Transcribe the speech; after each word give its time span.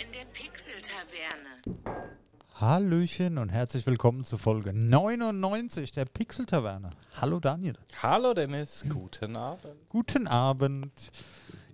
in 0.00 0.12
der 0.12 0.24
Pixel-Taverne. 0.32 2.06
Hallöchen 2.54 3.38
und 3.38 3.50
herzlich 3.50 3.86
willkommen 3.86 4.24
zu 4.24 4.38
Folge 4.38 4.72
99 4.72 5.92
der 5.92 6.04
Pixel-Taverne. 6.04 6.90
Hallo 7.20 7.40
Daniel. 7.40 7.74
Hallo 8.02 8.32
Dennis, 8.34 8.84
guten 8.88 9.36
Abend. 9.36 9.74
Guten 9.88 10.26
Abend. 10.26 10.92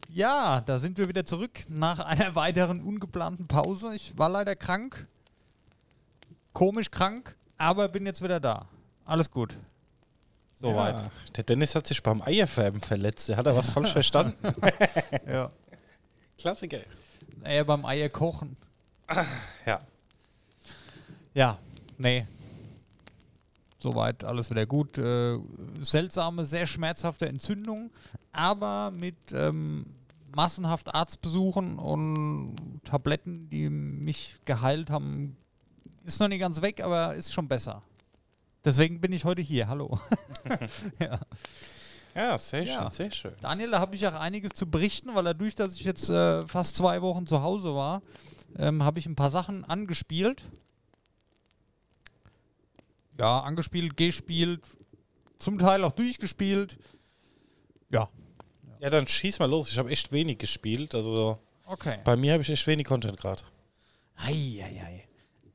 Ja, 0.09 0.61
da 0.63 0.79
sind 0.79 0.99
wir 0.99 1.09
wieder 1.09 1.25
zurück 1.27 1.61
nach 1.69 2.01
einer 2.01 2.35
weiteren 2.35 2.81
ungeplanten 2.81 3.47
Pause. 3.47 3.95
Ich 3.95 4.19
war 4.19 4.29
leider 4.29 4.57
krank. 4.57 5.07
Komisch 6.53 6.91
krank, 6.91 7.37
aber 7.57 7.89
bin 7.89 8.07
jetzt 8.07 8.23
wieder 8.23 8.41
da. 8.41 8.69
Alles 9.05 9.31
gut. 9.31 9.57
Soweit. 10.55 10.97
Ja, 10.97 11.11
der 11.37 11.45
Dennis 11.45 11.75
hat 11.75 11.87
sich 11.87 12.03
beim 12.03 12.21
Eierfärben 12.23 12.81
verletzt. 12.81 13.29
Der 13.29 13.37
hat 13.37 13.47
da 13.47 13.55
was 13.55 13.71
falsch 13.71 13.93
verstanden. 13.93 14.53
Ja. 15.27 15.53
Klassiker. 16.37 16.81
Eher 17.45 17.65
beim 17.65 17.85
Eier 17.85 18.09
kochen. 18.09 18.57
Ja. 19.67 19.79
Ja, 21.35 21.59
nee. 21.97 22.27
Soweit 23.79 24.25
alles 24.25 24.51
wieder 24.51 24.67
gut. 24.67 24.99
Äh, 24.99 25.39
seltsame, 25.81 26.45
sehr 26.45 26.67
schmerzhafte 26.67 27.29
Entzündung, 27.29 27.91
aber 28.33 28.91
mit 28.91 29.33
ähm, 29.33 29.87
massenhaft 30.35 30.95
Arztbesuchen 30.95 31.79
und 31.79 32.57
Tabletten, 32.85 33.49
die 33.51 33.71
mich 33.71 34.41
geheilt 34.45 34.91
haben, 34.91 35.37
ist 36.05 36.21
noch 36.21 36.29
nicht 36.29 36.41
ganz 36.41 36.61
weg, 36.61 36.83
aber 36.83 37.15
ist 37.15 37.33
schon 37.33 37.49
besser. 37.49 37.83
Deswegen 38.65 39.01
bin 39.01 39.13
ich 39.13 39.25
heute 39.25 39.43
hier. 39.43 39.69
Hallo. 39.69 39.99
ja. 41.01 41.21
Ja, 42.15 42.37
sehr 42.39 42.65
schön, 42.67 42.75
Ja. 42.75 42.91
sehr 42.91 43.11
schön. 43.11 43.33
Daniel, 43.41 43.71
da 43.71 43.81
habe 43.81 43.95
ich 43.95 44.07
auch 44.07 44.15
einiges 44.15 44.53
zu 44.53 44.69
berichten, 44.69 45.15
weil 45.15 45.25
dadurch, 45.25 45.55
dass 45.55 45.75
ich 45.75 45.85
jetzt 45.85 46.11
äh, 46.11 46.47
fast 46.47 46.77
zwei 46.77 47.01
Wochen 47.03 47.27
zu 47.27 47.43
Hause 47.43 47.75
war, 47.75 48.03
ähm, 48.59 48.83
habe 48.83 48.99
ich 48.99 49.07
ein 49.07 49.15
paar 49.17 49.31
Sachen 49.31 49.65
angespielt. 49.65 50.43
Ja, 53.19 53.41
angespielt, 53.41 53.97
gespielt, 53.97 54.63
zum 55.39 55.59
Teil 55.59 55.85
auch 55.85 55.93
durchgespielt. 55.93 56.79
Ja, 57.91 58.09
Ja, 58.81 58.91
dann 58.91 59.07
schieß 59.09 59.41
mal 59.41 59.51
los. 59.51 59.71
Ich 59.71 59.79
habe 59.79 59.91
echt 59.91 60.13
wenig 60.13 60.39
gespielt. 60.39 60.95
Also 60.95 61.39
okay. 61.67 61.99
bei 62.05 62.17
mir 62.17 62.33
habe 62.35 62.43
ich 62.43 62.51
echt 62.51 62.67
wenig 62.67 62.87
Content 62.87 63.17
gerade. 63.19 63.43
Eieiei. 64.17 65.05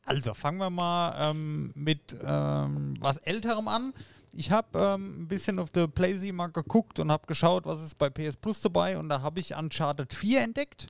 Also 0.06 0.34
fangen 0.34 0.58
wir 0.58 0.70
mal 0.70 1.30
ähm, 1.32 1.72
mit 1.76 2.16
ähm, 2.22 2.96
was 3.00 3.18
Älterem 3.20 3.70
an. 3.70 3.94
Ich 4.36 4.50
habe 4.50 4.80
ähm, 4.80 5.24
ein 5.24 5.28
bisschen 5.28 5.60
auf 5.60 5.70
der 5.70 5.88
PlayZ 5.88 6.32
mal 6.32 6.48
geguckt 6.48 7.00
und 7.00 7.12
habe 7.12 7.28
geschaut, 7.28 7.66
was 7.66 7.84
ist 7.84 7.98
bei 7.98 8.10
PS 8.10 8.36
Plus 8.36 8.62
dabei. 8.62 8.98
Und 8.98 9.10
da 9.10 9.22
habe 9.22 9.40
ich 9.40 9.56
Uncharted 9.56 10.14
4 10.14 10.42
entdeckt. 10.42 10.88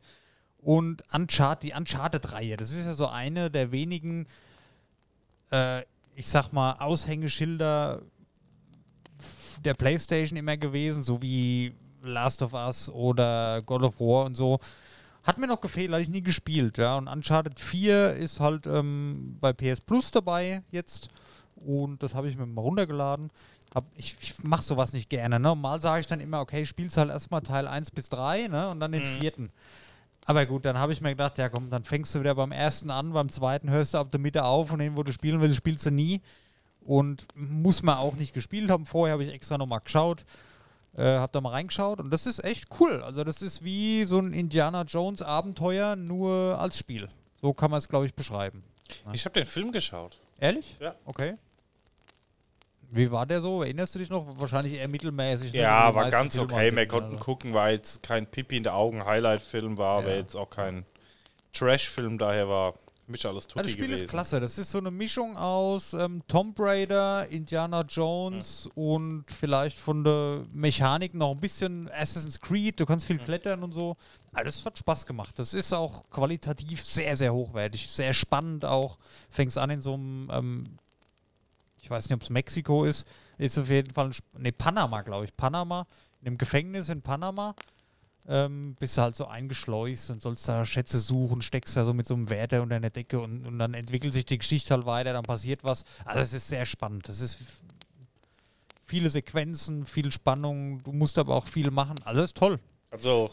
Und 0.60 1.04
Uncharted, 1.14 1.64
die 1.64 1.74
Uncharted-Reihe, 1.78 2.56
das 2.56 2.72
ist 2.72 2.86
ja 2.86 2.94
so 2.94 3.08
eine 3.08 3.52
der 3.52 3.74
wenigen, 3.74 4.28
äh, 5.52 5.82
ich 6.16 6.28
sag 6.28 6.54
mal, 6.54 6.78
Aushängeschilder 6.80 8.02
der 9.60 9.74
PlayStation 9.74 10.38
immer 10.38 10.56
gewesen, 10.56 11.04
so 11.04 11.22
wie 11.22 11.74
Last 12.02 12.42
of 12.42 12.54
Us 12.54 12.90
oder 12.90 13.62
God 13.62 13.84
of 13.84 14.00
War 14.00 14.26
und 14.26 14.36
so. 14.36 14.60
Hat 15.24 15.38
mir 15.38 15.48
noch 15.48 15.62
gefehlt, 15.62 15.92
hatte 15.92 16.02
ich 16.02 16.10
nie 16.10 16.22
gespielt, 16.22 16.78
ja. 16.78 16.98
Und 16.98 17.10
Uncharted 17.10 17.60
4 17.60 18.14
ist 18.14 18.40
halt 18.40 18.68
ähm, 18.68 19.38
bei 19.42 19.52
PS 19.52 19.82
Plus 19.82 20.12
dabei 20.12 20.64
jetzt. 20.72 21.10
Und 21.56 22.04
das 22.04 22.16
habe 22.16 22.30
ich 22.30 22.38
mir 22.38 22.46
mal 22.46 22.62
runtergeladen. 22.62 23.32
Hab, 23.74 23.86
ich 23.96 24.16
ich 24.22 24.44
mache 24.44 24.64
sowas 24.64 24.94
nicht 24.94 25.10
gerne, 25.10 25.40
ne? 25.40 25.56
Mal 25.56 25.82
sage 25.82 26.02
ich 26.02 26.08
dann 26.08 26.20
immer, 26.20 26.42
okay, 26.42 26.66
spielst 26.66 26.98
halt 26.98 27.10
erstmal 27.10 27.42
Teil 27.42 27.68
1 27.68 27.92
bis 27.92 28.10
3, 28.10 28.48
ne? 28.48 28.70
Und 28.70 28.80
dann 28.80 28.92
den 28.92 29.06
vierten. 29.06 29.52
Aber 30.26 30.46
gut, 30.46 30.66
dann 30.66 30.78
habe 30.78 30.94
ich 30.94 31.02
mir 31.02 31.10
gedacht, 31.10 31.38
ja 31.38 31.50
komm, 31.50 31.70
dann 31.70 31.84
fängst 31.84 32.16
du 32.16 32.20
wieder 32.20 32.36
beim 32.36 32.52
ersten 32.52 32.90
an, 32.90 33.12
beim 33.14 33.30
zweiten 33.30 33.70
hörst 33.70 33.94
du 33.94 33.98
ab 33.98 34.12
der 34.12 34.20
Mitte 34.20 34.46
auf 34.46 34.72
und 34.72 34.80
den, 34.80 34.96
wo 34.96 35.04
du 35.04 35.12
spielen 35.12 35.42
willst, 35.42 35.58
spielst 35.58 35.86
du 35.86 35.92
nie. 35.92 36.22
Und 36.82 37.28
muss 37.36 37.82
man 37.82 37.98
auch 37.98 38.16
nicht 38.16 38.34
gespielt 38.34 38.70
haben. 38.70 38.86
Vorher 38.86 39.14
habe 39.14 39.24
ich 39.24 39.34
extra 39.34 39.58
nochmal 39.58 39.80
geschaut. 39.80 40.26
Äh, 40.96 41.18
hab 41.18 41.32
da 41.32 41.42
mal 41.42 41.50
reingeschaut 41.50 42.00
und 42.00 42.12
das 42.12 42.28
ist 42.28 42.44
echt 42.44 42.68
cool. 42.80 43.02
Also 43.02 43.24
das 43.24 43.42
ist 43.42 43.64
wie 43.64 44.04
so 44.06 44.20
ein 44.20 44.32
Indiana 44.32 44.84
Jones 44.84 45.24
Abenteuer, 45.24 45.96
nur 45.96 46.60
als 46.60 46.78
Spiel. 46.78 47.10
So 47.42 47.52
kann 47.54 47.72
man 47.72 47.80
es, 47.80 47.90
glaube 47.90 48.06
ich, 48.06 48.14
beschreiben. 48.14 48.64
Ich 49.12 49.26
habe 49.26 49.34
den 49.34 49.48
Film 49.48 49.72
geschaut. 49.72 50.20
Ehrlich? 50.40 50.78
Ja. 50.80 50.96
Okay. 51.06 51.36
Wie 52.92 53.10
war 53.12 53.26
der 53.26 53.42
so? 53.42 53.64
Erinnerst 53.64 53.96
du 53.96 54.00
dich 54.00 54.10
noch? 54.10 54.26
Wahrscheinlich 54.40 54.74
eher 54.74 54.88
mittelmäßig. 54.88 55.52
ne? 55.54 55.60
So 55.60 55.64
Ja, 55.64 55.90
die 55.90 55.96
war 55.96 56.10
ganz 56.12 56.36
Filme 56.36 56.54
okay. 56.54 56.76
Wir 56.76 56.88
konnten 56.88 57.14
also. 57.14 57.24
gucken, 57.24 57.54
war 57.54 57.72
jetzt 57.72 58.04
kein 58.04 58.28
Pipi 58.28 58.58
in 58.58 58.64
der 58.64 58.76
Augen 58.76 59.04
Highlight-Film 59.06 59.78
war, 59.78 60.00
aber 60.00 60.12
Ja. 60.12 60.18
jetzt 60.18 60.36
auch 60.36 60.50
kein 60.50 60.86
Trash-Film, 61.54 62.18
daher 62.18 62.48
war 62.50 62.76
mich 63.08 63.26
alles 63.26 63.48
tutti 63.48 63.60
Also 63.60 63.68
das 63.68 63.72
Spiel 63.74 63.88
gewesen. 63.88 64.06
ist 64.06 64.10
klasse. 64.10 64.40
Das 64.40 64.58
ist 64.58 64.72
so 64.72 64.78
eine 64.78 64.92
Mischung 64.92 65.36
aus 65.38 65.94
ähm, 65.94 66.22
Tomb 66.28 66.60
Raider, 66.60 67.28
Indiana 67.28 67.82
Jones 67.82 68.70
und 68.76 69.26
vielleicht 69.32 69.78
von 69.78 70.04
der 70.04 70.46
Mechanik 70.54 71.14
noch 71.14 71.32
ein 71.32 71.40
bisschen 71.40 71.90
Assassin's 71.92 72.40
Creed. 72.40 72.80
Du 72.80 72.86
kannst 72.86 73.06
viel 73.06 73.20
klettern 73.20 73.64
und 73.64 73.74
so. 73.74 73.98
Alles 74.32 74.66
hat 74.66 74.78
Spaß 74.78 75.06
gemacht. 75.06 75.38
Das 75.38 75.54
ist 75.54 75.74
auch 75.74 76.10
qualitativ 76.10 76.84
sehr, 76.84 77.16
sehr 77.18 77.34
hochwertig. 77.34 77.88
Sehr 77.90 78.14
spannend 78.14 78.64
auch. 78.66 78.98
Fängst 79.30 79.58
an 79.58 79.70
in 79.70 79.82
so 79.82 79.94
einem, 79.96 80.30
ähm, 80.32 80.64
ich 81.82 81.90
weiß 81.90 82.08
nicht, 82.10 82.16
ob 82.16 82.22
es 82.22 82.30
Mexiko 82.30 82.86
ist. 82.86 83.06
Ist 83.38 83.58
auf 83.60 83.70
jeden 83.70 83.92
Fall, 83.94 84.06
ein 84.08 84.12
Sp- 84.16 84.32
nee, 84.38 84.52
Panama, 84.52 85.02
glaube 85.02 85.26
ich. 85.26 85.36
Panama. 85.36 85.86
In 86.22 86.28
einem 86.28 86.38
Gefängnis 86.38 86.88
in 86.90 87.02
Panama 87.02 87.54
ähm, 88.28 88.76
bist 88.80 88.98
du 88.98 89.02
halt 89.02 89.16
so 89.16 89.26
eingeschleust 89.28 90.10
und 90.12 90.22
sollst 90.22 90.48
da 90.48 90.66
Schätze 90.66 91.00
suchen, 91.00 91.42
steckst 91.42 91.76
da 91.76 91.84
so 91.86 91.94
mit 91.94 92.08
so 92.08 92.14
einem 92.14 92.30
Wärter 92.30 92.62
unter 92.62 92.80
der 92.80 92.90
Decke 92.90 93.20
und, 93.20 93.46
und 93.46 93.60
dann 93.60 93.74
entwickelt 93.74 94.14
sich 94.14 94.26
die 94.26 94.38
Geschichte 94.38 94.74
halt 94.74 94.86
weiter, 94.86 95.14
dann 95.14 95.24
passiert 95.24 95.64
was. 95.64 95.84
Also 96.06 96.22
es 96.22 96.34
ist 96.34 96.48
sehr 96.48 96.66
spannend. 96.66 97.08
Es 97.10 97.20
ist 97.22 97.40
viele 98.86 99.10
Sequenzen, 99.10 99.86
viel 99.86 100.12
Spannung, 100.12 100.82
du 100.84 100.92
musst 100.94 101.18
aber 101.18 101.36
auch 101.36 101.48
viel 101.48 101.72
machen. 101.72 101.96
Alles 102.04 102.34
toll. 102.34 102.60
Also, 102.92 103.30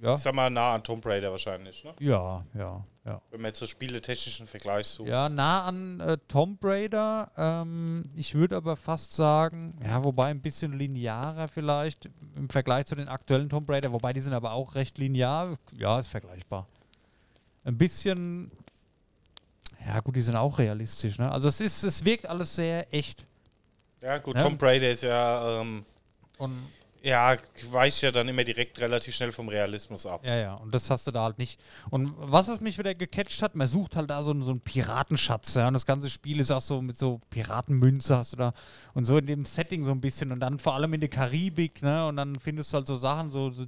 Ja. 0.00 0.14
ich 0.14 0.20
sag 0.20 0.34
mal, 0.34 0.50
nah 0.50 0.74
an 0.74 0.82
Tomb 0.84 1.04
Raider 1.06 1.30
wahrscheinlich, 1.30 1.82
ne? 1.84 1.94
Ja, 2.00 2.44
ja, 2.54 2.84
ja. 3.10 3.22
Wenn 3.30 3.40
man 3.40 3.48
jetzt 3.50 3.58
so 3.58 3.66
spieletechnischen 3.66 4.46
Vergleich 4.46 4.86
sucht. 4.86 5.08
Ja, 5.08 5.28
nah 5.28 5.64
an 5.64 6.00
äh, 6.00 6.18
Tomb 6.28 6.64
Raider. 6.64 7.30
Ähm, 7.36 8.04
ich 8.16 8.34
würde 8.34 8.56
aber 8.56 8.76
fast 8.76 9.12
sagen, 9.12 9.74
ja, 9.84 10.02
wobei 10.04 10.26
ein 10.26 10.40
bisschen 10.40 10.78
linearer 10.78 11.48
vielleicht 11.48 12.08
im 12.36 12.48
Vergleich 12.48 12.86
zu 12.86 12.94
den 12.94 13.08
aktuellen 13.08 13.48
Tomb 13.48 13.68
Raider, 13.68 13.92
wobei 13.92 14.12
die 14.12 14.20
sind 14.20 14.32
aber 14.32 14.52
auch 14.52 14.74
recht 14.74 14.98
linear. 14.98 15.56
Ja, 15.76 15.98
ist 15.98 16.08
vergleichbar. 16.08 16.66
Ein 17.64 17.76
bisschen, 17.76 18.50
ja 19.86 20.00
gut, 20.00 20.16
die 20.16 20.22
sind 20.22 20.36
auch 20.36 20.58
realistisch, 20.58 21.18
ne? 21.18 21.30
Also 21.30 21.48
es 21.48 21.60
ist, 21.60 21.82
es 21.82 22.04
wirkt 22.04 22.26
alles 22.26 22.54
sehr 22.56 22.92
echt. 22.94 23.26
Ja, 24.00 24.18
gut, 24.18 24.36
Ja. 24.36 24.42
Tomb 24.42 24.62
Raider 24.62 24.90
ist 24.90 25.02
ja, 25.02 25.60
ähm, 25.60 25.84
Und 26.38 26.62
ja, 27.02 27.36
weicht 27.70 28.02
ja 28.02 28.10
dann 28.12 28.28
immer 28.28 28.44
direkt 28.44 28.78
relativ 28.80 29.14
schnell 29.14 29.32
vom 29.32 29.48
Realismus 29.48 30.04
ab. 30.06 30.24
Ja, 30.24 30.36
ja, 30.36 30.54
und 30.54 30.74
das 30.74 30.90
hast 30.90 31.06
du 31.06 31.10
da 31.10 31.22
halt 31.24 31.38
nicht. 31.38 31.58
Und 31.90 32.12
was 32.16 32.48
es 32.48 32.60
mich 32.60 32.76
wieder 32.78 32.94
gecatcht 32.94 33.42
hat, 33.42 33.54
man 33.54 33.66
sucht 33.66 33.96
halt 33.96 34.10
da 34.10 34.22
so, 34.22 34.30
einen- 34.32 34.42
so 34.42 34.50
einen 34.50 34.60
Piratenschatz, 34.60 35.54
ja, 35.54 35.68
und 35.68 35.74
das 35.74 35.86
ganze 35.86 36.10
Spiel 36.10 36.40
ist 36.40 36.50
auch 36.50 36.60
so 36.60 36.82
mit 36.82 36.98
so 36.98 37.20
Piratenmünze 37.30 38.16
hast 38.16 38.32
du 38.34 38.36
da 38.36 38.52
und 38.94 39.04
so 39.06 39.16
in 39.18 39.26
dem 39.26 39.44
Setting 39.44 39.82
so 39.84 39.92
ein 39.92 40.00
bisschen 40.00 40.30
und 40.32 40.40
dann 40.40 40.58
vor 40.58 40.74
allem 40.74 40.92
in 40.94 41.00
der 41.00 41.08
Karibik, 41.10 41.82
ne, 41.82 42.06
und 42.06 42.16
dann 42.16 42.36
findest 42.36 42.72
du 42.72 42.76
halt 42.76 42.86
so 42.86 42.94
Sachen, 42.96 43.30
so, 43.30 43.50
so 43.50 43.64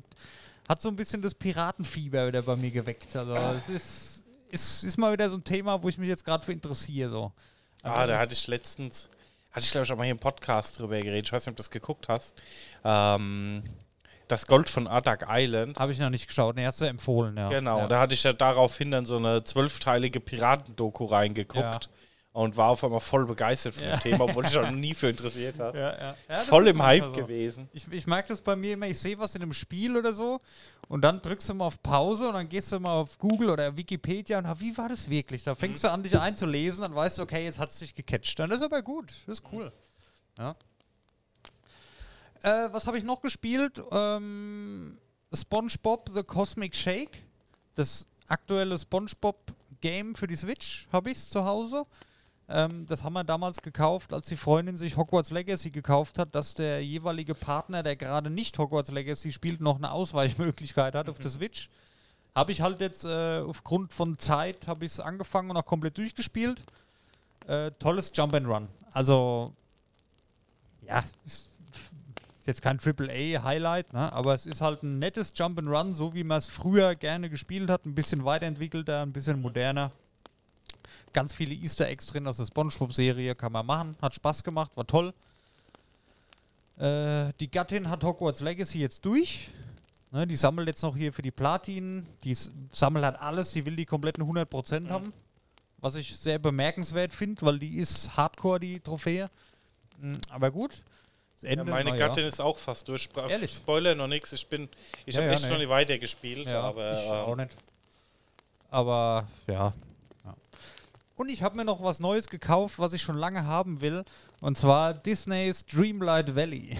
hat 0.68 0.80
so 0.82 0.88
ein 0.88 0.96
bisschen 0.96 1.22
das 1.22 1.34
Piratenfieber 1.34 2.26
wieder 2.28 2.42
bei 2.42 2.56
mir 2.56 2.70
geweckt. 2.70 3.16
Also 3.16 3.34
es 3.34 3.68
ist, 3.68 4.24
ist, 4.50 4.84
ist 4.84 4.96
mal 4.98 5.12
wieder 5.12 5.28
so 5.30 5.36
ein 5.36 5.44
Thema, 5.44 5.82
wo 5.82 5.88
ich 5.88 5.98
mich 5.98 6.08
jetzt 6.08 6.24
gerade 6.24 6.44
für 6.44 6.52
interessiere, 6.52 7.08
so. 7.10 7.32
Ah, 7.82 8.06
da 8.06 8.18
hatte 8.20 8.34
ich 8.34 8.46
letztens, 8.46 9.08
hatte 9.52 9.64
ich 9.64 9.70
glaube 9.70 9.84
ich 9.84 9.92
auch 9.92 9.96
mal 9.96 10.04
hier 10.04 10.12
im 10.12 10.18
Podcast 10.18 10.78
drüber 10.78 11.00
geredet, 11.00 11.26
ich 11.26 11.32
weiß 11.32 11.46
nicht, 11.46 11.52
ob 11.52 11.56
du 11.56 11.62
das 11.62 11.70
geguckt 11.70 12.08
hast. 12.08 12.40
Ähm, 12.84 13.62
das 14.28 14.46
Gold 14.46 14.70
von 14.70 14.86
Adak 14.86 15.26
Island. 15.28 15.78
Habe 15.78 15.92
ich 15.92 15.98
noch 15.98 16.08
nicht 16.08 16.26
geschaut, 16.26 16.56
ne, 16.56 16.66
hast 16.66 16.80
du 16.80 16.86
empfohlen, 16.86 17.36
ja. 17.36 17.50
Genau, 17.50 17.80
ja. 17.80 17.86
da 17.86 18.00
hatte 18.00 18.14
ich 18.14 18.22
ja 18.24 18.32
daraufhin 18.32 18.90
dann 18.90 19.04
so 19.04 19.16
eine 19.16 19.44
zwölfteilige 19.44 20.20
Piratendoku 20.20 21.04
reingeguckt 21.04 21.84
Ja. 21.84 21.90
Und 22.32 22.56
war 22.56 22.70
auf 22.70 22.82
einmal 22.82 23.00
voll 23.00 23.26
begeistert 23.26 23.74
von 23.74 23.84
Ja. 23.84 23.96
dem 23.96 24.00
Thema, 24.00 24.24
obwohl 24.24 24.44
ich 24.46 24.54
noch 24.54 24.70
nie 24.70 24.94
für 24.94 25.10
interessiert 25.10 25.58
habe. 25.58 25.78
ja, 25.78 26.14
ja. 26.28 26.36
Voll 26.36 26.66
im 26.68 26.82
Hype 26.82 27.04
so. 27.04 27.12
gewesen. 27.12 27.68
Ich, 27.72 27.86
ich 27.92 28.06
merke 28.06 28.28
das 28.28 28.40
bei 28.40 28.56
mir 28.56 28.72
immer, 28.74 28.86
ich 28.86 28.98
sehe 28.98 29.18
was 29.18 29.34
in 29.34 29.42
einem 29.42 29.52
Spiel 29.52 29.96
oder 29.96 30.12
so 30.14 30.40
und 30.88 31.02
dann 31.02 31.20
drückst 31.20 31.50
du 31.50 31.54
mal 31.54 31.66
auf 31.66 31.82
Pause 31.82 32.28
und 32.28 32.34
dann 32.34 32.48
gehst 32.48 32.72
du 32.72 32.80
mal 32.80 32.94
auf 32.94 33.18
Google 33.18 33.50
oder 33.50 33.76
Wikipedia 33.76 34.38
und 34.38 34.46
ah, 34.46 34.56
wie 34.58 34.76
war 34.78 34.88
das 34.88 35.10
wirklich? 35.10 35.42
Da 35.42 35.54
fängst 35.54 35.84
du 35.84 35.90
an, 35.90 36.02
dich 36.02 36.18
einzulesen, 36.18 36.82
dann 36.82 36.94
weißt 36.94 37.18
du, 37.18 37.22
okay, 37.22 37.44
jetzt 37.44 37.58
hat 37.58 37.70
es 37.70 37.78
dich 37.80 37.94
gecatcht. 37.94 38.38
Dann 38.38 38.50
ist 38.50 38.62
aber 38.62 38.80
gut, 38.82 39.12
das 39.26 39.38
ist 39.40 39.44
cool. 39.52 39.70
Ja. 40.38 40.56
Äh, 42.42 42.68
was 42.72 42.86
habe 42.86 42.98
ich 42.98 43.04
noch 43.04 43.20
gespielt? 43.20 43.82
Ähm, 43.92 44.98
SpongeBob 45.34 46.08
The 46.12 46.22
Cosmic 46.22 46.74
Shake. 46.74 47.22
Das 47.74 48.06
aktuelle 48.26 48.78
SpongeBob-Game 48.78 50.14
für 50.14 50.26
die 50.26 50.36
Switch 50.36 50.88
habe 50.92 51.10
ich 51.10 51.18
zu 51.20 51.44
Hause. 51.44 51.84
Ähm, 52.48 52.86
das 52.86 53.04
haben 53.04 53.12
wir 53.14 53.24
damals 53.24 53.62
gekauft, 53.62 54.12
als 54.12 54.26
die 54.26 54.36
Freundin 54.36 54.76
sich 54.76 54.96
Hogwarts 54.96 55.30
Legacy 55.30 55.70
gekauft 55.70 56.18
hat, 56.18 56.34
dass 56.34 56.54
der 56.54 56.84
jeweilige 56.84 57.34
Partner, 57.34 57.82
der 57.82 57.96
gerade 57.96 58.30
nicht 58.30 58.58
Hogwarts 58.58 58.90
Legacy 58.90 59.32
spielt, 59.32 59.60
noch 59.60 59.76
eine 59.76 59.90
Ausweichmöglichkeit 59.90 60.94
hat 60.94 61.08
auf 61.08 61.18
der 61.18 61.30
Switch. 61.30 61.70
Habe 62.34 62.52
ich 62.52 62.60
halt 62.60 62.80
jetzt 62.80 63.04
äh, 63.04 63.40
aufgrund 63.46 63.92
von 63.92 64.18
Zeit 64.18 64.66
habe 64.66 64.84
ich 64.84 64.92
es 64.92 65.00
angefangen 65.00 65.50
und 65.50 65.56
auch 65.56 65.66
komplett 65.66 65.98
durchgespielt. 65.98 66.62
Äh, 67.46 67.70
tolles 67.78 68.10
Jump 68.14 68.34
and 68.34 68.46
Run. 68.46 68.68
Also 68.92 69.52
ja, 70.86 71.04
ist 71.24 71.52
jetzt 72.44 72.62
kein 72.62 72.78
AAA-Highlight, 72.78 73.92
ne? 73.92 74.12
aber 74.12 74.34
es 74.34 74.46
ist 74.46 74.60
halt 74.60 74.82
ein 74.82 74.98
nettes 74.98 75.32
Jump 75.34 75.58
and 75.58 75.68
Run, 75.68 75.92
so 75.92 76.14
wie 76.14 76.24
man 76.24 76.38
es 76.38 76.48
früher 76.48 76.94
gerne 76.94 77.30
gespielt 77.30 77.70
hat. 77.70 77.86
Ein 77.86 77.94
bisschen 77.94 78.24
weiterentwickelter, 78.24 79.02
ein 79.02 79.12
bisschen 79.12 79.40
moderner. 79.40 79.92
Ganz 81.12 81.34
viele 81.34 81.54
Easter 81.54 81.88
Eggs 81.88 82.06
drin 82.06 82.26
aus 82.26 82.38
der 82.38 82.46
SpongeBob-Serie 82.46 83.34
kann 83.34 83.52
man 83.52 83.66
machen. 83.66 83.96
Hat 84.00 84.14
Spaß 84.14 84.42
gemacht, 84.44 84.72
war 84.76 84.86
toll. 84.86 85.12
Äh, 86.78 87.32
die 87.40 87.50
Gattin 87.50 87.88
hat 87.88 88.02
Hogwarts 88.02 88.40
Legacy 88.40 88.78
jetzt 88.78 89.04
durch. 89.04 89.48
Ne, 90.10 90.26
die 90.26 90.36
sammelt 90.36 90.68
jetzt 90.68 90.82
noch 90.82 90.96
hier 90.96 91.12
für 91.12 91.22
die 91.22 91.30
Platin. 91.30 92.06
Die 92.24 92.36
sammelt 92.70 93.04
halt 93.04 93.16
alles. 93.16 93.52
Die 93.52 93.64
will 93.64 93.76
die 93.76 93.86
kompletten 93.86 94.22
100% 94.24 94.88
haben. 94.90 95.12
Was 95.78 95.94
ich 95.96 96.16
sehr 96.16 96.38
bemerkenswert 96.38 97.12
finde, 97.12 97.42
weil 97.42 97.58
die 97.58 97.76
ist 97.78 98.16
hardcore, 98.16 98.60
die 98.60 98.78
Trophäe. 98.80 99.30
Mm, 99.98 100.14
Aber 100.30 100.50
gut. 100.50 100.82
Das 101.34 101.42
Ja, 101.42 101.48
Ende, 101.50 101.64
meine 101.64 101.90
na 101.90 101.96
ja. 101.96 102.06
Gattin 102.08 102.26
ist 102.26 102.40
auch 102.40 102.56
fast 102.58 102.86
durch. 102.88 103.08
Ehrlich? 103.28 103.54
Spoiler 103.54 103.94
noch 103.94 104.06
nichts. 104.06 104.32
Ich 104.32 104.46
bin, 104.46 104.68
ich 105.06 105.14
Ja, 105.14 105.22
habe 105.22 105.28
ja, 105.30 105.34
echt 105.34 105.44
nee. 105.44 105.50
noch 105.50 105.58
nicht 105.58 105.68
weitergespielt, 105.70 106.46
Ja, 106.46 106.60
aber 106.60 106.92
ich 106.92 107.08
auch 107.10 107.32
ähm, 107.32 107.38
nicht. 107.38 107.56
Aber 108.70 109.26
ja. 109.48 109.72
Und 111.22 111.28
ich 111.28 111.44
habe 111.44 111.56
mir 111.56 111.64
noch 111.64 111.80
was 111.84 112.00
Neues 112.00 112.28
gekauft, 112.28 112.80
was 112.80 112.94
ich 112.94 113.00
schon 113.00 113.16
lange 113.16 113.44
haben 113.44 113.80
will. 113.80 114.04
Und 114.40 114.58
zwar 114.58 114.92
Disneys 114.92 115.64
Dreamlight 115.64 116.34
Valley. 116.34 116.76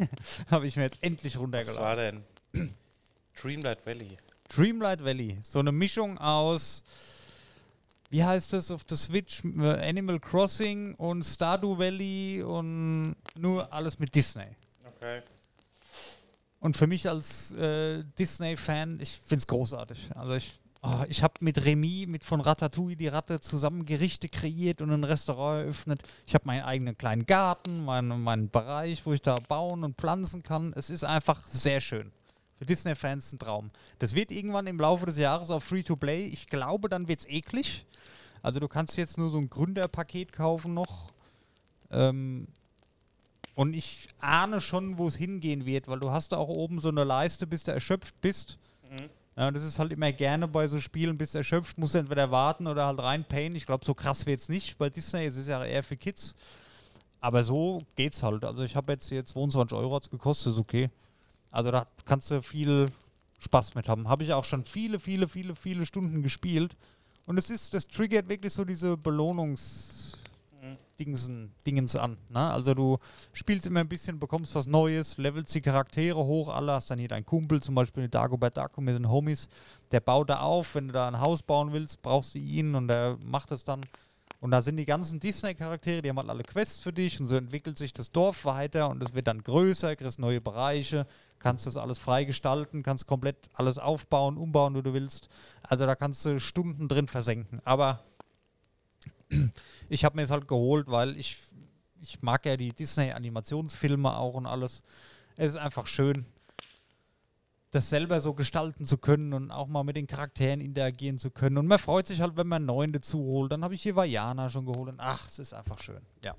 habe 0.50 0.66
ich 0.66 0.74
mir 0.74 0.82
jetzt 0.82 1.00
endlich 1.00 1.36
was 1.36 1.42
runtergeladen. 1.42 1.80
war 1.80 1.94
denn? 1.94 2.24
Dreamlight 3.40 3.86
Valley. 3.86 4.16
Dreamlight 4.48 5.04
Valley. 5.04 5.38
So 5.42 5.60
eine 5.60 5.70
Mischung 5.70 6.18
aus, 6.18 6.82
wie 8.10 8.24
heißt 8.24 8.52
das 8.52 8.72
auf 8.72 8.82
der 8.82 8.96
Switch? 8.96 9.44
Äh, 9.44 9.88
Animal 9.88 10.18
Crossing 10.18 10.96
und 10.96 11.22
Stardew 11.22 11.78
Valley 11.78 12.42
und 12.42 13.14
nur 13.38 13.72
alles 13.72 14.00
mit 14.00 14.12
Disney. 14.12 14.56
Okay. 14.96 15.22
Und 16.58 16.76
für 16.76 16.88
mich 16.88 17.08
als 17.08 17.52
äh, 17.52 18.02
Disney-Fan, 18.18 18.98
ich 18.98 19.20
finde 19.24 19.42
es 19.42 19.46
großartig. 19.46 20.10
Also 20.16 20.34
ich, 20.34 20.52
oh, 20.84 21.04
ich 21.08 21.22
habe 21.22 21.34
mit 21.40 21.64
Remy, 21.64 22.06
mit 22.06 22.24
von 22.24 22.40
Ratatouille 22.40 22.96
die 22.96 23.08
Ratte 23.08 23.40
zusammen 23.40 23.86
Gerichte 23.86 24.28
kreiert 24.28 24.82
und 24.82 24.90
ein 24.90 25.04
Restaurant 25.04 25.64
eröffnet. 25.64 26.02
Ich 26.26 26.34
habe 26.34 26.46
meinen 26.46 26.62
eigenen 26.62 26.96
kleinen 26.96 27.26
Garten, 27.26 27.84
meinen, 27.84 28.22
meinen 28.22 28.50
Bereich, 28.50 29.04
wo 29.06 29.12
ich 29.12 29.22
da 29.22 29.36
bauen 29.48 29.82
und 29.82 29.96
pflanzen 29.96 30.42
kann. 30.42 30.72
Es 30.76 30.90
ist 30.90 31.04
einfach 31.04 31.40
sehr 31.46 31.80
schön. 31.80 32.12
Für 32.58 32.66
Disney-Fans 32.66 33.32
ein 33.32 33.38
Traum. 33.38 33.70
Das 33.98 34.14
wird 34.14 34.30
irgendwann 34.30 34.66
im 34.66 34.78
Laufe 34.78 35.06
des 35.06 35.16
Jahres 35.16 35.50
auf 35.50 35.64
Free-to-Play. 35.64 36.26
Ich 36.26 36.46
glaube, 36.46 36.88
dann 36.88 37.08
wird 37.08 37.20
es 37.20 37.26
eklig. 37.26 37.86
Also 38.42 38.60
du 38.60 38.68
kannst 38.68 38.96
jetzt 38.96 39.18
nur 39.18 39.30
so 39.30 39.38
ein 39.38 39.48
Gründerpaket 39.48 40.32
kaufen 40.32 40.74
noch. 40.74 41.10
Ähm, 41.90 42.46
und 43.54 43.74
ich 43.74 44.08
ahne 44.18 44.60
schon, 44.60 44.98
wo 44.98 45.06
es 45.06 45.16
hingehen 45.16 45.64
wird, 45.64 45.88
weil 45.88 46.00
du 46.00 46.10
hast 46.10 46.32
da 46.32 46.36
auch 46.36 46.48
oben 46.48 46.78
so 46.78 46.90
eine 46.90 47.04
Leiste, 47.04 47.46
bis 47.46 47.64
du 47.64 47.72
erschöpft 47.72 48.20
bist. 48.20 48.58
Mhm. 48.90 49.08
Ja, 49.36 49.50
das 49.50 49.64
ist 49.64 49.78
halt 49.80 49.92
immer 49.92 50.12
gerne 50.12 50.46
bei 50.46 50.66
so 50.68 50.78
Spielen, 50.80 51.18
bis 51.18 51.34
erschöpft, 51.34 51.76
musst 51.76 51.94
du 51.94 51.98
entweder 51.98 52.30
warten 52.30 52.68
oder 52.68 52.86
halt 52.86 53.00
reinpayen. 53.00 53.56
Ich 53.56 53.66
glaube, 53.66 53.84
so 53.84 53.92
krass 53.92 54.26
wird 54.26 54.40
es 54.40 54.48
nicht. 54.48 54.78
Bei 54.78 54.90
Disney 54.90 55.26
ist 55.26 55.48
ja 55.48 55.64
eher 55.64 55.82
für 55.82 55.96
Kids. 55.96 56.34
Aber 57.20 57.42
so 57.42 57.78
geht's 57.96 58.22
halt. 58.22 58.44
Also 58.44 58.62
ich 58.62 58.76
habe 58.76 58.92
jetzt 58.92 59.08
hier 59.08 59.24
22 59.24 59.76
Euro 59.76 59.96
hat's 59.96 60.10
gekostet, 60.10 60.52
ist 60.52 60.58
okay. 60.58 60.88
Also 61.50 61.70
da 61.70 61.86
kannst 62.04 62.30
du 62.30 62.42
viel 62.42 62.88
Spaß 63.40 63.74
mit 63.74 63.88
haben. 63.88 64.08
Habe 64.08 64.22
ich 64.22 64.32
auch 64.32 64.44
schon 64.44 64.64
viele, 64.64 65.00
viele, 65.00 65.28
viele, 65.28 65.56
viele 65.56 65.84
Stunden 65.84 66.22
gespielt. 66.22 66.76
Und 67.26 67.38
es 67.38 67.50
ist, 67.50 67.74
das 67.74 67.86
triggert 67.86 68.28
wirklich 68.28 68.52
so 68.52 68.64
diese 68.64 68.96
Belohnungs... 68.96 70.18
Dingsen, 70.98 71.52
Dingens 71.66 71.96
an. 71.96 72.16
Ne? 72.28 72.40
Also 72.40 72.74
du 72.74 72.98
spielst 73.32 73.66
immer 73.66 73.80
ein 73.80 73.88
bisschen, 73.88 74.18
bekommst 74.18 74.54
was 74.54 74.66
Neues, 74.66 75.18
levelst 75.18 75.54
die 75.54 75.60
Charaktere 75.60 76.18
hoch, 76.18 76.48
alle, 76.48 76.72
hast 76.72 76.90
dann 76.90 76.98
hier 76.98 77.08
deinen 77.08 77.26
Kumpel, 77.26 77.62
zum 77.62 77.74
Beispiel 77.74 78.08
Dagobert 78.08 78.56
Dago 78.56 78.80
mit 78.80 78.94
den 78.94 79.10
Homies, 79.10 79.48
der 79.90 80.00
baut 80.00 80.30
da 80.30 80.40
auf, 80.40 80.74
wenn 80.74 80.88
du 80.88 80.94
da 80.94 81.08
ein 81.08 81.20
Haus 81.20 81.42
bauen 81.42 81.72
willst, 81.72 82.02
brauchst 82.02 82.34
du 82.34 82.38
ihn 82.38 82.74
und 82.74 82.88
der 82.88 83.18
macht 83.24 83.52
es 83.52 83.64
dann. 83.64 83.82
Und 84.40 84.50
da 84.50 84.60
sind 84.60 84.76
die 84.76 84.84
ganzen 84.84 85.20
Disney-Charaktere, 85.20 86.02
die 86.02 86.10
haben 86.10 86.18
halt 86.18 86.28
alle 86.28 86.42
Quests 86.42 86.80
für 86.80 86.92
dich 86.92 87.18
und 87.18 87.28
so 87.28 87.36
entwickelt 87.36 87.78
sich 87.78 87.92
das 87.92 88.12
Dorf 88.12 88.44
weiter 88.44 88.90
und 88.90 89.02
es 89.02 89.14
wird 89.14 89.26
dann 89.26 89.42
größer, 89.42 89.96
kriegst 89.96 90.18
neue 90.18 90.40
Bereiche, 90.40 91.06
kannst 91.38 91.66
das 91.66 91.76
alles 91.76 91.98
freigestalten, 91.98 92.82
kannst 92.82 93.06
komplett 93.06 93.36
alles 93.54 93.78
aufbauen, 93.78 94.36
umbauen, 94.36 94.74
wie 94.74 94.82
du 94.82 94.92
willst. 94.92 95.28
Also 95.62 95.86
da 95.86 95.94
kannst 95.94 96.24
du 96.26 96.40
Stunden 96.40 96.88
drin 96.88 97.08
versenken. 97.08 97.60
Aber 97.64 98.00
ich 99.88 100.04
habe 100.04 100.16
mir 100.16 100.22
es 100.22 100.30
halt 100.30 100.48
geholt, 100.48 100.86
weil 100.88 101.16
ich, 101.18 101.38
ich 102.00 102.22
mag 102.22 102.46
ja 102.46 102.56
die 102.56 102.72
Disney-Animationsfilme 102.72 104.16
auch 104.16 104.34
und 104.34 104.46
alles. 104.46 104.82
Es 105.36 105.52
ist 105.52 105.56
einfach 105.56 105.86
schön, 105.86 106.26
das 107.70 107.90
selber 107.90 108.20
so 108.20 108.34
gestalten 108.34 108.84
zu 108.84 108.98
können 108.98 109.32
und 109.32 109.50
auch 109.50 109.66
mal 109.66 109.82
mit 109.82 109.96
den 109.96 110.06
Charakteren 110.06 110.60
interagieren 110.60 111.18
zu 111.18 111.30
können. 111.30 111.58
Und 111.58 111.66
man 111.66 111.78
freut 111.78 112.06
sich 112.06 112.20
halt, 112.20 112.36
wenn 112.36 112.46
man 112.46 112.58
einen 112.58 112.66
neuen 112.66 112.92
dazu 112.92 113.18
holt. 113.18 113.50
Dann 113.50 113.64
habe 113.64 113.74
ich 113.74 113.82
hier 113.82 113.96
Vajana 113.96 114.48
schon 114.48 114.64
geholt 114.64 114.90
und 114.90 115.00
ach, 115.00 115.26
es 115.26 115.40
ist 115.40 115.52
einfach 115.54 115.80
schön. 115.80 116.00
Ja. 116.22 116.36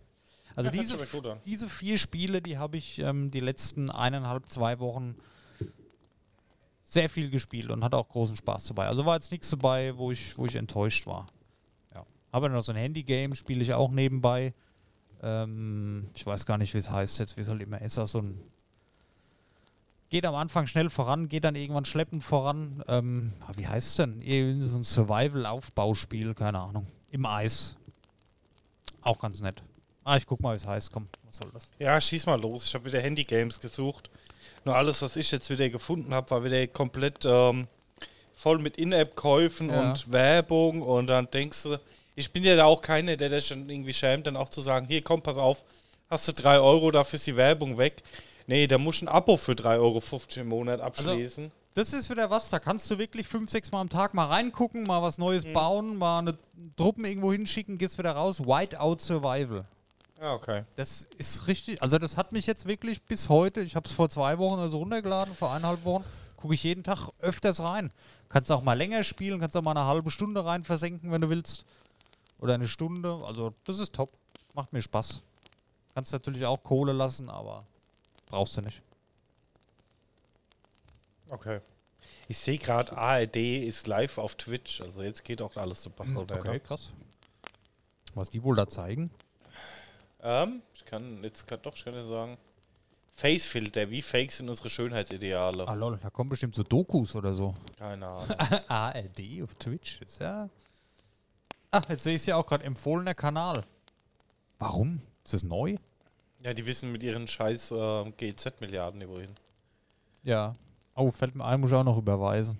Also 0.55 0.71
Ja, 0.71 0.81
diese, 0.81 0.97
diese 1.45 1.67
vier 1.67 1.97
Spiele, 1.97 2.41
die 2.41 2.57
habe 2.57 2.77
ich 2.77 2.99
ähm, 2.99 3.29
die 3.29 3.41
letzten 3.41 3.89
eineinhalb, 3.89 4.49
zwei 4.49 4.79
Wochen 4.79 5.15
sehr 6.81 7.09
viel 7.09 7.29
gespielt 7.29 7.69
und 7.69 7.83
hatte 7.83 7.97
auch 7.97 8.07
großen 8.07 8.37
Spaß 8.37 8.67
dabei. 8.67 8.87
Also 8.87 9.05
war 9.05 9.15
jetzt 9.15 9.31
nichts 9.31 9.49
dabei, 9.49 9.97
wo 9.97 10.11
ich, 10.11 10.37
wo 10.37 10.45
ich 10.45 10.55
enttäuscht 10.55 11.05
war. 11.07 11.27
Habe 12.35 12.49
noch 12.49 12.61
so 12.63 12.73
ein 12.73 12.77
Handy-Game, 12.77 13.33
spiele 13.33 13.63
ich 13.63 13.73
auch 13.73 13.89
nebenbei. 13.91 14.53
Ähm, 15.23 16.09
ich 16.13 16.25
weiß 16.25 16.45
gar 16.45 16.57
nicht, 16.57 16.73
wie 16.73 16.79
es 16.79 16.89
heißt 16.89 17.17
jetzt, 17.19 17.37
wie 17.37 17.41
es 17.41 17.47
halt 17.47 17.61
immer 17.61 17.81
ist. 17.81 17.97
Also 17.97 18.19
ein 18.19 18.41
geht 20.09 20.25
am 20.25 20.35
Anfang 20.35 20.67
schnell 20.67 20.89
voran, 20.89 21.29
geht 21.29 21.45
dann 21.45 21.55
irgendwann 21.55 21.85
schleppend 21.85 22.23
voran. 22.23 22.83
Ähm, 22.89 23.31
ah, 23.39 23.51
wie 23.55 23.65
heißt 23.67 23.87
es 23.87 23.95
denn? 23.95 24.21
Irgendwie 24.21 24.67
So 24.67 24.77
ein 24.77 24.83
Survival-Aufbauspiel, 24.83 26.33
keine 26.33 26.59
Ahnung. 26.59 26.87
Im 27.11 27.25
Eis. 27.25 27.77
Auch 29.01 29.17
ganz 29.19 29.39
nett. 29.39 29.63
Ah, 30.03 30.17
ich 30.17 30.25
guck 30.27 30.41
mal, 30.41 30.51
wie 30.51 30.57
es 30.57 30.67
heißt. 30.67 30.91
Komm, 30.91 31.07
was 31.25 31.37
soll 31.37 31.49
das? 31.53 31.71
Ja, 31.79 31.99
schieß 31.99 32.25
mal 32.25 32.39
los. 32.39 32.65
Ich 32.65 32.73
habe 32.75 32.85
wieder 32.85 32.99
Handy-Games 33.01 33.59
gesucht. 33.61 34.09
Nur 34.65 34.75
alles, 34.75 35.01
was 35.01 35.15
ich 35.15 35.31
jetzt 35.31 35.49
wieder 35.49 35.69
gefunden 35.69 36.13
habe, 36.13 36.29
war 36.31 36.43
wieder 36.43 36.67
komplett 36.67 37.25
ähm, 37.25 37.67
voll 38.33 38.59
mit 38.59 38.77
In-App-Käufen 38.77 39.69
Ja. 39.69 39.89
und 39.91 40.11
Werbung. 40.11 40.81
Und 40.81 41.07
dann 41.07 41.29
denkst 41.31 41.63
du, 41.63 41.79
ich 42.15 42.31
bin 42.31 42.43
ja 42.43 42.55
da 42.55 42.65
auch 42.65 42.81
keiner, 42.81 43.17
der 43.17 43.29
das 43.29 43.47
schon 43.47 43.69
irgendwie 43.69 43.93
schämt, 43.93 44.27
dann 44.27 44.37
auch 44.37 44.49
zu 44.49 44.61
sagen, 44.61 44.87
hier 44.87 45.01
komm, 45.01 45.21
pass 45.21 45.37
auf, 45.37 45.63
hast 46.09 46.27
du 46.27 46.33
3 46.33 46.59
Euro, 46.59 46.91
dafür 46.91 47.17
ist 47.17 47.27
die 47.27 47.35
Werbung 47.35 47.77
weg. 47.77 48.03
Nee, 48.47 48.67
da 48.67 48.77
musst 48.77 49.01
du 49.01 49.05
ein 49.05 49.09
Abo 49.09 49.37
für 49.37 49.53
3,50 49.53 49.79
Euro 49.79 50.01
im 50.35 50.47
Monat 50.47 50.79
abschließen. 50.79 51.51
Das 51.73 51.91
ist 51.91 52.09
wieder 52.09 52.29
was, 52.29 52.49
da 52.49 52.59
kannst 52.59 52.89
du 52.89 52.97
wirklich 52.97 53.27
fünf, 53.27 53.49
sechs 53.49 53.71
Mal 53.71 53.81
am 53.81 53.89
Tag 53.89 54.13
mal 54.13 54.27
reingucken, 54.27 54.83
mal 54.83 55.01
was 55.01 55.17
Neues 55.17 55.45
bauen, 55.51 55.97
mal 55.97 56.19
eine 56.19 56.37
Truppen 56.77 57.03
irgendwo 57.03 57.33
hinschicken, 57.33 57.77
gehst 57.77 57.97
wieder 57.97 58.11
raus. 58.11 58.39
Whiteout 58.39 58.99
Survival. 58.99 59.65
ja, 60.21 60.33
okay. 60.33 60.63
Das 60.77 61.05
ist 61.17 61.47
richtig, 61.47 61.81
also 61.81 61.97
das 61.97 62.15
hat 62.15 62.31
mich 62.31 62.45
jetzt 62.45 62.65
wirklich 62.65 63.01
bis 63.03 63.27
heute, 63.27 63.59
ich 63.59 63.75
habe 63.75 63.87
es 63.87 63.93
vor 63.93 64.07
zwei 64.07 64.37
Wochen 64.37 64.59
also 64.59 64.77
runtergeladen, 64.77 65.35
vor 65.35 65.51
eineinhalb 65.51 65.83
Wochen, 65.83 66.05
gucke 66.37 66.53
ich 66.53 66.63
jeden 66.63 66.83
Tag 66.83 67.09
öfters 67.19 67.59
rein. 67.59 67.91
Kannst 68.29 68.51
auch 68.53 68.61
mal 68.61 68.77
länger 68.77 69.03
spielen, 69.03 69.41
kannst 69.41 69.57
auch 69.57 69.61
mal 69.61 69.71
eine 69.71 69.85
halbe 69.85 70.11
Stunde 70.11 70.45
rein 70.45 70.63
versenken, 70.63 71.11
wenn 71.11 71.21
du 71.21 71.29
willst. 71.29 71.65
Oder 72.39 72.55
eine 72.55 72.67
Stunde, 72.67 73.21
also 73.25 73.53
das 73.63 73.79
ist 73.79 73.93
top. 73.93 74.11
Macht 74.53 74.73
mir 74.73 74.81
Spaß. 74.81 75.21
Kannst 75.93 76.13
natürlich 76.13 76.45
auch 76.45 76.61
Kohle 76.63 76.93
lassen, 76.93 77.29
aber 77.29 77.65
brauchst 78.27 78.57
du 78.57 78.61
nicht. 78.61 78.81
Okay. 81.29 81.61
Ich 82.27 82.37
sehe 82.37 82.57
gerade, 82.57 82.95
ARD 82.97 83.37
ist 83.37 83.87
live 83.87 84.17
auf 84.17 84.35
Twitch. 84.35 84.81
Also 84.81 85.01
jetzt 85.01 85.23
geht 85.23 85.41
auch 85.41 85.55
alles 85.55 85.81
zu 85.81 85.89
Bach 85.89 86.05
runter. 86.15 86.43
ne? 86.43 86.59
krass. 86.59 86.93
Was 88.13 88.29
die 88.29 88.43
wohl 88.43 88.55
da 88.55 88.67
zeigen? 88.67 89.11
Ähm, 90.21 90.61
ich 90.73 90.85
kann 90.85 91.23
jetzt 91.23 91.47
kann, 91.47 91.61
doch 91.61 91.75
schon 91.75 92.03
sagen. 92.07 92.37
Facefilter, 93.11 93.89
wie 93.89 94.01
fake 94.01 94.31
sind 94.31 94.49
unsere 94.49 94.69
Schönheitsideale? 94.69 95.67
Ah 95.67 95.73
lol, 95.73 95.97
da 96.01 96.09
kommen 96.09 96.29
bestimmt 96.29 96.55
so 96.55 96.63
Dokus 96.63 97.15
oder 97.15 97.33
so. 97.33 97.53
Keine 97.77 98.05
Ahnung. 98.07 98.29
ARD 98.67 99.41
auf 99.43 99.55
Twitch 99.55 100.01
ist 100.01 100.19
ja. 100.19 100.49
Ach, 101.77 101.89
jetzt 101.89 102.03
sehe 102.03 102.15
ich 102.15 102.21
es 102.21 102.25
ja 102.27 102.37
auch 102.37 102.45
gerade. 102.45 102.63
Empfohlener 102.63 103.13
Kanal. 103.13 103.61
Warum? 104.59 105.01
Ist 105.25 105.33
das 105.33 105.43
neu? 105.43 105.75
ja, 106.41 106.53
die 106.53 106.65
wissen 106.65 106.89
mit 106.89 107.03
ihren 107.03 107.27
scheiß 107.27 107.71
äh, 107.71 108.11
GZ-Milliarden 108.11 109.05
wohin. 109.09 109.31
Ja. 110.23 110.55
Oh, 110.95 111.11
fällt 111.11 111.35
mir 111.35 111.43
ein, 111.43 111.59
muss 111.59 111.71
ich 111.71 111.75
auch 111.75 111.83
noch 111.83 111.97
überweisen. 111.97 112.57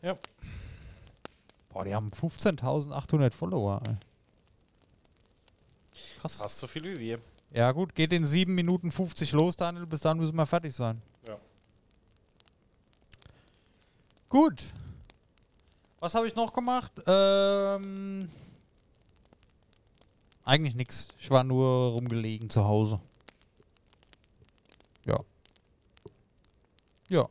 Ja. 0.00 0.16
Boah, 1.70 1.84
die 1.84 1.92
haben 1.92 2.10
15.800 2.10 3.32
Follower. 3.32 3.82
Ey. 3.84 3.96
Krass. 6.20 6.36
Fast 6.36 6.58
so 6.58 6.68
viel 6.68 6.84
wie 6.84 7.00
wir. 7.00 7.20
Ja, 7.50 7.72
gut, 7.72 7.96
geht 7.96 8.12
in 8.12 8.26
7 8.26 8.54
Minuten 8.54 8.92
50 8.92 9.32
los, 9.32 9.56
Daniel. 9.56 9.86
Bis 9.86 10.02
dann 10.02 10.18
müssen 10.18 10.36
wir 10.36 10.46
fertig 10.46 10.72
sein. 10.72 11.02
Ja. 11.26 11.36
Gut. 14.28 14.72
Was 16.00 16.14
habe 16.14 16.26
ich 16.28 16.34
noch 16.36 16.52
gemacht? 16.52 16.92
Ähm, 17.06 18.28
eigentlich 20.44 20.74
nichts. 20.76 21.08
Ich 21.18 21.30
war 21.30 21.42
nur 21.44 21.92
rumgelegen 21.92 22.48
zu 22.50 22.64
Hause. 22.64 23.00
Ja. 25.04 25.18
Ja. 27.08 27.28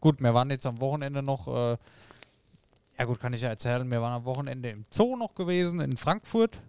Gut, 0.00 0.20
wir 0.20 0.34
waren 0.34 0.50
jetzt 0.50 0.66
am 0.66 0.80
Wochenende 0.80 1.22
noch. 1.22 1.46
Äh, 1.48 1.76
ja, 2.98 3.04
gut, 3.04 3.20
kann 3.20 3.32
ich 3.32 3.40
ja 3.40 3.48
erzählen. 3.48 3.88
Wir 3.90 4.02
waren 4.02 4.12
am 4.12 4.24
Wochenende 4.24 4.70
im 4.70 4.84
Zoo 4.90 5.16
noch 5.16 5.34
gewesen, 5.34 5.80
in 5.80 5.96
Frankfurt. 5.96 6.60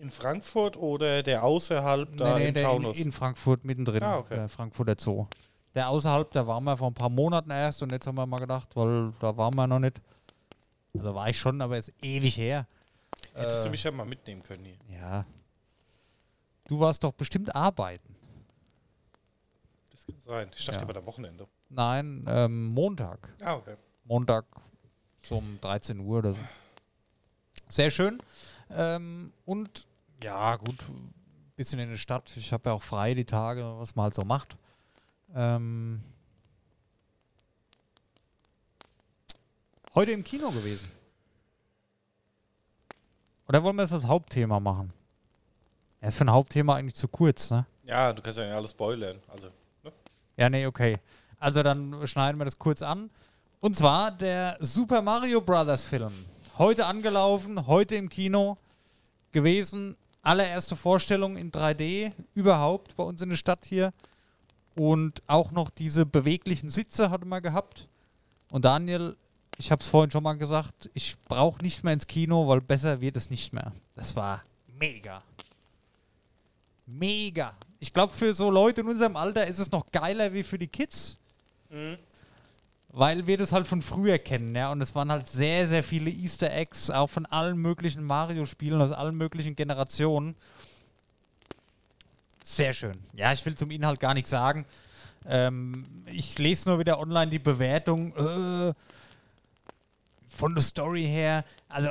In 0.00 0.10
Frankfurt 0.10 0.76
oder 0.76 1.22
der 1.22 1.44
außerhalb 1.44 2.16
da 2.16 2.34
Nee, 2.34 2.40
nee, 2.40 2.48
im 2.48 2.54
der 2.54 2.62
in, 2.62 2.68
Taunus? 2.68 2.98
in 2.98 3.12
Frankfurt 3.12 3.64
mittendrin. 3.64 4.02
Ah, 4.02 4.18
okay. 4.18 4.34
Der 4.34 4.48
Frankfurter 4.48 4.96
Zoo. 4.98 5.26
Der 5.74 5.88
außerhalb, 5.88 6.30
da 6.32 6.46
waren 6.46 6.64
wir 6.64 6.76
vor 6.76 6.88
ein 6.90 6.94
paar 6.94 7.08
Monaten 7.08 7.50
erst 7.50 7.82
und 7.82 7.90
jetzt 7.90 8.06
haben 8.06 8.16
wir 8.16 8.26
mal 8.26 8.38
gedacht, 8.38 8.68
weil 8.76 9.12
da 9.20 9.36
waren 9.36 9.54
wir 9.56 9.66
noch 9.66 9.80
nicht. 9.80 10.00
Also 10.96 11.14
war 11.14 11.28
ich 11.28 11.38
schon, 11.38 11.60
aber 11.60 11.76
ist 11.76 11.92
ewig 12.00 12.36
her. 12.36 12.66
Hättest 13.34 13.60
Äh, 13.60 13.64
du 13.64 13.70
mich 13.70 13.82
ja 13.82 13.90
mal 13.90 14.06
mitnehmen 14.06 14.42
können 14.42 14.64
hier. 14.64 14.76
Ja. 15.00 15.26
Du 16.68 16.78
warst 16.78 17.02
doch 17.02 17.12
bestimmt 17.12 17.54
arbeiten. 17.54 18.14
Das 19.90 20.06
kann 20.06 20.16
sein. 20.24 20.50
Ich 20.56 20.64
dachte, 20.64 20.80
Ja. 20.82 20.82
ja. 20.88 20.94
war 20.94 20.96
am 21.02 21.06
Wochenende. 21.06 21.46
Nein, 21.68 22.24
ähm, 22.28 22.66
Montag. 22.68 23.34
Ah, 23.42 23.54
okay. 23.54 23.76
Montag 24.04 24.44
so 25.22 25.38
um 25.38 25.58
13 25.60 25.98
Uhr 26.00 26.18
oder 26.18 26.32
so. 26.34 26.38
Sehr 27.68 27.90
schön. 27.90 28.22
Ähm, 28.70 29.32
und 29.44 29.86
ja, 30.22 30.56
gut, 30.56 30.84
bisschen 31.56 31.80
in 31.80 31.90
der 31.90 31.96
Stadt. 31.96 32.30
Ich 32.36 32.52
habe 32.52 32.70
ja 32.70 32.74
auch 32.74 32.82
frei 32.82 33.14
die 33.14 33.24
Tage, 33.24 33.64
was 33.78 33.96
man 33.96 34.04
halt 34.04 34.14
so 34.14 34.24
macht. 34.24 34.56
Ähm, 35.34 36.00
heute 39.94 40.12
im 40.12 40.22
Kino 40.22 40.50
gewesen. 40.50 40.88
Oder 43.48 43.62
wollen 43.62 43.76
wir 43.76 43.82
das 43.82 43.92
als 43.92 44.06
Hauptthema 44.06 44.60
machen? 44.60 44.92
Er 46.00 46.08
ist 46.08 46.16
für 46.16 46.24
ein 46.24 46.30
Hauptthema 46.30 46.76
eigentlich 46.76 46.94
zu 46.94 47.08
kurz, 47.08 47.50
ne? 47.50 47.66
Ja, 47.84 48.12
du 48.12 48.22
kannst 48.22 48.38
ja 48.38 48.44
nicht 48.44 48.54
alles 48.54 48.70
spoilern. 48.70 49.18
Also, 49.28 49.48
Ja, 50.36 50.48
nee, 50.48 50.66
okay. 50.66 50.98
Also 51.38 51.62
dann 51.62 52.06
schneiden 52.06 52.38
wir 52.38 52.44
das 52.44 52.58
kurz 52.58 52.82
an. 52.82 53.10
Und 53.60 53.76
zwar 53.76 54.10
der 54.10 54.56
Super 54.60 55.02
Mario 55.02 55.40
Brothers 55.40 55.84
Film. 55.84 56.12
Heute 56.58 56.86
angelaufen, 56.86 57.66
heute 57.66 57.96
im 57.96 58.08
Kino 58.08 58.56
gewesen. 59.32 59.96
Allererste 60.22 60.76
Vorstellung 60.76 61.36
in 61.36 61.50
3D 61.50 62.12
überhaupt 62.34 62.96
bei 62.96 63.04
uns 63.04 63.20
in 63.20 63.30
der 63.30 63.36
Stadt 63.36 63.64
hier. 63.64 63.92
Und 64.74 65.22
auch 65.26 65.52
noch 65.52 65.70
diese 65.70 66.04
beweglichen 66.04 66.68
Sitze 66.68 67.10
hatte 67.10 67.26
man 67.26 67.42
gehabt. 67.42 67.88
Und 68.50 68.64
Daniel, 68.64 69.16
ich 69.58 69.70
habe 69.70 69.80
es 69.80 69.88
vorhin 69.88 70.10
schon 70.10 70.22
mal 70.22 70.34
gesagt, 70.34 70.90
ich 70.94 71.16
brauche 71.28 71.62
nicht 71.62 71.84
mehr 71.84 71.92
ins 71.92 72.06
Kino, 72.06 72.48
weil 72.48 72.60
besser 72.60 73.00
wird 73.00 73.16
es 73.16 73.30
nicht 73.30 73.52
mehr. 73.52 73.72
Das 73.94 74.16
war 74.16 74.42
mega. 74.78 75.20
Mega. 76.86 77.54
Ich 77.78 77.92
glaube, 77.92 78.12
für 78.12 78.34
so 78.34 78.50
Leute 78.50 78.80
in 78.80 78.88
unserem 78.88 79.16
Alter 79.16 79.46
ist 79.46 79.58
es 79.58 79.70
noch 79.70 79.86
geiler 79.92 80.32
wie 80.32 80.42
für 80.42 80.58
die 80.58 80.66
Kids. 80.66 81.18
Weil 82.88 83.26
wir 83.26 83.36
das 83.36 83.52
halt 83.52 83.66
von 83.66 83.82
früher 83.82 84.18
kennen, 84.18 84.54
ja. 84.54 84.70
Und 84.70 84.80
es 84.80 84.94
waren 84.94 85.10
halt 85.10 85.28
sehr, 85.28 85.66
sehr 85.66 85.82
viele 85.82 86.10
Easter 86.10 86.52
Eggs, 86.52 86.90
auch 86.90 87.08
von 87.08 87.26
allen 87.26 87.56
möglichen 87.58 88.04
Mario-Spielen 88.04 88.80
aus 88.80 88.92
allen 88.92 89.16
möglichen 89.16 89.56
Generationen. 89.56 90.36
Sehr 92.46 92.74
schön. 92.74 92.92
Ja, 93.14 93.32
ich 93.32 93.44
will 93.46 93.54
zum 93.54 93.70
Inhalt 93.70 93.98
gar 93.98 94.12
nichts 94.12 94.28
sagen. 94.28 94.66
Ähm, 95.26 95.82
ich 96.04 96.38
lese 96.38 96.68
nur 96.68 96.78
wieder 96.78 97.00
online 97.00 97.30
die 97.30 97.38
Bewertung. 97.38 98.14
Äh, 98.14 98.74
von 100.26 100.54
der 100.54 100.62
Story 100.62 101.04
her. 101.04 101.42
Also, 101.70 101.88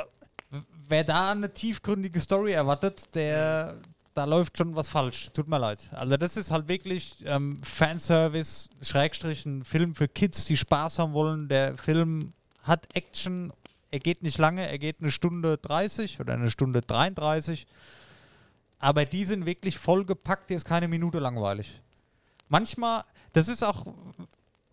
wer 0.87 1.03
da 1.03 1.31
eine 1.31 1.51
tiefgründige 1.51 2.19
Story 2.19 2.51
erwartet, 2.51 3.09
der. 3.15 3.77
Da 4.13 4.25
läuft 4.25 4.59
schon 4.59 4.75
was 4.75 4.89
falsch. 4.89 5.31
Tut 5.33 5.47
mir 5.47 5.57
leid. 5.57 5.89
Also, 5.91 6.17
das 6.17 6.37
ist 6.37 6.51
halt 6.51 6.67
wirklich 6.67 7.25
ähm, 7.25 7.57
Fanservice, 7.63 8.69
Schrägstrich, 8.79 9.47
ein 9.47 9.63
Film 9.63 9.95
für 9.95 10.07
Kids, 10.07 10.45
die 10.45 10.55
Spaß 10.55 10.99
haben 10.99 11.13
wollen. 11.13 11.47
Der 11.47 11.77
Film 11.77 12.33
hat 12.61 12.95
Action. 12.95 13.51
Er 13.89 13.97
geht 13.97 14.21
nicht 14.21 14.37
lange, 14.37 14.67
er 14.67 14.77
geht 14.77 14.97
eine 15.01 15.11
Stunde 15.11 15.57
30 15.57 16.19
oder 16.19 16.33
eine 16.33 16.51
Stunde 16.51 16.81
33. 16.81 17.65
Aber 18.83 19.05
die 19.05 19.23
sind 19.23 19.45
wirklich 19.45 19.77
vollgepackt, 19.77 20.49
die 20.49 20.55
ist 20.55 20.65
keine 20.65 20.89
Minute 20.89 21.19
langweilig. 21.19 21.81
Manchmal, 22.49 23.05
das 23.31 23.47
ist 23.47 23.63
auch, 23.63 23.85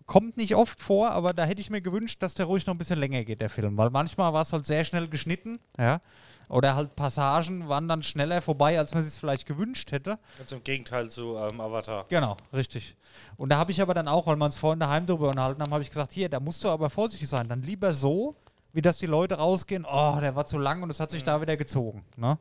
kommt 0.05 0.37
nicht 0.37 0.57
oft 0.57 0.81
vor, 0.81 1.13
aber 1.13 1.33
da 1.33 1.45
hätte 1.45 1.61
ich 1.61 1.71
mir 1.71 1.81
gewünscht, 1.81 2.21
dass 2.21 2.35
der 2.35 2.47
ruhig 2.47 2.67
noch 2.67 2.75
ein 2.75 2.79
bisschen 2.79 2.99
länger 2.99 3.23
geht, 3.23 3.41
der 3.41 3.49
Film. 3.49 3.77
Weil 3.77 3.91
manchmal 3.91 4.33
war 4.33 4.43
es 4.43 4.53
halt 4.53 4.67
sehr 4.67 4.85
schnell 4.85 5.07
geschnitten, 5.07 5.61
ja. 5.79 6.01
Oder 6.49 6.75
halt 6.75 6.97
Passagen 6.97 7.69
waren 7.69 7.87
dann 7.87 8.03
schneller 8.03 8.43
vorbei, 8.43 8.77
als 8.77 8.93
man 8.93 9.05
sich 9.05 9.15
vielleicht 9.15 9.47
gewünscht 9.47 9.93
hätte. 9.93 10.19
Ganz 10.39 10.51
im 10.51 10.65
Gegenteil 10.65 11.09
zu 11.09 11.37
ähm, 11.37 11.61
Avatar. 11.61 12.07
Genau, 12.09 12.37
richtig. 12.53 12.97
Und 13.37 13.51
da 13.51 13.59
habe 13.59 13.71
ich 13.71 13.81
aber 13.81 13.95
dann 13.95 14.09
auch, 14.09 14.27
weil 14.27 14.35
wir 14.35 14.45
uns 14.45 14.57
vorhin 14.57 14.81
daheim 14.81 15.07
drüber 15.07 15.29
unterhalten 15.29 15.63
haben, 15.63 15.73
habe 15.73 15.85
ich 15.85 15.91
gesagt, 15.91 16.11
hier, 16.11 16.29
da 16.29 16.41
musst 16.41 16.65
du 16.65 16.69
aber 16.69 16.91
vorsichtig 16.91 17.29
sein. 17.29 17.47
Dann 17.47 17.63
lieber 17.63 17.93
so, 17.93 18.35
wie 18.73 18.83
dass 18.83 18.99
die 18.99 19.07
Leute 19.07 19.37
rausgehen, 19.37 19.87
oh, 19.89 20.19
der 20.21 20.35
war 20.35 20.47
zu 20.47 20.59
lang 20.59 20.83
und 20.83 20.91
es 20.91 20.99
hat 20.99 21.13
sich 21.13 21.23
da 21.23 21.41
wieder 21.41 21.57
gezogen. 21.57 22.05
Ne? 22.17 22.37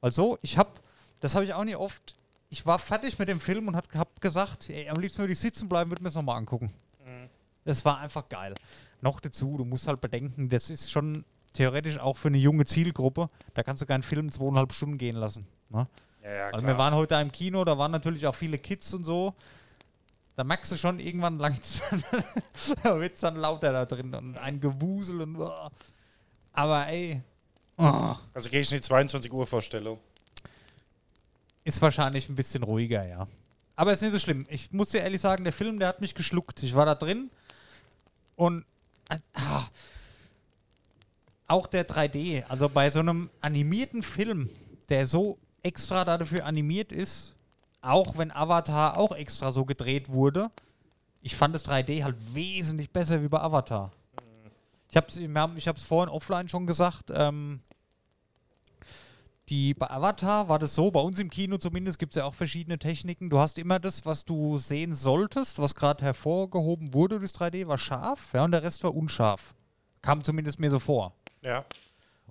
Weil 0.00 0.10
so, 0.10 0.36
ich 0.42 0.58
habe, 0.58 0.70
das 1.22 1.36
habe 1.36 1.44
ich 1.44 1.54
auch 1.54 1.64
nie 1.64 1.76
oft, 1.76 2.16
ich 2.50 2.66
war 2.66 2.78
fertig 2.78 3.18
mit 3.18 3.28
dem 3.28 3.40
Film 3.40 3.68
und 3.68 3.76
habe 3.76 3.88
gesagt, 4.20 4.68
ey, 4.68 4.88
am 4.88 5.00
liebsten 5.00 5.20
würde 5.20 5.32
ich 5.32 5.38
sitzen 5.38 5.68
bleiben, 5.68 5.90
würde 5.90 6.02
mir 6.02 6.08
das 6.08 6.16
nochmal 6.16 6.36
angucken. 6.36 6.70
Das 7.64 7.84
war 7.84 8.00
einfach 8.00 8.28
geil. 8.28 8.54
Noch 9.00 9.20
dazu, 9.20 9.56
du 9.56 9.64
musst 9.64 9.86
halt 9.86 10.00
bedenken, 10.00 10.48
das 10.48 10.68
ist 10.68 10.90
schon 10.90 11.24
theoretisch 11.52 11.98
auch 11.98 12.16
für 12.16 12.28
eine 12.28 12.38
junge 12.38 12.64
Zielgruppe, 12.64 13.30
da 13.54 13.62
kannst 13.62 13.82
du 13.82 13.86
keinen 13.86 14.02
Film 14.02 14.32
zweieinhalb 14.32 14.72
Stunden 14.72 14.98
gehen 14.98 15.16
lassen. 15.16 15.46
Ne? 15.68 15.86
Ja, 16.24 16.32
ja, 16.32 16.50
Also 16.50 16.66
wir 16.66 16.76
waren 16.76 16.94
heute 16.94 17.14
im 17.16 17.30
Kino, 17.30 17.64
da 17.64 17.78
waren 17.78 17.92
natürlich 17.92 18.26
auch 18.26 18.34
viele 18.34 18.58
Kids 18.58 18.92
und 18.94 19.04
so. 19.04 19.34
Da 20.34 20.42
merkst 20.42 20.72
du 20.72 20.76
schon, 20.76 20.98
irgendwann 20.98 21.38
langt 21.38 21.60
da 22.82 22.98
wird 22.98 23.14
es 23.14 23.20
dann 23.20 23.36
lauter 23.36 23.72
da 23.72 23.84
drin 23.84 24.12
und 24.12 24.38
ein 24.38 24.60
Gewusel 24.60 25.20
und 25.20 25.36
oh. 25.36 25.68
aber 26.52 26.88
ey, 26.88 27.22
oh, 27.76 28.14
also 28.34 28.50
gehe 28.50 28.62
ich 28.62 28.72
in 28.72 28.78
die 28.78 28.82
22 28.82 29.32
Uhr 29.32 29.46
Vorstellung. 29.46 30.00
Ist 31.64 31.82
wahrscheinlich 31.82 32.28
ein 32.28 32.34
bisschen 32.34 32.62
ruhiger, 32.62 33.06
ja. 33.06 33.28
Aber 33.76 33.92
ist 33.92 34.02
nicht 34.02 34.12
so 34.12 34.18
schlimm. 34.18 34.46
Ich 34.48 34.72
muss 34.72 34.90
dir 34.90 35.00
ehrlich 35.00 35.20
sagen, 35.20 35.44
der 35.44 35.52
Film, 35.52 35.78
der 35.78 35.88
hat 35.88 36.00
mich 36.00 36.14
geschluckt. 36.14 36.62
Ich 36.62 36.74
war 36.74 36.86
da 36.86 36.94
drin 36.94 37.30
und 38.36 38.64
äh, 39.08 39.18
ah, 39.34 39.66
auch 41.46 41.66
der 41.66 41.86
3D, 41.86 42.44
also 42.44 42.68
bei 42.68 42.90
so 42.90 43.00
einem 43.00 43.30
animierten 43.40 44.02
Film, 44.02 44.50
der 44.88 45.06
so 45.06 45.38
extra 45.62 46.04
dafür 46.04 46.44
animiert 46.46 46.92
ist, 46.92 47.34
auch 47.80 48.16
wenn 48.16 48.30
Avatar 48.30 48.96
auch 48.96 49.12
extra 49.12 49.52
so 49.52 49.64
gedreht 49.64 50.12
wurde, 50.12 50.50
ich 51.20 51.36
fand 51.36 51.54
das 51.54 51.64
3D 51.64 52.02
halt 52.02 52.16
wesentlich 52.34 52.90
besser 52.90 53.22
wie 53.22 53.28
bei 53.28 53.40
Avatar. 53.40 53.92
Ich 54.90 54.96
habe 54.96 55.06
es 55.08 55.16
ich 55.56 55.68
hab's 55.68 55.82
vorhin 55.84 56.12
offline 56.12 56.48
schon 56.48 56.66
gesagt, 56.66 57.10
ähm, 57.14 57.60
die, 59.52 59.74
bei 59.74 59.90
Avatar 59.90 60.48
war 60.48 60.58
das 60.58 60.74
so, 60.74 60.90
bei 60.90 61.00
uns 61.00 61.20
im 61.20 61.28
Kino 61.28 61.58
zumindest 61.58 61.98
gibt 61.98 62.14
es 62.14 62.20
ja 62.20 62.24
auch 62.24 62.32
verschiedene 62.32 62.78
Techniken. 62.78 63.28
Du 63.28 63.38
hast 63.38 63.58
immer 63.58 63.78
das, 63.78 64.06
was 64.06 64.24
du 64.24 64.56
sehen 64.56 64.94
solltest, 64.94 65.58
was 65.58 65.74
gerade 65.74 66.02
hervorgehoben 66.02 66.94
wurde 66.94 67.18
durchs 67.18 67.34
3D, 67.34 67.68
war 67.68 67.76
scharf, 67.76 68.30
ja, 68.32 68.44
und 68.44 68.52
der 68.52 68.62
Rest 68.62 68.82
war 68.82 68.94
unscharf. 68.94 69.54
Kam 70.00 70.24
zumindest 70.24 70.58
mir 70.58 70.70
so 70.70 70.78
vor. 70.78 71.12
Ja. 71.42 71.66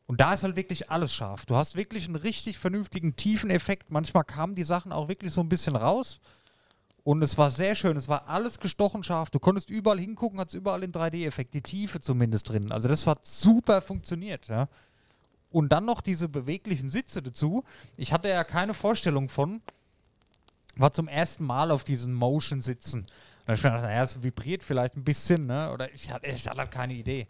Und 0.08 0.20
da 0.20 0.34
ist 0.34 0.42
halt 0.42 0.56
wirklich 0.56 0.90
alles 0.90 1.13
scharf. 1.13 1.46
Du 1.46 1.56
hast 1.56 1.75
wirklich 1.75 2.08
einen 2.08 2.16
richtig 2.16 2.58
vernünftigen, 2.58 3.16
tiefen 3.16 3.51
Effekt. 3.51 3.92
Manchmal 3.92 4.24
kamen 4.24 4.56
die 4.56 4.63
Sachen 4.63 4.92
auch 4.92 5.08
wirklich 5.08 5.32
so 5.32 5.42
ein 5.42 5.48
bisschen 5.48 5.75
raus. 5.75 6.20
Und 7.04 7.22
es 7.24 7.38
war 7.38 7.51
sehr 7.51 7.75
schön. 7.75 7.98
Es 7.98 8.10
war 8.10 8.28
alles 8.28 8.60
gestochen 8.60 9.04
scharf. 9.04 9.30
Du 9.30 9.40
konntest 9.40 9.70
überall 9.70 10.00
hingucken, 10.00 10.40
hat 10.40 10.48
es 10.48 10.54
überall 10.56 10.82
den 10.82 10.92
3D-Effekt, 10.92 11.54
die 11.54 11.62
Tiefe 11.62 12.00
zumindest 12.00 12.50
drin. 12.50 12.72
Also 12.72 12.90
das 12.90 13.06
hat 13.06 13.25
super 13.25 13.82
funktioniert, 13.82 14.48
ja. 14.48 14.68
Und 15.51 15.70
dann 15.70 15.86
noch 15.86 16.01
diese 16.01 16.29
beweglichen 16.29 16.89
Sitze 16.89 17.22
dazu. 17.22 17.63
Ich 17.98 18.13
hatte 18.13 18.29
ja 18.29 18.43
keine 18.43 18.74
Vorstellung 18.74 19.29
von, 19.29 19.62
war 20.75 20.93
zum 20.93 21.08
ersten 21.08 21.43
Mal 21.43 21.72
auf 21.72 21.84
diesen 21.84 22.13
Motion-Sitzen. 22.13 23.05
Und 23.48 23.53
ich 23.53 23.62
gedacht, 23.62 23.81
naja, 23.81 24.03
es 24.03 24.24
vibriert 24.24 24.63
vielleicht 24.63 24.96
ein 24.96 25.03
bisschen, 25.03 25.46
ne? 25.48 25.72
Oder 25.74 25.93
ich 25.93 26.10
hatte, 26.12 26.27
ich 26.27 26.48
hatte 26.48 26.60
halt 26.60 26.72
keine 26.72 26.93
Idee. 26.93 27.27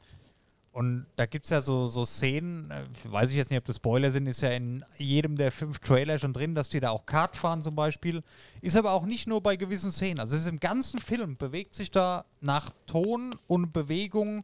Und 0.74 1.06
da 1.18 1.26
gibt 1.26 1.46
es 1.46 1.52
ja 1.52 1.60
so, 1.60 1.88
so 1.88 2.06
Szenen, 2.06 2.72
äh, 2.72 2.86
weiß 3.04 3.30
ich 3.32 3.36
jetzt 3.36 3.50
nicht, 3.50 3.60
ob 3.60 3.66
das 3.66 3.76
Spoiler 3.76 4.10
sind, 4.10 4.26
ist 4.28 4.42
ja 4.42 4.52
in 4.52 4.86
jedem 4.98 5.36
der 5.36 5.52
fünf 5.52 5.80
Trailer 5.80 6.18
schon 6.18 6.32
drin, 6.32 6.56
dass 6.56 6.70
die 6.70 6.80
da 6.80 6.92
auch 6.92 7.06
Kart 7.06 7.36
fahren 7.36 7.62
zum 7.62 7.76
Beispiel. 7.76 8.24
Ist 8.62 8.78
aber 8.78 8.94
auch 8.94 9.06
nicht 9.06 9.28
nur 9.28 9.42
bei 9.42 9.58
gewissen 9.58 9.92
Szenen. 9.92 10.20
Also 10.20 10.36
es 10.36 10.44
ist 10.44 10.50
im 10.50 10.62
ganzen 10.62 11.00
Film, 11.00 11.36
bewegt 11.36 11.76
sich 11.76 11.92
da 11.92 12.24
nach 12.40 12.72
Ton 12.86 13.36
und 13.48 13.74
Bewegung 13.74 14.44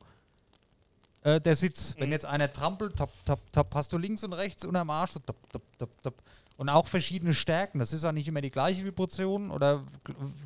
äh, 1.28 1.42
der 1.42 1.58
Sitz. 1.58 1.96
Wenn 1.98 2.12
jetzt 2.12 2.26
einer 2.26 2.52
trampelt, 2.52 2.96
top, 2.96 3.12
top, 3.26 3.52
top, 3.52 3.76
hast 3.76 3.92
du 3.92 3.98
links 3.98 4.24
und 4.24 4.34
rechts 4.34 4.64
unterm 4.64 4.90
Arsch, 4.90 5.14
top, 5.14 5.36
top, 5.50 5.62
top, 5.78 5.90
top. 6.02 6.24
Und 6.56 6.70
auch 6.70 6.88
verschiedene 6.88 7.34
Stärken. 7.34 7.80
Das 7.80 7.94
ist 7.94 8.06
auch 8.06 8.14
nicht 8.14 8.28
immer 8.28 8.42
die 8.42 8.50
gleiche 8.50 8.86
Vibration 8.86 9.52
oder 9.52 9.84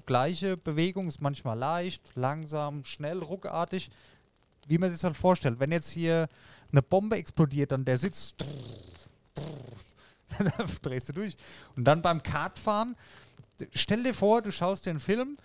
gleiche 0.05 0.57
Bewegung. 0.57 1.07
Ist 1.07 1.21
manchmal 1.21 1.57
leicht, 1.57 2.01
langsam, 2.15 2.83
schnell, 2.83 3.19
ruckartig. 3.19 3.91
Wie 4.67 4.77
man 4.77 4.89
sich 4.89 4.99
das 4.99 5.05
halt 5.05 5.17
vorstellt. 5.17 5.59
Wenn 5.59 5.71
jetzt 5.71 5.91
hier 5.91 6.27
eine 6.71 6.81
Bombe 6.81 7.15
explodiert, 7.15 7.71
dann 7.71 7.85
der 7.85 7.97
Sitz 7.97 8.33
dann 10.37 10.51
drehst 10.81 11.09
du 11.09 11.13
durch. 11.13 11.37
Und 11.75 11.85
dann 11.85 12.01
beim 12.01 12.23
Kartfahren, 12.23 12.95
stell 13.71 14.03
dir 14.03 14.13
vor, 14.13 14.41
du 14.41 14.51
schaust 14.51 14.85
dir 14.85 14.89
einen 14.89 14.99
Film 14.99 15.37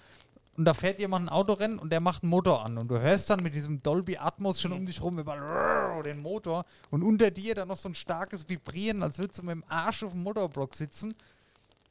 und 0.56 0.64
da 0.64 0.74
fährt 0.74 0.98
jemand 0.98 1.26
ein 1.26 1.28
Autorennen 1.28 1.78
und 1.78 1.90
der 1.90 2.00
macht 2.00 2.22
einen 2.22 2.30
Motor 2.30 2.64
an 2.64 2.78
und 2.78 2.88
du 2.88 2.98
hörst 2.98 3.28
dann 3.30 3.42
mit 3.42 3.54
diesem 3.54 3.82
Dolby 3.82 4.16
Atmos 4.16 4.60
schon 4.60 4.72
um 4.72 4.86
dich 4.86 5.02
rum 5.02 5.18
über 5.18 6.02
den 6.02 6.20
Motor 6.20 6.64
und 6.90 7.02
unter 7.02 7.30
dir 7.30 7.54
dann 7.54 7.68
noch 7.68 7.76
so 7.76 7.88
ein 7.88 7.94
starkes 7.94 8.48
Vibrieren, 8.48 9.02
als 9.02 9.18
würdest 9.18 9.38
du 9.38 9.42
mit 9.42 9.52
dem 9.52 9.64
Arsch 9.68 10.02
auf 10.02 10.12
dem 10.12 10.22
Motorblock 10.22 10.74
sitzen. 10.74 11.14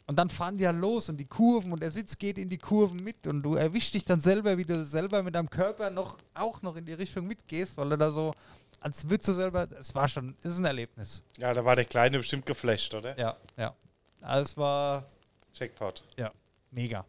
Und 0.08 0.20
dann 0.20 0.30
fahren 0.30 0.58
die 0.58 0.64
ja 0.64 0.72
los 0.72 1.10
und 1.10 1.18
die 1.18 1.26
Kurven 1.26 1.72
und 1.72 1.82
der 1.82 1.90
Sitz 1.90 2.18
geht 2.20 2.38
in 2.38 2.48
die 2.50 2.60
Kurven 2.60 3.04
mit 3.04 3.26
und 3.26 3.42
du 3.42 3.56
erwischst 3.56 3.96
dich 3.96 4.06
dann 4.06 4.20
selber, 4.20 4.58
wie 4.58 4.66
du 4.66 4.86
selber 4.86 5.24
mit 5.24 5.34
deinem 5.34 5.50
Körper 5.50 5.90
noch 5.90 6.18
auch 6.36 6.62
noch 6.62 6.76
in 6.76 6.86
die 6.86 6.94
Richtung 6.94 7.26
mitgehst, 7.26 7.76
weil 7.78 7.90
du 7.90 7.98
da 7.98 8.12
so, 8.12 8.34
als 8.80 9.10
würdest 9.10 9.30
du 9.30 9.34
selber, 9.34 9.68
es 9.80 9.96
war 9.96 10.08
schon, 10.08 10.36
es 10.42 10.54
ist 10.54 10.60
ein 10.60 10.66
Erlebnis. 10.66 11.24
Ja, 11.38 11.54
da 11.56 11.66
war 11.66 11.76
der 11.76 11.86
Kleine 11.86 12.20
bestimmt 12.20 12.46
geflasht, 12.46 12.94
oder? 12.94 13.18
Ja, 13.18 13.36
ja. 13.58 13.74
Also 14.22 14.42
es 14.44 14.58
war 14.58 15.06
Jackpot. 15.54 16.04
ja, 16.18 16.32
mega. 16.70 17.04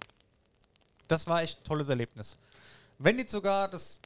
Das 1.09 1.27
war 1.27 1.43
echt 1.43 1.61
ein 1.61 1.65
tolles 1.65 1.89
Erlebnis. 1.89 2.37
Wenn 2.99 3.17
nicht 3.17 3.31
sogar 3.31 3.69
das 3.69 4.01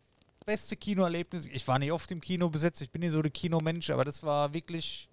beste 0.45 0.76
Kinoerlebnis, 0.76 1.47
ich 1.47 1.66
war 1.69 1.78
nicht 1.78 1.92
oft 1.92 2.11
im 2.11 2.21
Kino 2.21 2.49
besetzt, 2.49 2.83
ich 2.83 2.90
bin 2.90 3.00
nicht 3.00 3.12
so 3.12 3.23
der 3.23 3.30
Kinomensch, 3.30 3.90
aber 3.90 4.04
das 4.04 4.23
war 4.23 4.52
wirklich, 4.52 5.09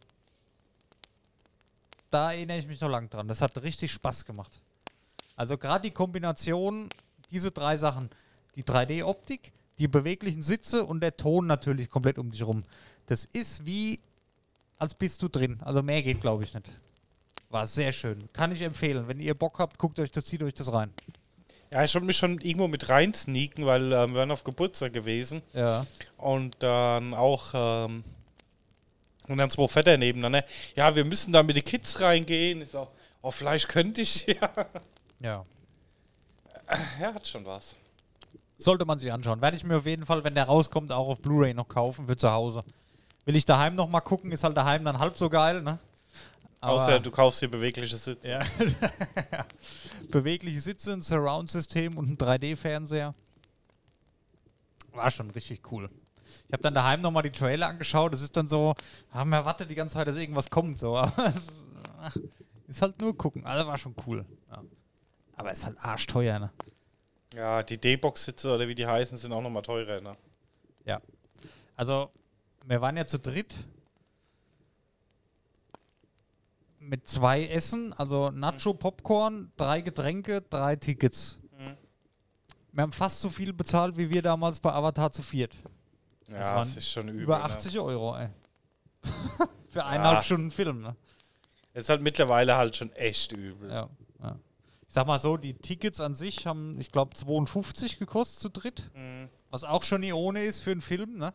da 2.10 2.32
erinnere 2.32 2.58
ich 2.58 2.68
mich 2.68 2.82
noch 2.82 2.90
lang 2.90 3.10
dran. 3.10 3.28
Das 3.28 3.42
hat 3.42 3.62
richtig 3.62 3.92
Spaß 3.92 4.26
gemacht. 4.26 4.62
Also 5.36 5.58
gerade 5.58 5.84
die 5.84 5.92
Kombination, 5.92 6.90
diese 7.30 7.52
drei 7.52 7.78
Sachen, 7.78 8.10
die 8.56 8.64
3D-Optik, 8.64 9.52
die 9.78 9.88
beweglichen 9.88 10.42
Sitze 10.42 10.86
und 10.86 11.02
der 11.02 11.16
Ton 11.16 11.46
natürlich 11.46 11.90
komplett 11.90 12.18
um 12.18 12.32
dich 12.32 12.44
rum. 12.44 12.64
Das 13.06 13.26
ist 13.26 13.66
wie, 13.66 14.00
als 14.80 14.96
bist 14.96 15.22
du 15.22 15.28
drin. 15.28 15.60
Also 15.62 15.84
mehr 15.84 16.02
geht, 16.02 16.22
glaube 16.22 16.44
ich, 16.44 16.54
nicht. 16.54 16.72
War 17.50 17.68
sehr 17.68 17.94
schön. 17.94 18.28
Kann 18.34 18.52
ich 18.52 18.62
empfehlen. 18.62 19.08
Wenn 19.08 19.20
ihr 19.20 19.36
Bock 19.36 19.60
habt, 19.60 19.78
guckt 19.78 20.00
euch 20.00 20.12
das, 20.12 20.26
zieht 20.26 20.42
euch 20.42 20.56
das 20.56 20.74
rein. 20.74 20.92
Ja, 21.72 21.84
ich 21.84 21.94
wollte 21.94 22.08
mich 22.08 22.18
schon 22.18 22.40
irgendwo 22.40 22.68
mit 22.68 22.90
rein 22.90 23.14
sneaken, 23.14 23.66
weil 23.66 23.92
ähm, 23.92 24.12
wir 24.14 24.20
waren 24.20 24.32
auf 24.32 24.44
Geburtstag 24.44 24.94
gewesen 24.94 25.42
Ja. 25.54 25.86
und 26.18 26.56
dann 26.60 27.14
auch 27.14 27.48
ähm, 27.54 28.04
und 29.28 29.38
dann 29.38 29.50
zwei 29.50 29.68
Vetter 29.68 29.98
nebeneinander. 29.98 30.46
Ja, 30.76 30.96
wir 30.96 31.04
müssen 31.04 31.34
da 31.34 31.44
mit 31.44 31.58
den 31.58 31.64
Kids 31.66 32.00
reingehen. 32.00 32.62
Ich 32.62 32.70
so, 32.70 32.88
oh, 33.22 33.32
vielleicht 33.32 33.68
könnte 33.68 34.02
ich 34.02 34.26
ja. 34.28 34.50
Ja. 35.20 35.46
Ja, 37.02 37.14
hat 37.14 37.28
schon 37.28 37.46
was. 37.46 37.76
Sollte 38.58 38.86
man 38.86 38.98
sich 39.00 39.12
anschauen. 39.12 39.42
Werde 39.42 39.58
ich 39.58 39.64
mir 39.64 39.78
auf 39.78 39.86
jeden 39.86 40.06
Fall, 40.06 40.24
wenn 40.24 40.36
der 40.36 40.46
rauskommt, 40.46 40.92
auch 40.92 41.10
auf 41.10 41.20
Blu-ray 41.20 41.54
noch 41.54 41.68
kaufen 41.68 42.08
für 42.08 42.16
zu 42.18 42.32
Hause. 42.32 42.64
Will 43.26 43.36
ich 43.36 43.46
daheim 43.46 43.76
noch 43.76 43.88
mal 43.90 44.00
gucken, 44.02 44.32
ist 44.32 44.44
halt 44.46 44.56
daheim 44.56 44.86
dann 44.86 45.00
halb 45.00 45.18
so 45.18 45.30
geil, 45.30 45.62
ne? 45.62 45.80
Aber- 46.60 46.74
Außer 46.74 47.00
du 47.00 47.12
kaufst 47.12 47.40
hier 47.40 47.52
bewegliches 47.52 48.06
Sitz. 48.06 48.26
Ja. 48.26 48.44
Bewegliche 50.12 50.60
Sitze, 50.60 50.94
ein 50.94 51.02
Surround-System 51.02 51.98
und 51.98 52.10
ein 52.10 52.18
3D-Fernseher. 52.18 53.14
War 54.94 55.12
schon 55.12 55.30
richtig 55.32 55.72
cool. 55.72 55.90
Ich 56.48 56.54
habe 56.54 56.64
dann 56.64 56.74
daheim 56.74 57.02
nochmal 57.02 57.24
die 57.24 57.32
Trailer 57.32 57.68
angeschaut. 57.68 58.14
Es 58.14 58.22
ist 58.22 58.36
dann 58.36 58.48
so, 58.48 58.74
haben 59.12 59.30
wir 59.30 59.38
erwartet 59.38 59.70
die 59.70 59.76
ganze 59.76 59.96
Zeit, 59.96 60.08
dass 60.08 60.16
irgendwas 60.18 60.50
kommt. 60.50 60.80
So. 60.80 60.98
Aber 60.98 61.28
es 61.28 61.48
ach, 62.00 62.16
ist 62.68 62.82
halt 62.82 63.00
nur 63.02 63.16
gucken. 63.16 63.46
Also 63.46 63.68
war 63.68 63.78
schon 63.78 63.96
cool. 64.08 64.26
Ja. 64.50 64.64
Aber 65.36 65.52
ist 65.52 65.66
halt 65.66 65.78
arschteuer, 65.80 66.40
ne? 66.40 66.52
Ja, 67.34 67.62
die 67.62 67.78
D-Box-Sitze 67.78 68.52
oder 68.56 68.68
wie 68.68 68.74
die 68.76 68.88
heißen, 68.88 69.18
sind 69.18 69.32
auch 69.32 69.42
nochmal 69.42 69.62
teurer, 69.62 70.02
ne? 70.02 70.18
Ja. 70.86 71.02
Also, 71.76 72.10
wir 72.66 72.82
waren 72.82 72.98
ja 72.98 73.06
zu 73.06 73.20
dritt. 73.20 73.54
Mit 76.88 77.08
zwei 77.08 77.46
Essen, 77.48 77.92
also 77.94 78.30
Nacho, 78.32 78.74
Popcorn, 78.74 79.52
drei 79.58 79.82
Getränke, 79.82 80.42
drei 80.50 80.76
Tickets. 80.78 81.40
Wir 82.72 82.84
haben 82.84 82.92
fast 82.92 83.20
so 83.22 83.30
viel 83.30 83.52
bezahlt, 83.54 83.98
wie 83.98 84.10
wir 84.10 84.22
damals 84.22 84.60
bei 84.60 84.72
Avatar 84.72 85.12
zu 85.12 85.22
viert. 85.24 85.56
Ja, 86.28 86.34
Das 86.38 86.48
das, 86.48 86.56
waren 86.56 86.78
ist 86.78 86.90
schon 86.92 87.08
übel. 87.10 87.22
Über 87.24 87.38
Ne? 87.40 87.44
80 87.46 87.80
Euro, 87.80 88.16
ey. 88.16 88.30
Für 89.70 89.84
eineinhalb 89.86 90.18
Ja. 90.18 90.22
Stunden 90.24 90.52
Film, 90.52 90.82
ne? 90.82 90.96
Das 91.74 91.84
ist 91.86 91.90
halt 91.90 92.02
mittlerweile 92.02 92.56
halt 92.56 92.76
schon 92.76 92.92
echt 92.94 93.32
übel. 93.34 93.70
Ja, 93.70 93.90
ja. 94.22 94.38
Ich 94.88 94.94
sag 94.94 95.08
mal 95.08 95.20
so, 95.20 95.38
die 95.38 95.56
Tickets 95.56 96.00
an 96.00 96.16
sich 96.16 96.46
haben, 96.48 96.80
ich 96.80 96.92
glaube, 96.92 97.16
52 97.16 98.00
gekostet 98.00 98.40
zu 98.42 98.50
dritt. 98.50 98.90
Mhm. 98.96 99.28
Was 99.50 99.64
auch 99.64 99.84
schon 99.84 100.02
nie 100.02 100.14
ohne 100.14 100.44
ist 100.44 100.62
für 100.62 100.72
einen 100.72 100.82
Film, 100.82 101.18
ne? 101.18 101.34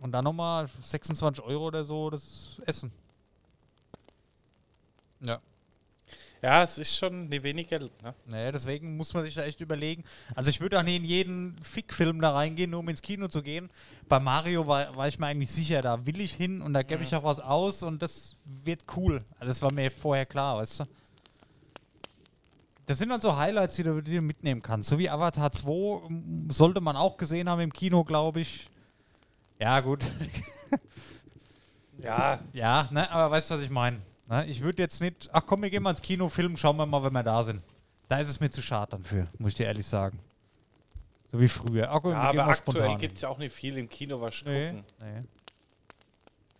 Und 0.00 0.12
dann 0.12 0.24
nochmal 0.24 0.68
26 0.82 1.42
Euro 1.44 1.66
oder 1.68 1.84
so 1.84 2.10
das 2.10 2.60
Essen. 2.66 2.92
Ja. 5.20 5.40
Ja, 6.42 6.62
es 6.62 6.78
ist 6.78 6.96
schon 6.96 7.28
nicht 7.28 7.42
wenig 7.42 7.66
Geld, 7.66 7.90
ne? 8.02 8.14
Naja, 8.26 8.52
deswegen 8.52 8.96
muss 8.96 9.12
man 9.14 9.24
sich 9.24 9.34
da 9.34 9.42
echt 9.42 9.60
überlegen. 9.60 10.04
Also 10.34 10.50
ich 10.50 10.60
würde 10.60 10.78
auch 10.78 10.82
nicht 10.82 10.96
in 10.96 11.04
jeden 11.04 11.58
Fick-Film 11.62 12.20
da 12.20 12.32
reingehen, 12.32 12.70
nur 12.70 12.80
um 12.80 12.88
ins 12.88 13.02
Kino 13.02 13.26
zu 13.26 13.42
gehen. 13.42 13.70
Bei 14.08 14.20
Mario 14.20 14.66
war, 14.66 14.94
war 14.94 15.08
ich 15.08 15.18
mir 15.18 15.26
eigentlich 15.26 15.50
sicher, 15.50 15.82
da 15.82 16.06
will 16.06 16.20
ich 16.20 16.34
hin 16.34 16.62
und 16.62 16.74
da 16.74 16.82
gebe 16.82 17.02
ich 17.02 17.14
auch 17.16 17.24
was 17.24 17.40
aus 17.40 17.82
und 17.82 18.02
das 18.02 18.36
wird 18.44 18.84
cool. 18.96 19.24
Also 19.34 19.46
das 19.46 19.62
war 19.62 19.72
mir 19.72 19.90
vorher 19.90 20.26
klar, 20.26 20.58
weißt 20.58 20.80
du. 20.80 20.84
Das 22.86 22.98
sind 22.98 23.08
dann 23.08 23.20
so 23.20 23.36
Highlights, 23.36 23.74
die 23.74 23.82
du, 23.82 24.00
die 24.00 24.14
du 24.14 24.22
mitnehmen 24.22 24.62
kannst. 24.62 24.90
So 24.90 24.98
wie 24.98 25.10
Avatar 25.10 25.50
2 25.50 26.06
m, 26.06 26.48
sollte 26.48 26.80
man 26.80 26.96
auch 26.96 27.16
gesehen 27.16 27.48
haben 27.48 27.60
im 27.60 27.72
Kino, 27.72 28.04
glaube 28.04 28.40
ich. 28.40 28.68
Ja, 29.58 29.80
gut. 29.80 30.04
Ja, 31.98 32.40
Ja, 32.52 32.88
ne, 32.92 33.10
aber 33.10 33.32
weißt 33.32 33.50
du, 33.50 33.54
was 33.54 33.62
ich 33.62 33.70
meine? 33.70 34.00
Ne, 34.28 34.46
ich 34.46 34.60
würde 34.60 34.82
jetzt 34.82 35.00
nicht, 35.00 35.28
ach 35.32 35.42
komm, 35.46 35.62
wir 35.62 35.70
gehen 35.70 35.82
mal 35.82 35.90
ins 35.90 36.02
Kino, 36.02 36.28
Film, 36.28 36.56
schauen 36.56 36.76
wir 36.76 36.86
mal, 36.86 37.02
wenn 37.04 37.12
wir 37.12 37.22
da 37.22 37.44
sind. 37.44 37.62
Da 38.08 38.18
ist 38.20 38.28
es 38.28 38.40
mir 38.40 38.50
zu 38.50 38.62
schade 38.62 38.92
dann 38.92 39.02
für, 39.04 39.26
muss 39.38 39.50
ich 39.52 39.56
dir 39.56 39.66
ehrlich 39.66 39.86
sagen. 39.86 40.18
So 41.28 41.40
wie 41.40 41.48
früher. 41.48 41.90
Ach, 41.90 42.00
komm, 42.02 42.12
ja 42.12 42.20
aber 42.22 42.46
aktuell 42.46 42.96
gibt 42.96 43.16
es 43.16 43.22
ja 43.22 43.28
auch 43.28 43.38
nicht 43.38 43.52
viel 43.54 43.76
im 43.78 43.88
Kino, 43.88 44.20
was 44.20 44.44
Nee, 44.44 44.68
gucken. 44.70 44.84
nee. 45.00 45.22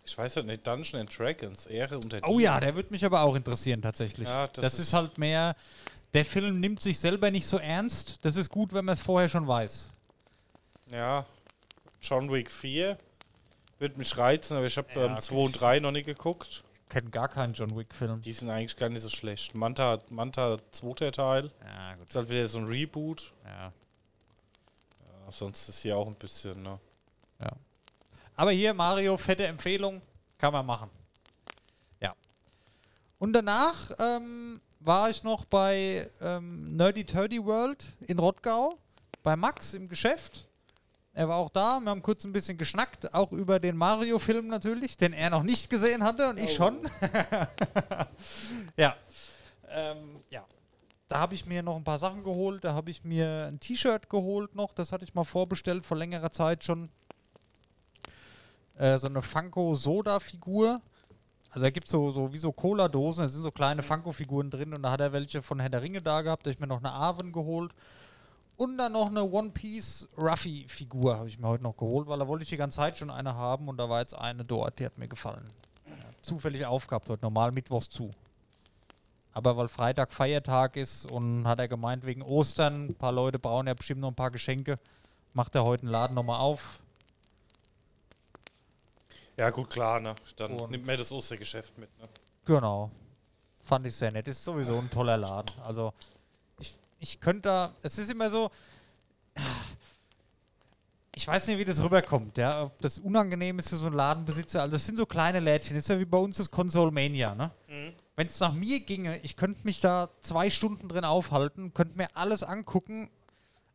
Ich 0.05 0.17
weiß 0.17 0.37
halt 0.37 0.45
nicht, 0.45 0.65
Dungeons 0.65 0.95
and 0.95 1.17
Dragons, 1.19 1.65
Ehre 1.65 1.97
unter 1.97 2.19
Oh 2.25 2.39
ja, 2.39 2.59
der 2.61 2.75
würde 2.75 2.89
mich 2.91 3.03
aber 3.03 3.21
auch 3.21 3.35
interessieren 3.35 3.81
tatsächlich. 3.81 4.27
Ja, 4.27 4.47
das 4.47 4.61
das 4.63 4.73
ist, 4.75 4.79
ist- 4.87 4.93
halt 4.93 5.17
mehr, 5.17 5.55
der 6.13 6.23
Film 6.23 6.61
nimmt 6.61 6.81
sich 6.81 6.97
selber 6.99 7.29
nicht 7.31 7.45
so 7.45 7.57
ernst. 7.57 8.19
Das 8.23 8.37
ist 8.37 8.49
gut, 8.49 8.71
wenn 8.73 8.85
man 8.85 8.93
es 8.93 9.01
vorher 9.01 9.27
schon 9.27 9.45
weiß. 9.47 9.91
Ja, 10.91 11.25
John 12.01 12.31
Wick 12.31 12.49
4 12.49 12.97
würde 13.79 13.97
mich 13.97 14.17
reizen, 14.17 14.55
aber 14.55 14.65
ich 14.65 14.77
habe 14.77 14.87
Ja, 14.95 15.05
ähm, 15.05 15.11
okay. 15.13 15.21
2 15.21 15.35
und 15.35 15.51
3 15.59 15.79
noch 15.81 15.91
nicht 15.91 16.05
geguckt. 16.05 16.63
Kenne 16.89 17.09
gar 17.09 17.27
keinen 17.27 17.53
John 17.53 17.75
Wick-Film. 17.75 18.21
Die 18.21 18.33
sind 18.33 18.49
eigentlich 18.49 18.77
gar 18.77 18.89
nicht 18.89 19.01
so 19.01 19.09
schlecht. 19.09 19.55
Manta, 19.55 19.99
Manta 20.09 20.57
zweiter 20.71 21.11
Teil. 21.11 21.51
Ja, 21.63 21.95
gut. 21.95 22.07
Ist 22.07 22.15
halt 22.15 22.29
wieder 22.29 22.47
so 22.47 22.59
ein 22.59 22.65
Reboot. 22.65 23.33
Ja. 23.43 23.73
Ja, 25.25 25.31
sonst 25.31 25.67
ist 25.67 25.81
hier 25.81 25.97
auch 25.97 26.07
ein 26.07 26.15
bisschen, 26.15 26.61
ne? 26.63 26.79
Ja. 27.41 27.51
Aber 28.35 28.51
hier, 28.51 28.73
Mario, 28.73 29.17
fette 29.17 29.45
Empfehlung, 29.45 30.01
kann 30.37 30.53
man 30.53 30.65
machen. 30.65 30.89
Ja. 31.99 32.15
Und 33.19 33.33
danach 33.33 33.91
ähm, 33.99 34.61
war 34.79 35.09
ich 35.09 35.23
noch 35.23 35.43
bei 35.43 36.09
ähm, 36.21 36.67
Nerdy 36.77 37.03
Turdy 37.03 37.43
World 37.43 37.83
in 38.01 38.19
Rottgau, 38.19 38.77
bei 39.23 39.35
Max 39.35 39.73
im 39.73 39.89
Geschäft. 39.89 40.46
Er 41.17 41.27
war 41.27 41.37
auch 41.37 41.49
da, 41.49 41.79
wir 41.79 41.89
haben 41.89 42.03
kurz 42.03 42.25
ein 42.25 42.31
bisschen 42.31 42.59
geschnackt, 42.59 43.11
auch 43.15 43.31
über 43.31 43.59
den 43.59 43.75
Mario-Film 43.75 44.49
natürlich, 44.49 44.97
den 44.97 45.13
er 45.13 45.31
noch 45.31 45.41
nicht 45.41 45.67
gesehen 45.67 46.03
hatte 46.03 46.29
und 46.29 46.39
ich 46.39 46.53
schon. 46.53 46.77
ja. 48.77 48.95
Ähm, 49.67 50.21
ja. 50.29 50.45
Da 51.07 51.17
habe 51.17 51.33
ich 51.33 51.47
mir 51.47 51.63
noch 51.63 51.75
ein 51.75 51.83
paar 51.83 51.97
Sachen 51.97 52.21
geholt. 52.21 52.63
Da 52.63 52.75
habe 52.75 52.91
ich 52.91 53.03
mir 53.03 53.47
ein 53.47 53.59
T-Shirt 53.59 54.11
geholt 54.11 54.53
noch. 54.53 54.73
Das 54.73 54.91
hatte 54.91 55.05
ich 55.05 55.15
mal 55.15 55.23
vorbestellt 55.23 55.87
vor 55.87 55.97
längerer 55.97 56.29
Zeit 56.29 56.63
schon. 56.63 56.89
Äh, 58.75 58.99
so 58.99 59.07
eine 59.07 59.23
Funko-Soda-Figur. 59.23 60.81
Also 61.49 61.65
da 61.65 61.71
gibt 61.71 61.87
es 61.87 61.93
so, 61.93 62.11
so 62.11 62.31
wie 62.31 62.37
so 62.37 62.51
Cola-Dosen. 62.51 63.23
Da 63.23 63.27
sind 63.27 63.41
so 63.41 63.49
kleine 63.49 63.81
Funko-Figuren 63.81 64.51
drin. 64.51 64.71
Und 64.71 64.83
da 64.83 64.91
hat 64.91 65.01
er 65.01 65.13
welche 65.13 65.41
von 65.41 65.59
Herr 65.59 65.71
der 65.71 65.81
Ringe 65.81 66.03
da 66.03 66.21
gehabt. 66.21 66.45
Da 66.45 66.49
habe 66.49 66.53
ich 66.53 66.59
mir 66.59 66.67
noch 66.67 66.77
eine 66.77 66.91
Arwen 66.91 67.31
geholt. 67.31 67.73
Und 68.57 68.77
dann 68.79 68.93
noch 68.93 69.07
eine 69.07 69.23
One-Piece 69.23 70.09
Ruffy-Figur 70.17 71.15
habe 71.17 71.29
ich 71.29 71.37
mir 71.37 71.47
heute 71.47 71.61
noch 71.63 71.77
geholt, 71.77 72.07
weil 72.07 72.17
da 72.17 72.27
wollte 72.27 72.41
ich 72.43 72.49
die 72.49 72.57
ganze 72.57 72.77
Zeit 72.77 72.97
schon 72.97 73.11
eine 73.11 73.35
haben. 73.35 73.67
Und 73.67 73.77
da 73.77 73.87
war 73.87 73.99
jetzt 73.99 74.15
eine 74.15 74.43
dort, 74.43 74.79
die 74.79 74.85
hat 74.85 74.97
mir 74.97 75.07
gefallen. 75.07 75.45
Ja, 75.85 75.93
zufällig 76.21 76.65
aufgehabt 76.65 77.07
heute, 77.09 77.23
normal 77.23 77.51
mittwochs 77.51 77.87
zu. 77.89 78.09
Aber 79.31 79.55
weil 79.57 79.67
Freitag 79.67 80.11
Feiertag 80.11 80.75
ist 80.75 81.05
und 81.11 81.47
hat 81.47 81.59
er 81.59 81.67
gemeint, 81.67 82.03
wegen 82.07 82.23
Ostern, 82.23 82.87
ein 82.87 82.95
paar 82.95 83.11
Leute 83.11 83.37
brauchen 83.37 83.67
ja 83.67 83.75
bestimmt 83.75 84.01
noch 84.01 84.07
ein 84.09 84.15
paar 84.15 84.31
Geschenke, 84.31 84.79
macht 85.33 85.53
er 85.53 85.63
heute 85.63 85.85
den 85.85 85.91
Laden 85.91 86.15
nochmal 86.15 86.39
auf. 86.39 86.79
Ja, 89.37 89.51
gut, 89.51 89.69
klar, 89.69 89.99
ne? 89.99 90.15
Dann 90.37 90.59
Und- 90.59 90.71
nimmt 90.71 90.87
mir 90.87 90.97
das 90.97 91.11
Ostergeschäft 91.11 91.77
mit, 91.77 91.95
ne? 91.99 92.09
Genau. 92.45 92.89
Fand 93.61 93.85
ich 93.85 93.95
sehr 93.95 94.11
nett. 94.11 94.27
Ist 94.27 94.43
sowieso 94.43 94.79
ein 94.79 94.89
toller 94.89 95.17
Laden. 95.17 95.51
Also, 95.63 95.93
ich, 96.99 97.19
könnte 97.19 97.49
da. 97.49 97.73
Es 97.81 97.97
ist 97.97 98.11
immer 98.11 98.29
so. 98.29 98.49
Ich 101.15 101.27
weiß 101.27 101.47
nicht, 101.47 101.57
wie 101.57 101.65
das 101.65 101.81
rüberkommt, 101.81 102.37
ja. 102.37 102.63
Ob 102.63 102.79
das 102.81 102.99
unangenehm 102.99 103.57
ist 103.59 103.69
für 103.69 103.75
so 103.75 103.87
einen 103.87 103.95
Ladenbesitzer. 103.95 104.61
Also, 104.61 104.73
das 104.73 104.85
sind 104.85 104.97
so 104.97 105.05
kleine 105.05 105.39
Lädchen. 105.39 105.75
Das 105.75 105.85
ist 105.85 105.89
ja 105.89 105.99
wie 105.99 106.05
bei 106.05 106.17
uns 106.17 106.37
das 106.37 106.51
Console 106.51 106.91
Mania, 106.91 107.33
ne? 107.33 107.51
Wenn 108.15 108.27
es 108.27 108.39
nach 108.39 108.53
mir 108.53 108.79
ginge, 108.79 109.19
ich 109.19 109.35
könnte 109.35 109.61
mich 109.63 109.79
da 109.79 110.09
zwei 110.21 110.49
Stunden 110.49 110.87
drin 110.89 111.05
aufhalten, 111.05 111.73
könnte 111.73 111.97
mir 111.97 112.07
alles 112.15 112.43
angucken. 112.43 113.09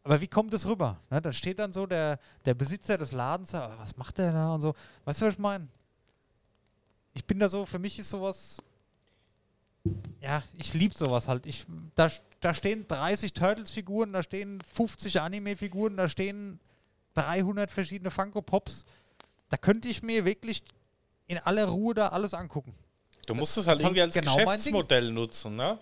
Aber 0.04 0.20
wie 0.20 0.26
kommt 0.26 0.52
das 0.52 0.66
rüber? 0.66 0.98
Ne? 1.10 1.22
Da 1.22 1.32
steht 1.32 1.60
dann 1.60 1.72
so 1.72 1.86
der, 1.86 2.18
der 2.44 2.54
Besitzer 2.54 2.98
des 2.98 3.12
Ladens, 3.12 3.52
da, 3.52 3.76
was 3.78 3.96
macht 3.96 4.18
der 4.18 4.32
da 4.32 4.54
und 4.54 4.60
so. 4.60 4.74
Weißt 5.04 5.20
du, 5.22 5.26
was 5.26 5.34
ich 5.34 5.38
meine? 5.38 5.68
Ich 7.14 7.24
bin 7.24 7.38
da 7.38 7.48
so, 7.48 7.66
für 7.66 7.78
mich 7.78 7.98
ist 7.98 8.10
sowas. 8.10 8.60
Ja, 10.20 10.42
ich 10.56 10.74
liebe 10.74 10.96
sowas 10.96 11.28
halt. 11.28 11.46
Ich, 11.46 11.66
da, 11.94 12.10
da 12.40 12.54
stehen 12.54 12.86
30 12.86 13.32
Turtles-Figuren, 13.32 14.12
da 14.12 14.22
stehen 14.22 14.62
50 14.74 15.20
Anime-Figuren, 15.20 15.96
da 15.96 16.08
stehen 16.08 16.60
300 17.14 17.70
verschiedene 17.70 18.10
Funko 18.10 18.42
Pops. 18.42 18.84
Da 19.48 19.56
könnte 19.56 19.88
ich 19.88 20.02
mir 20.02 20.24
wirklich 20.24 20.62
in 21.26 21.38
aller 21.38 21.66
Ruhe 21.66 21.94
da 21.94 22.08
alles 22.08 22.34
angucken. 22.34 22.74
Du 23.26 23.34
musst 23.34 23.56
Das 23.56 23.64
es 23.64 23.68
halt 23.68 23.78
ist 23.78 23.84
halt 23.84 23.96
irgendwie 23.96 24.02
als 24.02 24.14
genau. 24.14 24.36
Geschäftsmodell 24.36 25.12
nutzen, 25.12 25.56
ne? 25.56 25.78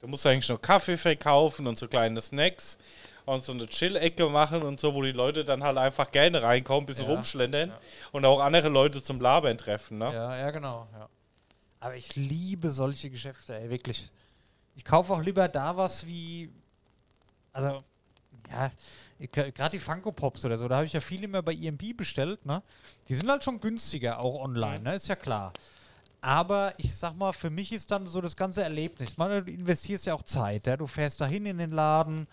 Du 0.00 0.08
musst 0.08 0.26
eigentlich 0.26 0.48
noch 0.48 0.60
Kaffee 0.60 0.96
verkaufen 0.96 1.66
und 1.66 1.78
so 1.78 1.86
kleine 1.86 2.20
Snacks 2.20 2.78
und 3.26 3.44
so 3.44 3.52
eine 3.52 3.66
Chill-Ecke 3.66 4.28
machen 4.28 4.62
und 4.62 4.80
so, 4.80 4.94
wo 4.94 5.02
die 5.02 5.12
Leute 5.12 5.44
dann 5.44 5.62
halt 5.62 5.76
einfach 5.76 6.10
gerne 6.10 6.42
reinkommen, 6.42 6.84
ein 6.84 6.86
bisschen 6.86 7.06
Ja, 7.06 7.12
rumschlendern 7.12 7.72
und 8.12 8.24
auch 8.24 8.40
andere 8.40 8.68
Leute 8.68 9.02
zum 9.02 9.20
Labern 9.20 9.58
treffen, 9.58 9.98
ne? 9.98 10.12
Ja, 10.12 10.36
ja, 10.38 10.50
genau. 10.50 10.88
Ja. 10.92 11.08
Aber 11.80 11.96
ich 11.96 12.14
liebe 12.14 12.68
solche 12.68 13.10
Geschäfte, 13.10 13.58
ey, 13.58 13.70
wirklich. 13.70 14.10
Ich 14.76 14.84
kaufe 14.84 15.12
auch 15.12 15.22
lieber 15.22 15.48
da 15.48 15.76
was 15.76 16.06
wie. 16.06 16.50
Also, 17.52 17.82
ja, 18.50 18.70
gerade 19.26 19.70
die 19.70 19.78
Funko 19.78 20.12
Pops 20.12 20.44
oder 20.44 20.56
so, 20.56 20.68
da 20.68 20.76
habe 20.76 20.86
ich 20.86 20.92
ja 20.92 21.00
viel 21.00 21.24
immer 21.24 21.42
bei 21.42 21.54
EMP 21.54 21.96
bestellt, 21.96 22.44
ne? 22.46 22.62
Die 23.08 23.14
sind 23.14 23.28
halt 23.28 23.42
schon 23.42 23.60
günstiger, 23.60 24.20
auch 24.20 24.42
online, 24.42 24.80
ne? 24.80 24.94
Ist 24.94 25.08
ja 25.08 25.16
klar. 25.16 25.52
Aber 26.20 26.74
ich 26.76 26.94
sag 26.94 27.16
mal, 27.16 27.32
für 27.32 27.50
mich 27.50 27.72
ist 27.72 27.90
dann 27.90 28.06
so 28.06 28.20
das 28.20 28.36
ganze 28.36 28.62
Erlebnis. 28.62 29.16
Meine, 29.16 29.42
du 29.42 29.50
investierst 29.50 30.06
ja 30.06 30.14
auch 30.14 30.22
Zeit, 30.22 30.66
ja? 30.66 30.76
Du 30.76 30.86
fährst 30.86 31.20
dahin 31.20 31.46
in 31.46 31.58
den 31.58 31.70
Laden, 31.70 32.26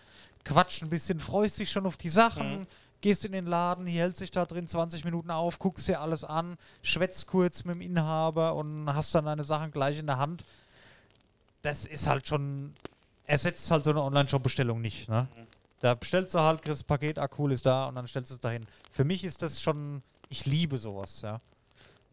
quatscht 0.43 0.83
ein 0.83 0.89
bisschen, 0.89 1.19
freust 1.19 1.59
dich 1.59 1.71
schon 1.71 1.85
auf 1.85 1.97
die 1.97 2.09
Sachen, 2.09 2.67
gehst 3.01 3.25
in 3.25 3.31
den 3.31 3.45
Laden, 3.45 3.85
hier 3.85 4.01
hält 4.01 4.17
sich 4.17 4.31
da 4.31 4.45
drin 4.45 4.67
20 4.67 5.03
Minuten 5.05 5.31
auf, 5.31 5.59
guckst 5.59 5.87
dir 5.87 6.01
alles 6.01 6.23
an, 6.23 6.57
schwätzt 6.81 7.27
kurz 7.27 7.63
mit 7.63 7.75
dem 7.75 7.81
Inhaber 7.81 8.55
und 8.55 8.93
hast 8.93 9.13
dann 9.15 9.25
deine 9.25 9.43
Sachen 9.43 9.71
gleich 9.71 9.99
in 9.99 10.07
der 10.07 10.17
Hand. 10.17 10.43
Das 11.61 11.85
ist 11.85 12.07
halt 12.07 12.27
schon, 12.27 12.73
ersetzt 13.25 13.69
halt 13.71 13.83
so 13.83 13.91
eine 13.91 14.01
Online-Shop-Bestellung 14.01 14.81
nicht, 14.81 15.09
ne? 15.09 15.27
Da 15.79 15.93
bestellst 15.93 16.33
du 16.33 16.39
halt, 16.39 16.61
kriegst 16.61 16.79
das 16.81 16.87
Paket, 16.87 17.19
ah 17.19 17.29
cool, 17.37 17.51
ist 17.51 17.65
da 17.65 17.85
und 17.87 17.95
dann 17.95 18.07
stellst 18.07 18.31
du 18.31 18.35
es 18.35 18.41
dahin. 18.41 18.65
Für 18.91 19.03
mich 19.03 19.23
ist 19.23 19.41
das 19.43 19.61
schon, 19.61 20.01
ich 20.29 20.45
liebe 20.45 20.77
sowas, 20.77 21.21
ja. 21.21 21.39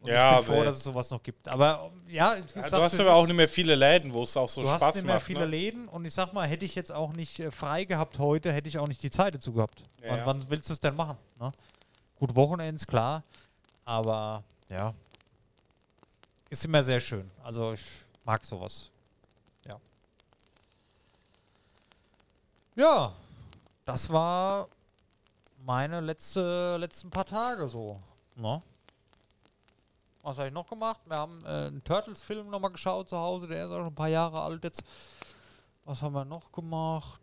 Und 0.05 0.11
Ja, 0.11 0.39
ich 0.39 0.45
bin 0.45 0.55
froh, 0.55 0.63
dass 0.63 0.77
es 0.77 0.83
sowas 0.83 1.09
noch 1.09 1.21
gibt. 1.21 1.47
Aber 1.47 1.91
ja, 2.07 2.35
ich 2.35 2.55
Ja, 2.55 2.69
du 2.69 2.77
hast 2.77 2.99
aber 2.99 3.15
auch 3.15 3.25
nicht 3.25 3.35
mehr 3.35 3.47
viele 3.47 3.75
Läden, 3.75 4.13
wo 4.13 4.23
es 4.23 4.37
auch 4.37 4.47
so 4.47 4.61
Du 4.61 4.67
Spaß 4.67 4.81
hast 4.81 4.95
nicht 4.95 5.05
mehr 5.05 5.15
macht. 5.15 5.25
viele 5.25 5.41
ne? 5.41 5.45
Läden 5.47 5.87
und 5.87 6.05
ich 6.05 6.13
sag 6.13 6.31
mal, 6.33 6.47
hätte 6.47 6.65
ich 6.65 6.75
jetzt 6.75 6.91
auch 6.91 7.11
nicht 7.13 7.39
äh, 7.39 7.51
frei 7.51 7.85
gehabt 7.85 8.19
heute, 8.19 8.53
hätte 8.53 8.69
ich 8.69 8.77
auch 8.77 8.87
nicht 8.87 9.01
die 9.01 9.09
Zeit 9.09 9.33
dazu 9.33 9.53
gehabt. 9.53 9.81
Ja, 10.01 10.11
wann, 10.11 10.19
ja. 10.19 10.25
wann 10.25 10.49
willst 10.49 10.69
du 10.69 10.73
es 10.73 10.79
denn 10.79 10.95
machen? 10.95 11.17
Ne? 11.39 11.51
Gut, 12.19 12.35
Wochenends, 12.35 12.85
klar, 12.85 13.23
aber 13.83 14.43
ja, 14.69 14.93
ist 16.49 16.63
immer 16.65 16.83
sehr 16.83 16.99
schön. 16.99 17.29
Also 17.43 17.73
ich 17.73 17.81
mag 18.23 18.45
sowas. 18.45 18.89
Ja. 19.65 19.79
Ja, 22.75 23.13
das 23.85 24.09
war 24.09 24.67
meine 25.65 25.99
letzte, 26.01 26.77
letzten 26.77 27.09
paar 27.09 27.25
Tage 27.25 27.67
so. 27.67 27.99
Ne? 28.35 28.61
Was 30.25 30.39
habe 30.39 30.47
ich 30.47 30.53
noch 30.55 30.65
gemacht? 30.65 31.01
Wir 31.05 31.17
haben 31.17 31.45
äh, 31.45 31.67
einen 31.67 31.83
Turtles-Film 31.83 32.49
nochmal 32.49 32.71
geschaut 32.71 33.07
zu 33.07 33.15
Hause, 33.15 33.47
der 33.47 33.65
ist 33.65 33.71
auch 33.71 33.77
schon 33.77 33.87
ein 33.89 33.95
paar 33.95 34.07
Jahre 34.07 34.41
alt 34.41 34.63
jetzt. 34.63 34.83
Was 35.83 36.01
haben 36.01 36.13
wir 36.13 36.25
noch 36.25 36.51
gemacht? 36.51 37.21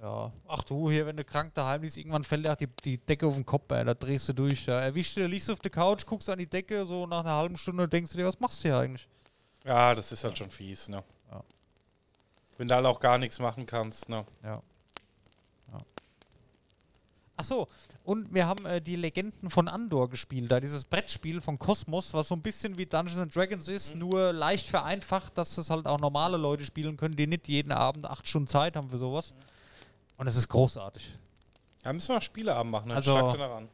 Ja. 0.00 0.32
Ach 0.48 0.64
du, 0.64 0.90
hier, 0.90 1.04
wenn 1.04 1.18
du 1.18 1.24
krank 1.24 1.52
daheim 1.52 1.82
liegst, 1.82 1.98
irgendwann 1.98 2.24
fällt 2.24 2.46
dir 2.46 2.52
auch 2.52 2.56
die, 2.56 2.68
die 2.82 2.96
Decke 2.96 3.26
auf 3.26 3.34
den 3.34 3.44
Kopf, 3.44 3.70
ey, 3.70 3.84
da 3.84 3.92
drehst 3.92 4.30
du 4.30 4.32
durch. 4.32 4.64
Da 4.64 4.80
erwischst 4.80 5.18
du, 5.18 5.26
liegst 5.26 5.50
auf 5.50 5.60
der 5.60 5.70
Couch, 5.70 6.06
guckst 6.06 6.30
an 6.30 6.38
die 6.38 6.48
Decke, 6.48 6.86
so 6.86 7.06
nach 7.06 7.20
einer 7.20 7.36
halben 7.36 7.58
Stunde 7.58 7.86
denkst 7.86 8.12
du 8.12 8.16
dir, 8.16 8.26
was 8.26 8.40
machst 8.40 8.64
du 8.64 8.68
hier 8.68 8.78
eigentlich? 8.78 9.06
Ja, 9.62 9.94
das 9.94 10.10
ist 10.10 10.24
halt 10.24 10.38
schon 10.38 10.50
fies, 10.50 10.88
ne? 10.88 11.04
Ja. 11.30 11.44
Wenn 12.56 12.66
du 12.66 12.74
halt 12.74 12.86
auch 12.86 12.98
gar 12.98 13.18
nichts 13.18 13.38
machen 13.38 13.66
kannst, 13.66 14.08
ne? 14.08 14.24
Ja. 14.42 14.62
Ach 17.36 17.44
so, 17.44 17.66
und 18.04 18.32
wir 18.34 18.46
haben 18.46 18.66
äh, 18.66 18.80
die 18.80 18.94
Legenden 18.96 19.48
von 19.50 19.66
Andor 19.66 20.08
gespielt, 20.10 20.50
da 20.52 20.60
dieses 20.60 20.84
Brettspiel 20.84 21.40
von 21.40 21.58
Kosmos, 21.58 22.12
was 22.12 22.28
so 22.28 22.34
ein 22.36 22.42
bisschen 22.42 22.76
wie 22.76 22.84
Dungeons 22.86 23.18
and 23.18 23.34
Dragons 23.34 23.68
ist, 23.68 23.94
nur 23.96 24.32
leicht 24.32 24.66
vereinfacht, 24.68 25.36
dass 25.38 25.54
das 25.54 25.70
halt 25.70 25.86
auch 25.86 25.98
normale 25.98 26.36
Leute 26.36 26.64
spielen 26.64 26.96
können, 26.96 27.16
die 27.16 27.26
nicht 27.26 27.48
jeden 27.48 27.72
Abend 27.72 28.06
acht 28.06 28.28
Stunden 28.28 28.48
Zeit 28.48 28.76
haben 28.76 28.90
für 28.90 28.98
sowas. 28.98 29.32
Und 30.18 30.26
es 30.26 30.36
ist 30.36 30.48
großartig. 30.48 31.10
Da 31.82 31.92
müssen 31.92 32.08
wir 32.10 32.14
mal 32.16 32.20
Spieleabend 32.20 32.70
machen, 32.70 32.88
dann 32.90 32.96
Also- 32.98 33.14
daran. 33.14 33.68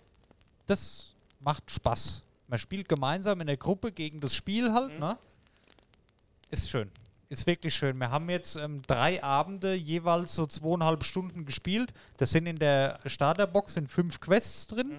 Das 0.66 1.12
macht 1.40 1.70
Spaß. 1.70 2.22
Man 2.46 2.58
spielt 2.58 2.88
gemeinsam 2.88 3.40
in 3.40 3.48
der 3.48 3.56
Gruppe 3.56 3.90
gegen 3.92 4.20
das 4.20 4.34
Spiel 4.34 4.72
halt, 4.72 4.94
Mhm. 4.94 5.00
ne? 5.00 5.18
Ist 6.50 6.70
schön. 6.70 6.90
Ist 7.30 7.46
wirklich 7.46 7.74
schön. 7.74 7.98
Wir 7.98 8.10
haben 8.10 8.30
jetzt 8.30 8.56
ähm, 8.56 8.80
drei 8.86 9.22
Abende 9.22 9.74
jeweils 9.74 10.34
so 10.34 10.46
zweieinhalb 10.46 11.04
Stunden 11.04 11.44
gespielt. 11.44 11.92
Das 12.16 12.30
sind 12.30 12.46
in 12.46 12.56
der 12.56 12.98
Starterbox 13.04 13.74
sind 13.74 13.90
fünf 13.90 14.18
Quests 14.18 14.66
drin. 14.66 14.88
Mhm. 14.88 14.98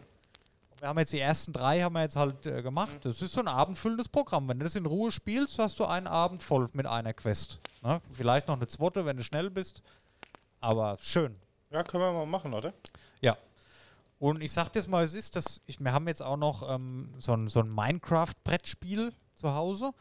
Wir 0.79 0.87
haben 0.87 0.99
jetzt 0.99 1.11
die 1.11 1.19
ersten 1.19 1.51
drei 1.51 1.81
haben 1.81 1.93
wir 1.93 2.03
jetzt 2.03 2.15
halt 2.15 2.45
äh, 2.45 2.61
gemacht. 2.61 2.99
Das 3.01 3.21
ist 3.21 3.33
so 3.33 3.41
ein 3.41 3.47
abendfüllendes 3.47 4.07
Programm. 4.09 4.47
Wenn 4.47 4.59
du 4.59 4.63
das 4.63 4.75
in 4.75 4.85
Ruhe 4.85 5.11
spielst, 5.11 5.57
hast 5.59 5.79
du 5.79 5.85
einen 5.85 6.07
Abend 6.07 6.43
voll 6.43 6.67
mit 6.73 6.85
einer 6.85 7.13
Quest. 7.13 7.59
Ne? 7.81 7.99
Vielleicht 8.11 8.47
noch 8.47 8.55
eine 8.55 8.67
zweite, 8.67 9.05
wenn 9.05 9.17
du 9.17 9.23
schnell 9.23 9.49
bist. 9.49 9.81
Aber 10.61 10.97
schön. 11.01 11.35
Ja, 11.71 11.83
können 11.83 12.03
wir 12.03 12.13
mal 12.13 12.25
machen, 12.25 12.53
oder? 12.53 12.73
Ja. 13.21 13.37
Und 14.19 14.41
ich 14.43 14.51
sag 14.51 14.69
dir 14.69 14.87
mal, 14.87 15.03
es 15.03 15.13
ist, 15.15 15.35
dass 15.35 15.61
ich, 15.65 15.79
wir 15.79 15.93
haben 15.93 16.07
jetzt 16.07 16.21
auch 16.21 16.37
noch 16.37 16.69
ähm, 16.69 17.13
so 17.17 17.33
ein, 17.33 17.47
so 17.47 17.61
ein 17.61 17.73
Minecraft-Brettspiel 17.73 19.13
zu 19.35 19.53
Hause. 19.53 19.93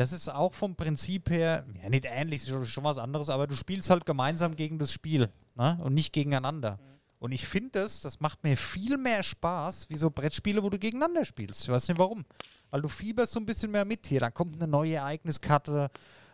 Das 0.00 0.12
ist 0.12 0.30
auch 0.30 0.54
vom 0.54 0.76
Prinzip 0.76 1.28
her, 1.28 1.66
ja, 1.82 1.90
nicht 1.90 2.06
ähnlich, 2.06 2.40
ist 2.40 2.48
schon, 2.48 2.64
schon 2.64 2.84
was 2.84 2.96
anderes, 2.96 3.28
aber 3.28 3.46
du 3.46 3.54
spielst 3.54 3.90
halt 3.90 4.06
gemeinsam 4.06 4.56
gegen 4.56 4.78
das 4.78 4.94
Spiel 4.94 5.28
ne? 5.56 5.78
und 5.84 5.92
nicht 5.92 6.14
gegeneinander. 6.14 6.78
Und 7.18 7.32
ich 7.32 7.46
finde 7.46 7.72
das, 7.72 8.00
das 8.00 8.18
macht 8.18 8.42
mir 8.42 8.56
viel 8.56 8.96
mehr 8.96 9.22
Spaß, 9.22 9.90
wie 9.90 9.96
so 9.96 10.08
Brettspiele, 10.08 10.62
wo 10.62 10.70
du 10.70 10.78
gegeneinander 10.78 11.22
spielst. 11.26 11.64
Ich 11.64 11.68
weiß 11.68 11.86
nicht 11.88 11.98
warum. 11.98 12.24
Weil 12.70 12.80
du 12.80 12.88
fieberst 12.88 13.34
so 13.34 13.40
ein 13.40 13.44
bisschen 13.44 13.72
mehr 13.72 13.84
mit 13.84 14.06
hier. 14.06 14.20
Dann 14.20 14.32
kommt 14.32 14.54
eine 14.54 14.66
neue 14.66 14.94
Ereigniskarte. 14.94 15.90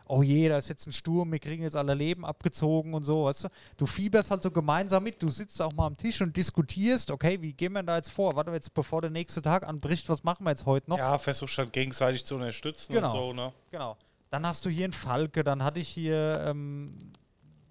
Oh 0.09 0.23
je, 0.23 0.49
da 0.49 0.59
ist 0.59 0.69
jetzt 0.69 0.87
ein 0.87 0.93
Sturm, 0.93 1.33
wir 1.33 1.39
kriegen 1.39 1.63
jetzt 1.65 1.75
alle 1.77 1.95
Leben 1.95 2.25
abgezogen 2.25 2.95
und 2.95 3.03
so, 3.03 3.25
weißt 3.25 3.45
du? 3.45 3.49
Du 3.77 3.87
fieberst 3.87 4.31
halt 4.31 4.43
so 4.43 4.51
gemeinsam 4.51 5.03
mit. 5.03 5.21
Du 5.23 5.29
sitzt 5.29 5.61
auch 5.61 5.73
mal 5.73 5.87
am 5.87 5.97
Tisch 5.97 6.21
und 6.23 6.37
diskutierst, 6.37 7.11
okay, 7.11 7.41
wie 7.43 7.53
gehen 7.53 7.73
wir 7.73 7.83
da 7.83 7.97
jetzt 7.97 8.11
vor? 8.11 8.37
Warte, 8.37 8.53
jetzt 8.53 8.73
bevor 8.73 9.01
der 9.01 9.11
nächste 9.11 9.43
Tag 9.43 9.67
anbricht, 9.67 10.09
was 10.09 10.23
machen 10.23 10.45
wir 10.45 10.51
jetzt 10.51 10.65
heute 10.67 10.91
noch? 10.91 10.99
Ja, 10.99 11.19
versuchst 11.19 11.59
halt 11.59 11.73
gegenseitig 11.73 12.25
zu 12.25 12.37
unterstützen 12.37 12.93
Genau. 12.93 13.07
und 13.07 13.13
so, 13.13 13.33
ne? 13.33 13.53
Genau. 13.71 13.97
Dann 14.31 14.47
hast 14.47 14.65
du 14.65 14.71
hier 14.71 14.85
einen 14.85 14.93
Falke, 14.93 15.43
dann 15.45 15.63
hatte 15.63 15.81
ich 15.81 15.89
hier, 15.89 16.45
ähm, 16.47 16.97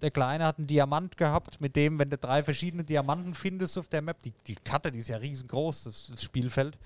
der 0.02 0.10
Kleine 0.10 0.44
hat 0.44 0.58
einen 0.58 0.66
Diamant 0.66 1.16
gehabt, 1.16 1.60
mit 1.60 1.74
dem, 1.76 1.98
wenn 1.98 2.10
du 2.10 2.18
drei 2.18 2.42
verschiedene 2.42 2.84
Diamanten 2.84 3.34
findest 3.34 3.78
auf 3.78 3.88
der 3.88 4.02
Map, 4.02 4.22
die, 4.22 4.32
die 4.46 4.56
Karte, 4.56 4.92
die 4.92 4.98
ist 4.98 5.08
ja 5.08 5.16
riesengroß, 5.16 5.84
das, 5.84 6.08
das 6.10 6.22
Spielfeld. 6.22 6.78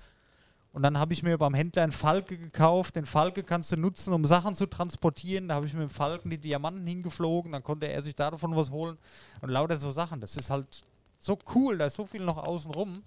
Und 0.73 0.83
dann 0.83 0.97
habe 0.97 1.11
ich 1.11 1.21
mir 1.21 1.37
beim 1.37 1.53
Händler 1.53 1.83
einen 1.83 1.91
Falke 1.91 2.37
gekauft. 2.37 2.95
Den 2.95 3.05
Falke 3.05 3.43
kannst 3.43 3.71
du 3.73 3.77
nutzen, 3.77 4.13
um 4.13 4.23
Sachen 4.25 4.55
zu 4.55 4.67
transportieren. 4.67 5.49
Da 5.49 5.55
habe 5.55 5.65
ich 5.65 5.73
mit 5.73 5.81
dem 5.81 5.89
Falken 5.89 6.29
die 6.29 6.37
Diamanten 6.37 6.87
hingeflogen. 6.87 7.51
Dann 7.51 7.63
konnte 7.63 7.87
er 7.87 8.01
sich 8.01 8.15
davon 8.15 8.55
was 8.55 8.71
holen. 8.71 8.97
Und 9.41 9.49
lauter 9.49 9.75
so 9.75 9.91
Sachen. 9.91 10.21
Das 10.21 10.37
ist 10.37 10.49
halt 10.49 10.83
so 11.19 11.37
cool. 11.55 11.77
Da 11.77 11.85
ist 11.85 11.95
so 11.95 12.05
viel 12.05 12.23
noch 12.23 12.37
außen 12.37 12.71
rum. 12.71 13.03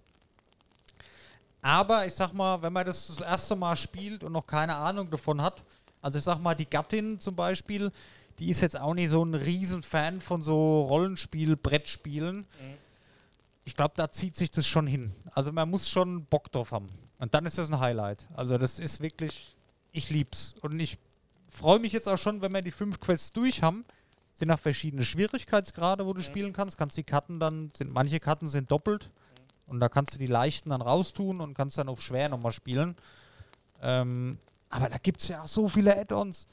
Aber 1.62 2.07
ich 2.07 2.12
sag 2.12 2.35
mal, 2.35 2.61
wenn 2.61 2.74
man 2.74 2.85
das 2.85 3.07
das 3.07 3.20
erste 3.22 3.57
Mal 3.57 3.74
spielt 3.77 4.22
und 4.22 4.33
noch 4.33 4.46
keine 4.46 4.74
Ahnung 4.74 5.11
davon 5.11 5.40
hat, 5.40 5.64
also 6.03 6.18
ich 6.18 6.24
sag 6.24 6.38
mal, 6.38 6.55
die 6.55 6.68
Gattin 6.68 7.18
zum 7.18 7.35
Beispiel, 7.35 7.90
die 8.38 8.50
ist 8.50 8.61
jetzt 8.61 8.79
auch 8.79 8.92
nicht 8.92 9.09
so 9.09 9.24
ein 9.24 9.35
Riesenfan 9.35 10.20
von 10.20 10.42
so 10.42 10.83
Rollenspiel-Brettspielen. 10.83 12.44
Ich 13.64 13.74
glaube, 13.74 13.94
da 13.96 14.11
zieht 14.12 14.37
sich 14.37 14.50
das 14.50 14.66
schon 14.66 14.87
hin. 14.87 15.12
Also 15.31 15.53
man 15.53 15.70
muss 15.70 15.88
schon 15.88 16.27
Bock 16.27 16.53
drauf 16.53 16.72
haben. 16.72 16.90
Und 17.18 17.35
dann 17.35 17.46
ist 17.46 17.59
das 17.59 17.70
ein 17.70 17.81
Highlight. 17.81 18.29
Also 18.35 18.59
das 18.59 18.79
ist 18.79 19.00
wirklich, 19.00 19.57
ich 19.92 20.11
lieb's. 20.11 20.55
Und 20.62 20.79
ich 20.81 20.98
freue 21.48 21.79
mich 21.79 21.92
jetzt 21.92 22.09
auch 22.09 22.18
schon, 22.18 22.42
wenn 22.42 22.53
wir 22.53 22.62
die 22.62 22.70
fünf 22.70 22.98
Quests 23.00 23.33
durch 23.33 23.62
haben. 23.62 23.85
Sind 24.33 24.50
auch 24.50 24.59
verschiedene 24.59 25.05
Schwierigkeitsgrade, 25.05 26.05
wo 26.07 26.12
du 26.12 26.22
spielen 26.22 26.53
kannst. 26.53 26.77
Kannst 26.77 26.96
die 26.96 27.05
Karten 27.05 27.38
dann, 27.38 27.70
sind, 27.77 27.92
manche 27.92 28.18
Karten 28.18 28.46
sind 28.48 28.70
doppelt. 28.70 29.11
Und 29.66 29.81
da 29.81 29.88
kannst 29.88 30.14
du 30.14 30.18
die 30.18 30.27
leichten 30.27 30.70
dann 30.70 30.83
raustun 30.83 31.40
und 31.40 31.55
kannst 31.55 31.79
dann 31.79 31.88
auf 31.88 32.03
schwer 32.03 32.29
nochmal 32.29 32.53
spielen. 32.53 32.96
Ähm, 33.81 34.38
Aber 34.70 34.88
da 34.88 34.98
gibt 34.98 35.22
es 35.22 35.29
ja 35.29 35.42
auch 35.42 35.46
so 35.46 35.68
viele 35.68 35.96
Add-ons. 35.96 36.46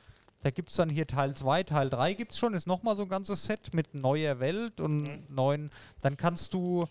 Da 0.44 0.52
gibt 0.52 0.70
es 0.70 0.76
dann 0.76 0.90
hier 0.90 1.08
Teil 1.08 1.36
2, 1.36 1.64
Teil 1.64 1.90
3 1.90 2.14
gibt 2.14 2.32
es 2.34 2.38
schon, 2.40 2.54
ist 2.54 2.68
nochmal 2.68 2.96
so 2.96 3.04
ein 3.04 3.10
ganzes 3.10 3.44
Set 3.46 3.74
mit 3.74 3.94
neuer 3.96 4.40
Welt 4.40 4.80
und 4.80 5.02
Mhm. 5.04 5.24
neuen. 5.30 5.70
Dann 6.02 6.18
kannst 6.18 6.54
du, 6.54 6.88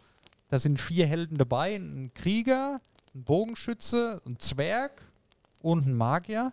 da 0.49 0.59
sind 0.59 0.81
vier 0.81 1.07
Helden 1.07 1.37
dabei: 1.39 1.77
ein 1.77 2.11
Krieger, 2.15 2.81
ein 3.15 3.25
Bogenschütze, 3.25 4.23
ein 4.27 4.39
Zwerg 4.39 5.03
und 5.61 5.87
ein 5.87 5.95
Magier. 5.95 6.53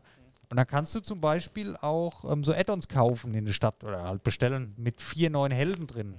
Und 0.49 0.57
dann 0.57 0.67
kannst 0.67 0.95
du 0.95 1.01
zum 1.01 1.19
Beispiel 1.19 1.75
auch 1.77 2.29
ähm, 2.31 2.43
so 2.43 2.53
Add-ons 2.53 2.87
kaufen 2.87 3.33
in 3.33 3.45
der 3.45 3.53
Stadt 3.53 3.83
oder 3.83 4.03
halt 4.03 4.23
bestellen 4.23 4.73
mit 4.77 5.01
vier 5.01 5.29
neuen 5.29 5.51
Helden 5.51 5.87
drin. 5.87 6.15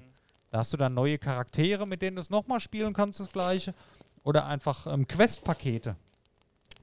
Da 0.50 0.58
hast 0.58 0.72
du 0.72 0.76
dann 0.76 0.94
neue 0.94 1.18
Charaktere, 1.18 1.86
mit 1.86 2.02
denen 2.02 2.16
du 2.16 2.22
es 2.22 2.30
nochmal 2.30 2.60
spielen 2.60 2.92
kannst, 2.92 3.20
das 3.20 3.32
gleiche. 3.32 3.74
Oder 4.22 4.46
einfach 4.46 4.86
ähm, 4.86 5.06
Quest-Pakete. 5.06 5.96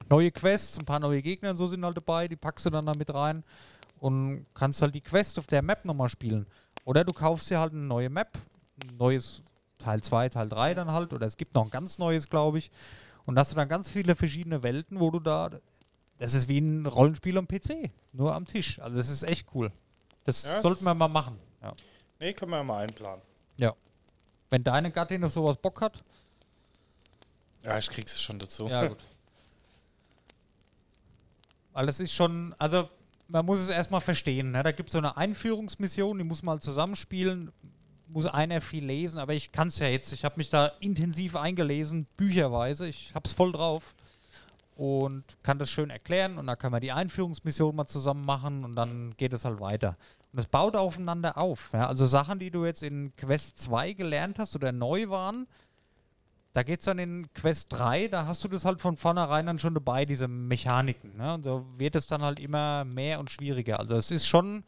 Neue 0.08 0.30
Quests, 0.30 0.78
ein 0.78 0.84
paar 0.84 1.00
neue 1.00 1.22
Gegner 1.22 1.50
und 1.50 1.56
so 1.56 1.66
sind 1.66 1.84
halt 1.84 1.96
dabei, 1.96 2.28
die 2.28 2.36
packst 2.36 2.66
du 2.66 2.70
dann 2.70 2.86
da 2.86 2.92
mit 2.96 3.12
rein 3.12 3.44
und 3.98 4.46
kannst 4.54 4.82
halt 4.82 4.94
die 4.94 5.00
Quest 5.00 5.38
auf 5.38 5.46
der 5.46 5.62
Map 5.62 5.84
nochmal 5.84 6.08
spielen. 6.08 6.46
Oder 6.84 7.04
du 7.04 7.12
kaufst 7.12 7.50
dir 7.50 7.58
halt 7.58 7.72
eine 7.72 7.82
neue 7.82 8.10
Map, 8.10 8.38
ein 8.82 8.96
neues 8.96 9.42
Teil 9.78 10.02
2, 10.02 10.28
Teil 10.28 10.48
3 10.48 10.74
dann 10.74 10.92
halt, 10.92 11.12
oder 11.12 11.26
es 11.26 11.36
gibt 11.36 11.54
noch 11.54 11.64
ein 11.64 11.70
ganz 11.70 11.98
neues, 11.98 12.28
glaube 12.28 12.58
ich. 12.58 12.70
Und 13.26 13.38
hast 13.38 13.52
du 13.52 13.56
dann 13.56 13.68
ganz 13.68 13.90
viele 13.90 14.16
verschiedene 14.16 14.62
Welten, 14.62 15.00
wo 15.00 15.10
du 15.10 15.20
da. 15.20 15.50
Das 16.18 16.32
ist 16.32 16.48
wie 16.48 16.58
ein 16.58 16.86
Rollenspiel 16.86 17.36
am 17.36 17.46
PC, 17.46 17.90
nur 18.12 18.34
am 18.34 18.46
Tisch. 18.46 18.78
Also 18.80 18.96
das 18.96 19.10
ist 19.10 19.22
echt 19.24 19.48
cool. 19.54 19.70
Das 20.24 20.44
Ja, 20.44 20.62
sollten 20.62 20.84
wir 20.84 20.94
mal 20.94 21.08
machen. 21.08 21.38
Ja. 21.62 21.74
Nee, 22.18 22.32
können 22.32 22.52
wir 22.52 22.56
ja 22.58 22.64
mal 22.64 22.82
einplanen. 22.84 23.22
Wenn 24.48 24.62
deine 24.62 24.92
Gattin 24.92 25.24
auf 25.24 25.32
sowas 25.32 25.56
Bock 25.56 25.80
hat, 25.80 25.98
Ja, 27.64 27.76
ich 27.78 27.90
krieg's 27.90 28.22
schon 28.22 28.38
dazu. 28.38 28.68
ja 28.68 28.86
gut. 28.86 28.98
Weil 31.72 31.86
das 31.86 31.98
ist 31.98 32.12
schon, 32.12 32.54
also 32.56 32.88
man 33.26 33.44
muss 33.44 33.58
es 33.58 33.68
erstmal 33.68 34.00
verstehen. 34.00 34.52
Ne? 34.52 34.62
Da 34.62 34.70
gibt 34.70 34.88
es 34.88 34.92
so 34.92 34.98
eine 34.98 35.16
Einführungsmission, 35.16 36.16
die 36.18 36.22
muss 36.24 36.44
man 36.44 36.52
halt 36.52 36.62
zusammenspielen, 36.62 37.50
muss 38.08 38.26
einer 38.26 38.60
viel 38.60 38.84
lesen, 38.84 39.18
aber 39.18 39.34
ich 39.34 39.52
kann 39.52 39.68
es 39.68 39.78
ja 39.78 39.88
jetzt. 39.88 40.12
Ich 40.12 40.24
habe 40.24 40.36
mich 40.36 40.50
da 40.50 40.72
intensiv 40.80 41.36
eingelesen, 41.36 42.06
bücherweise. 42.16 42.86
Ich 42.88 43.14
habe 43.14 43.26
es 43.26 43.32
voll 43.32 43.52
drauf 43.52 43.94
und 44.76 45.24
kann 45.42 45.58
das 45.58 45.70
schön 45.70 45.90
erklären 45.90 46.38
und 46.38 46.46
dann 46.46 46.58
kann 46.58 46.70
man 46.70 46.80
die 46.80 46.92
Einführungsmission 46.92 47.74
mal 47.74 47.86
zusammen 47.86 48.24
machen 48.24 48.64
und 48.64 48.76
dann 48.76 49.14
geht 49.16 49.32
es 49.32 49.44
halt 49.44 49.60
weiter. 49.60 49.96
Und 50.32 50.38
es 50.38 50.46
baut 50.46 50.76
aufeinander 50.76 51.38
auf. 51.38 51.70
Ja? 51.72 51.88
Also 51.88 52.04
Sachen, 52.04 52.38
die 52.38 52.50
du 52.50 52.64
jetzt 52.64 52.82
in 52.82 53.14
Quest 53.16 53.58
2 53.58 53.94
gelernt 53.94 54.38
hast 54.38 54.54
oder 54.54 54.72
neu 54.72 55.08
waren, 55.08 55.46
da 56.52 56.62
geht 56.62 56.80
es 56.80 56.86
dann 56.86 56.98
in 56.98 57.26
Quest 57.34 57.70
3, 57.70 58.08
da 58.08 58.26
hast 58.26 58.42
du 58.44 58.48
das 58.48 58.64
halt 58.64 58.80
von 58.80 58.96
vornherein 58.96 59.44
dann 59.44 59.58
schon 59.58 59.74
dabei, 59.74 60.06
diese 60.06 60.26
Mechaniken. 60.26 61.16
Ne? 61.16 61.34
Und 61.34 61.44
so 61.44 61.66
wird 61.76 61.96
es 61.96 62.06
dann 62.06 62.22
halt 62.22 62.40
immer 62.40 62.84
mehr 62.84 63.20
und 63.20 63.30
schwieriger. 63.30 63.78
Also 63.78 63.94
es 63.96 64.10
ist 64.10 64.26
schon 64.26 64.64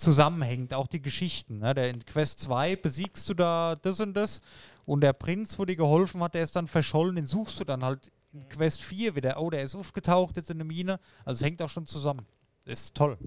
zusammenhängend, 0.00 0.74
auch 0.74 0.86
die 0.86 1.02
Geschichten. 1.02 1.58
Ne? 1.58 1.74
Der 1.74 1.90
in 1.90 2.04
Quest 2.04 2.40
2 2.40 2.76
besiegst 2.76 3.28
du 3.28 3.34
da 3.34 3.76
das 3.76 4.00
und 4.00 4.14
das 4.14 4.40
und 4.86 5.02
der 5.02 5.12
Prinz, 5.12 5.58
wo 5.58 5.64
dir 5.64 5.76
geholfen 5.76 6.22
hat, 6.22 6.34
der 6.34 6.42
ist 6.42 6.56
dann 6.56 6.66
verschollen, 6.68 7.16
den 7.16 7.26
suchst 7.26 7.60
du 7.60 7.64
dann 7.64 7.84
halt 7.84 8.10
in 8.32 8.48
Quest 8.48 8.82
4 8.82 9.14
wieder. 9.14 9.40
Oh, 9.40 9.50
der 9.50 9.62
ist 9.62 9.74
aufgetaucht 9.74 10.36
jetzt 10.36 10.50
in 10.50 10.58
der 10.58 10.66
Mine. 10.66 10.98
Also 11.24 11.40
es 11.40 11.46
hängt 11.46 11.62
auch 11.62 11.68
schon 11.68 11.86
zusammen. 11.86 12.26
Ist 12.64 12.94
toll. 12.94 13.18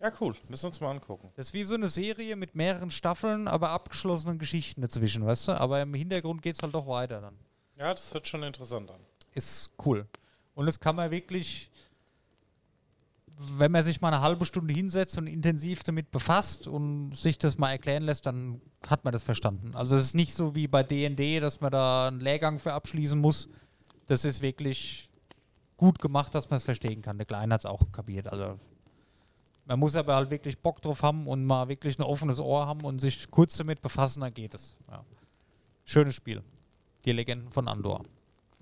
Ja, 0.00 0.10
cool. 0.20 0.34
Müssen 0.48 0.64
wir 0.64 0.68
uns 0.68 0.80
mal 0.80 0.90
angucken. 0.90 1.30
Das 1.36 1.46
ist 1.46 1.54
wie 1.54 1.62
so 1.62 1.74
eine 1.74 1.88
Serie 1.88 2.34
mit 2.34 2.56
mehreren 2.56 2.90
Staffeln, 2.90 3.46
aber 3.46 3.70
abgeschlossenen 3.70 4.38
Geschichten 4.38 4.80
dazwischen, 4.80 5.24
weißt 5.24 5.48
du? 5.48 5.60
Aber 5.60 5.80
im 5.80 5.94
Hintergrund 5.94 6.42
geht 6.42 6.56
es 6.56 6.62
halt 6.62 6.74
doch 6.74 6.88
weiter 6.88 7.20
dann. 7.20 7.36
Ja, 7.76 7.94
das 7.94 8.12
hört 8.12 8.26
schon 8.26 8.42
interessant 8.42 8.90
an. 8.90 9.00
ist 9.32 9.70
cool. 9.84 10.06
Und 10.54 10.66
das 10.66 10.80
kann 10.80 10.96
man 10.96 11.10
wirklich, 11.10 11.70
wenn 13.38 13.72
man 13.72 13.82
sich 13.82 14.00
mal 14.00 14.08
eine 14.08 14.20
halbe 14.20 14.44
Stunde 14.44 14.72
hinsetzt 14.72 15.18
und 15.18 15.26
intensiv 15.26 15.82
damit 15.82 16.10
befasst 16.10 16.66
und 16.66 17.16
sich 17.16 17.38
das 17.38 17.58
mal 17.58 17.70
erklären 17.70 18.04
lässt, 18.04 18.26
dann 18.26 18.60
hat 18.86 19.04
man 19.04 19.12
das 19.12 19.22
verstanden. 19.22 19.72
Also 19.74 19.96
es 19.96 20.06
ist 20.06 20.14
nicht 20.14 20.34
so 20.34 20.54
wie 20.54 20.68
bei 20.68 20.82
D&D, 20.82 21.40
dass 21.40 21.60
man 21.60 21.72
da 21.72 22.08
einen 22.08 22.20
Lehrgang 22.20 22.58
für 22.58 22.72
abschließen 22.72 23.18
muss. 23.18 23.48
Das 24.06 24.24
ist 24.24 24.42
wirklich 24.42 25.10
gut 25.76 25.98
gemacht, 25.98 26.34
dass 26.34 26.50
man 26.50 26.58
es 26.58 26.64
verstehen 26.64 27.02
kann. 27.02 27.18
Der 27.18 27.26
Kleine 27.26 27.54
hat 27.54 27.62
es 27.62 27.66
auch 27.66 27.90
kapiert. 27.90 28.30
Also 28.32 28.56
man 29.64 29.78
muss 29.78 29.96
aber 29.96 30.14
halt 30.16 30.30
wirklich 30.30 30.58
Bock 30.58 30.82
drauf 30.82 31.02
haben 31.02 31.26
und 31.26 31.44
mal 31.44 31.68
wirklich 31.68 31.98
ein 31.98 32.02
offenes 32.02 32.40
Ohr 32.40 32.66
haben 32.66 32.82
und 32.82 33.00
sich 33.00 33.30
kurz 33.30 33.56
damit 33.56 33.80
befassen, 33.82 34.20
dann 34.20 34.34
geht 34.34 34.54
es. 34.54 34.76
Ja. 34.90 35.04
Schönes 35.84 36.14
Spiel. 36.14 36.42
Die 37.04 37.12
Legenden 37.12 37.50
von 37.50 37.68
Andor. 37.68 38.04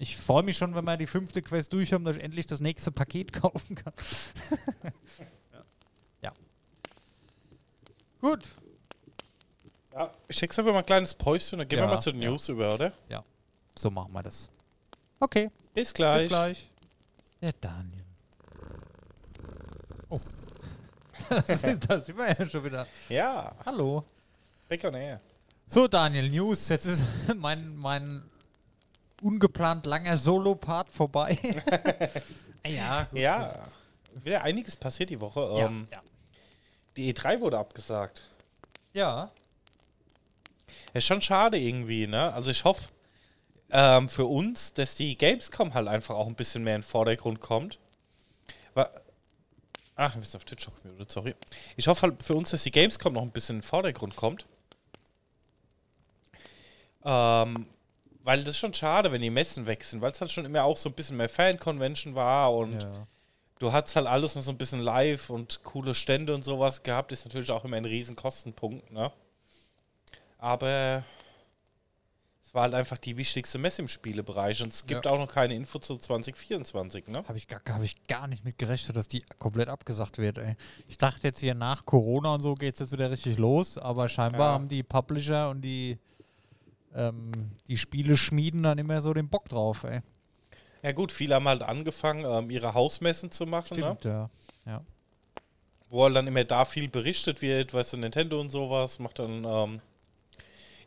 Ich 0.00 0.16
freue 0.16 0.42
mich 0.42 0.56
schon, 0.56 0.74
wenn 0.74 0.86
wir 0.86 0.96
die 0.96 1.06
fünfte 1.06 1.42
Quest 1.42 1.74
durch 1.74 1.92
haben, 1.92 2.06
dass 2.06 2.16
ich 2.16 2.22
endlich 2.22 2.46
das 2.46 2.60
nächste 2.60 2.90
Paket 2.90 3.32
kaufen 3.40 3.74
kann. 3.74 3.92
ja. 5.52 5.62
ja. 6.22 6.32
Gut. 8.22 8.48
Ja, 9.92 10.10
ich 10.26 10.38
schicke 10.38 10.56
einfach 10.56 10.72
mal 10.72 10.78
ein 10.78 10.86
kleines 10.86 11.12
Päuschen, 11.12 11.58
dann 11.58 11.68
gehen 11.68 11.80
Ja, 11.80 11.84
wir 11.84 11.94
mal 11.96 12.00
zu 12.00 12.12
den 12.12 12.22
ja. 12.22 12.30
News 12.30 12.48
über, 12.48 12.72
oder? 12.72 12.94
So 13.78 13.90
machen 13.90 14.10
wir 14.14 14.22
das. 14.22 14.50
Okay. 15.18 15.50
Bis 15.74 15.92
gleich. 15.92 16.22
Bis 16.22 16.28
gleich. 16.30 16.70
Der 17.42 17.52
Daniel. 17.52 18.04
Oh. 20.08 20.20
Das, 21.28 21.62
ist, 21.62 21.88
das 21.88 22.06
sind 22.06 22.16
wir 22.16 22.28
ja 22.38 22.46
schon 22.46 22.64
wieder. 22.64 22.86
Ja, 23.10 23.54
Hallo. 23.66 24.04
Back 24.66 24.82
on 24.84 24.94
air. 24.94 25.20
So, 25.66 25.86
Daniel, 25.86 26.28
News. 26.30 26.70
Jetzt 26.70 26.86
ist 26.86 27.04
mein, 27.36 27.76
mein 27.76 28.29
ungeplant 29.20 29.86
langer 29.86 30.16
Solo-Part 30.16 30.90
vorbei. 30.90 31.38
ja, 32.66 33.04
gut. 33.04 33.18
Ja, 33.18 33.62
wieder 34.24 34.42
einiges 34.42 34.76
passiert 34.76 35.10
die 35.10 35.20
Woche. 35.20 35.40
Ja, 35.58 35.66
Ähm, 35.66 35.86
ja. 35.90 36.02
Die 36.96 37.14
E3 37.14 37.40
wurde 37.40 37.58
abgesagt. 37.58 38.24
ja. 38.92 39.30
Ist 40.92 41.06
schon 41.06 41.22
schade 41.22 41.56
irgendwie, 41.56 42.08
ne? 42.08 42.32
Also 42.34 42.50
ich 42.50 42.64
hoffe 42.64 42.88
ähm, 43.70 44.08
für 44.08 44.26
uns, 44.26 44.72
dass 44.72 44.96
die 44.96 45.16
Gamescom 45.16 45.72
halt 45.74 45.86
einfach 45.86 46.16
auch 46.16 46.26
ein 46.26 46.34
bisschen 46.34 46.64
mehr 46.64 46.74
in 46.74 46.80
den 46.80 46.86
Vordergrund 46.88 47.40
kommt. 47.40 47.78
Wa- 48.74 48.90
Ach, 49.94 50.16
wir 50.16 50.22
sind 50.24 50.34
auf 50.36 50.44
Twitch 50.44 50.66
auch 50.66 50.82
gemutet, 50.82 51.08
sorry. 51.12 51.36
Ich 51.76 51.86
hoffe 51.86 52.02
halt 52.08 52.22
für 52.24 52.34
uns, 52.34 52.50
dass 52.50 52.64
die 52.64 52.72
Gamescom 52.72 53.12
noch 53.12 53.22
ein 53.22 53.30
bisschen 53.30 53.56
in 53.56 53.60
den 53.60 53.66
Vordergrund 53.68 54.16
kommt. 54.16 54.46
Ähm, 57.04 57.66
weil 58.22 58.40
das 58.40 58.50
ist 58.50 58.58
schon 58.58 58.74
schade, 58.74 59.10
wenn 59.12 59.22
die 59.22 59.30
Messen 59.30 59.66
weg 59.66 59.82
sind, 59.84 60.02
weil 60.02 60.12
es 60.12 60.20
halt 60.20 60.30
schon 60.30 60.44
immer 60.44 60.64
auch 60.64 60.76
so 60.76 60.88
ein 60.88 60.94
bisschen 60.94 61.16
mehr 61.16 61.28
Fan-Convention 61.28 62.14
war 62.14 62.54
und 62.54 62.82
ja. 62.82 63.06
du 63.58 63.72
hast 63.72 63.96
halt 63.96 64.06
alles 64.06 64.34
noch 64.34 64.42
so 64.42 64.50
ein 64.50 64.58
bisschen 64.58 64.80
live 64.80 65.30
und 65.30 65.62
coole 65.64 65.94
Stände 65.94 66.34
und 66.34 66.42
sowas 66.44 66.82
gehabt. 66.82 67.12
Ist 67.12 67.24
natürlich 67.24 67.50
auch 67.50 67.64
immer 67.64 67.76
ein 67.76 67.84
riesen 67.84 68.16
Kostenpunkt, 68.16 68.90
ne? 68.92 69.10
Aber 70.38 71.04
es 72.42 72.54
war 72.54 72.62
halt 72.62 72.74
einfach 72.74 72.98
die 72.98 73.16
wichtigste 73.16 73.58
Messe 73.58 73.82
im 73.82 73.88
Spielebereich 73.88 74.62
und 74.62 74.72
es 74.72 74.86
gibt 74.86 75.04
Ja. 75.06 75.12
auch 75.12 75.18
noch 75.18 75.32
keine 75.32 75.54
Info 75.54 75.78
zu 75.78 75.96
2024, 75.96 77.06
ne? 77.08 77.18
Habe 77.28 77.38
ich, 77.38 77.46
gar- 77.46 77.60
hab 77.68 77.82
ich 77.82 78.02
gar 78.06 78.26
nicht 78.26 78.44
mit 78.44 78.58
gerechnet, 78.58 78.96
dass 78.96 79.06
die 79.08 79.22
komplett 79.38 79.68
abgesagt 79.68 80.18
wird, 80.18 80.38
ey. 80.38 80.56
Ich 80.88 80.98
dachte 80.98 81.26
jetzt 81.28 81.40
hier 81.40 81.54
nach 81.54 81.84
Corona 81.86 82.34
und 82.34 82.42
so 82.42 82.54
geht 82.54 82.74
es 82.74 82.80
jetzt 82.80 82.92
wieder 82.92 83.10
richtig 83.10 83.38
los, 83.38 83.78
aber 83.78 84.08
scheinbar 84.08 84.48
Ja. 84.48 84.52
haben 84.54 84.68
die 84.68 84.82
Publisher 84.82 85.50
und 85.50 85.60
die, 85.62 85.98
ähm, 86.94 87.52
die 87.68 87.76
Spiele 87.76 88.16
schmieden 88.16 88.62
dann 88.62 88.78
immer 88.78 89.00
so 89.02 89.12
den 89.14 89.28
Bock 89.28 89.48
drauf, 89.48 89.84
ey. 89.84 90.00
Ja 90.82 90.92
gut, 90.92 91.12
viele 91.12 91.34
haben 91.34 91.46
halt 91.48 91.62
angefangen, 91.62 92.24
ähm, 92.24 92.50
ihre 92.50 92.72
Hausmessen 92.74 93.30
zu 93.30 93.44
machen, 93.46 93.78
ne? 93.78 93.96
Stimmt, 93.98 94.04
ja. 94.04 94.30
ja. 94.66 94.82
wo 95.90 96.04
halt 96.04 96.16
dann 96.16 96.26
immer 96.26 96.44
da 96.44 96.64
viel 96.64 96.88
berichtet 96.88 97.42
wird, 97.42 97.74
weißt 97.74 97.92
du, 97.94 97.96
Nintendo 97.98 98.40
und 98.40 98.48
sowas 98.50 98.98
macht 98.98 99.18
dann 99.18 99.44
ähm, 99.44 99.80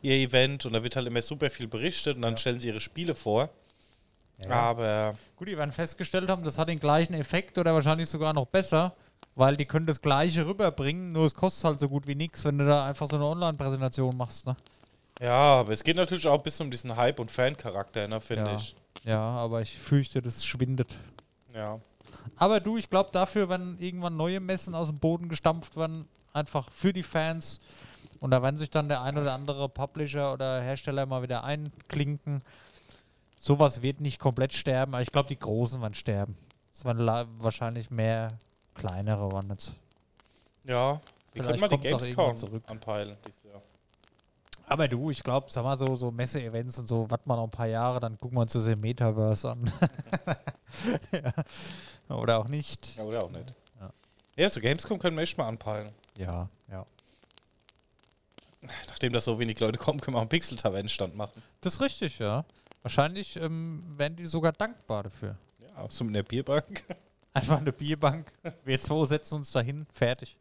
ihr 0.02 0.14
Event 0.16 0.66
und 0.66 0.72
da 0.72 0.82
wird 0.82 0.96
halt 0.96 1.06
immer 1.06 1.22
super 1.22 1.50
viel 1.50 1.68
berichtet 1.68 2.16
und 2.16 2.22
dann 2.22 2.32
Ja. 2.34 2.38
stellen 2.38 2.60
sie 2.60 2.68
ihre 2.68 2.80
Spiele 2.80 3.14
vor. 3.14 3.50
Ja. 4.44 4.50
Aber 4.50 5.14
Gut, 5.36 5.46
die 5.48 5.56
werden 5.56 5.70
festgestellt 5.72 6.28
haben, 6.28 6.42
das 6.42 6.58
hat 6.58 6.68
den 6.68 6.80
gleichen 6.80 7.14
Effekt 7.14 7.56
oder 7.56 7.72
wahrscheinlich 7.72 8.08
sogar 8.08 8.32
noch 8.32 8.46
besser, 8.46 8.96
weil 9.36 9.56
die 9.56 9.64
können 9.64 9.86
das 9.86 10.02
gleiche 10.02 10.44
rüberbringen, 10.44 11.12
nur 11.12 11.24
es 11.24 11.34
kostet 11.34 11.64
halt 11.64 11.80
so 11.80 11.88
gut 11.88 12.06
wie 12.08 12.16
nichts, 12.16 12.44
wenn 12.44 12.58
du 12.58 12.66
da 12.66 12.84
einfach 12.86 13.06
so 13.06 13.14
eine 13.16 13.26
Online-Präsentation 13.26 14.16
machst, 14.16 14.44
ne? 14.46 14.56
Ja, 15.20 15.32
aber 15.60 15.72
es 15.72 15.84
geht 15.84 15.96
natürlich 15.96 16.26
auch 16.26 16.38
ein 16.38 16.42
bisschen 16.42 16.66
um 16.66 16.70
diesen 16.70 16.96
Hype 16.96 17.18
und 17.20 17.30
Fan-Charakter, 17.30 18.06
ne, 18.08 18.20
finde 18.20 18.50
Ja. 18.50 18.56
ich. 18.56 18.74
Ja, 19.04 19.20
aber 19.20 19.60
ich 19.60 19.76
fürchte, 19.78 20.22
das 20.22 20.44
schwindet. 20.44 20.98
Ja. 21.54 21.78
Aber 22.36 22.60
du, 22.60 22.76
ich 22.76 22.88
glaube 22.88 23.10
dafür, 23.12 23.48
wenn 23.48 23.78
irgendwann 23.78 24.16
neue 24.16 24.40
Messen 24.40 24.74
aus 24.74 24.88
dem 24.88 24.98
Boden 24.98 25.28
gestampft 25.28 25.76
werden, 25.76 26.08
einfach 26.32 26.70
für 26.70 26.92
die 26.92 27.02
Fans. 27.02 27.60
Und 28.20 28.30
da 28.30 28.42
werden 28.42 28.56
sich 28.56 28.70
dann 28.70 28.88
der 28.88 29.02
ein 29.02 29.18
oder 29.18 29.34
andere 29.34 29.68
Publisher 29.68 30.32
oder 30.32 30.60
Hersteller 30.62 31.04
mal 31.06 31.22
wieder 31.22 31.44
einklinken. 31.44 32.42
Sowas 33.36 33.82
wird 33.82 34.00
nicht 34.00 34.18
komplett 34.18 34.54
sterben, 34.54 34.94
aber 34.94 35.02
ich 35.02 35.12
glaube, 35.12 35.28
die 35.28 35.38
Großen 35.38 35.80
werden 35.82 35.94
sterben. 35.94 36.36
Es 36.72 36.84
werden 36.84 37.06
wahrscheinlich 37.38 37.90
mehr 37.90 38.28
kleinere 38.74 39.30
waren 39.30 39.50
jetzt. 39.50 39.74
Ja. 40.64 41.00
Wie 41.34 41.40
könnte 41.40 41.60
man 41.60 41.70
die 41.70 41.78
Gamescom 41.78 42.36
zurück. 42.36 42.62
anpeilen? 42.68 43.16
dieses 43.26 43.42
Jahr? 43.44 43.62
Aber 44.66 44.88
du, 44.88 45.10
ich 45.10 45.22
glaube, 45.22 45.50
sag 45.50 45.62
mal 45.62 45.76
so, 45.76 45.94
so 45.94 46.10
Messe-Events 46.10 46.78
und 46.78 46.88
so, 46.88 47.10
warten 47.10 47.28
wir 47.28 47.36
noch 47.36 47.44
ein 47.44 47.50
paar 47.50 47.66
Jahre, 47.66 48.00
dann 48.00 48.18
gucken 48.18 48.38
wir 48.38 48.42
uns 48.42 48.52
das 48.52 48.66
im 48.66 48.80
Metaverse 48.80 49.50
an. 49.50 49.72
Oder 52.08 52.38
auch 52.38 52.48
nicht. 52.48 52.96
Ja, 52.96 53.04
oder 53.04 53.24
auch 53.24 53.30
nicht. 53.30 53.52
Ja. 53.80 53.90
Ja, 54.36 54.48
so 54.48 54.60
Gamescom 54.60 54.98
können 54.98 55.16
wir 55.16 55.22
echt 55.22 55.38
mal 55.38 55.48
anpeilen. 55.48 55.92
Ja, 56.18 56.48
ja. 56.70 56.86
Nachdem 58.88 59.12
da 59.12 59.20
so 59.20 59.38
wenig 59.38 59.58
Leute 59.60 59.78
kommen, 59.78 60.00
können 60.00 60.14
wir 60.14 60.18
auch 60.18 60.22
einen 60.22 60.30
Pixel-Tavernenstand 60.30 61.14
machen. 61.14 61.42
Das 61.60 61.74
ist 61.74 61.80
richtig, 61.80 62.18
ja. 62.18 62.44
Wahrscheinlich 62.82 63.36
ähm, 63.36 63.82
werden 63.96 64.16
die 64.16 64.26
sogar 64.26 64.52
dankbar 64.52 65.04
dafür. 65.04 65.36
Ja, 65.60 65.88
so 65.88 66.04
mit 66.04 66.14
einer 66.14 66.22
Bierbank. 66.22 66.84
Einfach 67.32 67.58
eine 67.58 67.72
Bierbank. 67.72 68.30
Wir 68.64 68.80
zwei 68.80 69.04
setzen 69.06 69.36
uns 69.36 69.50
dahin, 69.50 69.86
fertig. 69.92 70.36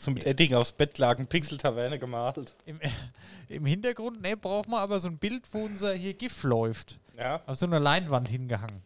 So 0.00 0.10
mit 0.10 0.24
Edding 0.26 0.54
aufs 0.54 0.72
Bett 0.72 0.98
lagen, 0.98 1.26
Pixel-Taverne 1.26 1.98
gemalt. 1.98 2.54
Im, 2.66 2.80
Im 3.48 3.66
Hintergrund, 3.66 4.20
ne, 4.22 4.36
braucht 4.36 4.68
man 4.68 4.80
aber 4.80 5.00
so 5.00 5.08
ein 5.08 5.18
Bild, 5.18 5.44
wo 5.52 5.64
unser 5.64 5.94
hier 5.94 6.14
GIF 6.14 6.42
läuft. 6.42 6.98
Ja. 7.16 7.40
Auf 7.46 7.56
so 7.56 7.66
einer 7.66 7.80
Leinwand 7.80 8.28
hingehangen. 8.28 8.82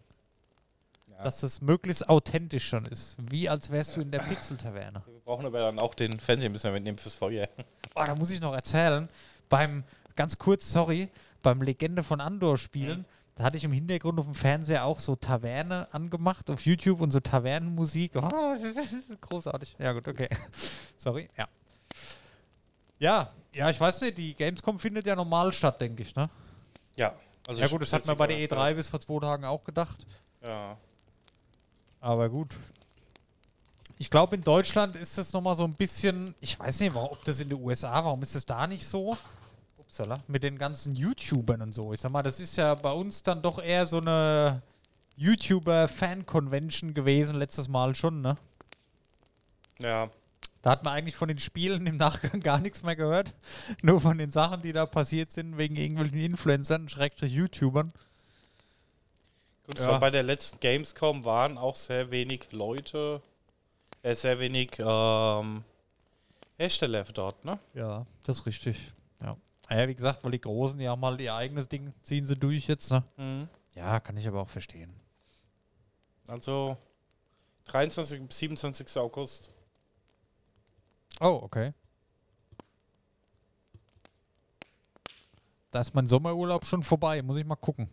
ja. 1.10 1.22
Dass 1.24 1.40
das 1.40 1.60
möglichst 1.60 2.08
authentisch 2.08 2.68
schon 2.68 2.86
ist. 2.86 3.16
Wie 3.30 3.48
als 3.48 3.70
wärst 3.70 3.96
du 3.96 4.00
in 4.00 4.10
der 4.10 4.20
Pixel-Taverne. 4.20 5.02
wir 5.06 5.20
brauchen 5.24 5.46
aber 5.46 5.58
dann 5.60 5.78
auch 5.78 5.94
den 5.94 6.18
Fernseher 6.20 6.50
müssen 6.50 6.64
wir 6.64 6.72
mitnehmen 6.72 6.98
fürs 6.98 7.14
Feuer. 7.14 7.48
Oh, 7.96 8.04
da 8.06 8.14
muss 8.14 8.30
ich 8.30 8.40
noch 8.40 8.54
erzählen. 8.54 9.08
Beim, 9.48 9.82
ganz 10.14 10.38
kurz, 10.38 10.70
sorry, 10.70 11.08
beim 11.42 11.60
Legende 11.60 12.04
von 12.04 12.20
Andor 12.20 12.56
spielen, 12.56 13.04
da 13.34 13.44
hatte 13.44 13.56
ich 13.56 13.64
im 13.64 13.72
Hintergrund 13.72 14.18
auf 14.18 14.26
dem 14.26 14.34
Fernseher 14.34 14.84
auch 14.84 14.98
so 14.98 15.16
Taverne 15.16 15.88
angemacht 15.92 16.50
auf 16.50 16.64
YouTube 16.66 17.00
und 17.00 17.10
so 17.10 17.20
Tavernenmusik. 17.20 18.12
Oh, 18.16 18.54
großartig. 19.20 19.76
Ja, 19.78 19.92
gut, 19.92 20.06
okay. 20.08 20.28
sorry, 20.98 21.28
ja. 21.36 21.48
Ja, 22.98 23.30
ja, 23.52 23.70
ich 23.70 23.80
weiß 23.80 24.00
nicht, 24.02 24.18
die 24.18 24.34
Gamescom 24.34 24.78
findet 24.78 25.06
ja 25.06 25.16
normal 25.16 25.52
statt, 25.52 25.80
denke 25.80 26.02
ich, 26.02 26.14
ne? 26.14 26.28
Ja. 26.96 27.14
Also 27.48 27.62
Ja 27.62 27.68
gut, 27.68 27.80
das 27.82 27.92
hat 27.92 28.06
man 28.06 28.16
bei 28.18 28.26
der 28.26 28.38
jetzt 28.38 28.52
E3 28.52 28.64
nichts 28.66 28.76
bis 28.76 28.88
vor 28.90 29.00
zwei 29.00 29.18
Tagen 29.20 29.44
auch 29.46 29.64
gedacht. 29.64 30.06
Ja. 30.42 30.76
Aber 32.00 32.28
gut. 32.28 32.54
Ich 33.98 34.10
glaube, 34.10 34.36
in 34.36 34.42
Deutschland 34.42 34.96
ist 34.96 35.18
das 35.18 35.32
nochmal 35.32 35.56
so 35.56 35.64
ein 35.64 35.74
bisschen, 35.74 36.34
ich 36.40 36.58
weiß 36.58 36.80
nicht, 36.80 36.94
warum- 36.94 37.10
ob 37.12 37.24
das 37.24 37.40
in 37.40 37.48
den 37.48 37.58
USA, 37.60 38.04
warum 38.04 38.22
ist 38.22 38.34
das 38.34 38.46
da 38.46 38.66
nicht 38.66 38.86
so? 38.86 39.16
Upsala, 39.90 40.20
mit 40.28 40.44
den 40.44 40.56
ganzen 40.56 40.94
YouTubern 40.94 41.62
und 41.62 41.72
so. 41.72 41.92
Ich 41.92 42.00
sag 42.00 42.12
mal, 42.12 42.22
das 42.22 42.38
ist 42.38 42.56
ja 42.56 42.76
bei 42.76 42.92
uns 42.92 43.24
dann 43.24 43.42
doch 43.42 43.60
eher 43.60 43.86
so 43.86 43.98
eine 43.98 44.62
YouTuber-Fan-Convention 45.16 46.94
gewesen, 46.94 47.34
letztes 47.36 47.66
Mal 47.66 47.96
schon, 47.96 48.20
ne? 48.20 48.36
Ja. 49.80 50.08
Da 50.62 50.70
hat 50.70 50.84
man 50.84 50.94
eigentlich 50.94 51.16
von 51.16 51.26
den 51.26 51.38
Spielen 51.40 51.86
im 51.88 51.96
Nachgang 51.96 52.38
gar 52.40 52.58
nichts 52.58 52.84
mehr 52.84 52.94
gehört. 52.94 53.34
Nur 53.82 54.00
von 54.00 54.16
den 54.16 54.30
Sachen, 54.30 54.62
die 54.62 54.72
da 54.72 54.86
passiert 54.86 55.32
sind, 55.32 55.58
wegen 55.58 55.74
irgendwelchen 55.74 56.20
Influencern, 56.20 56.88
Schrägstrich 56.88 57.32
YouTubern. 57.32 57.92
Gut, 59.66 59.78
Ja. 59.80 59.86
so 59.86 59.98
bei 59.98 60.10
der 60.10 60.22
letzten 60.22 60.60
Gamescom 60.60 61.24
waren 61.24 61.58
auch 61.58 61.74
sehr 61.74 62.12
wenig 62.12 62.52
Leute, 62.52 63.20
äh, 64.02 64.14
sehr 64.14 64.38
wenig 64.38 64.70
ähm, 64.78 65.64
Hersteller 66.58 67.02
dort, 67.04 67.44
ne? 67.44 67.58
Ja, 67.74 68.06
das 68.22 68.40
ist 68.40 68.46
richtig. 68.46 68.92
Ja. 69.20 69.36
Ah 69.70 69.76
Ja, 69.76 69.88
wie 69.88 69.94
gesagt, 69.94 70.24
weil 70.24 70.32
die 70.32 70.40
Großen 70.40 70.80
ja 70.80 70.96
mal 70.96 71.20
ihr 71.20 71.32
eigenes 71.32 71.68
Ding 71.68 71.94
ziehen 72.02 72.26
sie 72.26 72.34
durch 72.34 72.66
jetzt, 72.66 72.90
ne? 72.90 73.48
Ja, 73.74 74.00
kann 74.00 74.16
ich 74.16 74.26
aber 74.26 74.42
auch 74.42 74.48
verstehen. 74.48 74.92
Also 76.26 76.76
23. 77.66 78.26
bis 78.26 78.38
27. 78.38 78.96
August. 78.96 79.50
Oh, 81.20 81.38
okay. 81.42 81.72
Da 85.70 85.78
ist 85.80 85.94
mein 85.94 86.06
Sommerurlaub 86.06 86.66
schon 86.66 86.82
vorbei, 86.82 87.22
muss 87.22 87.36
ich 87.36 87.46
mal 87.46 87.54
gucken. 87.54 87.88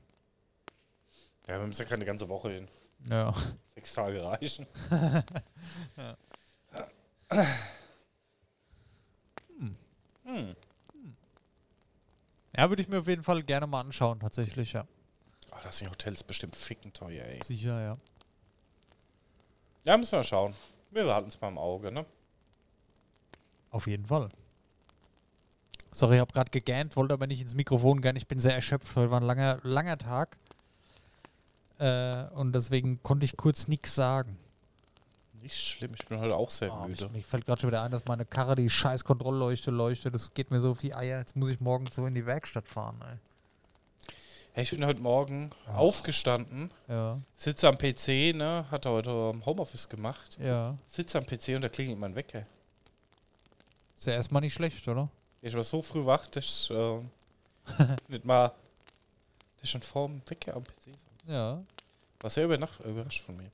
Ja, 1.48 1.60
wir 1.60 1.68
müssen 1.68 1.84
ja 1.84 1.88
keine 1.88 2.06
ganze 2.06 2.28
Woche 2.28 2.50
hin. 2.50 2.68
Ja. 3.08 3.36
Sechs 3.76 3.94
Tage 3.94 4.24
reichen. 4.24 4.66
Hm. 10.24 10.56
Ja, 12.58 12.70
würde 12.70 12.82
ich 12.82 12.88
mir 12.88 13.00
auf 13.00 13.08
jeden 13.08 13.24
Fall 13.24 13.44
gerne 13.44 13.68
mal 13.68 13.82
anschauen, 13.82 14.20
tatsächlich, 14.20 14.74
ja. 14.74 14.86
Ah, 15.52 15.60
das 15.64 15.78
sind 15.78 15.92
Hotels 15.92 16.24
bestimmt 16.24 16.56
ficken 16.56 16.92
teuer, 16.92 17.24
ey. 17.24 17.44
Sicher, 17.44 17.82
ja. 17.82 17.98
Ja, 19.84 19.96
müssen 19.96 20.18
wir 20.18 20.24
schauen. 20.24 20.56
Wir 20.92 21.04
behalten 21.04 21.30
es 21.30 21.40
mal 21.40 21.50
im 21.50 21.58
Auge, 21.58 21.92
ne? 21.92 22.06
Auf 23.70 23.86
jeden 23.88 24.06
Fall. 24.06 24.30
Sorry, 25.92 26.16
ich 26.16 26.22
habe 26.22 26.34
gerade 26.34 26.52
gegähnt, 26.52 26.96
wollte 26.96 27.14
aber 27.14 27.28
nicht 27.28 27.42
ins 27.42 27.54
Mikrofon 27.54 28.02
gern. 28.02 28.16
Ich 28.16 28.28
bin 28.28 28.40
sehr 28.40 28.56
erschöpft. 28.56 28.96
Heute 28.96 29.12
war 29.12 29.22
ein 29.22 29.28
langer, 29.28 29.60
langer 29.64 29.98
Tag. 29.98 30.38
Äh, 31.80 32.24
und 32.36 32.54
deswegen 32.54 33.02
konnte 33.04 33.26
ich 33.26 33.38
kurz 33.38 33.68
nichts 33.68 33.94
sagen. 33.94 34.38
Nicht 35.48 35.66
schlimm, 35.66 35.92
ich 35.98 36.06
bin 36.06 36.20
heute 36.20 36.36
auch 36.36 36.50
sehr 36.50 36.74
Oh, 36.74 36.86
müde. 36.90 37.08
mich, 37.08 37.26
fällt 37.26 37.46
gerade 37.46 37.62
schon 37.62 37.70
wieder 37.70 37.82
ein, 37.82 37.90
dass 37.92 38.04
meine 38.04 38.26
Karre 38.26 38.56
die 38.56 38.70
scheiß 38.70 39.06
Kontrollleuchte 39.06 39.72
leuchtet. 39.72 40.14
Das 40.14 40.34
geht 40.34 40.52
mir 40.52 40.60
so 40.60 40.72
auf 40.72 40.78
die 40.78 40.94
Eier. 40.94 41.20
Jetzt 41.20 41.38
muss 41.38 41.50
ich 41.50 41.62
morgen 41.62 41.86
so 41.90 42.06
in 42.06 42.14
die 42.16 42.26
Werkstatt 42.26 42.68
fahren. 42.68 43.00
Ey. 43.02 43.18
Hey, 44.52 44.64
ich 44.66 44.72
bin 44.72 44.86
heute 44.86 45.02
Morgen 45.02 45.52
Ach. 45.70 45.78
aufgestanden, 45.78 46.70
Ja, 46.90 47.22
sitze 47.36 47.70
am 47.70 47.78
PC, 47.78 48.36
ne? 48.36 48.66
Hat 48.70 48.86
heute 48.88 49.10
Homeoffice 49.46 49.88
gemacht. 49.88 50.38
ja. 50.42 50.78
Sitze 50.86 51.18
am 51.18 51.26
PC 51.26 51.56
und 51.56 51.62
da 51.62 51.70
klingelt 51.70 51.98
mein 51.98 52.14
Wecker. 52.14 52.46
Ist 53.96 54.08
ja 54.08 54.14
erstmal 54.16 54.42
nicht 54.42 54.54
schlecht, 54.54 54.86
oder? 54.90 55.08
Ich 55.42 55.54
war 55.54 55.64
so 55.64 55.82
früh 55.82 56.06
wach, 56.06 56.28
dass 56.28 56.44
ich 56.44 56.72
ähm, 56.72 57.10
nicht 58.10 58.26
mal 58.26 58.50
dass 58.50 59.64
ich 59.64 59.70
schon 59.70 59.82
vorm 59.82 60.22
Wecker 60.28 60.58
am 60.58 60.64
PC 60.66 60.88
saß. 60.88 61.30
Ja. 61.30 61.64
War 62.20 62.30
sehr 62.30 62.44
überrascht 62.44 63.22
von 63.24 63.38
mir. 63.38 63.50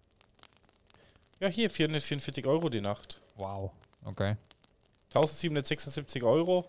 Ja, 1.44 1.50
hier 1.50 1.70
444 1.70 2.48
Euro 2.48 2.70
die 2.70 2.80
Nacht. 2.80 3.20
Wow. 3.36 3.74
Okay. 4.06 4.38
1776 5.10 6.24
Euro 6.24 6.64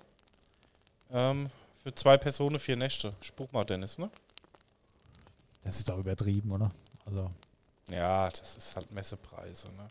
ähm, 1.12 1.48
für 1.84 1.94
zwei 1.94 2.16
Personen, 2.16 2.58
vier 2.58 2.74
Nächte. 2.74 3.14
Spruch 3.20 3.52
mal, 3.52 3.62
Dennis, 3.62 3.98
ne? 3.98 4.10
Das 5.62 5.76
ist 5.76 5.88
doch 5.88 5.98
übertrieben, 5.98 6.50
oder? 6.50 6.72
Also. 7.06 7.30
Ja, 7.88 8.28
das 8.28 8.56
ist 8.56 8.74
halt 8.74 8.90
Messepreise, 8.90 9.68
ne? 9.74 9.88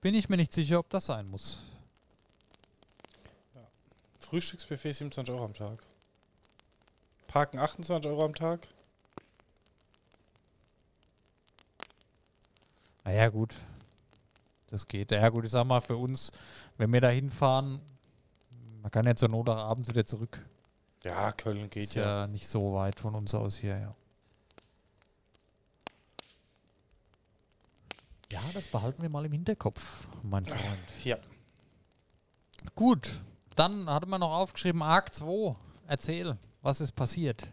Bin 0.00 0.14
ich 0.14 0.30
mir 0.30 0.38
nicht 0.38 0.54
sicher, 0.54 0.78
ob 0.78 0.88
das 0.88 1.04
sein 1.04 1.28
muss. 1.28 1.58
Frühstücksbuffet 4.18 4.94
27 4.94 5.34
Euro 5.34 5.44
am 5.44 5.52
Tag. 5.52 5.84
Parken 7.26 7.58
28 7.58 8.10
Euro 8.10 8.24
am 8.24 8.34
Tag. 8.34 8.66
Naja, 13.04 13.28
gut. 13.28 13.56
Das 14.68 14.86
geht. 14.86 15.10
Ja, 15.10 15.28
gut, 15.28 15.44
ich 15.44 15.50
sag 15.50 15.64
mal, 15.64 15.80
für 15.80 15.96
uns, 15.96 16.30
wenn 16.76 16.92
wir 16.92 17.00
da 17.00 17.08
hinfahren, 17.08 17.80
man 18.82 18.90
kann 18.90 19.06
ja 19.06 19.16
zur 19.16 19.28
Not 19.28 19.48
auch 19.48 19.56
abends 19.56 19.88
wieder 19.88 20.04
zurück. 20.04 20.44
Ja, 21.04 21.32
Köln 21.32 21.70
geht 21.70 21.84
Ist 21.84 21.94
ja. 21.94 22.02
ja 22.02 22.26
nicht 22.26 22.46
so 22.46 22.74
weit 22.74 23.00
von 23.00 23.14
uns 23.14 23.34
aus 23.34 23.56
hier, 23.56 23.78
ja. 23.78 23.94
Ja, 28.32 28.40
das 28.54 28.68
behalten 28.68 29.02
wir 29.02 29.08
mal 29.08 29.24
im 29.24 29.32
Hinterkopf, 29.32 30.06
mein 30.22 30.44
Freund. 30.44 30.78
Ja. 31.02 31.18
Gut, 32.76 33.20
dann 33.56 33.90
hatte 33.90 34.06
man 34.06 34.20
noch 34.20 34.32
aufgeschrieben, 34.32 34.82
Arc 34.82 35.12
2. 35.12 35.56
Erzähl, 35.88 36.38
was 36.62 36.80
ist 36.80 36.92
passiert? 36.92 37.48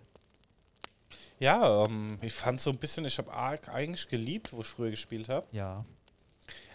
Ja, 1.39 1.85
ähm, 1.85 2.17
ich 2.21 2.33
fand 2.33 2.59
so 2.59 2.71
ein 2.71 2.77
bisschen, 2.77 3.05
ich 3.05 3.17
habe 3.17 3.31
Ark 3.31 3.69
eigentlich 3.69 4.07
geliebt, 4.07 4.51
wo 4.53 4.61
ich 4.61 4.67
früher 4.67 4.89
gespielt 4.89 5.29
habe. 5.29 5.45
Ja. 5.51 5.85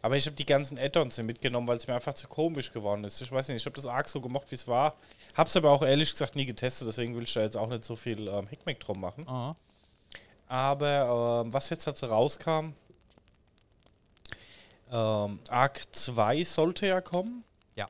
Aber 0.03 0.17
ich 0.17 0.27
habe 0.27 0.37
die 0.37 0.47
ganzen 0.47 0.79
Add-ons 0.79 1.19
mitgenommen, 1.19 1.67
weil 1.67 1.77
es 1.77 1.87
mir 1.87 1.95
einfach 1.95 2.15
zu 2.15 2.29
komisch 2.29 2.73
geworden 2.73 3.05
ist. 3.05 3.21
Ich 3.21 3.31
weiß 3.31 3.49
nicht, 3.49 3.59
ich 3.59 3.67
habe 3.67 3.77
das 3.77 3.87
Ark 3.87 4.09
so 4.09 4.21
gemocht, 4.21 4.51
wie 4.51 4.57
es 4.57 4.69
war. 4.69 4.97
Hab's 5.35 5.57
aber 5.57 5.71
auch 5.71 5.83
ehrlich 5.83 6.11
gesagt 6.11 6.37
nie 6.37 6.47
getestet, 6.47 6.89
deswegen 6.89 7.17
will 7.17 7.23
ich 7.23 7.33
da 7.33 7.41
jetzt 7.41 7.57
auch 7.57 7.69
nicht 7.69 7.85
so 7.85 7.97
viel 7.97 8.29
ähm, 8.29 8.47
Hickmeck 8.49 8.81
drum 8.81 9.01
machen. 9.01 9.27
Ah. 9.29 9.57
Aber 10.47 11.43
ähm, 11.45 11.53
was 11.53 11.71
jetzt 11.71 11.87
dazu 11.87 12.07
rauskam, 12.07 12.75
ähm, 14.91 15.39
Arc 15.49 15.81
2 15.93 16.45
sollte 16.45 16.87
ja 16.87 17.01
kommen. 17.01 17.45
Ja. 17.77 17.87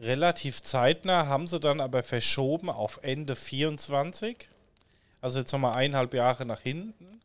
Relativ 0.00 0.62
zeitnah 0.62 1.26
haben 1.26 1.46
sie 1.46 1.58
dann 1.58 1.80
aber 1.80 2.02
verschoben 2.02 2.70
auf 2.70 3.00
Ende 3.02 3.34
24. 3.34 4.48
Also 5.24 5.38
jetzt 5.38 5.52
nochmal 5.52 5.74
eineinhalb 5.76 6.12
Jahre 6.12 6.44
nach 6.44 6.60
hinten. 6.60 7.18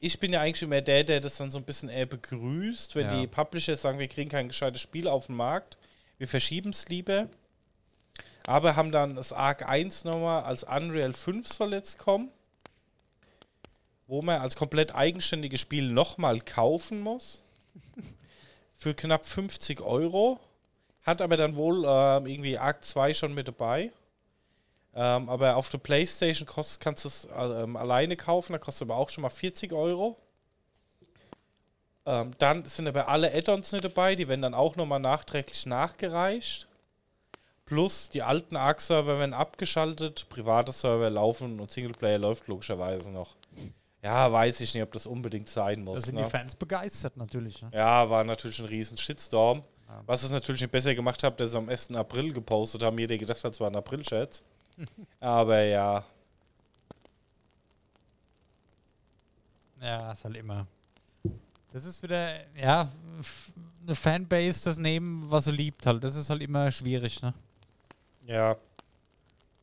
Ich 0.00 0.18
bin 0.18 0.32
ja 0.32 0.40
eigentlich 0.40 0.62
immer 0.62 0.80
der, 0.80 1.04
der 1.04 1.20
das 1.20 1.36
dann 1.36 1.50
so 1.50 1.58
ein 1.58 1.64
bisschen 1.64 1.90
eher 1.90 2.06
begrüßt, 2.06 2.94
wenn 2.96 3.06
Ja. 3.10 3.20
die 3.20 3.26
Publisher 3.26 3.76
sagen, 3.76 3.98
wir 3.98 4.08
kriegen 4.08 4.30
kein 4.30 4.48
gescheites 4.48 4.80
Spiel 4.80 5.06
auf 5.06 5.26
den 5.26 5.36
Markt. 5.36 5.76
Wir 6.16 6.26
verschieben 6.26 6.70
es 6.70 6.88
lieber. 6.88 7.28
Aber 8.46 8.76
haben 8.76 8.92
dann 8.92 9.14
das 9.14 9.34
Arc 9.34 9.68
1 9.68 10.04
nochmal 10.04 10.44
als 10.44 10.64
Unreal 10.64 11.12
5 11.12 11.46
soll 11.46 11.74
jetzt 11.74 11.98
kommen 11.98 12.30
wo 14.06 14.22
man 14.22 14.40
als 14.40 14.56
komplett 14.56 14.94
eigenständiges 14.94 15.60
Spiel 15.60 15.90
nochmal 15.90 16.40
kaufen 16.40 17.00
muss. 17.00 17.42
Für 18.72 18.94
knapp 18.94 19.26
50 19.26 19.80
Euro. 19.82 20.38
Hat 21.02 21.20
aber 21.20 21.36
dann 21.36 21.56
wohl 21.56 21.84
ähm, 21.86 22.26
irgendwie 22.26 22.56
Arc 22.56 22.84
2 22.84 23.14
schon 23.14 23.34
mit 23.34 23.48
dabei. 23.48 23.90
Ähm, 24.98 25.28
aber 25.28 25.56
auf 25.56 25.68
der 25.68 25.76
Playstation 25.76 26.46
kostet, 26.46 26.80
kannst 26.80 27.04
du 27.04 27.08
es 27.08 27.28
ähm, 27.36 27.76
alleine 27.76 28.16
kaufen, 28.16 28.54
da 28.54 28.58
kostet 28.58 28.88
aber 28.88 28.96
auch 28.96 29.10
schon 29.10 29.20
mal 29.20 29.28
40 29.28 29.74
Euro. 29.74 30.16
Ähm, 32.06 32.30
dann 32.38 32.64
sind 32.64 32.88
aber 32.88 33.06
alle 33.08 33.34
Add-ons 33.34 33.72
nicht 33.72 33.84
dabei, 33.84 34.14
die 34.14 34.26
werden 34.26 34.40
dann 34.40 34.54
auch 34.54 34.74
nochmal 34.76 35.00
nachträglich 35.00 35.66
nachgereicht. 35.66 36.66
Plus 37.66 38.08
die 38.08 38.22
alten 38.22 38.56
ARC-Server 38.56 39.18
werden 39.18 39.34
abgeschaltet, 39.34 40.28
private 40.30 40.72
Server 40.72 41.10
laufen 41.10 41.60
und 41.60 41.70
Singleplayer 41.70 42.18
läuft 42.18 42.46
logischerweise 42.46 43.10
noch. 43.10 43.36
Ja, 44.02 44.32
weiß 44.32 44.60
ich 44.60 44.72
nicht, 44.72 44.82
ob 44.82 44.92
das 44.92 45.06
unbedingt 45.06 45.50
sein 45.50 45.82
muss. 45.84 46.00
Da 46.00 46.06
sind 46.06 46.14
ne? 46.14 46.24
die 46.24 46.30
Fans 46.30 46.54
begeistert 46.54 47.18
natürlich. 47.18 47.60
Ne? 47.60 47.70
Ja, 47.74 48.08
war 48.08 48.24
natürlich 48.24 48.60
ein 48.60 48.66
riesen 48.66 48.96
Shitstorm. 48.96 49.62
Was 50.04 50.22
es 50.22 50.30
natürlich 50.30 50.60
nicht 50.60 50.70
besser 50.70 50.94
gemacht 50.94 51.22
hat, 51.22 51.38
dass 51.38 51.52
sie 51.52 51.58
am 51.58 51.68
1. 51.68 51.94
April 51.94 52.32
gepostet 52.32 52.82
haben. 52.82 52.98
Jeder 52.98 53.16
gedacht 53.16 53.42
hat, 53.44 53.52
es 53.52 53.60
war 53.60 53.68
ein 53.68 53.76
April-Scherz. 53.76 54.42
Aber 55.20 55.62
ja, 55.62 56.04
Ja, 59.80 60.12
ist 60.12 60.24
halt 60.24 60.36
immer. 60.36 60.66
Das 61.72 61.84
ist 61.84 62.02
wieder, 62.02 62.50
ja, 62.56 62.90
eine 63.84 63.94
Fanbase 63.94 64.64
das 64.64 64.78
nehmen, 64.78 65.30
was 65.30 65.44
sie 65.44 65.52
liebt 65.52 65.86
halt. 65.86 66.02
Das 66.02 66.16
ist 66.16 66.30
halt 66.30 66.42
immer 66.42 66.70
schwierig, 66.72 67.22
ne? 67.22 67.34
ja, 68.26 68.56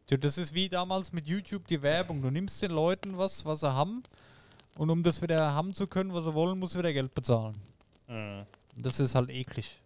Du, 0.08 0.18
Das 0.18 0.38
ist 0.38 0.54
wie 0.54 0.70
damals 0.70 1.12
mit 1.14 1.26
YouTube 1.28 1.66
die 1.68 1.82
Werbung. 1.82 2.22
Du 2.22 2.30
nimmst 2.30 2.62
den 2.62 2.72
Leuten 2.72 3.18
was, 3.18 3.46
was 3.46 3.62
sie 3.62 3.74
haben. 3.74 4.04
Und 4.76 4.90
um 4.90 5.02
das 5.02 5.22
wieder 5.22 5.54
haben 5.54 5.74
zu 5.74 5.88
können, 5.88 6.14
was 6.14 6.26
sie 6.26 6.34
wollen, 6.34 6.60
musst 6.60 6.76
du 6.76 6.80
wieder 6.80 6.94
Geld 6.94 7.14
bezahlen. 7.16 7.56
Mhm. 8.08 8.46
Das 8.76 9.00
ist 9.00 9.16
halt 9.16 9.30
eklig. 9.30 9.80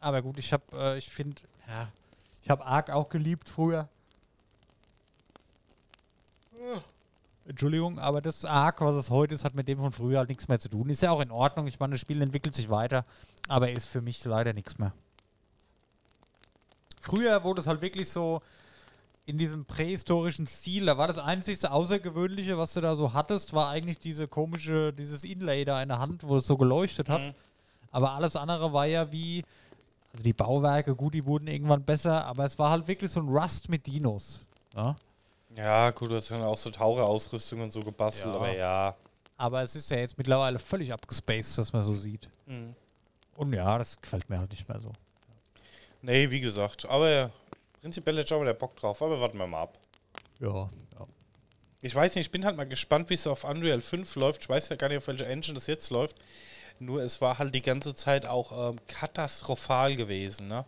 Aber 0.00 0.22
gut, 0.22 0.38
ich 0.38 0.52
hab, 0.52 0.72
äh, 0.74 0.96
ich 0.98 1.08
finde, 1.08 1.42
ja, 1.66 1.88
ich 2.42 2.50
habe 2.50 2.64
Ark 2.64 2.90
auch 2.90 3.08
geliebt 3.08 3.48
früher. 3.48 3.88
Entschuldigung, 7.46 7.98
aber 7.98 8.20
das 8.20 8.44
Ark, 8.44 8.80
was 8.82 8.94
es 8.94 9.10
heute 9.10 9.34
ist, 9.34 9.44
hat 9.44 9.54
mit 9.54 9.68
dem 9.68 9.78
von 9.78 9.92
früher 9.92 10.18
halt 10.18 10.28
nichts 10.28 10.48
mehr 10.48 10.58
zu 10.58 10.68
tun. 10.68 10.90
Ist 10.90 11.02
ja 11.02 11.10
auch 11.10 11.20
in 11.20 11.30
Ordnung. 11.30 11.66
Ich 11.66 11.80
meine, 11.80 11.92
das 11.92 12.00
Spiel 12.00 12.20
entwickelt 12.20 12.54
sich 12.54 12.68
weiter, 12.68 13.06
aber 13.48 13.72
ist 13.72 13.88
für 13.88 14.02
mich 14.02 14.22
leider 14.24 14.52
nichts 14.52 14.78
mehr. 14.78 14.92
Früher 17.00 17.42
wurde 17.44 17.62
es 17.62 17.66
halt 17.66 17.80
wirklich 17.80 18.10
so 18.10 18.42
in 19.24 19.38
diesem 19.38 19.64
prähistorischen 19.64 20.46
Stil. 20.46 20.86
Da 20.86 20.98
war 20.98 21.06
das 21.06 21.18
einzigste 21.18 21.70
Außergewöhnliche, 21.70 22.58
was 22.58 22.74
du 22.74 22.80
da 22.80 22.96
so 22.96 23.12
hattest, 23.12 23.54
war 23.54 23.68
eigentlich 23.68 23.98
diese 23.98 24.28
komische, 24.28 24.92
dieses 24.92 25.24
Inlay 25.24 25.64
da 25.64 25.82
in 25.82 25.88
der 25.88 25.98
Hand, 25.98 26.26
wo 26.26 26.36
es 26.36 26.46
so 26.46 26.56
geleuchtet 26.56 27.08
hat. 27.08 27.22
Mhm. 27.22 27.34
Aber 27.90 28.12
alles 28.12 28.36
andere 28.36 28.72
war 28.72 28.86
ja 28.86 29.12
wie, 29.12 29.44
also 30.12 30.22
die 30.22 30.32
Bauwerke, 30.32 30.94
gut, 30.94 31.14
die 31.14 31.24
wurden 31.24 31.46
irgendwann 31.48 31.84
besser, 31.84 32.24
aber 32.24 32.44
es 32.44 32.58
war 32.58 32.70
halt 32.70 32.88
wirklich 32.88 33.10
so 33.10 33.20
ein 33.20 33.28
Rust 33.28 33.68
mit 33.68 33.86
Dinos. 33.86 34.46
Ja? 34.74 34.96
ja, 35.56 35.90
gut, 35.90 36.10
du 36.10 36.16
hast 36.16 36.30
dann 36.30 36.42
auch 36.42 36.56
so 36.56 36.70
Taucherausrüstung 36.70 37.60
und 37.60 37.72
so 37.72 37.80
gebastelt, 37.80 38.32
Ja. 38.32 38.36
aber 38.40 38.56
ja. 38.56 38.96
Aber 39.36 39.62
es 39.62 39.76
ist 39.76 39.90
ja 39.90 39.98
jetzt 39.98 40.18
mittlerweile 40.18 40.58
völlig 40.58 40.92
abgespaced, 40.92 41.58
dass 41.58 41.72
man 41.72 41.82
so 41.82 41.94
sieht. 41.94 42.28
Mhm. 42.46 42.74
Und 43.36 43.52
ja, 43.52 43.78
das 43.78 44.00
gefällt 44.00 44.28
mir 44.28 44.38
halt 44.38 44.50
nicht 44.50 44.68
mehr 44.68 44.80
so. 44.80 44.92
Nee, 46.02 46.30
wie 46.30 46.40
gesagt, 46.40 46.88
aber 46.88 47.30
prinzipiell 47.80 48.16
hätte 48.16 48.26
ich 48.34 48.36
auch 48.36 48.42
wieder 48.42 48.54
Bock 48.54 48.74
drauf, 48.76 49.00
aber 49.02 49.20
warten 49.20 49.38
wir 49.38 49.46
mal 49.46 49.62
ab. 49.62 49.78
Ja, 50.40 50.48
ja. 50.98 51.06
Ich 51.82 51.94
weiß 51.94 52.16
nicht, 52.16 52.26
ich 52.26 52.30
bin 52.32 52.44
halt 52.44 52.56
mal 52.56 52.66
gespannt, 52.66 53.08
wie 53.10 53.14
es 53.14 53.26
auf 53.28 53.44
Unreal 53.44 53.80
5 53.80 54.16
läuft. 54.16 54.42
Ich 54.42 54.48
weiß 54.48 54.68
ja 54.70 54.76
gar 54.76 54.88
nicht, 54.88 54.98
auf 54.98 55.06
welcher 55.06 55.26
Engine 55.28 55.54
das 55.54 55.68
jetzt 55.68 55.90
läuft. 55.90 56.16
Nur 56.80 57.02
es 57.02 57.20
war 57.20 57.38
halt 57.38 57.54
die 57.54 57.62
ganze 57.62 57.94
Zeit 57.94 58.26
auch 58.26 58.70
ähm, 58.70 58.78
katastrophal 58.86 59.96
gewesen, 59.96 60.48
ne? 60.48 60.64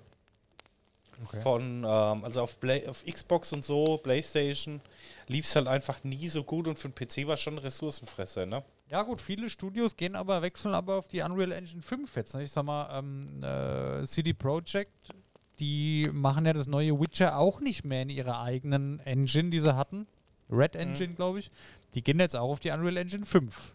Okay. 1.25 1.41
Von, 1.43 1.85
ähm, 1.85 2.25
also 2.25 2.43
auf, 2.43 2.59
Play 2.61 2.87
auf 2.89 3.05
Xbox 3.05 3.53
und 3.53 3.65
so, 3.65 3.99
Playstation, 3.99 4.81
lief 5.29 5.45
es 5.45 5.55
halt 5.55 5.69
einfach 5.69 6.03
nie 6.03 6.29
so 6.29 6.43
gut 6.43 6.67
und 6.67 6.79
für 6.79 6.89
den 6.89 6.95
PC 6.95 7.27
war 7.27 7.35
es 7.35 7.43
schon 7.43 7.59
Ressourcenfresser, 7.59 8.47
ne? 8.47 8.65
Ja 8.89 9.03
gut, 9.03 9.21
viele 9.21 9.49
Studios 9.51 9.97
gehen 9.97 10.17
aber, 10.17 10.43
wechseln 10.43 10.75
aber 10.75 10.97
auf 10.97 11.07
die 11.07 11.21
Unreal 11.21 11.53
Engine 11.53 11.83
5 11.83 12.17
jetzt. 12.17 12.35
Ne? 12.35 12.43
Ich 12.43 12.51
sag 12.51 12.65
mal, 12.65 12.99
ähm, 12.99 13.41
äh, 13.43 14.05
CD 14.07 14.33
Projekt, 14.33 15.15
die 15.61 16.09
machen 16.13 16.45
ja 16.45 16.53
das 16.53 16.67
neue 16.67 16.99
Witcher 16.99 17.39
auch 17.39 17.61
nicht 17.61 17.85
mehr 17.85 18.03
in 18.03 18.11
ihrer 18.11 18.41
eigenen 18.41 18.99
Engine, 19.01 19.51
die 19.51 19.61
sie 19.61 19.77
hatten. 19.77 20.09
Red 20.51 20.75
Engine, 20.75 21.15
glaube 21.15 21.39
ich. 21.39 21.51
Die 21.95 22.03
gehen 22.03 22.19
jetzt 22.19 22.35
auch 22.35 22.51
auf 22.51 22.61
die 22.61 22.71
Unreal 22.71 22.97
Engine 22.97 23.25
5. 23.25 23.75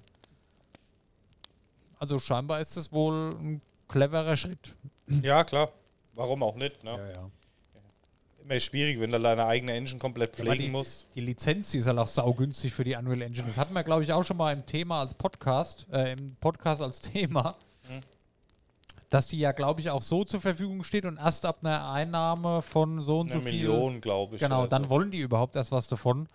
Also 2.00 2.20
scheinbar 2.20 2.60
ist 2.62 2.76
es 2.78 2.92
wohl 2.92 3.30
ein 3.40 3.62
cleverer 3.88 4.36
Schritt. 4.36 4.76
Ja, 5.08 5.44
klar. 5.44 5.70
Warum 6.14 6.44
auch 6.44 6.56
nicht, 6.56 6.84
ne? 6.84 6.92
ja. 7.14 7.30
Immer 8.44 8.60
schwierig, 8.60 9.00
wenn 9.00 9.12
du 9.12 9.20
deine 9.20 9.46
eigene 9.48 9.74
Engine 9.74 9.98
komplett 10.00 10.38
Ja, 10.38 10.46
pflegen 10.46 10.64
die, 10.66 10.70
musst. 10.70 11.08
Die 11.16 11.22
Lizenz, 11.22 11.72
die 11.72 11.80
ist 11.80 11.88
halt 11.88 11.98
auch 11.98 12.08
saugünstig 12.08 12.74
für 12.74 12.84
die 12.84 12.96
Unreal 12.96 13.24
Engine. 13.24 13.48
Das 13.48 13.58
hatten 13.58 13.74
wir, 13.74 13.84
glaube 13.84 14.04
ich, 14.04 14.14
auch 14.14 14.24
schon 14.24 14.38
mal 14.38 14.54
im 14.54 14.66
Thema 14.68 15.00
als 15.02 15.16
Podcast, 15.16 15.88
äh, 15.92 16.14
im 16.14 16.36
Podcast 16.36 16.82
als 16.82 17.02
Thema, 17.02 17.56
Mhm. 17.90 18.02
dass 19.10 19.28
die 19.28 19.40
ja, 19.40 19.52
glaube 19.52 19.82
ich, 19.82 19.90
auch 19.90 20.02
so 20.04 20.24
zur 20.24 20.42
Verfügung 20.42 20.84
steht 20.84 21.06
und 21.06 21.18
erst 21.18 21.44
ab 21.46 21.58
einer 21.64 21.90
Einnahme 21.90 22.62
von 22.62 23.02
so 23.02 23.20
und 23.22 23.32
Eine 23.32 23.42
so 23.42 23.48
viel. 23.50 23.68
Million, 23.68 24.00
glaube 24.00 24.36
ich. 24.36 24.42
Genau, 24.42 24.68
dann 24.68 24.84
so. 24.86 24.90
wollen 24.92 25.10
die 25.10 25.20
überhaupt 25.20 25.56
erst 25.56 25.72
was 25.72 25.88
davon. 25.88 26.30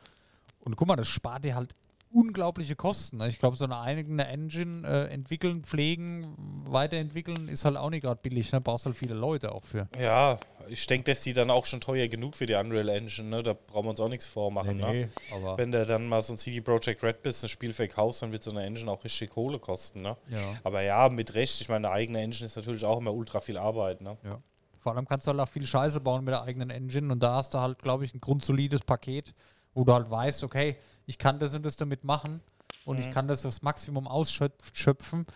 Und 0.61 0.75
guck 0.77 0.89
mal, 0.89 0.97
das 0.97 1.09
spart 1.09 1.45
dir 1.45 1.55
halt 1.55 1.75
unglaubliche 2.13 2.77
Kosten. 2.77 3.19
Ne? 3.19 3.29
Ich 3.29 3.39
glaube, 3.39 3.57
so 3.57 3.65
eine 3.65 3.81
eigene 3.81 4.27
Engine 4.27 4.87
äh, 4.87 5.13
entwickeln, 5.13 5.63
pflegen, 5.63 6.35
weiterentwickeln 6.67 7.49
ist 7.49 7.65
halt 7.65 7.77
auch 7.77 7.91
nicht 7.91 8.03
gerade 8.03 8.21
billig. 8.21 8.53
Ne? 8.53 8.61
Brauchst 8.61 8.87
halt 8.87 8.97
viele 8.97 9.15
Leute 9.15 9.53
auch 9.53 9.65
für. 9.65 9.89
Ja, 9.99 10.39
ich 10.69 10.87
denke, 10.87 11.11
dass 11.11 11.21
die 11.23 11.33
dann 11.33 11.51
auch 11.51 11.67
schon 11.67 11.81
teuer 11.81 12.09
genug 12.09 12.35
für 12.35 12.47
die 12.47 12.55
Unreal 12.55 12.89
Engine, 12.89 13.29
ne? 13.29 13.43
Da 13.43 13.55
brauchen 13.55 13.87
wir 13.87 13.91
uns 13.91 14.01
auch 14.01 14.09
nichts 14.09 14.27
vormachen, 14.27 14.77
ne? 14.77 15.09
aber. 15.35 15.59
Wenn 15.59 15.73
du 15.73 15.85
dann 15.85 16.09
mal 16.09 16.23
so 16.23 16.35
ein 16.35 16.39
CD 16.39 16.61
Projekt 16.61 17.03
Red 17.03 17.23
bist, 17.23 17.45
ein 17.45 17.49
Spiel 17.49 17.73
verkaufst, 17.73 18.23
dann 18.23 18.33
wird 18.33 18.43
so 18.43 18.51
eine 18.51 18.63
Engine 18.63 18.91
auch 18.91 19.03
richtig 19.05 19.31
Kohle 19.31 19.59
kosten, 19.59 20.03
ne? 20.03 20.17
ja. 20.29 20.39
Aber 20.63 20.83
ja, 20.83 21.09
mit 21.09 21.35
Recht, 21.35 21.61
ich 21.61 21.69
meine, 21.69 21.89
eine 21.89 21.97
eigene 21.97 22.21
Engine 22.21 22.47
ist 22.47 22.57
natürlich 22.57 22.85
auch 22.85 22.99
immer 22.99 23.13
ultra 23.13 23.41
viel 23.41 23.59
Arbeit, 23.59 24.01
ne? 24.01 24.17
Ja. 24.25 24.41
Vor 24.79 24.97
allem 24.97 25.07
kannst 25.07 25.27
du 25.27 25.33
halt 25.33 25.41
auch 25.41 25.49
viel 25.49 25.67
Scheiße 25.67 26.01
bauen 26.01 26.25
mit 26.25 26.33
der 26.33 26.43
eigenen 26.43 26.71
Engine 26.71 27.13
und 27.13 27.23
da 27.23 27.35
hast 27.35 27.53
du 27.53 27.59
halt, 27.59 27.81
glaube 27.81 28.05
ich, 28.05 28.15
ein 28.15 28.21
grundsolides 28.21 28.81
Paket, 28.81 29.35
wo 29.75 29.85
du 29.85 29.93
halt 29.93 30.11
weißt, 30.11 30.45
okay, 30.45 30.77
ich 31.07 31.19
kann 31.19 31.39
das 31.39 31.55
und 31.55 31.63
das 31.65 31.77
damit 31.77 32.05
machen 32.05 32.41
und 32.85 32.99
ich 32.99 33.11
kann 33.11 33.29
das 33.29 33.45
aufs 33.47 33.63
Maximum 33.63 34.07
ausschöpfen 34.09 35.27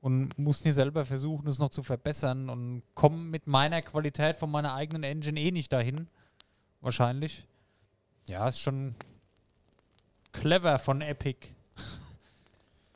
und 0.00 0.38
muss 0.38 0.64
nie 0.64 0.70
selber 0.72 1.04
versuchen, 1.04 1.48
es 1.48 1.58
noch 1.58 1.70
zu 1.70 1.82
verbessern 1.82 2.48
und 2.50 2.82
komme 2.94 3.16
mit 3.18 3.46
meiner 3.46 3.82
Qualität 3.82 4.38
von 4.38 4.50
meiner 4.50 4.74
eigenen 4.74 5.02
Engine 5.02 5.38
eh 5.40 5.50
nicht 5.50 5.72
dahin. 5.72 6.08
Wahrscheinlich. 6.80 7.46
Ja, 8.26 8.48
ist 8.48 8.60
schon 8.60 8.94
clever 10.32 10.78
von 10.78 11.00
Epic, 11.00 11.48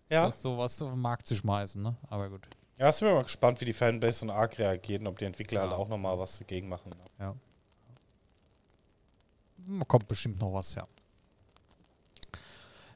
Ja. 0.08 0.30
so, 0.32 0.54
sowas 0.56 0.80
auf 0.82 0.90
den 0.90 1.00
Markt 1.00 1.26
zu 1.26 1.34
schmeißen, 1.36 1.82
ne? 1.82 1.96
Aber 2.08 2.28
gut. 2.28 2.46
Ja, 2.78 2.90
sind 2.92 3.08
wir 3.08 3.14
mal 3.14 3.22
gespannt, 3.22 3.60
wie 3.60 3.64
die 3.66 3.72
Fanbase 3.72 4.24
und 4.24 4.30
Arc 4.30 4.58
reagieren, 4.58 5.06
ob 5.06 5.18
die 5.18 5.24
Entwickler 5.24 5.62
Ja. 5.64 5.68
halt 5.70 5.78
auch 5.78 5.88
nochmal 5.88 6.18
was 6.18 6.38
dagegen 6.38 6.68
machen. 6.68 6.90
Ne? 6.90 6.96
Ja. 7.18 7.34
Kommt 9.86 10.08
bestimmt 10.08 10.40
noch 10.40 10.52
was, 10.52 10.74
ja. 10.74 10.86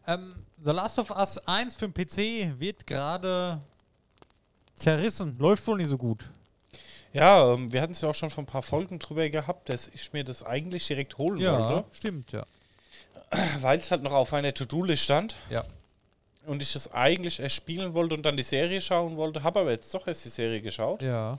Ähm, 0.06 0.34
The 0.62 0.70
Last 0.70 0.98
of 0.98 1.10
Us 1.10 1.38
1 1.46 1.76
für 1.76 1.88
den 1.88 1.94
PC 1.94 2.58
wird 2.58 2.86
gerade 2.86 3.60
zerrissen. 4.74 5.36
Läuft 5.38 5.66
wohl 5.66 5.78
nicht 5.78 5.88
so 5.88 5.98
gut. 5.98 6.30
Ja, 7.12 7.52
ähm, 7.52 7.72
wir 7.72 7.80
hatten 7.80 7.92
es 7.92 8.00
ja 8.00 8.10
auch 8.10 8.14
schon 8.14 8.28
vor 8.28 8.42
ein 8.42 8.46
paar 8.46 8.62
Folgen 8.62 8.98
drüber 8.98 9.28
gehabt, 9.30 9.68
dass 9.68 9.88
ich 9.88 10.12
mir 10.12 10.24
das 10.24 10.42
eigentlich 10.42 10.86
direkt 10.86 11.16
holen 11.16 11.40
wollte, 11.40 11.84
stimmt, 11.92 12.32
ja. 12.32 12.44
weil 13.60 13.78
es 13.78 13.90
halt 13.90 14.02
noch 14.02 14.12
auf 14.12 14.34
einer 14.34 14.52
To-Do-List 14.52 15.04
stand. 15.04 15.36
Ja. 15.48 15.64
Und 16.46 16.60
ich 16.60 16.72
das 16.72 16.92
eigentlich 16.92 17.40
erst 17.40 17.54
spielen 17.56 17.94
wollte 17.94 18.14
und 18.14 18.22
dann 18.24 18.36
die 18.36 18.42
Serie 18.42 18.80
schauen 18.80 19.16
wollte, 19.16 19.42
habe 19.42 19.60
aber 19.60 19.70
jetzt 19.70 19.94
doch 19.94 20.06
erst 20.06 20.24
die 20.24 20.28
Serie 20.28 20.60
geschaut. 20.60 21.00
Ja. 21.00 21.36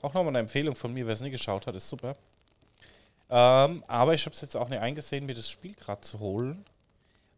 Auch 0.00 0.14
nochmal 0.14 0.28
eine 0.28 0.38
Empfehlung 0.38 0.76
von 0.76 0.94
mir, 0.94 1.06
wer 1.06 1.14
es 1.14 1.20
nie 1.20 1.30
geschaut 1.30 1.66
hat, 1.66 1.74
ist 1.74 1.88
super. 1.88 2.16
Ähm, 3.28 3.84
aber 3.88 4.14
ich 4.14 4.24
habe 4.26 4.34
es 4.34 4.40
jetzt 4.40 4.56
auch 4.56 4.68
nicht 4.68 4.80
eingesehen, 4.80 5.26
mir 5.26 5.34
das 5.34 5.50
Spiel 5.50 5.74
gerade 5.74 6.00
zu 6.00 6.20
holen, 6.20 6.64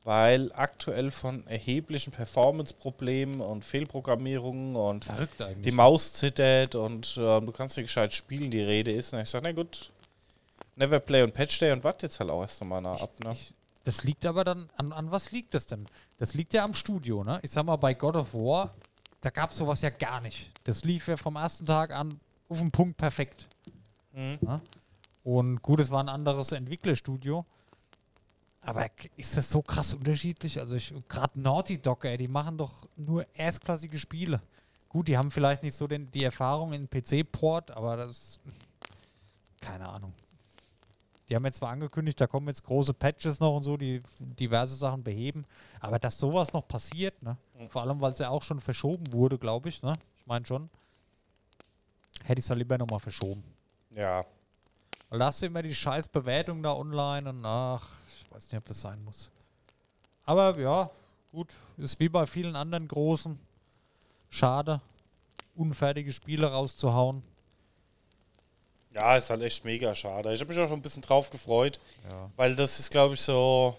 weil 0.04 0.52
aktuell 0.52 1.10
von 1.10 1.46
erheblichen 1.46 2.12
Performance-Problemen 2.12 3.40
und 3.40 3.64
Fehlprogrammierungen 3.64 4.76
und 4.76 5.06
die 5.64 5.72
Maus 5.72 6.12
zittert 6.12 6.74
und 6.74 7.18
ähm, 7.18 7.46
du 7.46 7.52
kannst 7.52 7.76
nicht 7.76 7.86
gescheit 7.86 8.12
spielen, 8.12 8.50
die 8.50 8.60
Rede 8.60 8.92
ist. 8.92 9.14
Und 9.14 9.20
ich 9.20 9.30
sage, 9.30 9.44
na 9.44 9.52
gut, 9.52 9.90
never 10.76 11.00
play 11.00 11.22
und 11.22 11.32
patch 11.32 11.58
day 11.58 11.72
und 11.72 11.84
warte 11.84 12.06
jetzt 12.06 12.20
halt 12.20 12.30
auch 12.30 12.42
erst 12.42 12.60
nochmal 12.60 12.82
nach 12.82 13.00
ab. 13.00 13.20
Ne? 13.20 13.32
Ich, 13.32 13.54
das 13.84 14.04
liegt 14.04 14.26
aber 14.26 14.44
dann, 14.44 14.68
an, 14.76 14.92
an 14.92 15.10
was 15.10 15.30
liegt 15.30 15.54
das 15.54 15.66
denn? 15.66 15.86
Das 16.18 16.34
liegt 16.34 16.52
ja 16.52 16.64
am 16.64 16.74
Studio, 16.74 17.24
ne? 17.24 17.38
Ich 17.42 17.50
sag 17.50 17.64
mal, 17.64 17.76
bei 17.76 17.94
God 17.94 18.16
of 18.16 18.34
War, 18.34 18.74
da 19.22 19.30
gab 19.30 19.52
es 19.52 19.56
sowas 19.56 19.80
ja 19.80 19.90
gar 19.90 20.20
nicht. 20.20 20.50
Das 20.64 20.84
lief 20.84 21.08
ja 21.08 21.16
vom 21.16 21.36
ersten 21.36 21.64
Tag 21.64 21.92
an 21.92 22.20
auf 22.48 22.58
den 22.58 22.70
Punkt 22.70 22.96
perfekt. 22.98 23.48
Mhm. 24.12 24.60
Und 25.28 25.60
gut, 25.60 25.78
es 25.78 25.90
war 25.90 26.02
ein 26.02 26.08
anderes 26.08 26.52
Entwicklerstudio. 26.52 27.44
Aber 28.62 28.86
ist 29.18 29.36
das 29.36 29.50
so 29.50 29.60
krass 29.60 29.92
unterschiedlich? 29.92 30.58
Also 30.58 30.74
ich 30.74 30.94
gerade 31.06 31.38
Naughty 31.38 31.76
Dog, 31.76 32.06
ey, 32.06 32.16
die 32.16 32.28
machen 32.28 32.56
doch 32.56 32.88
nur 32.96 33.26
erstklassige 33.34 33.98
Spiele. 33.98 34.40
Gut, 34.88 35.06
die 35.06 35.18
haben 35.18 35.30
vielleicht 35.30 35.62
nicht 35.62 35.74
so 35.74 35.86
den, 35.86 36.10
die 36.12 36.24
Erfahrung 36.24 36.72
in 36.72 36.88
PC-Port, 36.88 37.72
aber 37.72 37.98
das 37.98 38.40
keine 39.60 39.86
Ahnung. 39.86 40.14
Die 41.28 41.36
haben 41.36 41.44
jetzt 41.44 41.58
zwar 41.58 41.72
angekündigt, 41.72 42.18
da 42.18 42.26
kommen 42.26 42.48
jetzt 42.48 42.64
große 42.64 42.94
Patches 42.94 43.38
noch 43.38 43.54
und 43.54 43.64
so, 43.64 43.76
die 43.76 44.02
diverse 44.18 44.76
Sachen 44.76 45.04
beheben. 45.04 45.44
Aber 45.80 45.98
dass 45.98 46.18
sowas 46.18 46.54
noch 46.54 46.66
passiert, 46.66 47.22
ne? 47.22 47.36
Mhm. 47.58 47.68
Vor 47.68 47.82
allem, 47.82 48.00
weil 48.00 48.12
es 48.12 48.18
ja 48.18 48.30
auch 48.30 48.42
schon 48.42 48.62
verschoben 48.62 49.12
wurde, 49.12 49.36
glaube 49.36 49.68
ich, 49.68 49.82
ne? 49.82 49.92
Ich 50.16 50.26
meine 50.26 50.46
schon. 50.46 50.70
Hätte 52.24 52.38
ich 52.38 52.46
es 52.46 52.48
ja 52.48 52.54
lieber 52.54 52.78
nochmal 52.78 53.00
verschoben. 53.00 53.44
Ja. 53.94 54.24
Du 55.10 55.46
immer 55.46 55.62
die 55.62 55.74
scheiß 55.74 56.08
Bewertung 56.08 56.62
da 56.62 56.74
online 56.74 57.30
und 57.30 57.44
ach, 57.44 57.88
ich 58.20 58.30
weiß 58.30 58.52
nicht, 58.52 58.58
ob 58.58 58.66
das 58.66 58.80
sein 58.80 59.02
muss. 59.04 59.30
Aber 60.24 60.58
ja, 60.58 60.90
gut, 61.32 61.54
ist 61.78 61.98
wie 61.98 62.10
bei 62.10 62.26
vielen 62.26 62.54
anderen 62.56 62.86
großen. 62.86 63.38
Schade, 64.28 64.82
unfertige 65.54 66.12
Spiele 66.12 66.48
rauszuhauen. 66.50 67.22
Ja, 68.92 69.16
ist 69.16 69.30
halt 69.30 69.42
echt 69.42 69.64
mega 69.64 69.94
schade. 69.94 70.32
Ich 70.32 70.40
habe 70.40 70.52
mich 70.52 70.60
auch 70.60 70.68
schon 70.68 70.78
ein 70.78 70.82
bisschen 70.82 71.02
drauf 71.02 71.30
gefreut, 71.30 71.80
Ja. 72.10 72.30
weil 72.36 72.54
das 72.54 72.78
ist, 72.78 72.90
glaube 72.90 73.14
ich, 73.14 73.20
so 73.22 73.76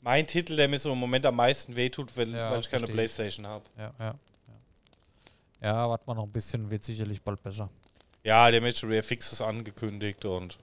mein 0.00 0.26
Titel, 0.26 0.56
der 0.56 0.68
mir 0.68 0.78
so 0.78 0.92
im 0.92 0.98
Moment 0.98 1.26
am 1.26 1.36
meisten 1.36 1.76
wehtut, 1.76 2.16
wenn, 2.16 2.34
Ja, 2.34 2.50
weil 2.50 2.60
ich 2.60 2.68
keine. 2.68 2.86
Playstation 2.86 3.46
habe. 3.46 3.64
Ja, 3.76 3.92
ja. 3.98 4.14
Ja, 5.60 5.68
ja 5.68 5.88
warte 5.88 6.04
mal 6.06 6.14
noch 6.14 6.24
ein 6.24 6.32
bisschen, 6.32 6.68
wird 6.68 6.82
sicherlich 6.82 7.22
bald 7.22 7.40
besser. 7.42 7.68
Ja, 8.22 8.50
der 8.50 8.62
Rare 8.62 9.02
Fix 9.02 9.32
ist 9.32 9.40
angekündigt 9.40 10.24
und 10.24 10.58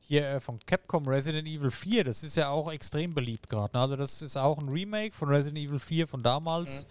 Hier 0.00 0.28
äh, 0.28 0.40
von 0.40 0.58
Capcom 0.66 1.06
Resident 1.06 1.46
Evil 1.46 1.70
4, 1.70 2.04
das 2.04 2.24
ist 2.24 2.36
ja 2.36 2.48
auch 2.48 2.72
extrem 2.72 3.14
beliebt 3.14 3.48
gerade. 3.48 3.76
Ne? 3.76 3.80
Also 3.80 3.96
das 3.96 4.20
ist 4.20 4.36
auch 4.36 4.58
ein 4.58 4.68
Remake 4.68 5.14
von 5.14 5.28
Resident 5.28 5.58
Evil 5.64 5.78
4 5.78 6.08
von 6.08 6.22
damals. 6.22 6.86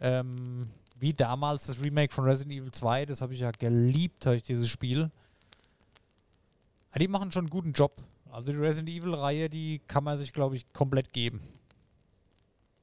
Ähm, 0.00 0.70
wie 0.98 1.12
damals 1.12 1.66
das 1.66 1.82
Remake 1.82 2.12
von 2.12 2.24
Resident 2.24 2.56
Evil 2.56 2.70
2, 2.70 3.06
das 3.06 3.20
habe 3.20 3.34
ich 3.34 3.40
ja 3.40 3.50
geliebt, 3.50 4.24
habe 4.24 4.36
ich 4.36 4.42
dieses 4.42 4.68
Spiel. 4.68 5.10
Aber 6.90 6.98
die 6.98 7.08
machen 7.08 7.30
schon 7.30 7.44
einen 7.44 7.50
guten 7.50 7.72
Job. 7.72 8.02
Also 8.30 8.52
die 8.52 8.58
Resident 8.58 8.88
Evil-Reihe, 8.88 9.50
die 9.50 9.80
kann 9.86 10.04
man 10.04 10.16
sich, 10.16 10.32
glaube 10.32 10.56
ich, 10.56 10.72
komplett 10.72 11.12
geben. 11.12 11.40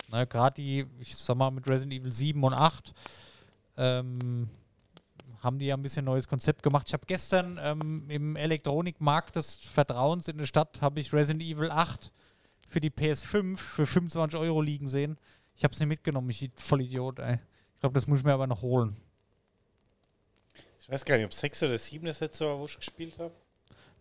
Gerade 0.09 0.61
die, 0.61 0.85
ich 0.99 1.15
sag 1.15 1.35
mal, 1.35 1.51
mit 1.51 1.67
Resident 1.67 1.93
Evil 1.93 2.11
7 2.11 2.43
und 2.43 2.53
8 2.53 2.93
ähm, 3.77 4.49
haben 5.39 5.59
die 5.59 5.67
ja 5.67 5.75
ein 5.75 5.81
bisschen 5.81 6.05
neues 6.05 6.27
Konzept 6.27 6.63
gemacht. 6.63 6.87
Ich 6.87 6.93
habe 6.93 7.05
gestern 7.05 7.59
ähm, 7.61 8.05
im 8.09 8.35
Elektronikmarkt 8.35 9.35
des 9.35 9.55
Vertrauens 9.55 10.27
in 10.27 10.37
der 10.37 10.45
Stadt 10.45 10.81
habe 10.81 10.99
ich 10.99 11.13
Resident 11.13 11.43
Evil 11.43 11.71
8 11.71 12.11
für 12.67 12.79
die 12.79 12.89
PS5 12.89 13.57
für 13.57 13.85
25 13.85 14.39
Euro 14.39 14.61
liegen 14.61 14.87
sehen. 14.87 15.17
Ich 15.55 15.63
habe 15.63 15.73
es 15.73 15.79
nicht 15.79 15.89
mitgenommen, 15.89 16.29
ich 16.29 16.49
voll 16.55 16.81
Idiot, 16.81 17.19
ey. 17.19 17.39
Ich 17.73 17.79
glaube, 17.79 17.93
das 17.93 18.07
muss 18.07 18.19
ich 18.19 18.25
mir 18.25 18.33
aber 18.33 18.47
noch 18.47 18.61
holen. 18.61 18.95
ich 20.79 20.89
weiß 20.89 21.05
gar 21.05 21.15
nicht, 21.17 21.25
ob 21.25 21.33
6 21.33 21.63
oder 21.63 21.77
7 21.77 22.05
das 22.05 22.19
letzte 22.19 22.45
war, 22.45 22.59
wo 22.59 22.65
ich 22.65 22.75
gespielt 22.75 23.17
habe. 23.19 23.33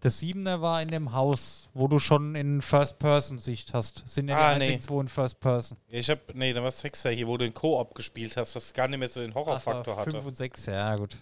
Das 0.07 0.21
Siebener 0.21 0.61
war 0.63 0.81
in 0.83 0.89
dem 0.89 1.13
Haus, 1.13 1.69
wo 1.75 1.89
du 1.89 1.99
schon 1.99 2.37
in 2.37 2.63
First-Person-Sicht 2.63 3.75
hast. 3.75 4.05
Sind 4.09 4.29
ja 4.29 4.39
Ah, 4.39 4.53
die 4.53 4.61
nee. 4.61 4.65
einzigen 4.67 4.81
zwei 4.83 5.01
in 5.01 5.09
First-Person. 5.09 5.77
Ja, 5.89 5.99
ich 5.99 6.09
habe, 6.09 6.21
nee, 6.33 6.53
da 6.53 6.63
war 6.63 6.71
6 6.71 7.09
hier, 7.09 7.27
wo 7.27 7.37
du 7.37 7.45
in 7.45 7.53
Koop 7.53 7.93
gespielt 7.93 8.37
hast, 8.37 8.55
was 8.55 8.73
gar 8.73 8.87
nicht 8.87 9.01
mehr 9.01 9.09
so 9.09 9.19
den 9.19 9.35
Horrorfaktor 9.35 9.95
Ach, 9.95 10.01
hatte. 10.03 10.13
5 10.13 10.27
und 10.27 10.37
6, 10.37 10.67
ja 10.67 10.95
gut. 10.95 11.17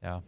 Ja. 0.00 0.22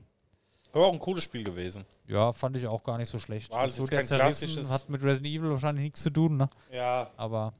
Aber 0.73 0.87
auch 0.89 0.93
ein 0.93 0.99
cooles 0.99 1.23
Spiel 1.23 1.45
gewesen. 1.45 1.85
Ja, 2.09 2.33
fand 2.33 2.57
ich 2.57 2.67
auch 2.67 2.83
gar 2.83 2.99
nicht 2.99 3.09
so 3.11 3.21
schlecht. 3.21 3.53
War 3.53 3.61
also 3.61 3.75
Das 3.77 3.81
wurde 3.83 3.93
ja 3.93 3.99
kein 4.01 4.07
zerrissen, 4.07 4.49
klassisches- 4.49 4.71
hat 4.71 4.89
mit 4.91 5.05
Resident 5.05 5.33
Evil 5.33 5.51
wahrscheinlich 5.51 5.85
nichts 5.85 6.03
zu 6.03 6.11
tun, 6.11 6.37
ne? 6.37 6.51
Ja. 6.73 7.13
Aber 7.17 7.53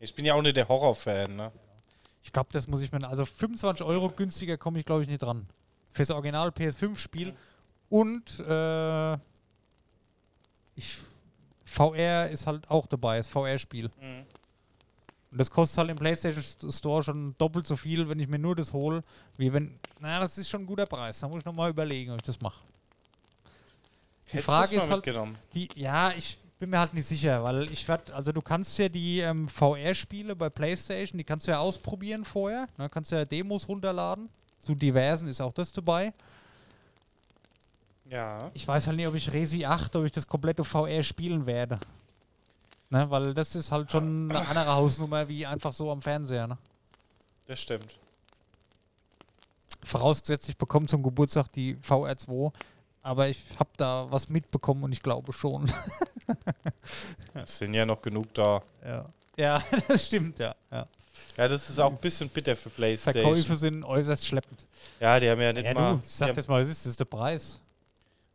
Ich 0.00 0.12
bin 0.16 0.24
ja 0.24 0.34
auch 0.34 0.42
nicht 0.42 0.56
der 0.56 0.66
Horrorfan, 0.68 1.36
ne? 1.36 1.52
ich 2.24 2.32
glaube, 2.32 2.48
das 2.52 2.66
muss 2.66 2.80
ich 2.80 2.90
mir. 2.90 3.08
Also 3.08 3.24
25 3.24 3.86
Euro 3.86 4.08
günstiger 4.10 4.58
komme 4.58 4.80
ich, 4.80 4.84
glaube 4.84 5.02
ich, 5.02 5.08
nicht 5.08 5.22
dran. 5.22 5.46
Fürs 5.92 6.10
Original 6.10 6.48
PS5-Spiel. 6.48 7.34
Und 7.88 8.40
äh, 8.40 9.16
ich, 10.80 10.98
VR 11.64 12.28
ist 12.28 12.46
halt 12.46 12.68
auch 12.70 12.86
dabei, 12.86 13.18
das 13.18 13.28
VR-Spiel. 13.28 13.90
Mhm. 14.00 14.24
Und 15.30 15.38
das 15.38 15.50
kostet 15.50 15.78
halt 15.78 15.90
im 15.90 15.96
PlayStation 15.96 16.72
Store 16.72 17.02
schon 17.02 17.34
doppelt 17.38 17.66
so 17.66 17.76
viel, 17.76 18.08
wenn 18.08 18.18
ich 18.18 18.26
mir 18.26 18.38
nur 18.38 18.56
das 18.56 18.72
hole, 18.72 19.04
wie 19.36 19.52
wenn. 19.52 19.78
Na, 20.00 20.18
das 20.18 20.36
ist 20.38 20.48
schon 20.48 20.62
ein 20.62 20.66
guter 20.66 20.86
Preis. 20.86 21.20
Da 21.20 21.28
muss 21.28 21.38
ich 21.38 21.44
nochmal 21.44 21.70
überlegen, 21.70 22.10
ob 22.10 22.16
ich 22.16 22.24
das 22.24 22.40
mache. 22.40 22.60
Die 24.26 24.32
Hättest 24.32 24.46
Frage 24.46 24.76
ist 24.76 24.90
halt, 24.90 25.08
die, 25.54 25.68
ja, 25.76 26.12
ich 26.16 26.38
bin 26.58 26.70
mir 26.70 26.78
halt 26.78 26.94
nicht 26.94 27.06
sicher, 27.06 27.42
weil 27.42 27.70
ich 27.70 27.86
werde, 27.88 28.14
also 28.14 28.32
du 28.32 28.40
kannst 28.40 28.76
ja 28.78 28.88
die 28.88 29.20
ähm, 29.20 29.48
VR-Spiele 29.48 30.36
bei 30.36 30.50
PlayStation, 30.50 31.16
die 31.16 31.24
kannst 31.24 31.46
du 31.46 31.52
ja 31.52 31.58
ausprobieren 31.58 32.24
vorher. 32.24 32.68
Ne? 32.76 32.88
Kannst 32.88 33.12
ja 33.12 33.24
Demos 33.24 33.68
runterladen. 33.68 34.28
Zu 34.58 34.74
diversen 34.74 35.26
ist 35.28 35.40
auch 35.40 35.54
das 35.54 35.72
dabei. 35.72 36.12
Ja. 38.10 38.50
Ich 38.54 38.66
weiß 38.66 38.88
halt 38.88 38.96
nicht, 38.96 39.06
ob 39.06 39.14
ich 39.14 39.32
Resi 39.32 39.64
8, 39.64 39.94
ob 39.96 40.04
ich 40.04 40.12
das 40.12 40.26
komplette 40.26 40.64
VR 40.64 41.02
spielen 41.02 41.46
werde. 41.46 41.78
Ne? 42.90 43.08
Weil 43.08 43.34
das 43.34 43.54
ist 43.54 43.70
halt 43.70 43.90
schon 43.90 44.30
eine 44.30 44.40
andere 44.48 44.74
Hausnummer 44.74 45.28
wie 45.28 45.46
einfach 45.46 45.72
so 45.72 45.90
am 45.92 46.02
Fernseher. 46.02 46.48
Ne? 46.48 46.58
Das 47.46 47.60
stimmt. 47.60 47.98
Vorausgesetzt, 49.82 50.48
ich 50.48 50.56
bekomme 50.56 50.86
zum 50.86 51.02
Geburtstag 51.02 51.50
die 51.52 51.76
VR2. 51.76 52.52
Aber 53.02 53.28
ich 53.28 53.42
habe 53.58 53.70
da 53.76 54.06
was 54.10 54.28
mitbekommen 54.28 54.84
und 54.84 54.92
ich 54.92 55.02
glaube 55.02 55.32
schon. 55.32 55.72
Es 57.34 57.58
sind 57.58 57.74
ja 57.74 57.86
noch 57.86 58.00
genug 58.02 58.32
da. 58.34 58.62
ja. 58.84 59.04
ja, 59.36 59.62
das 59.88 60.06
stimmt, 60.06 60.38
ja. 60.38 60.54
ja. 60.70 60.86
Ja, 61.36 61.48
das 61.48 61.70
ist 61.70 61.78
auch 61.80 61.90
ein 61.90 61.96
bisschen 61.98 62.28
bitter 62.28 62.54
für 62.54 62.70
PlayStation. 62.70 63.24
Verkäufe 63.24 63.56
sind 63.56 63.84
äußerst 63.84 64.26
schleppend. 64.26 64.66
Ja, 65.00 65.18
die 65.18 65.28
haben 65.30 65.40
ja 65.40 65.52
nicht 65.52 65.64
Ja, 65.64 65.74
mal. 65.74 65.94
du, 65.94 66.00
sag 66.04 66.34
das 66.34 66.46
mal, 66.46 66.60
was 66.60 66.68
ist 66.68 66.84
das 66.84 66.90
ist 66.90 67.00
der 67.00 67.04
Preis? 67.06 67.58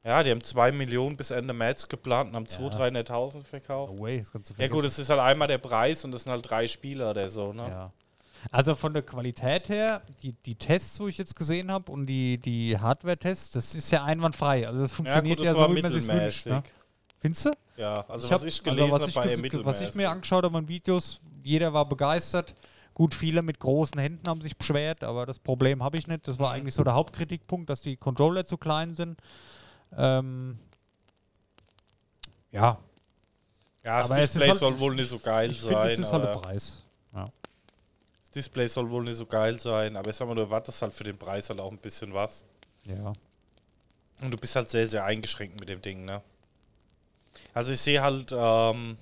Ja, 0.05 0.23
die 0.23 0.31
haben 0.31 0.41
2 0.41 0.71
Millionen 0.71 1.17
bis 1.17 1.31
Ende 1.31 1.53
März 1.53 1.87
geplant 1.89 2.29
und 2.29 2.35
haben 2.35 2.45
200.000, 2.45 3.07
300.000 3.07 3.43
verkauft. 3.43 3.93
No 3.93 4.01
way, 4.01 4.19
das 4.19 4.31
kannst 4.31 4.51
du 4.51 4.53
Ja, 4.61 4.67
gut, 4.67 4.85
es 4.85 4.99
ist 4.99 5.09
halt 5.09 5.19
einmal 5.19 5.47
der 5.47 5.57
Preis 5.57 6.05
und 6.05 6.11
das 6.11 6.23
sind 6.23 6.31
halt 6.31 6.49
drei 6.49 6.67
Spieler 6.67 7.09
oder 7.11 7.27
so, 7.29 7.51
ne? 7.53 7.67
Ja. 7.67 7.91
Also 8.51 8.75
von 8.75 8.93
der 8.93 9.01
Qualität 9.01 9.69
her, 9.69 10.03
die, 10.21 10.33
die 10.33 10.53
Tests, 10.53 10.99
wo 10.99 11.07
ich 11.07 11.17
jetzt 11.17 11.35
gesehen 11.35 11.71
habe 11.71 11.91
und 11.91 12.05
die, 12.05 12.37
die 12.37 12.77
Hardware-Tests, 12.77 13.49
das 13.51 13.73
ist 13.73 13.89
ja 13.91 14.03
einwandfrei. 14.03 14.67
Also 14.67 14.81
das 14.83 14.91
Ja, 14.91 14.95
funktioniert 14.97 15.37
gut, 15.39 15.45
ja, 15.47 15.53
das 15.53 15.61
war 15.61 15.69
so, 15.69 15.75
wie 15.75 15.81
man 15.81 15.91
sich 15.91 16.07
wünscht. 16.07 16.45
Ne? 16.45 16.63
Findest 17.19 17.45
du? 17.47 17.51
Ja, 17.77 18.05
also 18.07 18.27
Ich 18.27 18.31
was 18.33 18.41
hab- 18.41 18.47
ich 18.47 18.63
gelesen 18.63 18.91
was 18.91 19.01
habe, 19.01 19.09
ich 19.09 19.15
war 19.15 19.25
eher 19.25 19.31
ges- 19.37 19.41
mittelmäßig. 19.41 19.81
Was 19.81 19.89
ich 19.89 19.95
mir 19.95 20.11
angeschaut 20.11 20.43
habe 20.45 20.55
an 20.59 20.67
Videos, 20.67 21.21
jeder 21.43 21.73
war 21.73 21.89
begeistert. 21.89 22.53
Gut, 22.93 23.15
viele 23.15 23.41
mit 23.41 23.59
großen 23.59 23.99
Händen 23.99 24.29
haben 24.29 24.41
sich 24.41 24.55
beschwert, 24.55 25.03
aber 25.03 25.25
das 25.25 25.39
Problem 25.39 25.83
habe 25.83 25.97
ich 25.97 26.07
nicht. 26.07 26.27
Das 26.27 26.37
war 26.37 26.51
eigentlich 26.51 26.75
so 26.75 26.83
der 26.83 26.93
Hauptkritikpunkt, 26.93 27.67
dass 27.69 27.81
die 27.81 27.97
Controller 27.97 28.45
zu 28.45 28.57
klein 28.57 28.93
sind. 28.93 29.19
Ähm, 29.97 30.59
ja, 32.51 32.79
ja, 33.83 33.99
das 33.99 34.11
aber 34.11 34.21
Display 34.21 34.47
halt- 34.49 34.59
soll 34.59 34.79
wohl 34.79 34.95
nicht 34.95 35.09
so 35.09 35.19
geil 35.19 35.51
ich 35.51 35.61
sein. 35.61 35.87
es 35.87 35.99
ist 35.99 36.11
halt 36.13 36.23
der 36.23 36.33
Preis. 36.33 36.83
das 37.13 38.31
Display 38.33 38.67
soll 38.67 38.89
wohl 38.89 39.03
nicht 39.03 39.15
so 39.17 39.25
geil 39.25 39.59
sein, 39.59 39.95
aber 39.95 40.09
ich 40.09 40.15
sag 40.15 40.27
mal, 40.27 40.35
du 40.35 40.41
erwartest 40.41 40.81
halt 40.81 40.93
für 40.93 41.03
den 41.03 41.17
Preis 41.17 41.49
halt 41.49 41.59
auch 41.59 41.71
ein 41.71 41.77
bisschen 41.77 42.13
was. 42.13 42.43
Ja. 42.83 43.13
Und 44.21 44.31
du 44.31 44.37
bist 44.37 44.55
halt 44.55 44.69
sehr, 44.69 44.87
sehr 44.87 45.03
eingeschränkt 45.05 45.59
mit 45.59 45.69
dem 45.69 45.81
Ding, 45.81 46.05
ne? 46.05 46.21
Also 47.53 47.73
ich 47.73 47.81
sehe 47.81 48.01
halt, 48.01 48.33
ähm, 48.35 48.97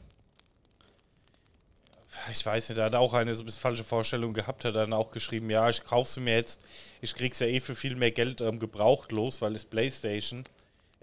ich 2.31 2.45
weiß 2.45 2.69
nicht, 2.69 2.77
da 2.77 2.85
hat 2.85 2.95
auch 2.95 3.13
eine 3.13 3.33
so 3.33 3.41
ein 3.43 3.45
bisschen 3.45 3.61
falsche 3.61 3.83
Vorstellung 3.83 4.33
gehabt, 4.33 4.65
hat 4.65 4.75
dann 4.75 4.93
auch 4.93 5.11
geschrieben, 5.11 5.49
ja, 5.49 5.69
ich 5.69 5.83
kaufe 5.83 6.09
sie 6.09 6.19
mir 6.19 6.35
jetzt, 6.35 6.59
ich 7.01 7.15
krieg's 7.15 7.39
ja 7.39 7.47
eh 7.47 7.59
für 7.59 7.75
viel 7.75 7.95
mehr 7.95 8.11
Geld 8.11 8.41
ähm, 8.41 8.59
gebraucht 8.59 9.11
los, 9.11 9.41
weil 9.41 9.55
es 9.55 9.65
Playstation. 9.65 10.43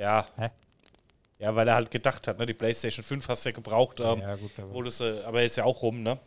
Ja. 0.01 0.27
Hä? 0.37 0.51
Ja, 1.39 1.55
weil 1.55 1.69
er 1.69 1.75
halt 1.75 1.91
gedacht 1.91 2.27
hat, 2.27 2.39
ne, 2.39 2.47
die 2.47 2.55
Playstation 2.55 3.05
5 3.05 3.29
hast 3.29 3.45
du 3.45 3.51
ja 3.51 3.55
gebraucht, 3.55 4.01
ähm, 4.01 4.21
ja, 4.21 4.35
gut. 4.35 4.51
Aber 4.59 4.73
wo 4.73 4.83
das, 4.83 5.01
äh, 5.01 5.23
aber 5.25 5.43
ist 5.43 5.57
ja 5.57 5.65
auch 5.65 5.83
rum, 5.83 6.03
ne? 6.03 6.19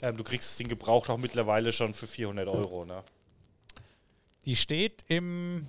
Ähm, 0.00 0.16
du 0.16 0.22
kriegst 0.24 0.50
das 0.50 0.56
Ding 0.56 0.68
gebraucht 0.68 1.10
auch 1.10 1.18
mittlerweile 1.18 1.72
schon 1.72 1.92
für 1.92 2.06
400 2.06 2.46
Euro, 2.48 2.84
ne? 2.84 3.02
Die 4.44 4.56
steht 4.56 5.04
im 5.08 5.66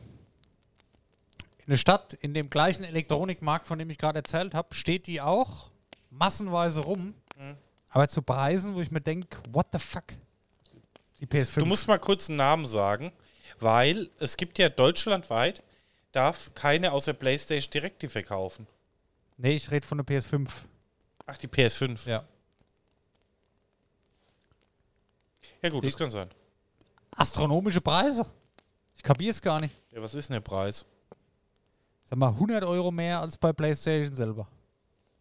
in 1.65 1.71
der 1.71 1.77
Stadt, 1.77 2.13
in 2.13 2.35
dem 2.35 2.51
gleichen 2.51 2.83
Elektronikmarkt, 2.83 3.65
von 3.65 3.79
dem 3.79 3.89
ich 3.89 3.97
gerade 3.97 4.19
erzählt 4.19 4.53
habe, 4.53 4.75
steht 4.75 5.07
die 5.07 5.19
auch 5.19 5.71
massenweise 6.11 6.81
rum. 6.81 7.15
Mhm. 7.35 7.57
Aber 7.89 8.07
zu 8.07 8.21
Preisen, 8.21 8.75
wo 8.75 8.81
ich 8.81 8.91
mir 8.91 9.01
denke, 9.01 9.37
what 9.51 9.67
the 9.73 9.79
fuck? 9.79 10.03
Die 11.19 11.25
PS5. 11.25 11.59
Du 11.59 11.65
musst 11.65 11.87
mal 11.87 11.97
kurz 11.97 12.29
einen 12.29 12.37
Namen 12.37 12.67
sagen, 12.67 13.11
weil 13.59 14.11
es 14.19 14.37
gibt 14.37 14.59
ja 14.59 14.69
deutschlandweit, 14.69 15.63
darf 16.15 16.53
keine 16.53 16.91
außer 16.91 17.13
PlayStation 17.13 17.71
direkt 17.71 18.01
die 18.01 18.07
verkaufen. 18.07 18.67
nee, 19.37 19.55
ich 19.55 19.69
rede 19.71 19.85
von 19.85 19.97
der 19.97 20.05
PS5. 20.05 20.47
Ach, 21.25 21.37
die 21.37 21.47
PS5. 21.47 22.07
Ja. 22.07 22.23
Ja 25.61 25.69
gut, 25.69 25.83
Die- 25.83 25.87
das 25.87 25.97
kann 25.97 26.09
sein. 26.09 26.29
Astronomische 27.11 27.81
Preise. 27.81 28.25
Ich 28.95 29.03
kapiere 29.03 29.31
es 29.31 29.41
gar 29.41 29.59
nicht. 29.59 29.75
Ja, 29.91 30.01
was 30.01 30.13
ist 30.13 30.29
denn 30.29 30.35
der 30.35 30.41
Preis? 30.41 30.85
Sag 32.03 32.17
mal, 32.19 32.29
100 32.33 32.63
Euro 32.63 32.91
mehr 32.91 33.19
als 33.21 33.37
bei 33.37 33.51
PlayStation 33.53 34.13
selber. 34.13 34.47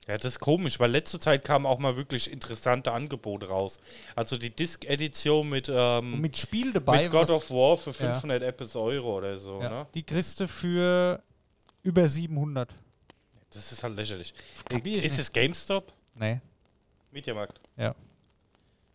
Ja, 0.06 0.16
das 0.16 0.32
ist 0.32 0.38
komisch, 0.40 0.78
weil 0.78 0.90
letzte 0.90 1.18
Zeit 1.18 1.44
kamen 1.44 1.64
auch 1.64 1.78
mal 1.78 1.96
wirklich 1.96 2.30
interessante 2.30 2.92
Angebote 2.92 3.48
raus. 3.48 3.78
Also 4.14 4.36
die 4.36 4.50
Disc-Edition 4.50 5.48
mit, 5.48 5.70
ähm, 5.74 6.20
mit 6.20 6.36
Spiel 6.36 6.72
dabei. 6.74 7.04
mit 7.04 7.10
God 7.10 7.30
of 7.30 7.50
War 7.50 7.76
für 7.78 7.90
Ja. 7.90 8.12
500 8.20 8.76
Euro 8.76 9.16
oder 9.16 9.38
so, 9.38 9.60
ja, 9.62 9.70
ne? 9.70 9.86
Die 9.94 10.02
kriegst 10.02 10.40
du 10.40 10.48
für 10.48 11.22
Über 11.82 12.06
700. 12.08 12.74
Das 13.52 13.72
ist 13.72 13.82
halt 13.82 13.96
lächerlich. 13.96 14.34
Ich 14.70 14.76
Ist 14.86 15.02
nicht. 15.02 15.18
es 15.18 15.32
GameStop? 15.32 15.92
Nee. 16.16 16.40
Mediamarkt. 17.10 17.60
Ja. 17.76 17.94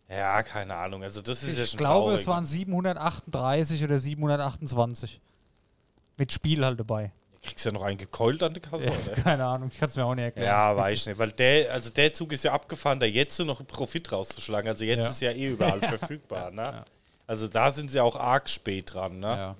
Ja, 0.10 0.42
keine 0.44 0.76
Ahnung. 0.76 1.04
Also 1.04 1.22
das 1.22 1.44
ist 1.44 1.58
ja 1.58 1.64
Ich 1.64 1.70
schon 1.72 1.78
glaube, 1.80 2.08
traurig. 2.10 2.22
es 2.22 2.28
waren 2.28 2.46
738 2.46 3.84
oder 3.84 3.98
728. 4.00 5.22
Mit 6.18 6.32
Spiel 6.34 6.66
halt 6.66 6.80
dabei. 6.80 7.12
Kriegst 7.42 7.66
ja 7.66 7.72
noch 7.72 7.84
einen 7.84 7.98
gekeult 7.98 8.44
an 8.44 8.54
der 8.54 8.62
Kasse, 8.62 8.84
Ja, 8.86 8.92
oder? 8.92 9.22
keine 9.24 9.46
Ahnung, 9.46 9.70
ich 9.72 9.80
kann 9.80 9.90
es 9.90 9.96
mir 9.96 10.06
auch 10.06 10.14
nicht 10.16 10.26
erklären. 10.26 10.48
Ja, 10.48 10.76
weiß 10.76 11.00
ich 11.00 11.06
nicht. 11.08 11.18
Weil 11.18 11.32
der, 11.32 11.72
also 11.74 11.90
der 11.90 12.12
Zug 12.12 12.34
ist 12.34 12.44
ja 12.44 12.52
abgefahren, 12.54 13.00
da 13.00 13.06
jetzt 13.06 13.40
noch 13.40 13.66
Profit 13.66 14.12
rauszuschlagen. 14.12 14.70
Also 14.70 14.84
jetzt 14.86 15.06
Ja. 15.06 15.10
ist 15.12 15.22
ja 15.22 15.32
eh 15.32 15.48
überall 15.48 15.80
verfügbar, 15.82 16.52
ne? 16.52 16.64
Ja. 16.64 16.86
Also 17.28 17.48
da 17.48 17.72
sind 17.72 17.92
sie 17.92 18.00
auch 18.02 18.16
arg 18.16 18.50
spät 18.50 18.94
dran, 18.94 19.20
ne? 19.20 19.28
Ja. 19.28 19.36
Ja. 19.38 19.56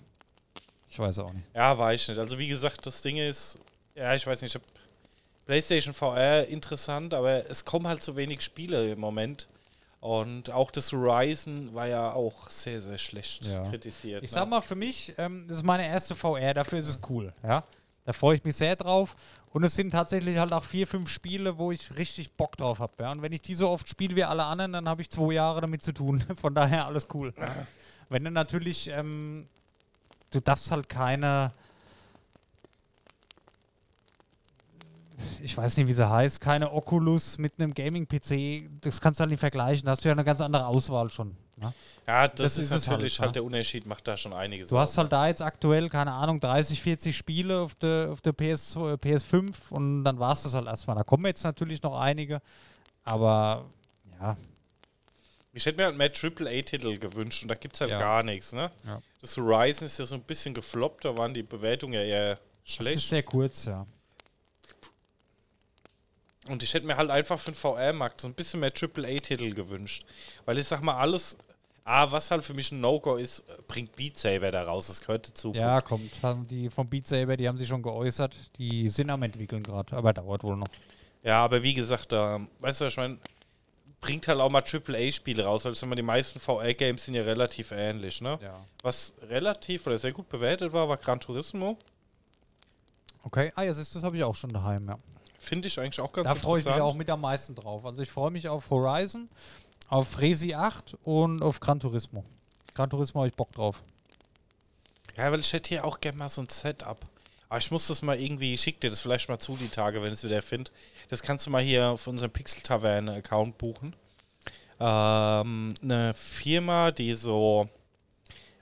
Ich 0.90 0.98
weiß 1.00 1.20
auch 1.20 1.32
nicht. 1.32 1.46
weiß 1.56 2.02
ich 2.02 2.08
nicht. 2.10 2.18
Also 2.20 2.38
wie 2.40 2.48
gesagt, 2.48 2.86
das 2.86 3.02
Ding 3.02 3.18
ist, 3.18 3.60
ja, 3.96 4.14
ich 4.16 4.26
weiß 4.26 4.42
nicht, 4.42 4.56
ich 4.56 4.62
hab 4.62 4.68
PlayStation 5.46 5.94
VR 5.94 6.46
interessant, 6.48 7.14
aber 7.14 7.50
es 7.50 7.64
kommen 7.64 7.88
halt 7.88 8.04
so 8.04 8.16
wenig 8.16 8.42
Spiele 8.42 8.84
im 8.86 9.00
Moment. 9.00 9.48
Und 10.02 10.50
auch 10.52 10.72
das 10.72 10.94
Horizon 10.94 11.74
war 11.74 11.88
ja 11.88 12.14
auch 12.14 12.50
sehr, 12.50 12.80
sehr 12.80 12.98
schlecht 12.98 13.46
Ja. 13.46 13.70
kritisiert. 13.70 14.24
Ich 14.24 14.32
ne? 14.32 14.36
sag 14.36 14.50
mal, 14.50 14.62
für 14.62 14.76
mich, 14.76 15.14
ähm, 15.18 15.46
das 15.48 15.58
ist 15.58 15.64
meine 15.64 15.86
erste 15.86 16.16
VR, 16.16 16.54
dafür 16.54 16.80
ist 16.80 16.88
es 16.88 17.00
cool. 17.10 17.34
Ja? 17.44 17.64
Da 18.06 18.14
freue 18.14 18.38
ich 18.38 18.44
mich 18.44 18.56
sehr 18.56 18.76
drauf. 18.76 19.16
Und 19.52 19.64
es 19.64 19.76
sind 19.76 19.92
tatsächlich 19.92 20.38
halt 20.38 20.54
auch 20.54 20.64
vier, 20.64 20.88
fünf 20.88 21.10
Spiele, 21.10 21.58
wo 21.58 21.72
ich 21.72 21.98
richtig 21.98 22.32
Bock 22.34 22.56
drauf 22.56 22.80
habe. 22.80 22.94
Ja? 23.00 23.12
Und 23.12 23.22
wenn 23.22 23.34
ich 23.34 23.42
die 23.42 23.56
so 23.56 23.70
oft 23.70 23.90
spiele 23.90 24.16
wie 24.16 24.24
alle 24.24 24.46
anderen, 24.46 24.72
dann 24.74 24.88
habe 24.88 25.02
ich 25.02 25.10
zwei 25.10 25.34
Jahre 25.34 25.60
damit 25.60 25.82
zu 25.82 25.92
tun. 25.92 26.24
Von 26.40 26.56
daher 26.56 26.86
alles 26.86 27.08
cool. 27.14 27.34
Wenn 28.08 28.24
du 28.24 28.32
natürlich, 28.32 28.88
ähm, 28.90 29.48
du 30.32 30.40
darfst 30.40 30.72
halt 30.72 30.88
keine, 30.88 31.52
ich 35.42 35.56
weiß 35.58 35.78
nicht, 35.78 35.88
wie 35.88 35.94
sie 35.94 36.10
heißt, 36.10 36.42
keine 36.42 36.72
Oculus 36.72 37.38
mit 37.38 37.54
einem 37.60 37.74
Gaming-PC, 37.74 38.70
das 38.82 39.02
kannst 39.02 39.20
du 39.20 39.22
halt 39.22 39.32
nicht 39.32 39.40
vergleichen. 39.40 39.86
Da 39.86 39.92
hast 39.92 40.04
du 40.04 40.10
ja 40.10 40.14
eine 40.14 40.24
ganz 40.24 40.42
andere 40.42 40.66
Auswahl 40.68 41.10
schon. 41.10 41.36
Ne? 41.58 41.74
Ja, 42.08 42.28
das, 42.28 42.56
Das 42.56 42.58
ist, 42.58 42.72
ist 42.72 42.88
natürlich 42.88 43.20
halt, 43.20 43.28
halt, 43.28 43.30
ne? 43.30 43.34
der 43.34 43.44
Unterschied, 43.44 43.86
macht 43.86 44.08
da 44.08 44.16
schon 44.18 44.34
einiges 44.34 44.70
Du 44.70 44.78
hast 44.80 44.98
halt 44.98 45.12
da 45.12 45.28
jetzt 45.28 45.42
aktuell, 45.42 45.90
keine 45.90 46.12
Ahnung, 46.12 46.40
30, 46.40 46.82
40 46.82 47.16
Spiele 47.18 47.60
auf 47.60 47.76
der, 47.76 48.10
auf 48.12 48.22
der 48.22 48.32
PS, 48.34 48.76
äh, 48.78 48.94
PS5 48.96 49.54
und 49.72 50.04
dann 50.04 50.20
war 50.20 50.32
es 50.34 50.44
das 50.44 50.54
halt 50.54 50.68
erstmal. 50.68 50.96
Da 50.96 51.04
kommen 51.04 51.26
jetzt 51.26 51.44
natürlich 51.44 51.82
noch 51.84 52.00
einige, 52.00 52.42
aber 53.04 53.66
ja, 54.20 54.38
Ich 55.52 55.66
hätte 55.66 55.78
mir 55.78 55.86
halt 55.86 55.98
mehr 55.98 56.12
AAA-Titel 56.12 56.98
gewünscht 56.98 57.42
und 57.42 57.50
da 57.50 57.56
gibt 57.56 57.76
es 57.76 57.82
halt 57.82 57.92
Ja. 57.92 58.00
gar 58.00 58.24
nichts, 58.24 58.54
ne? 58.54 58.72
Ja. 58.86 59.02
Das 59.20 59.36
Horizon 59.36 59.86
ist 59.88 60.00
ja 60.00 60.06
so 60.06 60.16
ein 60.16 60.22
bisschen 60.22 60.54
gefloppt, 60.54 61.04
da 61.06 61.18
waren 61.18 61.34
die 61.34 61.44
Bewertungen 61.44 61.94
ja 61.94 62.02
eher 62.04 62.36
das 62.36 62.40
ist 62.66 62.74
schlecht. 62.76 63.10
sehr 63.10 63.24
kurz, 63.24 63.66
ja. 63.66 63.86
Und 66.50 66.64
ich 66.64 66.74
hätte 66.74 66.88
mir 66.88 66.98
halt 66.98 67.12
einfach 67.12 67.40
für 67.40 67.52
den 67.52 67.56
VR-Markt 67.56 68.22
so 68.22 68.28
ein 68.28 68.34
bisschen 68.34 68.60
mehr 68.60 68.72
AAA-Titel 68.72 69.54
gewünscht. 69.54 70.04
Weil 70.46 70.58
ich 70.58 70.66
sag 70.66 70.82
mal, 70.82 70.98
alles, 70.98 71.38
ah, 71.84 72.12
was 72.12 72.32
halt 72.32 72.44
für 72.44 72.54
mich 72.54 72.72
ein 72.72 72.82
No-Go 72.82 73.16
ist, 73.16 73.44
bringt 73.68 73.96
Beat 73.96 74.18
Saber 74.18 74.52
da 74.52 74.64
raus, 74.64 74.88
das 74.88 75.00
gehört 75.02 75.28
dazu. 75.28 75.54
Ja, 75.54 75.82
kommt. 75.82 76.12
Haben 76.22 76.48
die 76.48 76.70
vom 76.70 76.88
Beat 76.90 77.08
Saber, 77.08 77.38
die 77.38 77.48
haben 77.48 77.58
sich 77.58 77.68
schon 77.68 77.82
geäußert, 77.82 78.36
die 78.58 78.90
sind 78.90 79.10
am 79.10 79.22
entwickeln 79.24 79.64
gerade, 79.64 79.96
aber 79.96 80.14
dauert 80.14 80.44
wohl 80.44 80.58
noch. 80.58 80.68
Ja, 81.24 81.44
aber 81.44 81.62
wie 81.62 81.74
gesagt, 81.74 82.12
da, 82.12 82.40
weißt 82.60 82.82
du, 82.82 82.86
was 82.86 82.94
ich 82.94 82.98
meine, 82.98 83.18
bringt 84.02 84.28
halt 84.28 84.40
auch 84.40 84.50
mal 84.50 84.64
AAA-Spiele 84.64 85.44
raus, 85.44 85.66
mal, 85.66 85.96
die 85.96 86.02
meisten 86.02 86.40
VR-Games 86.40 87.06
sind 87.06 87.16
ja 87.16 87.24
relativ 87.24 87.72
ähnlich, 87.72 88.22
ne? 88.22 88.40
Ja. 88.42 88.66
Was 88.82 89.14
relativ 89.24 89.86
oder 89.88 89.98
sehr 89.98 90.14
gut 90.14 90.30
bewertet 90.30 90.72
war, 90.72 90.88
war 90.88 90.98
Gran 90.98 91.20
Turismo. 91.20 91.78
Okay, 93.24 93.52
ah 93.56 93.64
ja, 93.64 93.74
das 93.74 94.02
habe 94.02 94.16
ich 94.16 94.24
auch 94.24 94.36
schon 94.36 94.52
daheim, 94.52 94.88
ja. 94.88 94.98
Finde 95.40 95.68
ich 95.68 95.80
eigentlich 95.80 96.00
auch 96.02 96.12
ganz 96.12 96.28
Da 96.28 96.36
freue 96.36 96.60
ich 96.60 96.66
mich 96.66 96.74
interessant. 96.74 96.94
auch 96.94 96.96
mit 96.98 97.10
am 97.10 97.22
meisten 97.22 97.56
drauf. 97.56 97.86
Also 97.86 98.02
ich 98.02 98.12
freue 98.12 98.30
mich 98.32 98.48
auf 98.48 98.70
Horizon, 98.70 99.30
auf 99.88 100.20
Resi 100.20 100.54
8 100.54 100.98
und 101.04 101.42
auf 101.42 101.60
Gran 101.60 101.80
Turismo. 101.80 102.24
Gran 102.76 102.90
Turismo 102.90 103.22
habe 103.22 103.30
ich 103.30 103.36
Bock 103.36 103.52
drauf. 103.54 103.82
Ja, 105.18 105.32
weil 105.32 105.40
ich 105.40 105.52
hätte 105.52 105.70
hier 105.70 105.86
auch 105.86 106.00
gerne 106.00 106.18
mal 106.18 106.30
so 106.30 106.42
ein 106.42 106.50
Setup. 106.50 106.98
Aber 107.50 107.58
ich 107.58 107.72
muss 107.72 107.88
das 107.88 108.02
mal 108.02 108.20
irgendwie, 108.20 108.54
ich 108.54 108.62
schick 108.62 108.80
dir 108.80 108.90
das 108.92 109.00
vielleicht 109.00 109.28
mal 109.28 109.40
zu 109.40 109.56
die 109.58 109.70
Tage, 109.70 110.02
wenn 110.04 110.10
ich 110.14 110.20
es 110.20 110.24
wieder 110.24 110.42
finde. 110.42 110.70
Das 111.10 111.24
kannst 111.24 111.48
du 111.48 111.50
mal 111.50 111.64
hier 111.64 111.88
auf 111.90 112.06
unserem 112.06 112.32
Pixel 112.32 112.62
Taverne 112.62 113.16
Account 113.16 113.58
buchen. 113.58 113.96
Ähm, 114.80 115.74
eine 115.82 116.14
Firma, 116.14 116.92
die 116.92 117.14
so 117.16 117.68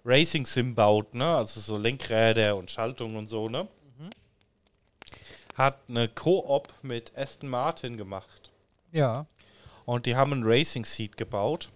Racing 0.06 0.46
Sim 0.46 0.74
baut, 0.74 1.14
ne? 1.14 1.36
Also 1.36 1.60
so 1.60 1.78
Lenkräder 1.78 2.56
und 2.56 2.72
Schaltungen 2.72 3.18
und 3.18 3.28
so, 3.28 3.50
ne? 3.50 3.68
Hat 5.58 5.80
eine 5.90 6.08
Koop 6.08 6.72
mit 6.84 7.18
Aston 7.18 7.50
Martin 7.50 7.98
gemacht. 7.98 8.52
Ja. 8.92 9.26
Und 9.86 10.06
die 10.06 10.16
haben 10.16 10.32
einen 10.32 10.44
Racing 10.46 10.86
Seat 10.86 11.18
gebaut. 11.18 11.70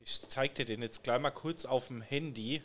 Ich 0.00 0.20
zeig 0.28 0.54
dir 0.54 0.66
den 0.66 0.82
jetzt 0.82 1.02
gleich 1.02 1.18
mal 1.18 1.30
kurz 1.30 1.64
auf 1.64 1.86
dem 1.86 2.02
Handy. 2.02 2.62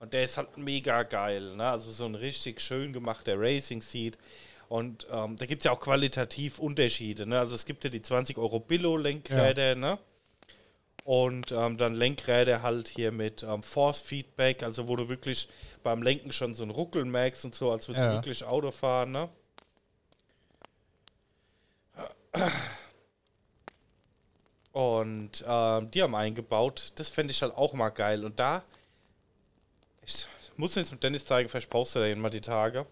Und 0.00 0.12
der 0.12 0.24
ist 0.24 0.36
halt 0.36 0.58
mega 0.58 1.04
geil. 1.04 1.54
Ne? 1.54 1.70
Also 1.70 1.92
so 1.92 2.04
ein 2.04 2.16
richtig 2.16 2.60
schön 2.60 2.92
gemachter 2.92 3.38
Racing 3.38 3.80
Seat. 3.80 4.18
Und 4.68 5.06
ähm, 5.10 5.36
da 5.36 5.46
gibt 5.46 5.62
es 5.62 5.66
ja 5.66 5.70
auch 5.70 5.80
qualitativ 5.80 6.58
Unterschiede. 6.58 7.24
Ne? 7.24 7.38
Also 7.38 7.54
es 7.54 7.64
gibt 7.64 7.84
ja 7.84 7.90
die 7.90 8.02
20 8.02 8.36
Euro 8.38 8.58
Billo-Lenkräder. 8.58 9.76
Ne? 9.76 9.98
Und 11.04 11.50
ähm, 11.50 11.78
dann 11.78 11.94
Lenkräder 11.94 12.62
halt 12.62 12.86
hier 12.88 13.10
mit 13.10 13.42
ähm, 13.42 13.62
Force 13.62 14.00
Feedback. 14.00 14.62
Also 14.62 14.86
wo 14.88 14.94
du 14.96 15.08
wirklich 15.08 15.48
beim 15.82 16.00
Lenken 16.02 16.30
schon 16.32 16.54
so 16.54 16.62
ein 16.62 16.70
Ruckeln 16.70 17.10
merkst 17.10 17.44
und 17.44 17.54
so, 17.54 17.72
als 17.72 17.88
würdest 17.88 18.04
Ja. 18.04 18.10
du 18.10 18.16
wirklich 18.18 18.44
Auto 18.44 18.70
fahren. 18.70 19.10
Ne? 19.12 19.28
Und 24.72 25.44
ähm, 25.46 25.90
die 25.90 26.02
haben 26.02 26.14
eingebaut. 26.14 26.92
Das 26.96 27.08
fände 27.08 27.30
ich 27.32 27.42
halt 27.42 27.54
auch 27.54 27.72
mal 27.74 27.90
geil. 27.90 28.24
Und 28.24 28.38
da, 28.40 28.62
ich 30.04 30.26
muss 30.56 30.74
jetzt 30.76 30.92
mit 30.92 31.02
Dennis 31.02 31.26
zeigen, 31.26 31.48
vielleicht 31.48 31.68
brauchst 31.70 31.94
du 31.94 31.98
da 32.00 32.16
mal 32.16 32.30
die 32.30 32.40
Tage. 32.40 32.86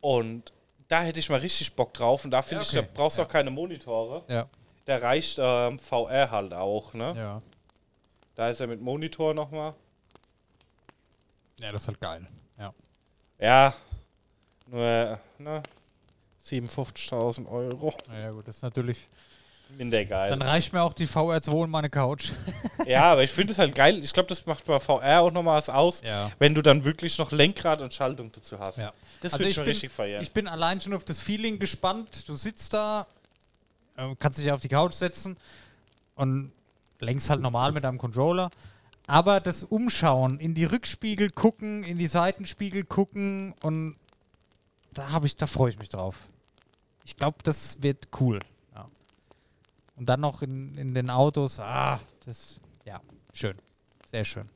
Und 0.00 0.52
da 0.88 1.02
hätte 1.02 1.18
ich 1.18 1.28
mal 1.28 1.40
richtig 1.40 1.72
Bock 1.74 1.92
drauf. 1.94 2.24
Und 2.24 2.30
da 2.30 2.42
finde 2.42 2.62
Ja, 2.62 2.68
ich, 2.68 2.72
da 2.74 2.80
okay. 2.80 2.88
brauchst 2.94 3.18
du 3.18 3.22
Ja. 3.22 3.26
auch 3.26 3.32
keine 3.32 3.50
Monitore. 3.50 4.24
Ja. 4.28 4.48
Da 4.86 4.96
reicht 4.98 5.38
ähm, 5.40 5.78
VR 5.78 6.30
halt 6.30 6.54
auch, 6.54 6.94
ne? 6.94 7.12
Ja. 7.16 7.42
Da 8.34 8.50
ist 8.50 8.60
er 8.60 8.66
mit 8.66 8.80
Monitor 8.80 9.34
nochmal. 9.34 9.74
Ja, 11.58 11.72
das 11.72 11.82
ist 11.82 11.88
halt 11.88 12.00
geil. 12.00 12.26
Ja. 12.58 12.72
Ja, 13.38 13.74
nur, 14.66 15.18
ne? 15.38 15.62
57.000 16.44 17.48
Euro. 17.50 17.92
Ja, 18.20 18.30
gut, 18.30 18.46
das 18.46 18.56
ist 18.56 18.62
natürlich. 18.62 19.06
Minder 19.76 20.04
geil. 20.04 20.30
Dann 20.30 20.42
reicht 20.42 20.72
mir 20.72 20.80
auch 20.80 20.92
die 20.92 21.08
VR2 21.08 21.50
und 21.50 21.70
meine 21.70 21.90
Couch. 21.90 22.30
ja, 22.86 23.10
aber 23.12 23.24
ich 23.24 23.32
finde 23.32 23.52
es 23.52 23.58
halt 23.58 23.74
geil. 23.74 23.98
Ich 23.98 24.12
glaube, 24.12 24.28
das 24.28 24.46
macht 24.46 24.64
bei 24.64 24.78
VR 24.78 25.22
auch 25.22 25.32
nochmal 25.32 25.58
was 25.58 25.68
aus. 25.68 26.02
Ja. 26.02 26.30
wenn 26.38 26.54
du 26.54 26.62
dann 26.62 26.84
wirklich 26.84 27.18
noch 27.18 27.32
Lenkrad 27.32 27.82
und 27.82 27.92
Schaltung 27.92 28.30
dazu 28.30 28.60
hast. 28.60 28.78
Ja. 28.78 28.92
Das 29.22 29.32
Also 29.32 29.40
würde 29.42 29.48
ich 29.48 29.54
schon 29.56 29.64
bin- 29.64 29.70
richtig 29.72 29.90
feiern. 29.90 30.22
Ich 30.22 30.30
bin 30.32 30.46
allein 30.46 30.80
schon 30.80 30.94
auf 30.94 31.02
das 31.02 31.18
Feeling 31.18 31.58
gespannt. 31.58 32.28
Du 32.28 32.34
sitzt 32.34 32.74
da, 32.74 33.08
kannst 34.18 34.38
dich 34.38 34.50
auf 34.52 34.60
die 34.60 34.68
Couch 34.68 34.92
setzen 34.92 35.36
und 36.14 36.52
lenkst 37.00 37.30
halt 37.30 37.40
normal 37.40 37.72
mit 37.72 37.84
deinem 37.84 37.98
Controller. 37.98 38.50
Aber 39.06 39.40
das 39.40 39.62
Umschauen, 39.62 40.40
in 40.40 40.54
die 40.54 40.64
Rückspiegel 40.64 41.30
gucken, 41.30 41.84
in 41.84 41.96
die 41.96 42.08
Seitenspiegel 42.08 42.84
gucken 42.84 43.54
und 43.62 43.96
da 44.92 45.10
habe 45.10 45.26
ich, 45.26 45.36
da 45.36 45.46
freue 45.46 45.70
ich 45.70 45.78
mich 45.78 45.88
drauf. 45.88 46.28
Ich 47.04 47.16
glaube, 47.16 47.38
das 47.44 47.82
wird 47.82 48.08
cool. 48.20 48.40
Ja. 48.74 48.88
Und 49.96 50.06
dann 50.06 50.20
noch 50.20 50.42
in, 50.42 50.76
in 50.76 50.94
den 50.94 51.10
Autos, 51.10 51.60
ah, 51.60 52.00
das, 52.24 52.60
ja, 52.84 53.00
schön. 53.32 53.56
Sehr 54.10 54.24
schön. 54.24 54.48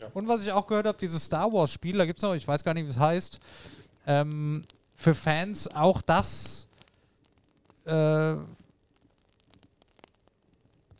Ja. 0.00 0.08
Und 0.14 0.28
was 0.28 0.42
ich 0.42 0.52
auch 0.52 0.66
gehört 0.66 0.86
habe, 0.86 0.96
dieses 0.98 1.24
Star 1.24 1.52
Wars 1.52 1.72
Spiel, 1.72 1.98
da 1.98 2.06
gibt 2.06 2.20
es 2.20 2.22
noch, 2.22 2.34
ich 2.34 2.46
weiß 2.46 2.64
gar 2.64 2.72
nicht, 2.72 2.86
wie 2.86 2.90
es 2.90 2.98
heißt, 2.98 3.38
ähm, 4.06 4.62
für 4.94 5.14
Fans 5.14 5.68
auch 5.68 6.00
das. 6.00 6.68
Äh, 7.84 8.36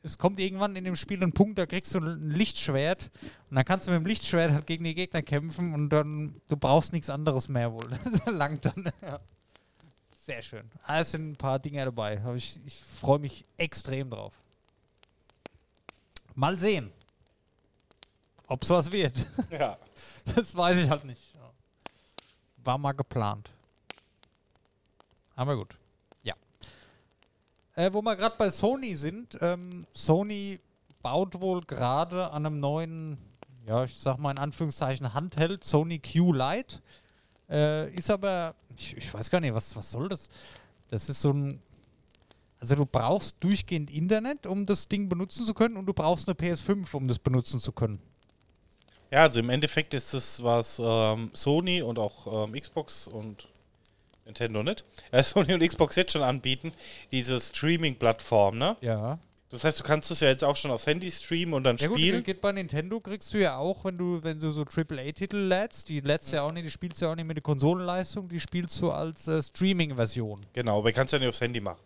es 0.05 0.19
kommt 0.19 0.39
irgendwann 0.39 0.77
in 0.77 0.85
dem 0.85 0.97
Spiel 0.97 1.23
ein 1.23 1.33
Punkt, 1.33 1.59
da 1.59 1.65
kriegst 1.65 1.95
du 1.95 1.99
ein 1.99 2.31
Lichtschwert 2.31 3.11
und 3.49 3.57
dann 3.57 3.65
kannst 3.65 3.87
du 3.87 3.91
mit 3.91 4.01
dem 4.01 4.07
Lichtschwert 4.07 4.53
halt 4.53 4.67
gegen 4.67 4.85
die 4.85 4.95
Gegner 4.95 5.23
kämpfen 5.23 5.73
und 5.73 5.89
dann 5.89 6.41
du 6.49 6.57
brauchst 6.57 6.93
nichts 6.93 7.09
anderes 7.11 7.49
mehr 7.49 7.73
wohl. 7.73 7.89
Das 8.05 8.27
langt 8.27 8.65
dann. 8.67 8.93
Ja. 9.03 9.21
Sehr 10.17 10.41
schön. 10.41 10.71
Ah, 10.85 11.01
es 11.01 11.11
sind 11.11 11.33
ein 11.33 11.37
paar 11.37 11.59
Dinge 11.59 11.85
dabei. 11.85 12.23
Ich 12.35 12.59
ich 12.65 12.83
freue 12.83 13.19
mich 13.19 13.45
extrem 13.59 14.09
drauf. 14.09 14.33
Mal 16.35 16.59
sehen, 16.59 16.91
ob 18.47 18.63
es 18.63 18.71
was 18.71 18.91
wird. 18.91 19.27
ja. 19.51 19.79
Das 20.35 20.57
weiß 20.57 20.79
ich 20.79 20.89
halt 20.89 21.05
nicht. 21.05 21.21
War 22.63 22.79
mal 22.79 22.93
geplant. 22.93 23.53
Aber 25.37 25.57
gut. 25.57 25.77
Äh, 27.77 27.93
wo 27.93 28.03
wir 28.03 28.17
gerade 28.17 28.37
bei 28.39 28.51
Sony 28.51 28.95
sind, 28.95 29.37
ähm, 29.41 29.87
Sony 29.93 30.61
baut 31.03 31.41
wohl 31.41 31.61
gerade 31.63 32.31
an 32.31 32.47
einem 32.47 32.61
neuen, 32.61 33.19
ja, 33.67 33.85
ich 33.85 33.97
sag 33.97 34.19
mal 34.19 34.31
in 34.31 34.39
Anführungszeichen 34.39 35.13
Handheld, 35.13 35.65
Sony 35.65 35.99
Q 35.99 36.33
Lite. 36.33 36.81
Äh, 37.49 37.93
ist 37.95 38.11
aber, 38.11 38.55
ich, 38.77 38.97
ich 38.97 39.13
weiß 39.13 39.29
gar 39.29 39.41
nicht, 39.41 39.55
was, 39.55 39.75
was 39.77 39.91
soll 39.91 40.09
das? 40.09 40.29
Das 40.89 41.09
ist 41.09 41.21
so 41.21 41.33
ein. 41.33 41.61
Also 42.61 42.77
du 42.77 42.87
brauchst 42.87 43.37
durchgehend 43.41 43.91
Internet, 43.91 44.47
um 44.47 44.65
das 44.65 44.89
Ding 44.89 45.09
benutzen 45.11 45.45
zu 45.45 45.53
können, 45.53 45.77
und 45.77 45.85
du 45.85 45.93
brauchst 45.93 46.27
eine 46.27 46.35
PS5, 46.35 46.95
um 46.95 47.09
das 47.09 47.19
benutzen 47.19 47.61
zu 47.61 47.73
können. 47.73 48.01
Ja, 49.11 49.23
also 49.23 49.41
im 49.41 49.51
Endeffekt 49.51 49.93
ist 49.93 50.15
das, 50.15 50.43
was 50.43 50.81
ähm, 50.83 51.31
Sony 51.35 51.83
und 51.83 51.99
auch 51.99 52.49
ähm, 52.49 52.59
Xbox 52.59 53.07
und 53.07 53.49
Nintendo 54.25 54.63
nicht, 54.63 54.85
äh, 55.11 55.23
Sony 55.25 55.55
und 55.55 55.67
Xbox 55.67 55.97
jetzt 55.97 56.13
schon 56.13 56.23
anbieten, 56.23 56.73
diese 57.11 57.41
Streaming-Plattform, 57.41 58.59
ne? 58.59 58.77
Ja. 58.81 59.19
Das 59.51 59.63
heißt, 59.63 59.79
du 59.79 59.85
kannst 59.85 60.11
es 60.11 60.19
ja 60.19 60.29
jetzt 60.29 60.43
auch 60.43 60.57
schon 60.57 60.73
aufs 60.73 60.87
Handy 60.87 61.09
streamen 61.13 61.55
und 61.55 61.63
dann 61.63 61.77
Ja 61.77 61.87
gut, 61.87 61.99
spielen. 61.99 62.25
geht 62.25 62.41
bei 62.41 62.51
Nintendo 62.51 62.99
kriegst 62.99 63.33
du 63.33 63.39
ja 63.39 63.57
auch, 63.57 63.85
wenn 63.85 63.97
du, 63.97 64.21
wenn 64.23 64.41
du 64.41 64.51
so 64.51 64.65
AAA-Titel 64.65 65.37
lädst, 65.37 65.89
die 65.89 66.01
lädst 66.01 66.33
ja 66.33 66.43
auch 66.43 66.51
nicht, 66.51 66.67
die 66.67 66.73
spielst 66.73 67.01
du 67.01 67.05
ja 67.05 67.13
auch 67.13 67.15
nicht 67.15 67.27
mit 67.27 67.37
der 67.37 67.43
Konsolenleistung, 67.43 68.29
die 68.29 68.41
spielst 68.41 68.81
du 68.81 68.91
als 68.91 69.29
äh, 69.29 69.41
Streaming-Version. 69.41 70.41
Genau, 70.55 70.79
aber 70.79 70.91
kannst 70.91 71.13
ja 71.13 71.21
nicht 71.21 71.29
aufs 71.29 71.41
Handy 71.41 71.61
machen. 71.61 71.79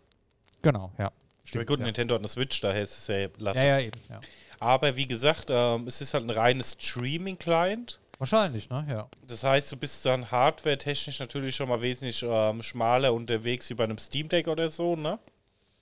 Genau, 0.63 0.91
ja. 0.97 1.11
aber 1.53 1.65
gut, 1.65 1.79
ja. 1.79 1.85
Nintendo 1.85 2.15
hat 2.15 2.21
eine 2.21 2.27
Switch, 2.27 2.59
daher 2.59 2.81
ist 2.81 2.97
es 2.97 3.07
ja 3.07 3.27
Latte. 3.37 3.59
ja, 3.59 3.65
ja, 3.65 3.79
eben, 3.81 3.99
ja. 4.09 4.19
Aber 4.59 4.95
wie 4.95 5.07
gesagt, 5.07 5.49
ähm, 5.51 5.87
es 5.87 6.01
ist 6.01 6.15
halt 6.15 6.23
ein 6.23 6.31
reines 6.31 6.75
Streaming-Client. 6.79 7.99
Wahrscheinlich, 8.19 8.69
ne? 8.69 8.85
Ja. 8.89 9.09
Das 9.25 9.43
heißt, 9.43 9.71
du 9.71 9.77
bist 9.77 10.05
dann 10.05 10.29
hardware-technisch 10.29 11.19
natürlich 11.19 11.55
schon 11.55 11.69
mal 11.69 11.81
wesentlich 11.81 12.21
ähm, 12.21 12.61
schmaler 12.61 13.13
unterwegs 13.13 13.69
wie 13.69 13.73
bei 13.73 13.85
einem 13.85 13.97
Steam 13.97 14.27
Deck 14.27 14.47
oder 14.47 14.69
so, 14.69 14.95
ne? 14.95 15.17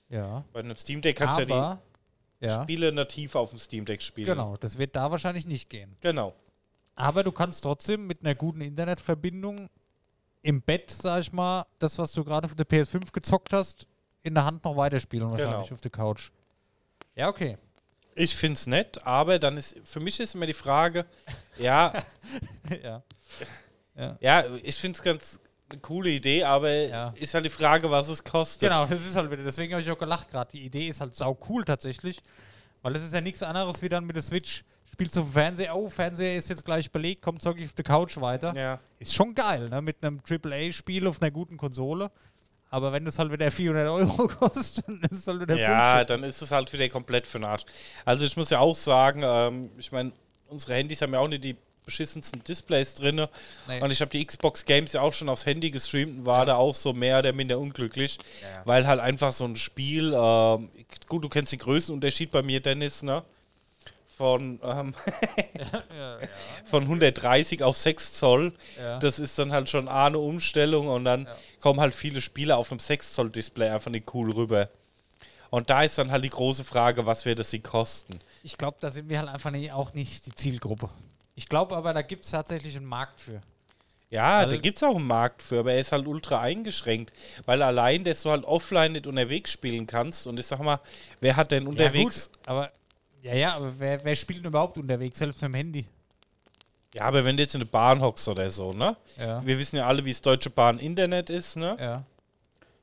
Ja. 0.08 0.44
Bei 0.52 0.60
einem 0.60 0.76
Steam 0.76 1.02
Deck 1.02 1.16
kannst 1.16 1.38
du 1.38 1.42
ja 1.42 1.78
die 2.40 2.46
ja, 2.46 2.62
Spiele 2.62 2.92
nativ 2.92 3.34
auf 3.34 3.50
dem 3.50 3.58
Steam 3.58 3.84
Deck 3.84 4.00
spielen. 4.00 4.28
genau, 4.28 4.56
das 4.56 4.78
wird 4.78 4.94
da 4.94 5.10
wahrscheinlich 5.10 5.46
nicht 5.46 5.68
gehen. 5.68 5.96
Genau. 6.00 6.32
Aber 6.94 7.24
du 7.24 7.32
kannst 7.32 7.64
trotzdem 7.64 8.06
mit 8.06 8.22
einer 8.22 8.34
guten 8.36 8.60
Internetverbindung 8.60 9.68
im 10.42 10.62
Bett, 10.62 10.90
sag 10.90 11.20
ich 11.20 11.32
mal, 11.32 11.66
das, 11.80 11.98
was 11.98 12.12
du 12.12 12.24
gerade 12.24 12.46
auf 12.46 12.54
der 12.54 12.66
PS5 12.66 13.12
gezockt 13.12 13.52
hast, 13.52 13.86
in 14.22 14.34
der 14.34 14.44
Hand 14.44 14.64
noch 14.64 14.76
weiterspielen, 14.76 15.28
wahrscheinlich 15.28 15.66
Genau. 15.66 15.74
auf 15.74 15.80
der 15.80 15.90
Couch. 15.90 16.30
Ja, 17.16 17.28
okay. 17.28 17.58
Ich 18.18 18.34
finde 18.36 18.54
es 18.54 18.66
nett, 18.66 19.06
aber 19.06 19.38
dann 19.38 19.56
ist 19.56 19.76
für 19.84 20.00
mich 20.00 20.18
ist 20.20 20.34
immer 20.34 20.46
die 20.46 20.52
Frage, 20.54 21.06
ja, 21.58 21.92
ja. 22.82 24.16
ja, 24.20 24.44
ich 24.62 24.76
finde 24.76 24.96
es 24.96 25.02
ganz 25.02 25.40
eine 25.70 25.80
coole 25.80 26.10
Idee, 26.10 26.44
aber 26.44 26.70
Ja. 26.70 27.14
ist 27.16 27.34
halt 27.34 27.44
die 27.44 27.50
Frage, 27.50 27.90
was 27.90 28.08
es 28.08 28.24
kostet. 28.24 28.70
Genau, 28.70 28.86
das 28.86 29.04
ist 29.04 29.14
halt 29.16 29.30
wieder, 29.30 29.42
deswegen 29.42 29.72
habe 29.74 29.82
ich 29.82 29.90
auch 29.90 29.98
gelacht 29.98 30.30
gerade. 30.30 30.50
Die 30.52 30.62
Idee 30.64 30.88
ist 30.88 31.00
halt 31.00 31.14
sau 31.14 31.38
cool 31.48 31.64
tatsächlich, 31.64 32.20
weil 32.82 32.96
es 32.96 33.04
ist 33.04 33.12
ja 33.14 33.20
nichts 33.20 33.42
anderes 33.42 33.82
wie 33.82 33.88
dann 33.88 34.04
mit 34.04 34.16
der 34.16 34.22
Switch. 34.22 34.64
Spielst 34.90 35.16
du 35.16 35.24
Fernseher, 35.24 35.76
oh, 35.76 35.88
Fernseher 35.88 36.36
ist 36.36 36.48
jetzt 36.48 36.64
gleich 36.64 36.90
belegt, 36.90 37.22
komm, 37.22 37.38
zock 37.38 37.58
ich 37.58 37.66
auf 37.66 37.74
der 37.74 37.84
Couch 37.84 38.16
weiter. 38.16 38.54
Ja. 38.56 38.80
Ist 38.98 39.14
schon 39.14 39.34
geil, 39.34 39.68
ne? 39.68 39.80
Mit 39.82 40.02
einem 40.02 40.20
AAA-Spiel 40.28 41.06
auf 41.06 41.20
einer 41.22 41.30
guten 41.30 41.56
Konsole. 41.56 42.10
Aber 42.70 42.92
wenn 42.92 43.04
das 43.04 43.18
halt 43.18 43.32
wieder 43.32 43.50
400 43.50 43.88
Euro 43.88 44.28
kostet, 44.40 44.86
dann 44.86 45.00
ist 45.10 45.12
es 45.20 45.26
halt 45.26 45.40
wieder 45.40 45.56
Ja, 45.56 45.92
Bullshit. 45.94 46.10
dann 46.10 46.22
ist 46.24 46.42
es 46.42 46.50
halt 46.50 46.72
wieder 46.72 46.88
komplett 46.90 47.26
für 47.26 47.38
den 47.38 47.44
Arsch. 47.44 47.64
Also 48.04 48.24
ich 48.24 48.36
muss 48.36 48.50
ja 48.50 48.58
auch 48.58 48.76
sagen, 48.76 49.22
ähm, 49.24 49.70
ich 49.78 49.90
meine, 49.92 50.12
unsere 50.48 50.74
Handys 50.74 51.00
haben 51.02 51.12
ja 51.14 51.18
auch 51.20 51.28
nicht 51.28 51.44
die 51.44 51.56
beschissensten 51.84 52.44
Displays 52.44 52.94
drin. 52.96 53.26
Nee. 53.66 53.80
Und 53.80 53.90
ich 53.90 54.02
habe 54.02 54.10
die 54.10 54.22
Xbox 54.24 54.66
Games 54.66 54.92
ja 54.92 55.00
auch 55.00 55.14
schon 55.14 55.30
aufs 55.30 55.46
Handy 55.46 55.70
gestreamt 55.70 56.18
und 56.18 56.26
war 56.26 56.44
da 56.44 56.56
auch 56.56 56.74
so 56.74 56.92
mehr 56.92 57.20
oder 57.20 57.32
minder 57.32 57.58
unglücklich, 57.58 58.18
Ja. 58.42 58.62
weil 58.66 58.86
halt 58.86 59.00
einfach 59.00 59.32
so 59.32 59.46
ein 59.46 59.56
Spiel, 59.56 60.12
ähm, 60.14 60.68
gut, 61.08 61.24
du 61.24 61.30
kennst 61.30 61.52
den 61.52 61.60
Größenunterschied 61.60 62.30
bei 62.30 62.42
mir, 62.42 62.60
Dennis, 62.60 63.02
ne? 63.02 63.22
Von, 64.18 64.58
ähm, 64.64 64.94
ja, 65.58 65.82
ja, 65.96 66.18
von 66.64 66.82
130 66.82 67.62
auf 67.62 67.76
6 67.76 68.14
Zoll. 68.14 68.52
ja. 68.76 68.98
Das 68.98 69.20
ist 69.20 69.38
dann 69.38 69.52
halt 69.52 69.70
schon 69.70 69.86
A, 69.88 70.06
eine 70.06 70.18
Umstellung 70.18 70.88
und 70.88 71.04
dann 71.04 71.24
Ja. 71.26 71.36
kommen 71.60 71.78
halt 71.80 71.94
viele 71.94 72.20
Spiele 72.20 72.56
auf 72.56 72.70
einem 72.72 72.80
6 72.80 73.12
Zoll 73.14 73.30
Display 73.30 73.68
einfach 73.70 73.92
nicht 73.92 74.12
cool 74.14 74.32
rüber. 74.32 74.68
Und 75.50 75.70
da 75.70 75.82
ist 75.84 75.96
dann 75.98 76.10
halt 76.10 76.24
die 76.24 76.30
große 76.30 76.64
Frage, 76.64 77.06
was 77.06 77.24
wird 77.24 77.38
das 77.38 77.50
sie 77.52 77.60
kosten? 77.60 78.18
Ich 78.42 78.58
glaube, 78.58 78.76
da 78.80 78.90
sind 78.90 79.08
wir 79.08 79.18
halt 79.20 79.28
einfach 79.28 79.50
nie, 79.52 79.70
auch 79.70 79.94
nicht 79.94 80.26
die 80.26 80.34
Zielgruppe. 80.34 80.90
Ich 81.36 81.48
glaube 81.48 81.76
aber, 81.76 81.94
da 81.94 82.02
gibt 82.02 82.24
es 82.24 82.32
tatsächlich 82.32 82.76
einen 82.76 82.86
Markt 82.86 83.20
für. 83.20 83.40
Ja, 84.10 84.38
Also- 84.38 84.56
da 84.56 84.56
gibt 84.56 84.78
es 84.78 84.82
auch 84.82 84.96
einen 84.96 85.06
Markt 85.06 85.42
für, 85.44 85.60
aber 85.60 85.72
er 85.74 85.78
ist 85.80 85.92
halt 85.92 86.06
ultra 86.08 86.40
eingeschränkt, 86.40 87.12
weil 87.46 87.62
allein, 87.62 88.02
dass 88.02 88.22
du 88.22 88.30
halt 88.30 88.44
offline 88.44 88.92
nicht 88.92 89.06
unterwegs 89.06 89.52
spielen 89.52 89.86
kannst 89.86 90.26
und 90.26 90.40
ich 90.40 90.46
sag 90.46 90.58
mal, 90.60 90.80
wer 91.20 91.36
hat 91.36 91.52
denn 91.52 91.68
unterwegs... 91.68 92.30
Ja, 92.32 92.38
gut, 92.38 92.48
aber 92.48 92.70
ja, 93.28 93.34
ja, 93.34 93.56
aber 93.56 93.78
wer, 93.78 94.02
wer 94.04 94.16
spielt 94.16 94.40
denn 94.40 94.46
überhaupt 94.46 94.78
unterwegs, 94.78 95.18
selbst 95.18 95.40
mit 95.42 95.50
dem 95.50 95.54
Handy? 95.54 95.86
Ja, 96.94 97.02
aber 97.02 97.24
wenn 97.24 97.36
du 97.36 97.42
jetzt 97.42 97.54
in 97.54 97.60
eine 97.60 97.70
Bahn 97.70 98.00
hockst 98.00 98.28
oder 98.28 98.50
so, 98.50 98.72
ne? 98.72 98.96
Ja. 99.18 99.44
Wir 99.44 99.58
wissen 99.58 99.76
ja 99.76 99.86
alle, 99.86 100.04
wie 100.04 100.10
es 100.10 100.22
Deutsche 100.22 100.50
Bahn 100.50 100.78
Internet 100.78 101.28
ist, 101.30 101.56
ne? 101.56 101.76
Ja, 101.78 102.04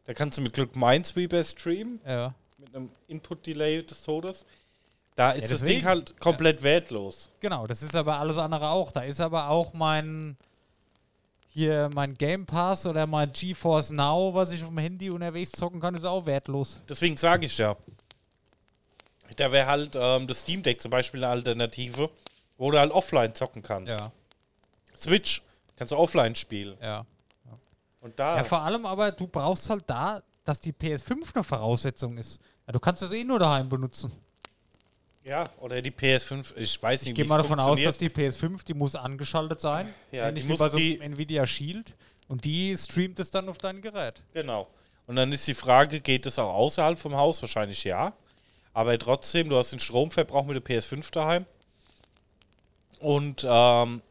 Da 0.06 0.14
kannst 0.14 0.38
du 0.38 0.42
mit 0.42 0.54
Glück 0.54 0.76
Minesweeper 0.76 1.44
streamen, 1.44 2.00
ja. 2.06 2.34
mit 2.58 2.76
einem 2.76 2.92
Input-Delay 3.08 3.84
des 3.84 4.04
Todes. 4.04 4.46
Da 5.16 5.32
ist 5.32 5.44
das 5.44 5.62
deswegen. 5.62 5.80
Ding 5.80 5.86
halt 5.86 6.20
komplett 6.20 6.62
wertlos. 6.62 7.30
Genau, 7.40 7.66
das 7.66 7.82
ist 7.82 7.96
aber 7.96 8.20
alles 8.20 8.38
andere 8.38 8.70
auch. 8.70 8.92
Da 8.92 9.02
ist 9.02 9.22
aber 9.22 9.50
auch 9.50 9.74
mein 9.74 10.38
hier 11.56 11.90
mein 11.94 12.16
Game 12.16 12.46
Pass 12.46 12.86
oder 12.86 13.08
mein 13.08 13.32
GeForce 13.32 13.92
Now, 13.92 14.34
was 14.34 14.52
ich 14.52 14.62
auf 14.62 14.68
dem 14.68 14.78
Handy 14.78 15.10
unterwegs 15.10 15.54
zocken 15.54 15.80
kann, 15.80 15.96
ist 15.96 16.04
auch 16.04 16.26
wertlos. 16.26 16.82
Deswegen 16.90 17.16
sage 17.16 17.46
ich 17.46 17.58
ja. 17.58 17.78
Da 19.36 19.52
wäre 19.52 19.68
halt 19.68 19.96
ähm, 20.00 20.28
das 20.28 20.40
Steam 20.42 20.64
Deck 20.64 20.82
zum 20.82 20.92
Beispiel 20.92 21.24
eine 21.24 21.32
Alternative, 21.34 22.10
wo 22.58 22.72
du 22.72 22.80
halt 22.80 22.92
offline 22.92 23.34
zocken 23.36 23.62
kannst. 23.62 23.92
Switch 24.96 25.42
kannst 25.76 25.92
du 25.92 25.98
offline 25.98 26.36
spielen. 26.36 26.78
ja. 26.82 27.06
Und 28.02 28.20
da. 28.20 28.38
Ja, 28.38 28.44
vor 28.44 28.60
allem 28.62 28.86
aber, 28.86 29.12
du 29.12 29.26
brauchst 29.26 29.68
halt 29.68 29.84
da, 29.88 30.22
dass 30.44 30.60
die 30.60 30.72
PS5 30.72 31.34
eine 31.34 31.44
Voraussetzung 31.44 32.18
ist. 32.20 32.40
Ja, 32.68 32.74
du 32.74 32.80
kannst 32.80 33.02
es 33.02 33.12
eh 33.12 33.24
nur 33.24 33.40
daheim 33.40 33.68
benutzen. 33.68 34.12
Ja, 35.24 35.44
oder 35.60 35.82
die 35.82 35.90
PS5, 35.90 36.56
ich 36.56 36.82
weiß 36.84 37.02
nicht, 37.02 37.10
Ich 37.10 37.16
gehe 37.16 37.26
wie 37.26 37.30
mal 37.30 37.40
es 37.40 37.48
davon 37.48 37.60
aus, 37.60 37.82
dass 37.82 37.98
die 37.98 38.10
PS5, 38.10 38.64
die 38.64 38.76
muss 38.76 38.94
angeschaltet 38.96 39.60
sein. 39.60 39.92
Ja, 40.12 40.30
die 40.30 40.44
wie 40.44 40.50
muss 40.50 40.60
bei 40.60 40.70
so 40.70 40.78
die- 40.78 41.02
einem 41.02 41.14
Nvidia 41.14 41.48
Shield. 41.48 41.96
Und 42.28 42.46
die 42.46 42.78
streamt 42.78 43.20
es 43.20 43.32
dann 43.32 43.50
auf 43.50 43.58
dein 43.58 43.82
Gerät. 43.82 44.22
Genau. 44.34 44.68
Und 45.08 45.16
dann 45.16 45.32
ist 45.32 45.48
die 45.48 45.56
Frage, 45.56 46.00
geht 46.00 46.28
es 46.28 46.38
auch 46.38 46.54
außerhalb 46.54 47.00
vom 47.00 47.16
Haus? 47.16 47.42
Wahrscheinlich 47.42 47.84
ja. 47.84 48.14
Aber 48.76 49.00
trotzdem, 49.00 49.50
du 49.50 49.56
hast 49.58 49.72
den 49.72 49.80
Stromverbrauch 49.80 50.46
mit 50.46 50.56
der 50.56 50.64
PS5 50.82 51.12
daheim. 51.12 51.46
Und 53.00 53.46
ähm, 53.48 54.02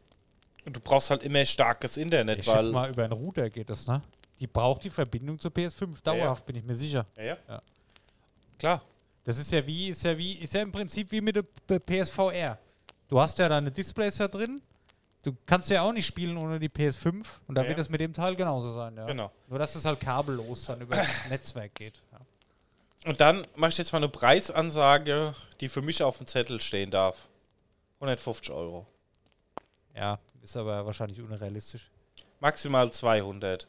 du 0.65 0.79
brauchst 0.79 1.09
halt 1.11 1.23
immer 1.23 1.45
starkes 1.45 1.97
Internet, 1.97 2.39
Ich 2.39 2.47
weil. 2.47 2.69
mal, 2.71 2.89
über 2.89 3.03
einen 3.03 3.13
Router 3.13 3.49
geht 3.49 3.69
das, 3.69 3.87
ne? 3.87 4.01
Die 4.39 4.47
braucht 4.47 4.83
die 4.83 4.89
Verbindung 4.89 5.39
zur 5.39 5.51
PS5. 5.51 6.03
Dauerhaft, 6.03 6.45
bin 6.45 6.55
ich 6.57 6.63
mir 6.63 6.75
sicher. 6.75 7.05
ja, 7.17 7.23
ja. 7.23 7.37
Ja. 7.47 7.61
Klar. 8.59 8.81
Das 9.23 9.37
ist 9.37 9.51
ja 9.51 9.65
wie, 9.65 9.89
ist 9.89 10.03
ja 10.03 10.17
wie, 10.17 10.33
ist 10.33 10.53
ja 10.53 10.61
im 10.61 10.71
Prinzip 10.71 11.11
wie 11.11 11.21
mit 11.21 11.35
der 11.35 11.79
PSVR. 11.79 12.57
Du 13.07 13.19
hast 13.19 13.37
ja 13.39 13.47
deine 13.49 13.71
Displays 13.71 14.17
da 14.17 14.27
drin. 14.27 14.61
Du 15.23 15.35
kannst 15.45 15.69
ja 15.69 15.81
auch 15.81 15.91
nicht 15.93 16.05
spielen 16.05 16.37
ohne 16.37 16.59
die 16.59 16.69
PS5. 16.69 17.23
Und 17.47 17.55
da 17.55 17.61
Ja, 17.63 17.67
wird 17.67 17.77
ja. 17.77 17.81
es 17.83 17.89
mit 17.89 17.99
dem 18.01 18.13
Teil 18.13 18.35
genauso 18.35 18.71
sein, 18.73 18.95
ja. 18.95 19.05
Genau. 19.05 19.31
Nur, 19.47 19.57
dass 19.59 19.75
es 19.75 19.83
halt 19.85 19.99
kabellos 19.99 20.65
dann 20.65 20.81
über 20.81 20.95
das 20.95 21.29
Netzwerk 21.29 21.73
geht. 21.75 22.01
Und 23.05 23.21
dann 23.21 23.45
mache 23.55 23.69
ich 23.69 23.77
jetzt 23.77 23.93
mal 23.93 23.99
eine 23.99 24.09
Preisansage, 24.09 25.35
die 25.61 25.69
für 25.69 25.81
mich 25.83 26.01
auf 26.01 26.17
dem 26.17 26.25
Zettel 26.27 26.59
stehen 26.59 26.89
darf. 26.89 27.29
150 27.99 28.53
Euro. 28.53 28.85
ja, 29.95 30.19
ist 30.41 30.57
aber 30.57 30.85
wahrscheinlich 30.85 31.21
unrealistisch. 31.21 31.89
Maximal 32.39 32.91
200. 32.91 33.67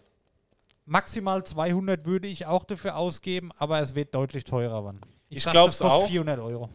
Maximal 0.87 1.45
200 1.45 2.05
würde 2.07 2.29
ich 2.29 2.47
auch 2.47 2.65
dafür 2.65 2.97
ausgeben, 2.97 3.51
aber 3.59 3.81
es 3.81 3.95
wird 3.95 4.15
deutlich 4.15 4.45
teurer 4.45 4.85
werden. 4.85 5.01
Ich 5.29 5.45
glaub's 5.45 5.79
das 5.79 5.89
kostet 5.89 6.05
auch. 6.05 6.09
400 6.09 6.39
Euro. 6.41 6.69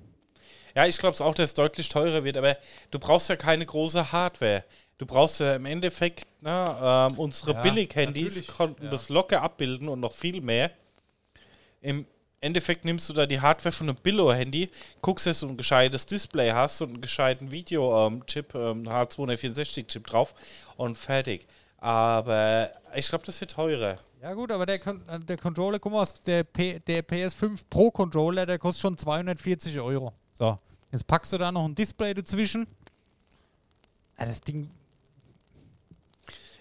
Ja, 0.75 0.85
ich 0.85 0.97
glaube 0.97 1.13
es 1.15 1.21
auch, 1.21 1.35
dass 1.35 1.49
es 1.49 1.53
deutlich 1.53 1.89
teurer 1.89 2.23
wird, 2.23 2.37
aber 2.37 2.57
du 2.91 2.99
brauchst 2.99 3.29
ja 3.29 3.35
keine 3.35 3.65
große 3.65 4.11
Hardware. 4.11 4.63
Du 4.97 5.05
brauchst 5.05 5.39
ja 5.39 5.55
im 5.55 5.65
Endeffekt, 5.65 6.25
na, 6.41 7.07
ähm, 7.07 7.17
unsere 7.17 7.53
Ja, 7.53 7.61
Billig-Handys 7.61 8.45
konnten 8.47 8.85
ja. 8.85 8.91
das 8.91 9.09
locker 9.09 9.41
abbilden 9.41 9.87
und 9.89 9.99
noch 9.99 10.13
viel 10.13 10.41
mehr. 10.41 10.71
Im 11.81 12.05
Endeffekt 12.41 12.85
nimmst 12.85 13.07
du 13.07 13.13
da 13.13 13.27
die 13.27 13.39
Hardware 13.39 13.71
von 13.71 13.87
einem 13.87 13.97
Billo-Handy, 14.01 14.69
guckst, 15.01 15.27
dass 15.27 15.41
du 15.41 15.49
ein 15.49 15.57
gescheites 15.57 16.07
Display 16.07 16.51
hast 16.51 16.81
und 16.81 16.89
einen 16.89 17.01
gescheiten 17.01 17.51
Video-Chip, 17.51 18.55
ähm, 18.55 18.89
H264-Chip 18.89 20.07
drauf 20.07 20.33
und 20.75 20.97
fertig. 20.97 21.45
Aber 21.77 22.69
ich 22.95 23.07
glaube, 23.07 23.25
das 23.27 23.39
wird 23.39 23.51
teurer. 23.51 23.97
Ja 24.23 24.33
gut, 24.33 24.51
aber 24.51 24.65
der, 24.65 24.79
Con 24.79 25.07
äh, 25.07 25.19
der 25.19 25.37
Controller, 25.37 25.77
guck 25.77 25.91
mal, 25.91 26.07
der, 26.25 26.43
P 26.43 26.79
der 26.79 27.07
PS5 27.07 27.61
Pro 27.69 27.91
Controller, 27.91 28.47
der 28.47 28.57
kostet 28.57 28.81
schon 28.81 28.97
240 28.97 29.79
Euro. 29.79 30.11
So, 30.33 30.57
jetzt 30.91 31.05
packst 31.05 31.33
du 31.33 31.37
da 31.37 31.51
noch 31.51 31.65
ein 31.65 31.75
Display 31.75 32.13
dazwischen. 32.15 32.65
Ja, 34.17 34.25
das 34.25 34.41
Ding, 34.41 34.69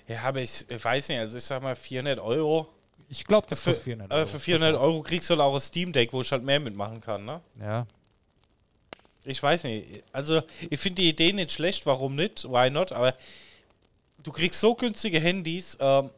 Ja, 0.07 0.23
aber 0.25 0.41
ich, 0.41 0.65
ich 0.69 0.85
weiß 0.85 1.09
nicht, 1.09 1.19
also 1.19 1.39
ich 1.39 1.45
sag 1.45 1.63
mal 1.63 1.77
400 1.77 2.19
Euro. 2.19 2.69
Ich 3.11 3.25
glaube, 3.25 3.49
das 3.51 3.59
Für, 3.61 3.71
kostet 3.71 3.85
400 3.85 4.11
aber 4.11 4.21
Euro. 4.21 4.29
für 4.29 4.39
400 4.39 4.81
Euro 4.81 5.03
kriegst 5.03 5.29
du 5.29 5.35
halt 5.35 5.43
auch 5.43 5.55
ein 5.55 5.61
Steam 5.61 5.93
Deck, 5.93 6.13
wo 6.13 6.21
ich 6.21 6.31
halt 6.31 6.45
mehr 6.45 6.61
mitmachen 6.61 7.01
kann, 7.01 7.25
ne? 7.25 7.41
Ja, 7.61 7.87
Ich 9.25 9.43
weiß 9.43 9.65
nicht. 9.65 10.05
Also, 10.13 10.41
ich 10.71 10.79
finde 10.79 11.03
die 11.03 11.09
Idee 11.09 11.33
nicht 11.33 11.51
schlecht, 11.53 11.85
warum 11.87 12.15
nicht? 12.15 12.45
Why 12.45 12.71
not? 12.71 12.93
Aber 12.93 13.15
du 14.23 14.31
kriegst 14.31 14.61
so 14.61 14.75
günstige 14.77 15.19
Handys, 15.19 15.77
ähm, 15.81 16.11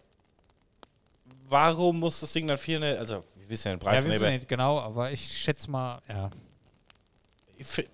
warum 1.48 1.98
muss 1.98 2.20
das 2.20 2.32
Ding 2.32 2.46
dann 2.46 2.58
400, 2.58 2.98
also 2.98 3.24
wir 3.36 3.48
wissen 3.48 3.68
ja 3.68 3.74
den 3.74 3.80
Preis 3.80 3.96
ja, 3.96 3.98
wissen 4.04 4.10
nicht, 4.10 4.20
wir 4.20 4.28
aber 4.28 4.36
nicht 4.36 4.48
genau, 4.48 4.78
aber 4.78 5.10
ich 5.10 5.20
schätze 5.32 5.70
mal, 5.70 6.00
ja. 6.08 6.30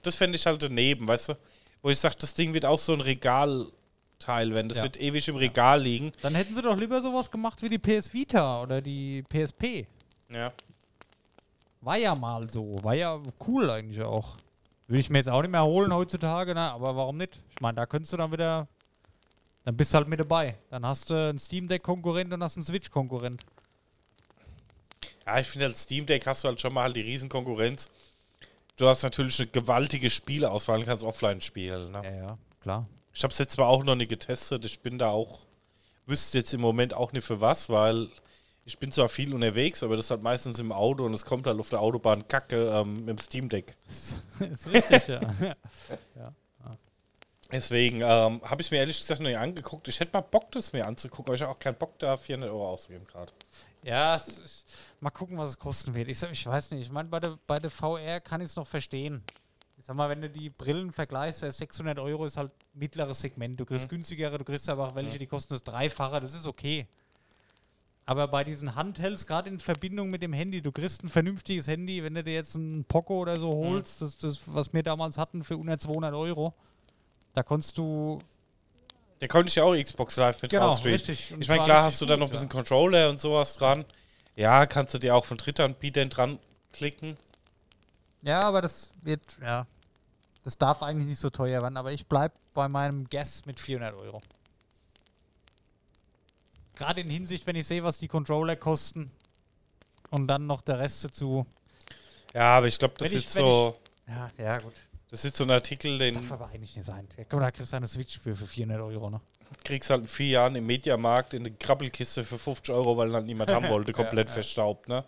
das 0.03 0.14
fände 0.16 0.36
ich 0.36 0.44
halt 0.44 0.61
daneben, 0.62 1.07
weißt 1.07 1.30
du? 1.30 1.38
Wo 1.82 1.90
ich 1.90 1.99
sage, 2.01 2.16
das 2.18 2.34
Ding 2.34 2.53
wird 2.53 2.64
auch 2.64 2.78
so 2.78 2.92
ein 2.92 3.01
Regalteil 3.01 3.66
werden, 4.26 4.68
das 4.68 4.78
Ja. 4.78 4.82
wird 4.84 5.00
ewig 5.00 5.26
im 5.28 5.36
Regal 5.36 5.80
liegen. 5.80 6.12
Dann 6.22 6.34
hätten 6.34 6.54
sie 6.54 6.62
doch 6.62 6.76
lieber 6.76 7.00
sowas 7.00 7.30
gemacht 7.30 7.62
wie 7.62 7.68
die 7.68 7.78
PS 7.78 8.12
Vita 8.12 8.62
oder 8.62 8.80
die 8.82 9.22
PSP. 9.22 9.86
Ja. 10.30 10.52
War 11.80 11.96
ja 11.96 12.14
mal 12.14 12.48
so. 12.50 12.76
War 12.82 12.94
ja 12.94 13.20
cool 13.46 13.70
eigentlich 13.70 14.02
auch. 14.02 14.36
Würde 14.86 15.00
ich 15.00 15.10
mir 15.10 15.18
jetzt 15.18 15.28
auch 15.28 15.42
nicht 15.42 15.50
mehr 15.50 15.64
holen 15.64 15.92
heutzutage, 15.94 16.54
ne? 16.54 16.72
aber 16.72 16.96
warum 16.96 17.16
nicht? 17.18 17.40
Ich 17.54 17.60
meine, 17.60 17.76
da 17.76 17.86
könntest 17.86 18.12
du 18.12 18.16
dann 18.16 18.32
wieder. 18.32 18.66
Dann 19.64 19.76
bist 19.76 19.92
du 19.92 19.98
halt 19.98 20.08
mit 20.08 20.18
dabei. 20.18 20.56
Dann 20.70 20.84
hast 20.86 21.10
du 21.10 21.14
einen 21.14 21.38
Steam 21.38 21.68
Deck-Konkurrent 21.68 22.32
und 22.32 22.42
hast 22.42 22.56
einen 22.56 22.64
Switch-Konkurrent. 22.64 23.44
Ja, 25.26 25.38
ich 25.38 25.46
finde, 25.46 25.66
als 25.66 25.82
Steam 25.82 26.06
Deck 26.06 26.26
hast 26.26 26.42
du 26.42 26.48
halt 26.48 26.60
schon 26.60 26.72
mal 26.72 26.84
halt 26.84 26.96
die 26.96 27.02
Riesenkonkurrenz. 27.02 27.90
Du 28.76 28.88
hast 28.88 29.02
natürlich 29.02 29.38
eine 29.40 29.48
gewaltige 29.50 30.08
Spieleauswahl 30.08 30.78
und 30.78 30.86
kannst 30.86 31.04
offline 31.04 31.40
spielen. 31.40 31.92
Ne? 31.92 32.00
Ja, 32.04 32.12
ja, 32.28 32.38
klar. 32.62 32.86
Ich 33.18 33.24
habe 33.24 33.32
es 33.32 33.38
jetzt 33.38 33.54
zwar 33.54 33.66
auch 33.66 33.82
noch 33.82 33.96
nicht 33.96 34.10
getestet, 34.10 34.64
ich 34.64 34.78
bin 34.78 34.96
da 34.96 35.10
auch, 35.10 35.40
wüsste 36.06 36.38
jetzt 36.38 36.54
im 36.54 36.60
Moment 36.60 36.94
auch 36.94 37.10
nicht 37.10 37.24
für 37.24 37.40
was, 37.40 37.68
weil 37.68 38.08
ich 38.64 38.78
bin 38.78 38.92
zwar 38.92 39.08
viel 39.08 39.34
unterwegs, 39.34 39.82
aber 39.82 39.96
das 39.96 40.08
halt 40.12 40.22
meistens 40.22 40.60
im 40.60 40.70
Auto 40.70 41.04
und 41.04 41.14
es 41.14 41.24
kommt 41.24 41.48
halt 41.48 41.58
auf 41.58 41.68
der 41.68 41.80
Autobahn 41.80 42.28
Kacke 42.28 42.68
ähm, 42.68 43.04
dem 43.08 43.18
Steam 43.18 43.48
Deck. 43.48 43.76
ist 43.88 44.68
richtig, 44.72 45.08
ja. 45.08 45.20
Deswegen 47.50 48.02
ähm, 48.02 48.40
habe 48.44 48.62
ich 48.62 48.70
mir 48.70 48.76
ehrlich 48.76 49.00
gesagt 49.00 49.20
noch 49.20 49.28
nicht 49.28 49.38
angeguckt. 49.38 49.88
Ich 49.88 49.98
hätte 49.98 50.12
mal 50.12 50.20
Bock, 50.20 50.52
das 50.52 50.72
mir 50.72 50.86
anzugucken, 50.86 51.26
aber 51.26 51.34
ich 51.34 51.42
habe 51.42 51.50
auch 51.50 51.58
keinen 51.58 51.76
Bock, 51.76 51.98
da 51.98 52.16
400 52.16 52.48
Euro 52.48 52.68
auszugeben 52.68 53.04
gerade. 53.04 53.32
Ja, 53.82 54.14
ist, 54.14 54.64
mal 55.00 55.10
gucken, 55.10 55.36
was 55.38 55.48
es 55.48 55.58
kosten 55.58 55.92
wird. 55.96 56.06
Ich, 56.06 56.22
ich 56.22 56.46
weiß 56.46 56.70
nicht. 56.70 56.82
Ich 56.82 56.92
meine, 56.92 57.08
bei 57.08 57.18
der, 57.18 57.36
bei 57.48 57.56
der 57.56 57.70
VR 57.70 58.20
kann 58.20 58.40
ich 58.42 58.50
es 58.50 58.54
noch 58.56 58.68
verstehen. 58.68 59.24
Ich 59.78 59.84
sag 59.84 59.94
mal, 59.94 60.08
wenn 60.08 60.20
du 60.20 60.28
die 60.28 60.50
Brillen 60.50 60.92
vergleichst, 60.92 61.42
der 61.42 61.52
600 61.52 61.98
Euro 62.00 62.24
ist 62.24 62.36
halt 62.36 62.50
mittleres 62.74 63.20
Segment. 63.20 63.58
Du 63.60 63.64
kriegst 63.64 63.88
günstigere, 63.88 64.36
du 64.36 64.44
kriegst 64.44 64.68
aber 64.68 64.88
auch 64.88 64.94
welche, 64.96 65.18
die 65.18 65.26
kosten 65.26 65.54
das 65.54 65.62
Dreifache. 65.62 66.20
Das 66.20 66.34
ist 66.34 66.46
okay. 66.48 66.86
Aber 68.04 68.26
bei 68.26 68.42
diesen 68.42 68.74
Handhelds, 68.74 69.26
gerade 69.26 69.50
in 69.50 69.60
Verbindung 69.60 70.08
mit 70.08 70.22
dem 70.22 70.32
Handy, 70.32 70.62
du 70.62 70.72
kriegst 70.72 71.04
ein 71.04 71.08
vernünftiges 71.08 71.68
Handy, 71.68 72.02
wenn 72.02 72.14
du 72.14 72.24
dir 72.24 72.32
jetzt 72.34 72.54
ein 72.56 72.84
Poco 72.88 73.18
oder 73.18 73.38
so 73.38 73.52
holst, 73.52 74.02
das, 74.02 74.16
das, 74.16 74.40
was 74.46 74.72
wir 74.72 74.82
damals 74.82 75.16
hatten, 75.18 75.44
für 75.44 75.56
unter 75.56 75.78
200 75.78 76.14
Euro, 76.14 76.54
da 77.34 77.42
konntest 77.42 77.76
du 77.78 78.18
Da 79.20 79.28
konnte 79.28 79.48
ich 79.48 79.54
ja 79.56 79.64
auch 79.64 79.76
Xbox 79.76 80.16
Live 80.16 80.42
mit 80.42 80.50
Genau, 80.50 80.68
drauf 80.68 80.78
streamen. 80.78 80.94
richtig. 80.94 81.34
Und 81.34 81.42
Ich 81.42 81.48
meine, 81.48 81.62
klar 81.62 81.84
hast 81.84 82.00
du 82.00 82.06
da 82.06 82.16
noch 82.16 82.28
ein 82.28 82.32
bisschen 82.32 82.48
Controller 82.48 83.10
und 83.10 83.20
sowas 83.20 83.54
dran. 83.54 83.84
Ja, 84.34 84.66
kannst 84.66 84.94
du 84.94 84.98
dir 84.98 85.14
auch 85.14 85.26
von 85.26 85.36
Drittanbietern 85.36 86.08
dran 86.08 86.38
klicken. 86.72 87.14
Ja, 88.22 88.42
aber 88.42 88.62
das 88.62 88.92
wird, 89.02 89.38
ja. 89.40 89.66
Das 90.44 90.56
darf 90.56 90.82
eigentlich 90.82 91.06
nicht 91.08 91.20
so 91.20 91.30
teuer 91.30 91.62
werden, 91.62 91.76
aber 91.76 91.92
ich 91.92 92.06
bleib 92.06 92.32
bei 92.54 92.68
meinem 92.68 93.08
Guess 93.08 93.44
mit 93.44 93.60
400 93.60 93.94
Euro. 93.94 94.20
Gerade 96.74 97.00
in 97.00 97.10
Hinsicht, 97.10 97.46
wenn 97.46 97.56
ich 97.56 97.66
sehe, 97.66 97.82
was 97.82 97.98
die 97.98 98.08
Controller 98.08 98.56
kosten 98.56 99.10
und 100.10 100.28
dann 100.28 100.46
noch 100.46 100.62
der 100.62 100.78
Rest 100.78 101.04
dazu. 101.04 101.44
Ja, 102.34 102.56
aber 102.58 102.68
ich 102.68 102.78
glaube, 102.78 102.94
das 102.98 103.08
ich- 103.08 103.26
ist 103.26 103.32
so, 103.32 103.76
Ja, 104.06 104.28
ja, 104.38 104.58
gut. 104.58 104.74
das 105.10 105.24
ist 105.24 105.36
so 105.36 105.44
ein 105.44 105.50
Artikel, 105.50 105.98
den 105.98 106.14
Darf 106.14 106.32
aber 106.32 106.48
eigentlich 106.48 106.76
nicht 106.76 106.86
sein. 106.86 107.08
Ja, 107.16 107.24
guck 107.24 107.40
mal, 107.40 107.46
da 107.46 107.50
kriegst 107.50 107.72
du 107.72 107.76
eine 107.76 107.86
Switch 107.88 108.18
für, 108.18 108.34
für 108.36 108.46
400 108.46 108.80
Euro, 108.80 109.10
ne? 109.10 109.20
kriegst 109.64 109.90
halt 109.90 110.02
in 110.02 110.06
vier 110.06 110.28
Jahren 110.28 110.54
im 110.56 110.66
Mediamarkt 110.66 111.34
in 111.34 111.44
eine 111.46 111.54
Krabbelkiste 111.54 112.24
für 112.24 112.38
50 112.38 112.74
Euro, 112.74 112.96
weil 112.96 113.12
halt 113.12 113.26
niemand 113.26 113.50
haben 113.52 113.68
wollte, 113.68 113.92
komplett 113.92 114.28
ja. 114.28 114.34
verstaubt, 114.34 114.88
ne? 114.88 115.04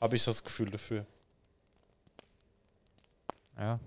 Habe 0.00 0.16
ich 0.16 0.24
das 0.24 0.42
Gefühl 0.42 0.70
dafür. 0.70 1.04
Ja. 3.60 3.78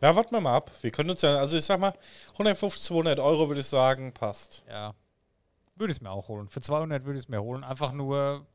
Ja, 0.00 0.16
warten 0.16 0.32
wir 0.34 0.40
mal 0.40 0.56
ab. 0.56 0.70
Wir 0.80 0.90
können 0.90 1.10
uns 1.10 1.22
ja, 1.22 1.36
also 1.36 1.56
ich 1.56 1.64
sag 1.64 1.78
mal, 1.78 1.92
150, 2.32 2.82
200 2.84 3.20
Euro 3.20 3.48
würde 3.48 3.60
ich 3.60 3.66
sagen, 3.66 4.12
passt. 4.12 4.64
Ja. 4.68 4.94
Würde 5.76 5.92
ich 5.92 5.98
es 5.98 6.02
mir 6.02 6.10
auch 6.10 6.28
holen. 6.28 6.48
Für 6.48 6.60
200 6.60 7.04
würde 7.04 7.18
ich 7.18 7.24
es 7.24 7.28
mir 7.28 7.40
holen. 7.42 7.62
Einfach 7.64 7.92
nur, 7.92 8.46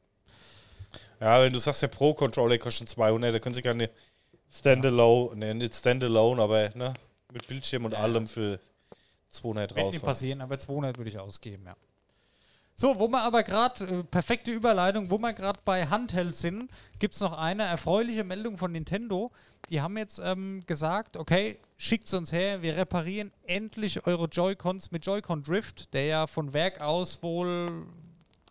Ja, 1.19 1.41
wenn 1.41 1.51
du 1.53 1.59
sagst, 1.59 1.81
der 1.81 1.87
Pro-Controller 1.87 2.57
kostet 2.57 2.89
200, 2.89 3.33
da 3.33 3.39
können 3.39 3.55
sie 3.55 3.61
gerne 3.61 3.89
Standalone, 4.51 5.35
ne, 5.35 5.55
nicht 5.55 5.75
Standalone, 5.75 6.41
aber 6.41 6.69
ne, 6.75 6.93
mit 7.33 7.47
Bildschirm 7.47 7.85
und 7.85 7.91
Ja. 7.93 7.99
allem 7.99 8.27
für 8.27 8.59
200 9.29 9.75
Wird 9.75 9.85
nicht 9.87 9.95
raus. 10.01 10.05
passieren, 10.05 10.41
aber 10.41 10.57
200 10.59 10.97
würde 10.97 11.09
ich 11.09 11.17
ausgeben, 11.19 11.65
ja. 11.65 11.75
So, 12.75 12.99
wo 12.99 13.07
wir 13.07 13.23
aber 13.23 13.41
gerade, 13.43 13.83
äh, 13.85 14.03
perfekte 14.03 14.51
Überleitung, 14.51 15.09
wo 15.09 15.17
wir 15.17 15.33
gerade 15.33 15.59
bei 15.65 15.87
Handhelds 15.87 16.39
sind, 16.41 16.69
gibt 16.99 17.15
es 17.15 17.21
noch 17.21 17.35
eine 17.37 17.63
erfreuliche 17.63 18.23
Meldung 18.23 18.57
von 18.57 18.71
Nintendo. 18.71 19.31
Die 19.69 19.81
haben 19.81 19.97
jetzt 19.97 20.19
ähm, 20.23 20.63
gesagt, 20.65 21.17
okay, 21.17 21.59
schickt 21.77 22.13
uns 22.13 22.31
her, 22.31 22.61
wir 22.61 22.77
reparieren 22.77 23.31
endlich 23.45 24.05
eure 24.07 24.25
Joy-Cons 24.25 24.91
mit 24.91 25.05
Joy-Con 25.05 25.43
Drift, 25.43 25.93
der 25.93 26.05
ja 26.05 26.27
von 26.27 26.53
Werk 26.53 26.81
aus 26.81 27.21
wohl 27.21 27.85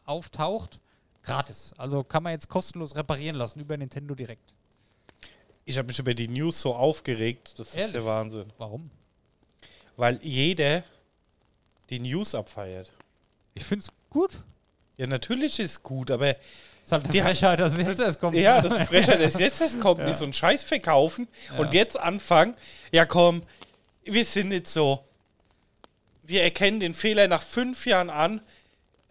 auftaucht. 0.04 0.78
Gratis. 1.22 1.72
Also 1.78 2.04
kann 2.04 2.22
man 2.22 2.32
jetzt 2.32 2.48
kostenlos 2.48 2.94
reparieren 2.94 3.36
lassen 3.36 3.60
über 3.60 3.76
Nintendo 3.76 4.14
direkt. 4.14 4.52
Ich 5.64 5.76
habe 5.78 5.86
mich 5.86 5.98
über 5.98 6.14
die 6.14 6.28
News 6.28 6.60
so 6.60 6.74
aufgeregt, 6.74 7.58
das 7.58 7.70
ist 7.70 7.76
Ehrlich? 7.76 7.92
der 7.92 8.04
Wahnsinn. 8.04 8.52
Warum? 8.58 8.90
Weil 9.96 10.18
jeder 10.22 10.84
die 11.90 11.98
News 11.98 12.34
abfeiert. 12.34 12.92
Ich 13.54 13.64
finde 13.64 13.84
es 13.84 13.90
gut. 14.10 14.44
Ja, 14.96 15.06
natürlich 15.06 15.58
ist 15.58 15.82
gut, 15.82 16.10
aber 16.10 16.36
Ist 16.86 16.92
halt 16.92 17.04
eine 17.04 17.12
Die- 17.12 17.20
Frechheit, 17.20 17.58
dass 17.60 17.72
es 17.72 17.78
jetzt 17.80 17.98
erst 18.00 18.20
kommt. 18.20 18.36
ja, 18.38 18.60
das 18.62 18.78
ist 18.78 18.86
frecher, 18.88 19.16
dass 19.18 19.34
jetzt 19.38 19.60
erst 19.60 19.80
kommt, 19.80 20.00
Ja. 20.00 20.06
nicht 20.06 20.16
so 20.16 20.24
einen 20.24 20.32
Scheiß 20.32 20.62
verkaufen 20.62 21.26
Ja. 21.52 21.58
und 21.58 21.74
jetzt 21.74 21.98
anfangen. 22.00 22.54
Ja, 22.92 23.04
komm, 23.04 23.42
wir 24.04 24.24
sind 24.24 24.48
nicht 24.50 24.68
so. 24.68 25.04
Wir 26.22 26.42
erkennen 26.44 26.80
den 26.80 26.94
Fehler 26.94 27.28
nach 27.28 27.42
fünf 27.42 27.86
Jahren 27.86 28.08
an. 28.10 28.40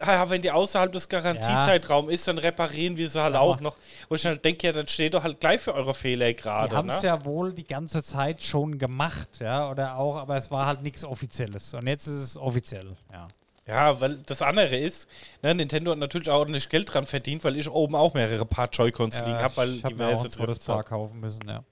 Ja, 0.05 0.30
wenn 0.30 0.41
die 0.41 0.51
außerhalb 0.51 0.91
des 0.91 1.07
Garantiezeitraums 1.07 2.11
ist, 2.11 2.28
dann 2.28 2.38
reparieren 2.38 2.97
wir 2.97 3.09
sie 3.09 3.21
halt 3.21 3.36
auch 3.36 3.61
noch. 3.61 3.78
Wo 4.09 4.15
ich 4.15 4.26
halt 4.26 4.43
denke, 4.43 4.67
ja, 4.67 4.73
dann 4.73 4.88
steht 4.89 5.13
doch 5.13 5.23
halt 5.23 5.39
gleich 5.39 5.61
für 5.61 5.73
eure 5.73 5.93
Fehler 5.93 6.28
Die 6.28 6.36
gerade. 6.36 6.76
haben 6.76 6.88
Ne? 6.88 6.93
es 6.93 7.01
ja 7.01 7.23
wohl 7.23 7.53
die 7.53 7.63
ganze 7.63 8.03
Zeit 8.03 8.43
schon 8.43 8.78
gemacht, 8.78 9.30
ja, 9.39 9.69
oder 9.71 9.97
auch, 9.97 10.17
aber 10.17 10.36
es 10.36 10.51
war 10.51 10.65
halt 10.65 10.82
nichts 10.82 11.05
Offizielles. 11.05 11.73
Und 11.73 11.88
jetzt 11.88 12.07
ist 12.07 12.15
es 12.15 12.38
offiziell, 12.38 12.88
ja. 13.13 13.30
Ja, 13.68 13.99
weil 13.99 14.18
das 14.26 14.41
andere 14.43 14.76
ist, 14.78 15.07
ne, 15.41 15.55
Nintendo 15.55 15.91
hat 15.91 15.97
natürlich 15.97 16.30
auch 16.30 16.39
ordentlich 16.39 16.70
Geld 16.70 16.93
dran 16.93 17.05
verdient, 17.07 17.43
weil 17.43 17.57
ich 17.57 17.68
oben 17.70 17.95
auch 17.95 18.13
mehrere 18.13 18.45
Paar 18.45 18.70
Joy-Cons 18.72 19.20
liegen 19.22 19.38
habe, 19.38 19.57
weil 19.57 19.70
ich 19.76 19.84
mir 19.84 19.88
auch 19.88 19.89
diverse 19.89 20.26
ein 20.26 20.32
zweites 20.32 20.38
Drifts 20.38 20.66
Paar 20.66 20.78
hab. 20.80 20.86
kaufen 20.86 21.20
müssen, 21.20 21.47
ja. 21.47 21.63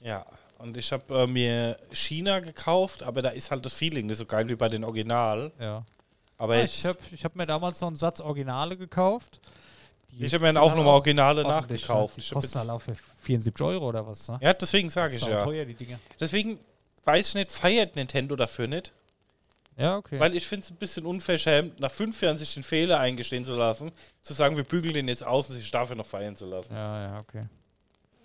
Ja, 0.00 0.26
und 0.58 0.76
ich 0.76 0.92
habe 0.92 1.22
äh, 1.22 1.26
mir 1.26 1.76
China 1.92 2.38
gekauft, 2.40 3.02
aber 3.02 3.20
da 3.22 3.30
ist 3.30 3.50
halt 3.50 3.66
das 3.66 3.72
Feeling 3.72 4.06
nicht 4.06 4.18
so 4.18 4.26
geil 4.26 4.48
wie 4.48 4.54
bei 4.56 4.68
den 4.68 4.84
Original. 4.84 5.50
ja. 5.58 5.84
Aber 6.38 6.54
Ah, 6.54 6.58
jetzt, 6.60 6.78
ich 6.78 6.86
habe 6.86 6.98
ich 7.12 7.24
hab 7.24 7.36
mir 7.36 7.44
damals 7.44 7.80
noch 7.82 7.88
einen 7.88 7.96
Satz 7.96 8.18
Originale 8.20 8.74
gekauft. 8.78 9.40
Die 10.12 10.24
ich 10.24 10.32
habe 10.32 10.42
mir 10.42 10.48
dann 10.54 10.56
auch 10.62 10.70
nochmal 10.74 10.94
Originale 10.94 11.42
nachgekauft. 11.42 12.16
Ich 12.16 12.28
Die 12.30 12.34
hab 12.34 12.40
kosten 12.40 12.58
halt 12.60 12.70
auch 12.70 12.80
für 12.80 12.94
74 13.20 13.62
Euro 13.66 13.88
oder 13.88 14.06
was, 14.06 14.26
ne? 14.28 14.38
ja, 14.40 14.54
deswegen 14.54 14.88
sage 14.88 15.12
Das 15.12 15.22
ich 15.22 15.28
auch 15.28 15.32
ja. 15.32 15.44
teuer, 15.44 15.64
die 15.66 15.74
Dinge. 15.74 15.98
Deswegen 16.18 16.58
weiß 17.04 17.28
ich 17.28 17.34
nicht, 17.34 17.52
feiert 17.52 17.94
Nintendo 17.96 18.36
dafür 18.36 18.68
nicht. 18.68 18.92
Ja, 19.80 19.96
okay. 19.96 20.20
Weil 20.20 20.36
ich 20.36 20.46
finde 20.46 20.64
es 20.64 20.70
ein 20.70 20.76
bisschen 20.76 21.06
unverschämt, 21.06 21.80
nach 21.80 21.90
fünf 21.90 22.20
Jahren 22.20 22.36
sich 22.36 22.52
den 22.52 22.62
Fehler 22.62 23.00
eingestehen 23.00 23.44
zu 23.44 23.56
lassen, 23.56 23.90
zu 24.22 24.34
sagen, 24.34 24.56
wir 24.56 24.64
bügeln 24.64 24.92
den 24.94 25.08
jetzt 25.08 25.24
aus 25.24 25.48
und 25.48 25.56
sich 25.56 25.70
dafür 25.70 25.96
noch 25.96 26.06
feiern 26.06 26.36
zu 26.36 26.46
lassen. 26.46 26.74
ja, 26.74 27.02
ja, 27.12 27.18
okay. 27.18 27.46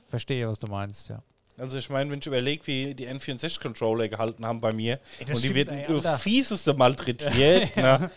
Verstehe, 0.10 0.48
was 0.48 0.60
du 0.60 0.68
meinst, 0.68 1.10
ja. 1.10 1.22
Also 1.58 1.78
ich 1.78 1.90
meine, 1.90 2.12
wenn 2.12 2.20
ich 2.20 2.28
überlege, 2.28 2.68
wie 2.68 2.94
die 2.94 3.08
N64-Controller 3.08 4.10
gehalten 4.10 4.46
haben 4.46 4.60
bei 4.60 4.74
mir 4.74 5.00
Ey, 5.20 5.26
das 5.26 5.38
und 5.38 5.44
die 5.46 5.56
werden 5.56 5.84
über 5.86 5.96
Alter. 5.96 6.18
fieseste 6.20 6.74
malträtiert, 6.74 7.76
ne? 7.78 8.12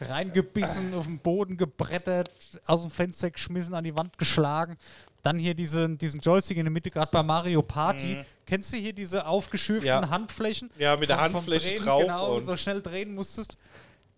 reingebissen, 0.00 0.94
auf 0.94 1.04
den 1.04 1.18
Boden 1.18 1.58
gebrettert, 1.58 2.30
aus 2.64 2.82
dem 2.82 2.90
Fenster 2.90 3.30
geschmissen, 3.30 3.74
an 3.74 3.84
die 3.84 3.94
Wand 3.94 4.16
geschlagen. 4.16 4.78
Dann 5.22 5.38
hier 5.38 5.54
diesen, 5.54 5.98
diesen 5.98 6.20
Joystick 6.20 6.56
in 6.56 6.64
der 6.64 6.70
Mitte, 6.72 6.90
gerade 6.90 7.10
bei 7.12 7.22
Mario 7.22 7.62
Party. 7.62 8.18
Kennst 8.46 8.72
du 8.72 8.76
hier 8.78 8.92
diese 8.92 9.26
aufgeschürften 9.26 9.86
Ja. 9.86 10.08
Handflächen? 10.08 10.70
Ja, 10.78 10.96
mit 10.96 11.08
der 11.08 11.16
Vom- 11.18 11.26
vom 11.26 11.34
Handfläche 11.40 11.74
Drehen, 11.74 11.84
drauf 11.84 12.02
Genau, 12.02 12.34
und- 12.36 12.44
so 12.44 12.56
schnell 12.56 12.80
drehen 12.82 13.14
musstest. 13.14 13.56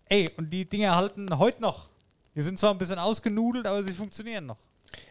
Ey, 0.05 0.29
und 0.37 0.49
die 0.49 0.65
Dinger 0.67 0.95
halten 0.95 1.37
heute 1.37 1.61
noch. 1.61 1.89
Die 2.35 2.41
sind 2.41 2.57
zwar 2.57 2.71
ein 2.71 2.77
bisschen 2.77 2.99
ausgenudelt, 2.99 3.67
aber 3.67 3.83
sie 3.83 3.91
funktionieren 3.91 4.45
noch. 4.47 4.57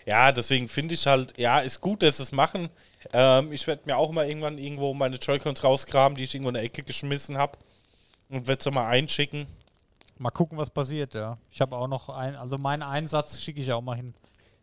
Ja, 0.07 0.33
deswegen 0.33 0.69
finde 0.69 0.95
ich 0.95 1.07
halt, 1.07 1.37
ja, 1.39 1.59
ist 1.59 1.81
gut, 1.81 2.03
dass 2.03 2.17
sie 2.17 2.23
es 2.25 2.33
machen. 2.33 2.69
Ähm, 3.13 3.53
ich 3.53 3.67
werde 3.67 3.83
mir 3.85 3.97
auch 3.97 4.11
mal 4.13 4.27
irgendwann 4.29 4.59
irgendwo 4.59 4.95
meine 4.95 5.17
Joy-Cons 5.17 5.63
rauskramen, 5.63 6.17
die 6.17 6.25
ich 6.25 6.35
irgendwo 6.35 6.49
in 6.51 6.55
der 6.55 6.63
Ecke 6.63 6.83
geschmissen 6.83 7.37
habe. 7.37 7.59
Und 8.29 8.47
werde 8.47 8.63
sie 8.63 8.71
mal 8.71 8.89
einschicken. 8.89 9.47
Mal 10.19 10.31
gucken, 10.31 10.57
was 10.57 10.71
passiert, 10.71 11.15
ja. 11.15 11.37
Ich 11.51 11.61
habe 11.61 11.77
auch 11.77 11.89
noch 11.89 12.09
einen, 12.09 12.37
also 12.37 12.57
meinen 12.59 12.83
Einsatz 12.83 13.41
schicke 13.41 13.61
ich 13.61 13.73
auch 13.73 13.83
mal 13.83 13.97
hin. 13.97 14.15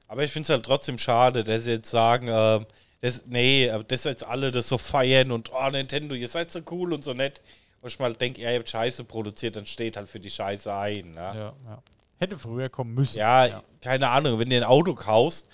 Aber 0.10 0.24
ich 0.24 0.32
finde 0.32 0.46
es 0.46 0.50
halt 0.50 0.66
trotzdem 0.66 0.98
schade, 0.98 1.44
dass 1.44 1.64
sie 1.66 1.72
jetzt 1.72 1.92
sagen, 1.92 2.28
ähm, 2.30 2.66
das, 3.00 3.24
nee, 3.28 3.72
dass 3.88 4.04
jetzt 4.04 4.26
alle 4.26 4.52
das 4.52 4.68
so 4.68 4.78
feiern 4.78 5.32
und 5.32 5.52
oh, 5.54 5.70
Nintendo, 5.70 6.16
ihr 6.16 6.28
seid 6.28 6.52
so 6.52 6.62
cool 6.72 6.94
und 6.94 7.04
so 7.04 7.14
nett. 7.14 7.42
Wo 7.82 7.88
ich 7.88 7.98
mal 8.00 8.14
denke, 8.14 8.42
ihr 8.42 8.54
habt 8.54 8.70
Scheiße 8.70 9.06
produziert, 9.06 9.56
dann 9.56 9.66
steht 9.66 9.96
halt 9.96 10.10
für 10.10 10.20
die 10.20 10.32
Scheiße 10.32 10.74
ein. 10.74 11.12
Ne? 11.12 11.16
Ja, 11.16 11.54
ja. 11.66 11.84
Hätte 12.18 12.38
früher 12.38 12.68
kommen 12.68 12.96
müssen. 12.96 13.20
Ja, 13.20 13.64
keine 13.82 14.10
Ahnung, 14.10 14.40
wenn 14.40 14.50
du 14.50 14.58
ein 14.58 14.64
Auto 14.66 14.96
kaufst, 14.96 15.48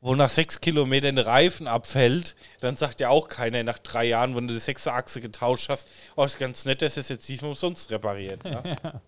wo 0.00 0.14
nach 0.16 0.28
sechs 0.28 0.60
Kilometern 0.60 1.16
der 1.16 1.26
Reifen 1.26 1.68
abfällt, 1.68 2.36
dann 2.60 2.76
sagt 2.76 3.00
ja 3.00 3.08
auch 3.08 3.28
keiner 3.28 3.62
nach 3.62 3.78
drei 3.78 4.04
Jahren, 4.04 4.36
wenn 4.36 4.48
du 4.48 4.52
die 4.52 4.60
sechste 4.60 4.92
Achse 4.92 5.20
getauscht 5.22 5.70
hast, 5.70 5.88
oh, 6.16 6.24
ist 6.24 6.38
ganz 6.38 6.66
nett, 6.66 6.82
dass 6.82 6.98
es 6.98 7.08
jetzt 7.08 7.28
nicht 7.30 7.42
umsonst 7.42 7.90
repariert. 7.90 8.44
Ne? 8.44 8.76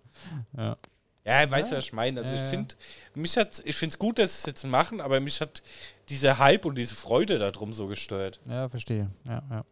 Ja. 0.57 0.64
Ja, 0.64 0.76
ich 1.45 1.51
weiß, 1.51 1.72
was 1.72 1.85
ich 1.85 1.93
meine. 1.93 2.20
Also 2.20 2.31
Ja, 2.31 2.37
ich 2.37 2.43
ja. 2.43 2.49
finde, 2.49 2.74
mich 3.14 3.37
hat, 3.37 3.62
ich 3.64 3.76
finde 3.76 3.93
es 3.93 3.99
gut, 3.99 4.18
dass 4.18 4.35
sie 4.35 4.39
es 4.41 4.47
jetzt 4.47 4.66
machen, 4.66 5.01
aber 5.01 5.20
mich 5.20 5.41
hat 5.41 5.62
dieser 6.09 6.39
Hype 6.39 6.64
und 6.64 6.76
diese 6.76 6.95
Freude 6.95 7.39
darum 7.39 7.72
so 7.72 7.87
gestört. 7.87 8.41
Ja, 8.47 8.68
verstehe. 8.68 9.11
Ja, 9.24 9.43
ja. 9.51 9.64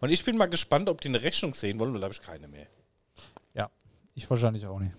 Und 0.00 0.10
ich 0.10 0.24
bin 0.24 0.36
mal 0.36 0.46
gespannt, 0.46 0.88
ob 0.88 1.00
die 1.00 1.08
eine 1.08 1.22
Rechnung 1.22 1.54
sehen 1.54 1.78
wollen, 1.78 1.92
weil 1.92 2.00
da 2.00 2.06
habe 2.06 2.14
ich 2.14 2.22
keine 2.22 2.48
mehr. 2.48 2.66
Ja, 3.54 3.70
ich 4.14 4.28
wahrscheinlich 4.28 4.66
auch 4.66 4.78
nicht. 4.78 4.94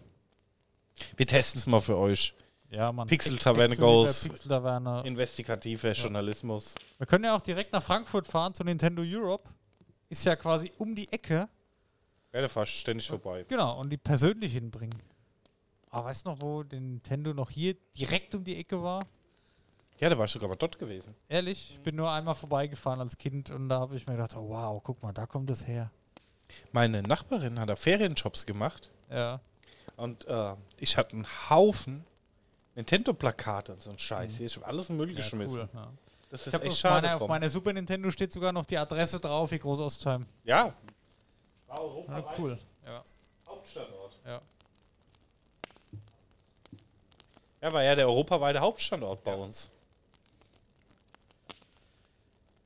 Wir 1.15 1.25
testen 1.25 1.59
es 1.59 1.67
mal 1.67 1.79
für 1.79 1.97
euch. 1.97 2.33
Ja, 2.69 2.91
Mann. 2.91 3.07
Pixel-Taverne 3.07 3.73
Exklusiver 3.73 4.03
goes. 4.03 4.23
Pixel-Taverne. 4.27 5.03
Investigativer 5.05 5.91
Journalismus. 5.93 6.75
Wir 6.97 7.07
können 7.07 7.23
ja 7.23 7.35
auch 7.35 7.41
direkt 7.41 7.71
nach 7.71 7.83
Frankfurt 7.83 8.27
fahren 8.27 8.53
zu 8.53 8.63
Nintendo 8.63 9.03
Europe. 9.05 9.49
Ist 10.09 10.25
ja 10.25 10.35
quasi 10.35 10.71
um 10.77 10.95
die 10.95 11.11
Ecke. 11.11 11.47
Ja, 12.33 12.41
da 12.41 12.47
fahrst 12.47 12.73
du 12.73 12.77
ständig 12.77 13.07
vorbei. 13.07 13.45
Genau, 13.47 13.79
und 13.79 13.89
die 13.89 13.97
persönlich 13.97 14.53
hinbringen. 14.53 14.95
Aber 15.89 16.05
weißt 16.07 16.25
du 16.25 16.29
noch, 16.31 16.41
wo 16.41 16.63
der 16.63 16.79
Nintendo 16.79 17.33
noch 17.33 17.49
hier 17.49 17.75
direkt 17.97 18.35
um 18.35 18.43
die 18.43 18.55
Ecke 18.57 18.81
war? 18.81 19.05
Ja, 19.99 20.09
da 20.09 20.17
war 20.17 20.25
ich 20.25 20.31
sogar 20.31 20.49
mal 20.49 20.55
dort 20.55 20.77
gewesen. 20.77 21.15
Ehrlich, 21.27 21.71
ich 21.71 21.79
bin 21.81 21.95
nur 21.95 22.11
einmal 22.11 22.35
vorbeigefahren 22.35 22.99
als 22.99 23.17
Kind 23.17 23.49
und 23.49 23.69
da 23.69 23.79
habe 23.79 23.95
ich 23.95 24.05
mir 24.05 24.13
gedacht, 24.13 24.35
oh 24.35 24.49
wow, 24.49 24.81
guck 24.83 25.01
mal, 25.01 25.11
da 25.13 25.25
kommt 25.25 25.49
es 25.49 25.65
her. 25.65 25.89
Meine 26.71 27.01
Nachbarin 27.01 27.59
hat 27.59 27.69
da 27.69 27.75
Ferienjobs 27.75 28.45
gemacht 28.45 28.91
Ja. 29.09 29.39
und 29.95 30.25
äh, 30.27 30.53
ich 30.79 30.97
hatte 30.97 31.13
einen 31.13 31.27
Haufen 31.49 32.05
Nintendo-Plakate 32.75 33.73
und 33.73 33.81
so 33.81 33.89
ein 33.89 33.97
Scheiß. 33.97 34.39
Ich 34.39 34.55
habe 34.57 34.67
alles 34.67 34.89
Mögliche 34.89 35.19
ja 35.19 35.25
geschmissen. 35.25 35.57
cool. 35.61 35.69
Ja. 35.73 35.91
Das 36.29 36.41
Ich 36.41 36.47
ist 36.47 36.53
hab 36.53 36.61
echt 36.61 36.73
auf, 36.73 36.77
schade 36.77 37.07
meiner, 37.07 37.21
auf 37.21 37.27
meiner 37.27 37.49
Super 37.49 37.73
Nintendo 37.73 38.11
steht 38.11 38.31
sogar 38.31 38.51
noch 38.51 38.65
die 38.65 38.77
Adresse 38.77 39.19
drauf, 39.19 39.49
wie 39.51 39.57
Groß-Ostheim. 39.57 40.25
Ja. 40.43 40.73
Ja, 41.69 42.23
cool. 42.37 42.59
Ja. 42.85 43.01
Hauptstandort. 43.47 44.19
Ja. 44.25 44.41
Ja, 47.67 47.73
war 47.73 47.83
ja 47.83 47.95
der 47.95 48.07
europaweite 48.07 48.61
Hauptstandort 48.61 49.25
bei 49.25 49.33
uns. 49.33 49.69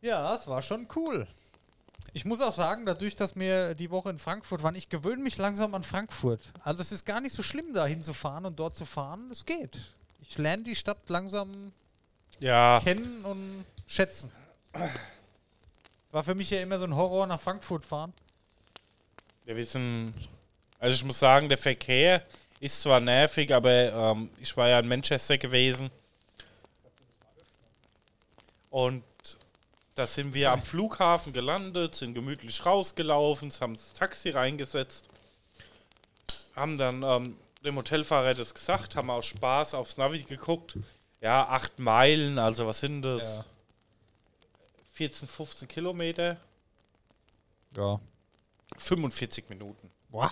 Ja, 0.01 0.35
es 0.35 0.45
war 0.45 0.61
schon 0.61 0.87
cool. 0.95 1.25
Ich 2.13 2.23
muss 2.23 2.39
auch 2.39 2.51
sagen, 2.51 2.85
dadurch, 2.85 3.15
dass 3.15 3.35
wir 3.35 3.73
die 3.73 3.89
Woche 3.89 4.11
in 4.11 4.19
Frankfurt 4.19 4.61
waren, 4.61 4.75
ich 4.75 4.89
gewöhne 4.89 5.23
mich 5.23 5.37
langsam 5.37 5.73
an 5.73 5.81
Frankfurt. 5.83 6.41
Also 6.63 6.81
es 6.81 6.91
ist 6.91 7.03
gar 7.03 7.19
nicht 7.19 7.33
so 7.33 7.41
schlimm, 7.41 7.73
da 7.73 7.87
hinzufahren 7.87 8.45
und 8.45 8.59
dort 8.59 8.75
zu 8.75 8.85
fahren. 8.85 9.27
Es 9.31 9.43
geht. 9.43 9.79
Ich 10.21 10.37
lerne 10.37 10.61
die 10.61 10.75
Stadt 10.75 10.99
langsam 11.07 11.71
Ja. 12.39 12.79
kennen 12.83 13.25
und 13.25 13.65
schätzen. 13.87 14.31
War 16.11 16.23
für 16.23 16.35
mich 16.35 16.51
ja 16.51 16.59
immer 16.61 16.77
so 16.77 16.85
ein 16.85 16.95
Horror, 16.95 17.25
nach 17.25 17.41
Frankfurt 17.41 17.85
fahren. 17.85 18.13
Wir 19.45 19.55
wissen, 19.55 20.13
also 20.77 20.93
ich 20.93 21.03
muss 21.03 21.17
sagen, 21.17 21.49
der 21.49 21.57
Verkehr 21.57 22.23
ist 22.61 22.81
zwar 22.81 22.99
nervig, 22.99 23.53
aber 23.53 23.91
ähm, 23.91 24.29
ich 24.39 24.55
war 24.55 24.69
ja 24.69 24.79
in 24.79 24.87
Manchester 24.87 25.37
gewesen. 25.37 25.89
Und 28.69 29.03
da 29.95 30.07
sind 30.07 30.33
wir 30.33 30.51
am 30.51 30.61
Flughafen 30.61 31.33
gelandet, 31.33 31.95
sind 31.95 32.13
gemütlich 32.13 32.65
rausgelaufen, 32.65 33.51
haben 33.59 33.73
das 33.73 33.93
Taxi 33.93 34.29
reingesetzt, 34.29 35.09
haben 36.55 36.77
dann 36.77 37.03
ähm, 37.03 37.37
dem 37.65 37.75
Hotelfahrer 37.75 38.33
das 38.33 38.53
gesagt, 38.53 38.95
haben 38.95 39.09
auch 39.09 39.21
Spaß 39.23 39.73
aufs 39.73 39.97
Navi 39.97 40.23
geguckt. 40.23 40.77
Ja, 41.19 41.47
acht 41.49 41.77
Meilen, 41.79 42.39
also 42.39 42.65
was 42.65 42.79
sind 42.79 43.01
das? 43.01 43.23
Ja. 43.37 43.45
14, 44.93 45.27
15 45.27 45.67
Kilometer, 45.67 46.37
Ja. 47.75 47.99
45 48.77 49.49
Minuten. 49.49 49.91
Boah. 50.09 50.31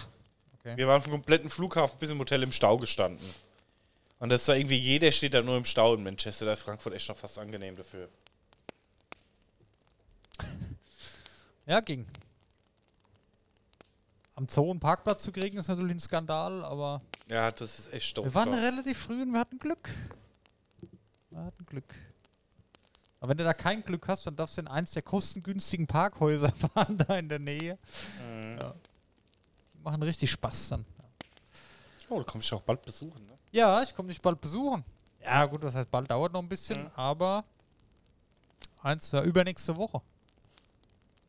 Wir 0.77 0.87
waren 0.87 1.01
vom 1.01 1.11
kompletten 1.11 1.49
Flughafen 1.49 1.97
bis 1.99 2.11
im 2.11 2.19
Hotel 2.19 2.43
im 2.43 2.51
Stau 2.51 2.77
gestanden. 2.77 3.25
Und 4.19 4.29
das 4.29 4.41
ist 4.41 4.49
da 4.49 4.55
irgendwie, 4.55 4.77
jeder 4.77 5.11
steht 5.11 5.33
da 5.33 5.41
nur 5.41 5.55
im 5.57 5.65
Stau 5.65 5.93
in 5.95 6.03
Manchester. 6.03 6.45
Da 6.45 6.53
ist 6.53 6.61
Frankfurt 6.63 6.93
echt 6.93 7.07
noch 7.09 7.15
fast 7.17 7.37
angenehm 7.39 7.75
dafür. 7.75 8.09
Ja, 11.65 11.79
ging. 11.81 12.07
Am 14.33 14.47
Zoo 14.49 14.71
einen 14.71 14.79
Parkplatz 14.79 15.21
zu 15.21 15.31
kriegen, 15.31 15.57
ist 15.59 15.67
natürlich 15.67 15.95
ein 15.97 15.99
Skandal, 15.99 16.63
aber 16.65 17.01
Ja, 17.27 17.51
das 17.51 17.77
ist 17.77 17.93
echt 17.93 18.17
doof. 18.17 18.25
wir 18.25 18.33
waren 18.33 18.51
da. 18.53 18.57
relativ 18.57 18.97
früh 18.97 19.21
und 19.21 19.31
wir 19.31 19.39
hatten 19.39 19.59
Glück. 19.59 19.87
Wir 21.29 21.43
hatten 21.43 21.65
Glück. 21.67 21.93
Aber 23.19 23.29
wenn 23.31 23.37
du 23.37 23.43
da 23.43 23.53
kein 23.53 23.83
Glück 23.83 24.07
hast, 24.07 24.25
dann 24.25 24.35
darfst 24.35 24.57
du 24.57 24.61
in 24.61 24.67
eins 24.67 24.93
der 24.93 25.01
kostengünstigen 25.03 25.85
Parkhäuser 25.85 26.51
fahren, 26.73 26.97
da 26.97 27.17
in 27.19 27.29
der 27.29 27.39
Nähe. 27.39 27.77
Mhm. 28.33 28.57
Ja. 28.59 28.73
Machen 29.83 30.03
richtig 30.03 30.31
Spaß 30.31 30.69
dann. 30.69 30.85
Oh, 32.09 32.17
da 32.17 32.23
komm 32.23 32.41
ich 32.41 32.51
auch 32.53 32.61
bald 32.61 32.81
besuchen. 32.81 33.25
Ne? 33.27 33.33
Ja, 33.51 33.81
ich 33.83 33.95
komme 33.95 34.09
dich 34.09 34.21
bald 34.21 34.39
besuchen. 34.41 34.83
Ja, 35.23 35.45
gut, 35.45 35.63
das 35.63 35.75
heißt, 35.75 35.91
bald 35.91 36.09
dauert 36.09 36.33
noch 36.33 36.41
ein 36.41 36.49
bisschen, 36.49 36.83
Mhm. 36.83 36.91
aber 36.95 37.43
eins, 38.81 39.11
ja, 39.11 39.21
übernächste 39.21 39.75
Woche. 39.75 40.01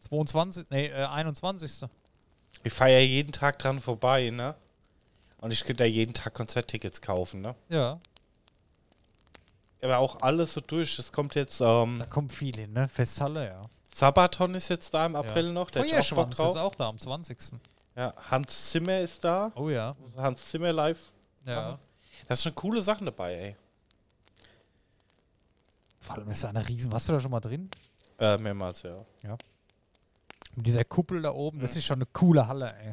22, 0.00 0.66
nee, 0.70 0.86
äh, 0.86 1.04
21. 1.04 1.88
Ich 2.62 2.72
fahre 2.72 2.92
ja 2.92 2.98
jeden 3.00 3.32
Tag 3.32 3.58
dran 3.58 3.80
vorbei, 3.80 4.30
ne? 4.30 4.54
Und 5.38 5.52
ich 5.52 5.60
könnte 5.60 5.82
da 5.82 5.84
jeden 5.84 6.14
Tag 6.14 6.34
Konzerttickets 6.34 7.00
kaufen, 7.00 7.40
ne? 7.40 7.54
Ja, 7.68 7.98
Aber 9.82 9.98
auch 9.98 10.20
alles 10.20 10.52
so 10.52 10.60
durch. 10.60 10.98
Es 10.98 11.10
kommt 11.10 11.34
jetzt, 11.34 11.60
ähm, 11.62 12.00
da 12.00 12.06
kommt 12.06 12.32
viel 12.32 12.54
hin, 12.54 12.72
ne? 12.74 12.88
Festhalle, 12.88 13.46
ja. 13.46 13.66
Sabaton 13.94 14.54
ist 14.54 14.68
jetzt 14.68 14.92
da 14.92 15.06
im 15.06 15.16
April 15.16 15.46
ja. 15.46 15.52
noch. 15.52 15.70
Der 15.70 15.84
Feuerschwanz 15.84 16.38
ist 16.38 16.56
auch 16.56 16.74
da 16.74 16.88
am 16.88 16.98
20. 16.98 17.38
Ja, 17.96 18.14
Hans 18.30 18.70
Zimmer 18.70 19.00
ist 19.00 19.24
da. 19.24 19.52
Oh 19.54 19.68
ja. 19.68 19.96
Hans 20.16 20.48
Zimmer 20.48 20.72
live. 20.72 21.12
Ja. 21.44 21.78
Da 22.26 22.34
ist 22.34 22.42
schon 22.42 22.54
coole 22.54 22.82
Sachen 22.82 23.06
dabei, 23.06 23.34
ey. 23.34 23.56
Vor 26.00 26.16
allem 26.16 26.30
ist 26.30 26.44
da 26.44 26.48
eine 26.48 26.66
Riesen. 26.66 26.92
Warst 26.92 27.08
du 27.08 27.12
da 27.12 27.20
schon 27.20 27.30
mal 27.30 27.40
drin? 27.40 27.70
Äh, 28.18 28.38
mehrmals, 28.38 28.82
ja. 28.82 29.04
Mit 30.54 30.66
dieser 30.66 30.84
Kuppel 30.84 31.22
da 31.22 31.32
oben, 31.32 31.60
das 31.60 31.76
ist 31.76 31.84
schon 31.84 31.96
eine 31.96 32.06
coole 32.06 32.46
Halle, 32.46 32.74
ey. 32.76 32.92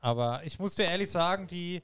Aber 0.00 0.42
ich 0.44 0.58
muss 0.58 0.74
dir 0.74 0.84
ehrlich 0.84 1.10
sagen, 1.10 1.46
die. 1.46 1.82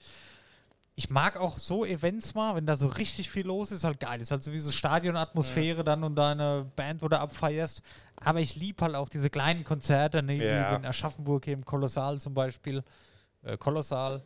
Ich 1.01 1.09
mag 1.09 1.39
auch 1.39 1.57
so 1.57 1.87
Events 1.87 2.35
mal, 2.35 2.55
wenn 2.57 2.67
da 2.67 2.77
so 2.77 2.87
richtig 2.87 3.31
viel 3.31 3.47
los 3.47 3.73
ist, 3.73 3.85
halt 3.85 4.01
geil. 4.01 4.21
Ist 4.21 4.33
halt 4.33 4.43
so 4.43 4.53
wie 4.53 4.59
so 4.59 4.71
Stadionatmosphäre 4.71 5.83
dann 5.83 6.05
und 6.05 6.15
deine 6.15 6.71
Band, 6.77 7.01
wo 7.01 7.09
du 7.09 7.19
abfeierst. 7.19 7.81
Aber 8.17 8.41
ich 8.41 8.55
liebe 8.55 8.85
halt 8.85 8.95
auch 8.95 9.09
diese 9.09 9.31
kleinen 9.31 9.65
Konzerte, 9.65 10.23
ne, 10.23 10.35
Ja. 10.35 10.73
wie 10.73 10.77
in 10.77 10.85
Aschaffenburg 10.85 11.47
hier 11.47 11.55
im 11.55 11.65
Kolossal 11.65 12.21
zum 12.21 12.35
Beispiel. 12.35 12.85
Äh, 13.43 13.57
Kolossal. 13.57 14.21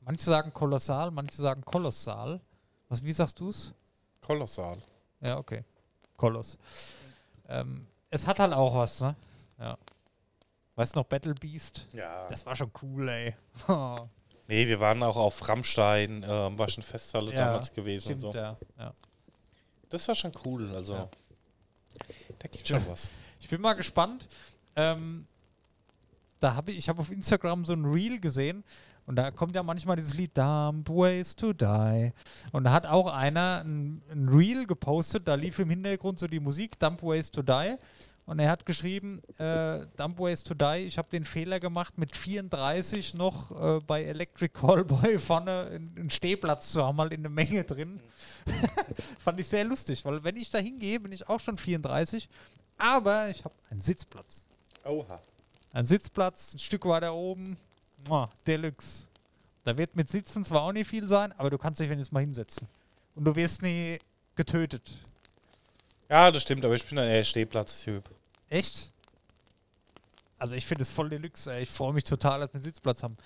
Manche 0.00 0.24
sagen 0.24 0.54
Kolossal, 0.54 1.10
manche 1.10 1.36
sagen 1.36 1.60
Kolossal. 1.62 2.40
Was, 2.88 3.04
wie 3.04 3.12
sagst 3.12 3.38
du's? 3.38 3.74
Kolossal. 4.22 4.78
Ja, 5.20 5.36
okay. 5.36 5.64
Koloss. 6.16 6.56
Ähm, 7.46 7.86
es 8.08 8.26
hat 8.26 8.38
halt 8.38 8.54
auch 8.54 8.74
was, 8.74 9.02
ne? 9.02 9.14
Ja. 9.58 9.76
Weißt 10.76 10.94
du 10.96 11.00
noch, 11.00 11.06
Battle 11.06 11.34
Beast? 11.34 11.86
Ja. 11.92 12.26
Das 12.30 12.46
war 12.46 12.56
schon 12.56 12.70
cool, 12.80 13.06
ey. 13.06 13.36
Nee, 14.48 14.66
wir 14.68 14.78
waren 14.80 15.02
auch 15.02 15.16
auf 15.16 15.48
Rammstein, 15.48 16.24
ähm, 16.28 16.58
war 16.58 16.68
schon 16.68 16.82
Festhalle 16.82 17.32
Ja, 17.32 17.46
damals 17.46 17.72
gewesen 17.72 18.04
Stimmt, 18.04 18.24
und 18.24 18.32
so. 18.32 18.38
ja. 18.38 18.56
ja. 18.78 18.94
Das 19.88 20.06
war 20.08 20.14
schon 20.14 20.32
cool, 20.44 20.74
also. 20.74 20.94
Ja. 20.94 21.08
Da 22.38 22.48
gibt 22.48 22.66
schon 22.66 22.86
was. 22.88 23.10
Ich 23.40 23.48
bin 23.48 23.60
mal 23.60 23.74
gespannt. 23.74 24.28
Ähm, 24.76 25.26
da 26.40 26.54
habe 26.54 26.70
ich, 26.70 26.78
ich 26.78 26.88
habe 26.88 27.00
auf 27.00 27.10
Instagram 27.10 27.64
so 27.64 27.72
ein 27.72 27.84
Reel 27.84 28.20
gesehen 28.20 28.62
und 29.06 29.16
da 29.16 29.30
kommt 29.30 29.54
ja 29.54 29.62
manchmal 29.62 29.96
dieses 29.96 30.14
Lied 30.14 30.36
Dumb 30.36 30.88
Ways 30.88 31.34
to 31.36 31.52
Die. 31.52 32.12
Und 32.52 32.64
da 32.64 32.72
hat 32.72 32.86
auch 32.86 33.06
einer 33.12 33.62
ein, 33.64 34.02
ein 34.10 34.28
Reel 34.28 34.66
gepostet, 34.66 35.26
da 35.28 35.34
lief 35.34 35.58
im 35.58 35.70
Hintergrund 35.70 36.18
so 36.18 36.26
die 36.26 36.40
Musik 36.40 36.78
Dumb 36.78 37.02
Ways 37.02 37.30
to 37.30 37.42
Die. 37.42 37.76
Und 38.26 38.40
er 38.40 38.50
hat 38.50 38.66
geschrieben, 38.66 39.22
äh, 39.38 39.86
Dumb 39.96 40.18
Ways 40.18 40.42
to 40.42 40.52
Die, 40.52 40.84
ich 40.86 40.98
habe 40.98 41.08
den 41.10 41.24
Fehler 41.24 41.60
gemacht, 41.60 41.96
mit 41.96 42.16
34 42.16 43.14
noch 43.14 43.52
äh, 43.52 43.78
bei 43.86 44.02
Electric 44.02 44.52
Callboy 44.52 45.18
vorne 45.20 45.70
einen 45.70 46.10
Stehplatz 46.10 46.72
zu 46.72 46.84
haben, 46.84 46.98
halt 46.98 47.12
in 47.12 47.22
der 47.22 47.30
Menge 47.30 47.62
drin. 47.62 48.00
Fand 49.20 49.38
ich 49.38 49.46
sehr 49.46 49.62
lustig, 49.62 50.04
weil 50.04 50.24
wenn 50.24 50.36
ich 50.36 50.50
da 50.50 50.58
hingehe, 50.58 50.98
bin 50.98 51.12
ich 51.12 51.28
auch 51.28 51.38
schon 51.38 51.56
34, 51.56 52.28
aber 52.78 53.30
ich 53.30 53.44
habe 53.44 53.54
einen 53.70 53.80
Sitzplatz. 53.80 54.44
Oha. 54.84 55.20
Ein 55.72 55.86
Sitzplatz, 55.86 56.54
ein 56.54 56.58
Stück 56.58 56.84
weiter 56.84 57.14
oben, 57.14 57.56
Mua, 58.08 58.28
Deluxe. 58.44 59.04
Da 59.62 59.78
wird 59.78 59.94
mit 59.94 60.10
Sitzen 60.10 60.44
zwar 60.44 60.62
auch 60.62 60.72
nicht 60.72 60.88
viel 60.88 61.08
sein, 61.08 61.32
aber 61.38 61.50
du 61.50 61.58
kannst 61.58 61.78
dich 61.78 61.88
wenigstens 61.88 62.12
mal 62.12 62.20
hinsetzen. 62.20 62.66
Und 63.14 63.24
du 63.24 63.36
wirst 63.36 63.62
nie 63.62 63.98
getötet. 64.34 64.90
Ja, 66.08 66.30
das 66.30 66.42
stimmt, 66.42 66.64
aber 66.64 66.74
ich 66.74 66.86
bin 66.86 66.98
eher 66.98 67.24
Stehplatztyp. 67.24 68.04
Echt? 68.48 68.92
Also 70.38 70.54
ich 70.54 70.66
finde 70.66 70.82
es 70.82 70.90
voll 70.90 71.08
Deluxe, 71.08 71.52
ey. 71.52 71.62
Ich 71.62 71.70
freue 71.70 71.92
mich 71.92 72.04
total, 72.04 72.40
dass 72.40 72.50
wir 72.50 72.54
einen 72.56 72.62
Sitzplatz 72.64 73.02
haben. 73.02 73.16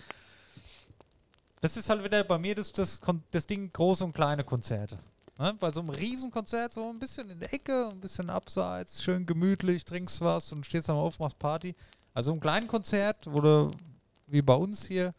Das 1.61 1.77
ist 1.77 1.91
halt 1.91 2.03
wieder 2.03 2.25
bei 2.25 2.39
mir 2.39 2.55
das, 2.55 2.73
das, 2.73 3.01
das 3.31 3.47
Ding 3.47 3.71
große 3.73 4.05
und 4.05 4.15
kleine 4.15 4.45
Konzerte. 4.45 4.99
Ne? 5.39 5.55
Bei 5.59 5.71
so 5.71 5.81
einem 5.81 5.91
Riesenkonzert 5.91 6.73
so 6.73 6.89
ein 6.89 6.99
bisschen 6.99 7.29
in 7.31 7.41
der 7.41 7.53
Ecke, 7.53 7.89
ein 7.91 8.01
bisschen 8.01 8.31
abseits, 8.31 9.03
schön 9.03 9.27
gemütlich, 9.27 9.85
trinkst 9.85 10.21
was 10.21 10.53
und 10.53 10.65
stehst 10.65 10.89
dann 10.89 10.97
auf, 10.97 11.19
machst 11.19 11.39
Party. 11.39 11.75
Also 12.15 12.33
ein 12.33 12.41
kleines 12.41 12.69
Konzert, 12.69 13.27
wo 13.27 13.41
du, 13.41 13.71
wie 14.27 14.43
bei 14.43 14.55
uns 14.55 14.87
hier, 14.87 15.15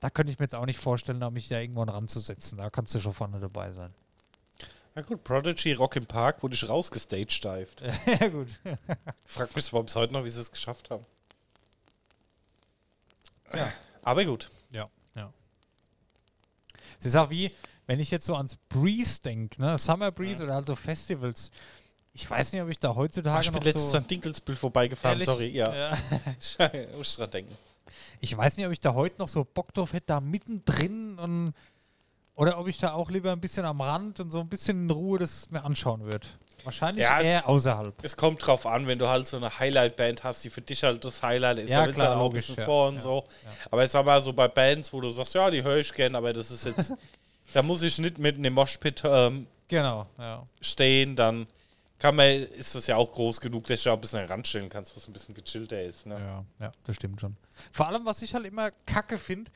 da 0.00 0.10
könnte 0.10 0.32
ich 0.32 0.38
mir 0.38 0.44
jetzt 0.44 0.54
auch 0.54 0.66
nicht 0.66 0.78
vorstellen, 0.78 1.20
da 1.20 1.30
mich 1.30 1.48
da 1.48 1.58
irgendwann 1.58 1.88
ranzusetzen. 1.88 2.58
Da 2.58 2.70
kannst 2.70 2.94
du 2.94 2.98
schon 2.98 3.12
vorne 3.12 3.40
dabei 3.40 3.72
sein. 3.72 3.94
Na 4.94 5.02
gut, 5.02 5.24
Prodigy 5.24 5.72
Rock 5.72 5.96
im 5.96 6.06
Park 6.06 6.42
wurde 6.42 6.54
ich 6.54 6.68
rausgestagedived. 6.68 7.82
ja, 8.20 8.28
gut. 8.28 8.60
Frag 9.24 9.54
mich 9.56 9.70
bis 9.70 9.96
heute 9.96 10.12
noch, 10.12 10.24
wie 10.24 10.28
sie 10.28 10.40
es 10.40 10.50
geschafft 10.50 10.90
haben. 10.90 11.04
Ja. 13.52 13.72
Aber 14.02 14.24
gut. 14.24 14.50
Ja, 14.70 14.88
ja. 15.16 15.32
Es 16.98 17.06
ist 17.06 17.16
auch 17.16 17.30
wie, 17.30 17.50
wenn 17.86 17.98
ich 17.98 18.10
jetzt 18.12 18.26
so 18.26 18.36
ans 18.36 18.56
Breeze 18.68 19.20
denke, 19.20 19.60
ne? 19.60 19.78
Summer 19.78 20.12
Breeze 20.12 20.44
oder 20.44 20.54
also 20.54 20.76
Festivals. 20.76 21.50
Ich 22.12 22.30
weiß 22.30 22.52
nicht, 22.52 22.62
ob 22.62 22.68
ich 22.68 22.78
da 22.78 22.94
heutzutage 22.94 23.40
ich 23.40 23.50
bin 23.50 23.58
noch 23.58 23.64
letztens 23.64 23.90
so... 23.90 23.98
an 23.98 24.06
Dinkelsbild 24.06 24.58
vorbeigefahren, 24.58 25.20
Ehrlich? 25.20 25.26
sorry. 25.26 25.48
Ja. 25.48 25.74
Ja. 25.74 25.98
Muss 26.96 27.10
ich 27.10 27.16
dran 27.16 27.30
denken. 27.30 27.56
Ich 28.20 28.36
weiß 28.36 28.56
nicht, 28.56 28.66
ob 28.66 28.72
ich 28.72 28.80
da 28.80 28.94
heute 28.94 29.18
noch 29.18 29.28
so 29.28 29.44
Bock 29.44 29.74
drauf 29.74 29.92
hätte, 29.92 30.06
da 30.06 30.20
mittendrin 30.20 31.18
und 31.18 31.52
oder 32.36 32.58
ob 32.58 32.66
ich 32.68 32.78
da 32.78 32.92
auch 32.92 33.10
lieber 33.10 33.32
ein 33.32 33.40
bisschen 33.40 33.64
am 33.64 33.80
Rand 33.80 34.20
und 34.20 34.30
so 34.30 34.40
ein 34.40 34.48
bisschen 34.48 34.84
in 34.84 34.90
Ruhe 34.90 35.18
das 35.18 35.50
mir 35.50 35.64
anschauen 35.64 36.04
würde. 36.04 36.26
Wahrscheinlich 36.64 37.02
Ja, 37.04 37.20
es- 37.20 37.26
eher 37.26 37.48
außerhalb. 37.48 37.94
Es 38.02 38.16
kommt 38.16 38.44
drauf 38.46 38.66
an, 38.66 38.86
wenn 38.86 38.98
du 38.98 39.06
halt 39.06 39.26
so 39.26 39.36
eine 39.36 39.58
Highlight-Band 39.58 40.24
hast, 40.24 40.42
die 40.44 40.50
für 40.50 40.62
dich 40.62 40.82
halt 40.82 41.04
das 41.04 41.22
Highlight 41.22 41.58
ist, 41.58 41.70
Ja, 41.70 41.86
du 41.86 41.92
klar, 41.92 42.06
halt 42.08 42.16
auch 42.16 42.20
ein 42.20 42.24
logisch, 42.24 42.46
bisschen 42.46 42.60
ja. 42.60 42.64
vor 42.64 42.88
und 42.88 42.96
Ja, 42.96 43.00
so. 43.02 43.24
Aber 43.70 43.84
ich 43.84 43.90
sag 43.90 44.04
mal 44.06 44.20
so 44.22 44.32
bei 44.32 44.48
Bands, 44.48 44.92
wo 44.92 45.00
du 45.00 45.10
sagst, 45.10 45.34
ja, 45.34 45.50
die 45.50 45.62
höre 45.62 45.76
ich 45.78 45.92
gern, 45.92 46.14
aber 46.14 46.32
das 46.32 46.50
ist 46.50 46.64
jetzt, 46.64 46.92
da 47.52 47.62
muss 47.62 47.82
ich 47.82 47.98
nicht 47.98 48.18
mitten 48.18 48.42
im 48.44 48.54
Moshpit 48.54 49.02
ähm, 49.04 49.46
Genau, 49.68 50.06
stehen, 50.60 51.16
dann 51.16 51.46
kann 51.98 52.16
man, 52.16 52.26
ist 52.26 52.74
das 52.74 52.86
ja 52.86 52.96
auch 52.96 53.10
groß 53.12 53.40
genug, 53.40 53.64
dass 53.64 53.82
du 53.82 53.90
auch 53.90 53.94
ein 53.94 54.00
bisschen 54.00 54.24
ranstellen 54.26 54.68
kannst, 54.68 54.94
was 54.96 55.06
ein 55.08 55.12
bisschen 55.12 55.34
gechillter 55.34 55.82
ist. 55.82 56.04
Ne? 56.06 56.18
Ja, 56.18 56.44
ja, 56.66 56.72
das 56.84 56.96
stimmt 56.96 57.20
schon. 57.20 57.36
Vor 57.72 57.88
allem, 57.88 58.04
was 58.04 58.20
ich 58.22 58.34
halt 58.34 58.44
immer 58.46 58.70
kacke 58.86 59.16
finde, 59.16 59.50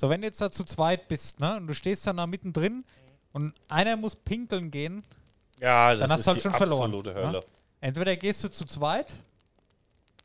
so 0.00 0.08
wenn 0.08 0.22
du 0.22 0.26
jetzt 0.28 0.40
da 0.40 0.50
zu 0.50 0.64
zweit 0.64 1.08
bist, 1.08 1.40
ne, 1.40 1.56
und 1.58 1.66
du 1.66 1.74
stehst 1.74 2.06
dann 2.06 2.16
da 2.16 2.26
mittendrin 2.26 2.84
und 3.32 3.52
einer 3.68 3.96
muss 3.96 4.16
pinkeln 4.16 4.70
gehen, 4.70 5.04
Ja, 5.60 5.90
das 5.90 6.00
Dann 6.00 6.10
hast 6.12 6.20
ist 6.20 6.26
du 6.26 6.30
halt 6.32 6.42
schon 6.42 6.52
verloren, 6.54 6.90
ne? 6.90 7.40
Entweder 7.82 8.16
gehst 8.16 8.42
du 8.44 8.48
zu 8.50 8.64
zweit, 8.64 9.12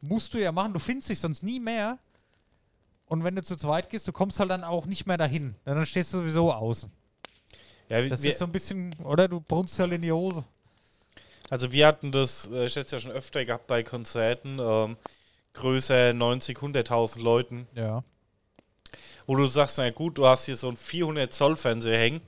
musst 0.02 0.34
du 0.34 0.38
ja 0.38 0.52
machen, 0.54 0.72
du 0.74 0.80
findest 0.80 1.10
dich 1.10 1.20
sonst 1.20 1.44
nie 1.44 1.60
mehr. 1.60 1.98
Und 3.08 3.24
wenn 3.24 3.36
du 3.36 3.44
zu 3.44 3.56
zweit 3.58 3.90
gehst, 3.90 4.08
du 4.08 4.12
kommst 4.14 4.40
halt 4.40 4.50
dann 4.50 4.64
auch 4.64 4.86
nicht 4.86 5.06
mehr 5.06 5.18
dahin. 5.18 5.56
Dann 5.66 5.86
stehst 5.86 6.14
du 6.14 6.18
sowieso 6.18 6.52
außen. 6.52 6.90
Ja, 7.90 8.02
Das 8.08 8.24
ist 8.24 8.40
so 8.40 8.46
ein 8.46 8.52
bisschen, 8.52 8.96
oder 9.04 9.28
du 9.28 9.40
brunst 9.42 9.78
halt 9.80 9.92
in 9.92 10.02
die 10.02 10.12
Hose. 10.12 10.44
also 11.50 11.72
wir 11.72 11.86
hatten 11.86 12.12
das, 12.12 12.50
äh, 12.50 12.66
ich 12.66 12.76
hätte 12.76 12.86
es 12.88 12.92
ja 12.92 13.00
schon 13.00 13.12
öfter 13.12 13.44
gehabt 13.46 13.68
bei 13.68 13.84
Konzerten, 13.84 14.58
ähm, 14.60 14.98
größer 15.54 16.14
90, 16.14 16.58
100.000 16.58 17.20
Leuten, 17.22 17.68
Ja. 17.76 18.04
Wo 19.28 19.36
du 19.36 19.46
sagst, 19.48 19.78
na 19.78 19.90
gut, 19.90 20.18
du 20.18 20.26
hast 20.28 20.46
hier 20.46 20.56
so 20.58 20.70
ein 20.70 20.78
400 20.78 21.32
Zoll 21.34 21.58
Fernseher 21.58 21.98
hängen, 22.00 22.22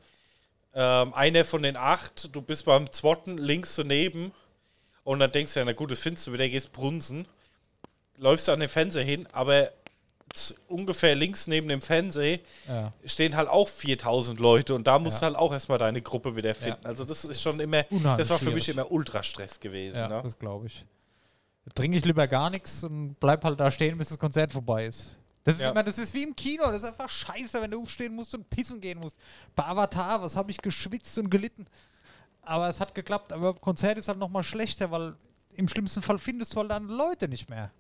ähm, 0.74 1.14
einer 1.14 1.46
von 1.46 1.64
den 1.64 1.76
acht, 1.78 2.36
du 2.36 2.42
bist 2.42 2.66
beim 2.66 2.92
zweiten 2.92 3.38
links 3.38 3.76
daneben 3.76 4.32
und 5.04 5.20
dann 5.20 5.32
denkst 5.32 5.54
du 5.54 5.60
ja, 5.60 5.66
na 5.66 5.74
gut, 5.74 5.92
das 5.92 6.00
findest 6.00 6.28
du 6.28 6.34
wieder, 6.34 6.48
gehst 6.50 6.72
brunsen, 6.72 7.28
läufst 8.18 8.50
an 8.50 8.60
den 8.60 8.70
Fernseher 8.70 9.04
hin, 9.04 9.28
aber 9.32 9.72
ungefähr 10.68 11.16
links 11.16 11.48
neben 11.48 11.68
dem 11.70 11.82
Fernseher 11.82 12.40
Ja. 12.68 12.92
stehen 13.06 13.36
halt 13.38 13.48
auch 13.48 13.68
4000 13.68 14.40
Leute 14.40 14.76
und 14.76 14.86
da 14.86 15.00
musst 15.00 15.22
Ja. 15.22 15.30
du 15.30 15.36
halt 15.36 15.42
auch 15.44 15.54
erstmal 15.54 15.78
deine 15.78 16.02
Gruppe 16.02 16.36
wieder 16.36 16.54
finden. 16.54 16.80
Ja, 16.84 16.90
also 16.90 17.06
das, 17.06 17.22
das 17.22 17.32
ist 17.32 17.42
schon 17.42 17.60
immer, 17.60 17.84
das 18.18 18.30
war 18.30 18.38
für 18.38 18.52
mich 18.52 18.68
immer 18.70 18.92
Ultrastress 18.92 19.60
gewesen. 19.60 19.96
Ja, 19.96 20.08
ne? 20.10 20.22
das 20.24 20.38
glaube 20.38 20.68
ich. 20.68 20.86
Trinke 21.76 21.98
ich 21.98 22.06
lieber 22.06 22.28
gar 22.28 22.50
nichts 22.50 22.84
und 22.84 23.16
bleib 23.20 23.44
halt 23.44 23.60
da 23.60 23.72
stehen, 23.72 23.98
bis 23.98 24.10
das 24.10 24.20
Konzert 24.20 24.52
vorbei 24.52 24.86
ist. 24.88 25.18
Das 25.48 25.56
ist 25.56 25.62
Ja. 25.62 25.72
immer, 25.72 25.82
das 25.82 25.98
ist 25.98 26.14
wie 26.14 26.24
im 26.24 26.36
Kino, 26.36 26.66
das 26.66 26.84
ist 26.84 26.90
einfach 26.90 27.08
scheiße, 27.10 27.62
wenn 27.62 27.72
du 27.72 27.82
aufstehen 27.82 28.14
musst 28.14 28.36
und 28.36 28.50
pissen 28.50 28.82
gehen 28.82 29.00
musst. 29.00 29.16
Bei 29.56 29.64
Avatar, 29.64 30.22
was 30.22 30.36
habe 30.36 30.52
ich 30.52 30.58
geschwitzt 30.58 31.18
und 31.20 31.30
gelitten. 31.32 31.66
Aber 32.42 32.68
es 32.68 32.82
hat 32.82 32.94
geklappt, 32.94 33.32
aber 33.32 33.54
Konzert 33.54 33.98
ist 33.98 34.10
halt 34.10 34.18
nochmal 34.18 34.44
schlechter, 34.44 34.92
weil 34.92 35.16
im 35.56 35.70
schlimmsten 35.70 36.02
Fall 36.02 36.18
findest 36.18 36.54
du 36.54 36.60
halt 36.60 36.72
dann 36.72 36.88
Leute 36.90 37.30
nicht 37.30 37.50
mehr. 37.50 37.72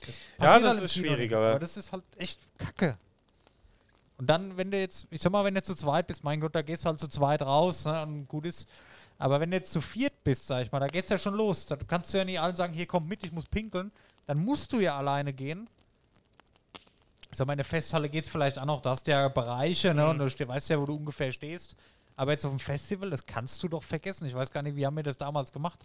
Das 0.00 0.14
Ja, 0.38 0.58
das 0.60 0.74
halt 0.76 0.84
ist 0.84 0.94
schwierig, 0.94 1.32
aber- 1.34 1.50
aber 1.50 1.58
das 1.58 1.76
ist 1.76 1.90
halt 1.90 2.04
echt 2.18 2.38
kacke. 2.56 2.96
Und 4.16 4.28
dann, 4.30 4.56
wenn 4.56 4.70
du 4.70 4.78
jetzt, 4.78 5.08
ich 5.10 5.20
sag 5.20 5.32
mal, 5.32 5.44
wenn 5.44 5.54
du 5.56 5.62
zu 5.62 5.74
zweit 5.74 6.06
bist, 6.06 6.22
mein 6.22 6.40
Gott, 6.40 6.54
da 6.54 6.62
gehst 6.62 6.84
du 6.84 6.88
halt 6.90 7.00
zu 7.00 7.08
zweit 7.08 7.42
raus 7.42 7.84
ne, 7.84 8.00
und 8.02 8.28
gut 8.28 8.46
ist. 8.46 8.68
Aber 9.18 9.40
wenn 9.40 9.50
du 9.50 9.56
jetzt 9.56 9.72
zu 9.72 9.80
viert 9.80 10.22
bist, 10.22 10.46
sag 10.46 10.62
ich 10.62 10.70
mal, 10.70 10.78
da 10.78 10.86
geht's 10.86 11.08
ja 11.08 11.18
schon 11.18 11.34
los. 11.34 11.66
Da 11.66 11.74
kannst 11.74 12.14
du 12.14 12.18
ja 12.18 12.24
nicht 12.24 12.38
allen 12.40 12.54
sagen, 12.54 12.72
hier 12.72 12.86
komm 12.86 13.08
mit, 13.08 13.24
ich 13.24 13.32
muss 13.32 13.46
pinkeln. 13.46 13.90
Dann 14.26 14.38
musst 14.38 14.72
du 14.72 14.78
ja 14.78 14.96
alleine 14.96 15.32
gehen. 15.32 15.68
Ich 17.30 17.36
sag 17.38 17.46
mal, 17.46 17.52
in 17.52 17.58
der 17.58 17.64
Festhalle 17.64 18.08
geht's 18.08 18.28
vielleicht 18.28 18.58
auch 18.58 18.64
noch, 18.64 18.80
da 18.80 18.90
hast 18.90 19.06
du 19.06 19.10
ja 19.10 19.28
Bereiche, 19.28 19.92
ne, 19.94 20.08
und 20.08 20.18
du 20.18 20.48
weißt 20.48 20.70
ja, 20.70 20.80
wo 20.80 20.86
du 20.86 20.94
ungefähr 20.94 21.30
stehst. 21.32 21.76
Aber 22.16 22.32
jetzt 22.32 22.44
auf 22.44 22.50
dem 22.52 22.58
Festival, 22.58 23.10
das 23.10 23.26
kannst 23.26 23.62
du 23.62 23.68
doch 23.68 23.82
vergessen. 23.82 24.26
Ich 24.26 24.34
weiß 24.34 24.50
gar 24.50 24.62
nicht, 24.62 24.76
wie 24.76 24.84
haben 24.86 24.96
wir 24.96 25.02
das 25.02 25.16
damals 25.16 25.52
gemacht? 25.52 25.78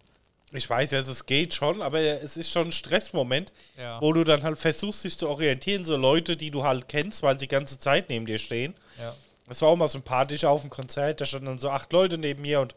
Ich 0.51 0.69
weiß 0.69 0.91
ja, 0.91 0.99
es 0.99 1.25
geht 1.25 1.53
schon, 1.53 1.81
aber 1.81 1.99
es 1.99 2.37
ist 2.37 2.51
schon 2.51 2.67
ein 2.67 2.71
Stressmoment, 2.71 3.51
Ja. 3.77 3.99
wo 4.01 4.13
du 4.13 4.23
dann 4.23 4.41
halt 4.43 4.57
versuchst, 4.57 5.03
dich 5.03 5.17
zu 5.17 5.27
orientieren, 5.29 5.83
so 5.83 5.97
Leute, 5.97 6.37
die 6.37 6.49
du 6.51 6.63
halt 6.63 6.87
kennst, 6.87 7.23
weil 7.23 7.35
sie 7.39 7.45
die 7.47 7.51
ganze 7.55 7.77
Zeit 7.77 8.09
neben 8.09 8.25
dir 8.25 8.37
stehen. 8.37 8.73
ja. 8.99 9.13
Das 9.45 9.61
war 9.61 9.69
auch 9.69 9.75
mal 9.75 9.89
sympathisch 9.89 10.45
auf 10.45 10.61
dem 10.61 10.69
Konzert, 10.69 11.19
da 11.19 11.25
standen 11.25 11.47
dann 11.47 11.57
so 11.57 11.69
acht 11.69 11.91
Leute 11.91 12.17
neben 12.17 12.41
mir 12.43 12.61
und 12.61 12.73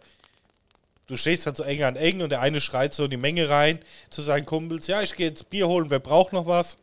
du 1.07 1.17
stehst 1.17 1.47
dann 1.47 1.55
so 1.55 1.63
eng 1.63 1.85
an 1.85 1.95
eng 1.95 2.21
und 2.23 2.31
der 2.31 2.41
eine 2.41 2.61
schreit 2.61 2.93
so 2.93 3.05
in 3.05 3.11
die 3.11 3.17
Menge 3.17 3.49
rein 3.49 3.79
zu 4.11 4.21
seinen 4.21 4.45
Kumpels, 4.47 4.89
ja, 4.89 5.01
ich 5.01 5.15
gehe 5.15 5.29
jetzt 5.29 5.49
Bier 5.49 5.69
holen, 5.69 5.91
wer 5.91 6.01
braucht 6.01 6.33
noch 6.33 6.47
was? 6.47 6.77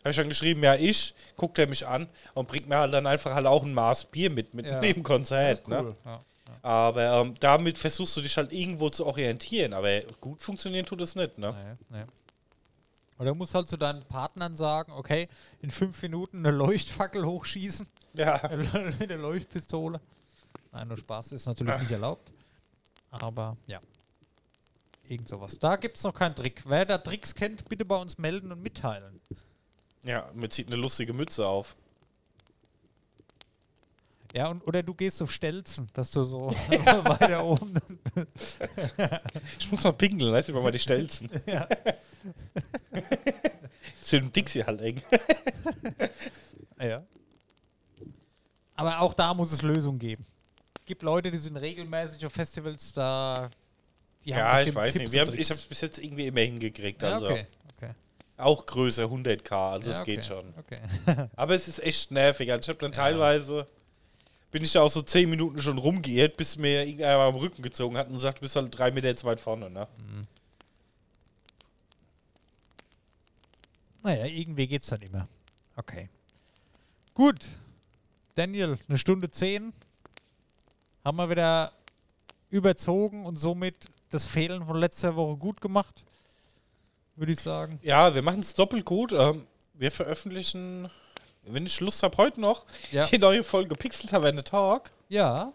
Habe 0.00 0.10
ich 0.10 0.16
dann 0.16 0.28
geschrieben, 0.28 0.62
ja, 0.62 0.74
ich, 0.76 1.14
guckt 1.36 1.58
er 1.58 1.66
mich 1.66 1.86
an 1.86 2.08
und 2.34 2.48
bringt 2.48 2.68
mir 2.68 2.78
halt 2.78 2.92
dann 2.94 3.06
einfach 3.06 3.34
halt 3.34 3.46
auch 3.46 3.62
ein 3.64 3.74
Maß 3.74 4.06
Bier 4.06 4.30
mit, 4.30 4.54
mit 4.54 4.66
Ja. 4.66 4.80
neben 4.80 5.02
Konzert. 5.02 5.66
Ne? 5.68 5.82
Cool. 5.82 5.96
Ja. 6.04 6.24
Aber 6.62 7.20
ähm, 7.20 7.34
damit 7.40 7.78
versuchst 7.78 8.16
du 8.16 8.20
dich 8.20 8.36
halt 8.36 8.52
irgendwo 8.52 8.90
zu 8.90 9.06
orientieren, 9.06 9.72
aber 9.72 10.00
gut 10.20 10.42
funktionieren 10.42 10.84
tut 10.86 11.00
es 11.00 11.14
nicht, 11.14 11.38
ne? 11.38 11.78
Nee, 11.90 11.98
nee. 11.98 12.04
Oder 13.18 13.30
du 13.30 13.34
musst 13.34 13.54
halt 13.54 13.68
zu 13.68 13.76
deinen 13.76 14.02
Partnern 14.04 14.56
sagen, 14.56 14.92
okay, 14.92 15.28
in 15.60 15.70
fünf 15.70 16.00
Minuten 16.02 16.38
eine 16.38 16.50
Leuchtfackel 16.56 17.24
hochschießen 17.24 17.86
Ja. 18.14 18.40
mit 18.98 19.10
der 19.10 19.18
Leuchtpistole. 19.18 20.00
Nein, 20.72 20.88
nur 20.88 20.96
Spaß 20.96 21.32
ist 21.32 21.46
natürlich 21.46 21.78
nicht 21.78 21.90
erlaubt. 21.90 22.32
Aber 23.10 23.56
ja. 23.66 23.80
Irgend 25.08 25.28
sowas. 25.28 25.58
Da 25.58 25.76
gibt 25.76 25.96
es 25.96 26.04
noch 26.04 26.14
keinen 26.14 26.34
Trick. 26.36 26.62
Wer 26.66 26.84
da 26.86 26.98
Tricks 26.98 27.34
kennt, 27.34 27.68
bitte 27.68 27.84
bei 27.84 27.96
uns 27.96 28.16
melden 28.18 28.52
und 28.52 28.62
mitteilen. 28.62 29.20
Ja, 30.04 30.30
mir 30.34 30.48
zieht 30.48 30.68
eine 30.68 30.76
lustige 30.76 31.12
Mütze 31.12 31.46
auf. 31.46 31.76
Ja, 34.34 34.48
und, 34.48 34.66
oder 34.66 34.82
du 34.82 34.94
gehst 34.94 35.20
auf 35.22 35.32
Stelzen, 35.32 35.88
dass 35.92 36.10
du 36.10 36.22
so 36.22 36.50
weiter 36.68 37.44
oben. 37.44 37.74
Ich 39.58 39.70
muss 39.70 39.82
mal 39.82 39.92
pinkeln, 39.92 40.32
weißt 40.32 40.50
du, 40.50 40.52
mal 40.60 40.70
die 40.70 40.78
Stelzen. 40.78 41.28
ja. 41.46 41.66
Sind 44.00 44.34
Dixie 44.34 44.64
halt 44.64 44.80
eng. 44.80 45.02
ja. 46.80 47.02
Aber 48.76 49.00
auch 49.00 49.14
da 49.14 49.34
muss 49.34 49.52
es 49.52 49.62
Lösungen 49.62 49.98
geben. 49.98 50.24
Es 50.78 50.86
gibt 50.86 51.02
Leute, 51.02 51.30
die 51.30 51.38
sind 51.38 51.56
regelmäßig 51.56 52.24
auf 52.24 52.32
Festivals 52.32 52.92
da. 52.92 53.50
Ja, 54.24 54.60
ich 54.62 54.74
weiß 54.74 54.92
Tipps 54.92 55.12
nicht. 55.12 55.20
Haben, 55.20 55.38
ich 55.38 55.50
habe 55.50 55.60
es 55.60 55.66
bis 55.66 55.80
jetzt 55.80 55.98
irgendwie 55.98 56.26
immer 56.26 56.40
hingekriegt. 56.40 57.02
Ja, 57.02 57.14
Also 57.14 57.30
okay. 57.30 57.46
okay. 57.76 57.90
Auch 58.40 58.66
größer 58.66 59.04
100k, 59.04 59.72
also 59.72 59.90
Ja, 59.90 59.96
es 59.96 60.02
okay. 60.02 60.16
geht 60.16 60.26
schon. 60.26 60.54
Okay. 60.58 60.78
Aber 61.36 61.54
es 61.54 61.68
ist 61.68 61.82
echt 61.82 62.10
nervig. 62.10 62.50
Also 62.50 62.62
ich 62.62 62.68
habe 62.68 62.78
dann 62.78 62.92
teilweise, 62.92 63.66
bin 64.50 64.62
ich 64.62 64.72
da 64.72 64.82
auch 64.82 64.90
so 64.90 65.02
10 65.02 65.28
Minuten 65.30 65.58
schon 65.58 65.78
rumgeirrt, 65.78 66.36
bis 66.36 66.56
mir 66.56 66.84
irgendeiner 66.84 67.20
am 67.20 67.36
Rücken 67.36 67.62
gezogen 67.62 67.96
hat 67.96 68.08
und 68.08 68.18
sagt, 68.18 68.38
du 68.38 68.42
bist 68.42 68.56
halt 68.56 68.76
drei 68.76 68.90
Meter 68.90 69.14
zu 69.16 69.26
weit 69.26 69.40
vorne. 69.40 69.70
Ne? 69.70 69.86
Naja, 74.02 74.24
irgendwie 74.24 74.66
geht's 74.66 74.88
dann 74.88 75.02
immer. 75.02 75.28
Okay. 75.76 76.08
Gut. 77.14 77.46
Daniel, 78.34 78.78
eine 78.88 78.98
Stunde 78.98 79.30
zehn. 79.30 79.72
Haben 81.04 81.16
wir 81.16 81.30
wieder 81.30 81.72
überzogen 82.50 83.26
und 83.26 83.36
somit 83.36 83.86
das 84.10 84.26
Fehlen 84.26 84.64
von 84.64 84.76
letzter 84.76 85.16
Woche 85.16 85.36
gut 85.36 85.60
gemacht. 85.60 86.04
Würde 87.20 87.32
ich 87.32 87.40
sagen. 87.40 87.78
Ja, 87.82 88.14
wir 88.14 88.22
machen 88.22 88.40
es 88.40 88.54
doppelt 88.54 88.86
gut. 88.86 89.12
Ähm, 89.12 89.46
wir 89.74 89.90
veröffentlichen, 89.92 90.90
wenn 91.42 91.66
ich 91.66 91.78
Lust 91.80 92.02
habe, 92.02 92.16
heute 92.16 92.40
noch 92.40 92.64
Ja. 92.92 93.04
die 93.04 93.18
neue 93.18 93.44
Folge 93.44 93.74
Pixel 93.74 94.08
Taverne 94.08 94.42
Talk. 94.42 94.90
Ja. 95.10 95.52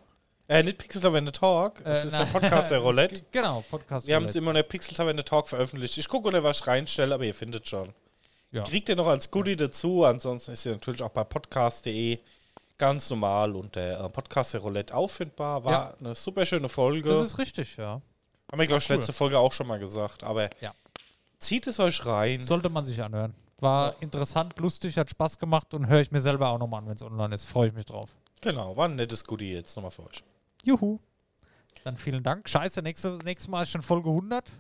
Äh, 0.48 0.62
nicht 0.62 0.78
Pixel 0.78 1.02
Taverne 1.02 1.32
Talk, 1.32 1.82
es 1.84 2.04
Äh, 2.04 2.08
ist 2.08 2.12
der 2.18 2.26
na- 2.26 2.32
Podcast 2.40 2.70
der 2.70 2.78
Roulette. 2.86 3.24
Genau, 3.32 3.64
Podcast. 3.68 4.06
Wir 4.06 4.16
haben 4.16 4.26
es 4.26 4.36
immer 4.36 4.52
in 4.52 4.56
der 4.58 4.64
Pixel 4.64 4.94
Taverne 4.94 5.26
Talk 5.26 5.48
veröffentlicht. 5.48 5.98
Ich 5.98 6.08
gucke, 6.08 6.28
oder 6.28 6.44
was 6.44 6.60
ich 6.62 6.68
reinstelle, 6.68 7.16
aber 7.16 7.24
ihr 7.24 7.34
findet 7.34 7.68
schon. 7.68 7.94
Ja. 8.52 8.62
Kriegt 8.64 8.88
ihr 8.90 8.96
noch 8.96 9.08
als 9.08 9.32
Goodie 9.32 9.56
dazu. 9.56 10.06
Ansonsten 10.06 10.52
ist 10.52 10.66
ihr 10.68 10.74
natürlich 10.74 11.02
auch 11.02 11.10
bei 11.10 11.24
podcast.de 11.24 12.20
ganz 12.78 13.10
normal 13.10 13.56
unter 13.56 14.06
äh, 14.06 14.10
Podcast 14.10 14.54
der 14.54 14.62
Roulette 14.62 14.94
auffindbar. 14.94 15.64
War 15.66 15.72
Ja. 15.72 15.94
eine 16.00 16.14
super 16.14 16.46
schöne 16.46 16.70
Folge. 16.70 17.10
Das 17.10 17.26
ist 17.26 17.38
richtig, 17.40 17.76
ja. 17.78 18.02
Haben 18.52 18.60
wir, 18.60 18.68
glaube 18.68 18.84
ich, 18.84 18.90
cool. 18.92 18.98
letzte 18.98 19.14
Folge 19.14 19.40
auch 19.40 19.52
schon 19.52 19.66
mal 19.66 19.80
gesagt. 19.80 20.24
Aber 20.24 20.48
Ja. 20.62 20.72
Zieht 21.40 21.68
es 21.68 21.80
euch 21.80 22.06
rein. 22.06 22.42
Sollte 22.42 22.70
man 22.70 22.86
sich 22.86 23.02
anhören. 23.02 23.34
War 23.60 23.96
interessant, 24.02 24.58
lustig, 24.60 24.98
hat 24.98 25.10
Spaß 25.10 25.40
gemacht 25.40 25.74
und 25.74 25.88
höre 25.88 26.02
ich 26.02 26.12
mir 26.12 26.20
selber 26.20 26.50
auch 26.50 26.60
nochmal 26.60 26.82
an, 26.82 26.88
wenn 26.88 26.96
es 26.96 27.02
online 27.02 27.34
ist. 27.34 27.46
Freue 27.46 27.70
ich 27.70 27.74
mich 27.74 27.86
drauf. 27.86 28.10
Genau, 28.42 28.76
war 28.76 28.88
ein 28.90 28.96
nettes 28.96 29.24
Goodie 29.24 29.54
jetzt 29.54 29.76
nochmal 29.76 29.92
für 29.92 30.04
euch. 30.06 30.24
Juhu. 30.64 31.00
Dann 31.84 31.98
vielen 31.98 32.22
Dank. 32.24 32.50
Scheiße, 32.50 32.82
nächste, 32.82 33.18
nächstes 33.24 33.48
Mal 33.48 33.64
ist 33.64 33.70
schon 33.70 33.82
Folge 33.82 34.10
100. 34.10 34.52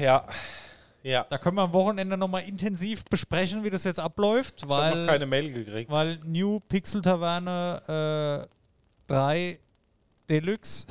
Ja. 0.00 0.24
Ja. 1.02 1.26
Da 1.28 1.36
können 1.38 1.56
wir 1.56 1.62
am 1.62 1.72
Wochenende 1.72 2.16
nochmal 2.16 2.44
intensiv 2.44 3.04
besprechen, 3.04 3.62
wie 3.64 3.70
das 3.70 3.84
jetzt 3.84 4.00
abläuft, 4.00 4.62
Ich 4.64 4.70
habe 4.70 4.90
noch 4.90 4.96
weil, 4.98 5.06
keine 5.06 5.26
Mail 5.26 5.52
gekriegt. 5.52 5.90
weil 5.90 6.18
New 6.24 6.60
Pixel 6.60 7.02
Taverne 7.02 8.46
äh, 8.46 9.12
3 9.12 9.58
Deluxe 10.30 10.86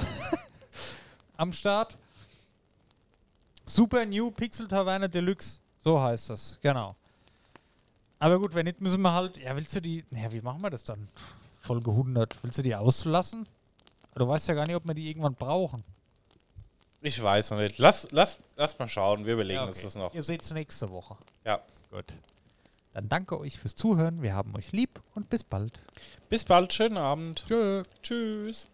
am 1.38 1.52
Start. 1.54 1.98
Super 3.66 4.06
New 4.06 4.32
Pixel 4.32 4.68
Taverne 4.68 5.10
Deluxe, 5.10 5.60
so 5.80 6.02
heißt 6.02 6.30
das, 6.30 6.60
genau. 6.62 6.96
Aber 8.20 8.40
gut, 8.40 8.54
wenn 8.56 8.66
nicht, 8.66 8.80
müssen 8.82 9.02
wir 9.02 9.14
halt, 9.14 9.38
ja, 9.38 9.56
willst 9.56 9.76
du 9.76 9.82
die, 9.82 10.06
ja, 10.12 10.32
wie 10.32 10.42
machen 10.42 10.62
wir 10.62 10.70
das 10.70 10.84
dann? 10.84 11.08
Folge 11.60 11.92
100, 11.92 12.44
willst 12.44 12.58
du 12.58 12.62
die 12.62 12.76
auslassen? 12.76 13.48
Du 14.16 14.28
weißt 14.28 14.48
ja 14.48 14.54
gar 14.54 14.66
nicht, 14.68 14.76
ob 14.76 14.86
wir 14.88 14.94
die 14.94 15.10
irgendwann 15.10 15.36
brauchen. 15.36 15.84
Ich 17.02 17.22
weiß 17.22 17.52
noch 17.52 17.58
nicht. 17.58 17.80
Lass, 17.80 18.08
lass, 18.12 18.40
lass 18.56 18.80
mal 18.80 18.88
schauen. 18.88 19.26
Wir 19.26 19.34
überlegen 19.34 19.60
Ja, 19.60 19.66
uns 19.66 19.78
okay. 19.78 19.86
das 19.86 19.96
noch. 19.96 20.14
Ihr 20.14 20.24
seht 20.24 20.42
es 20.42 20.54
nächste 20.54 20.90
Woche. 20.90 21.18
Ja. 21.44 21.60
Gut. 21.92 22.06
Dann 22.94 23.10
danke 23.10 23.38
euch 23.40 23.60
fürs 23.60 23.76
Zuhören. 23.76 24.22
Wir 24.22 24.36
haben 24.36 24.56
euch 24.56 24.72
lieb 24.72 25.02
und 25.16 25.30
bis 25.30 25.44
bald. 25.44 25.80
Bis 26.30 26.46
bald. 26.46 26.72
Schönen 26.72 26.98
Abend. 26.98 27.44
Tschö. 27.46 27.84
Tschüss. 28.02 28.68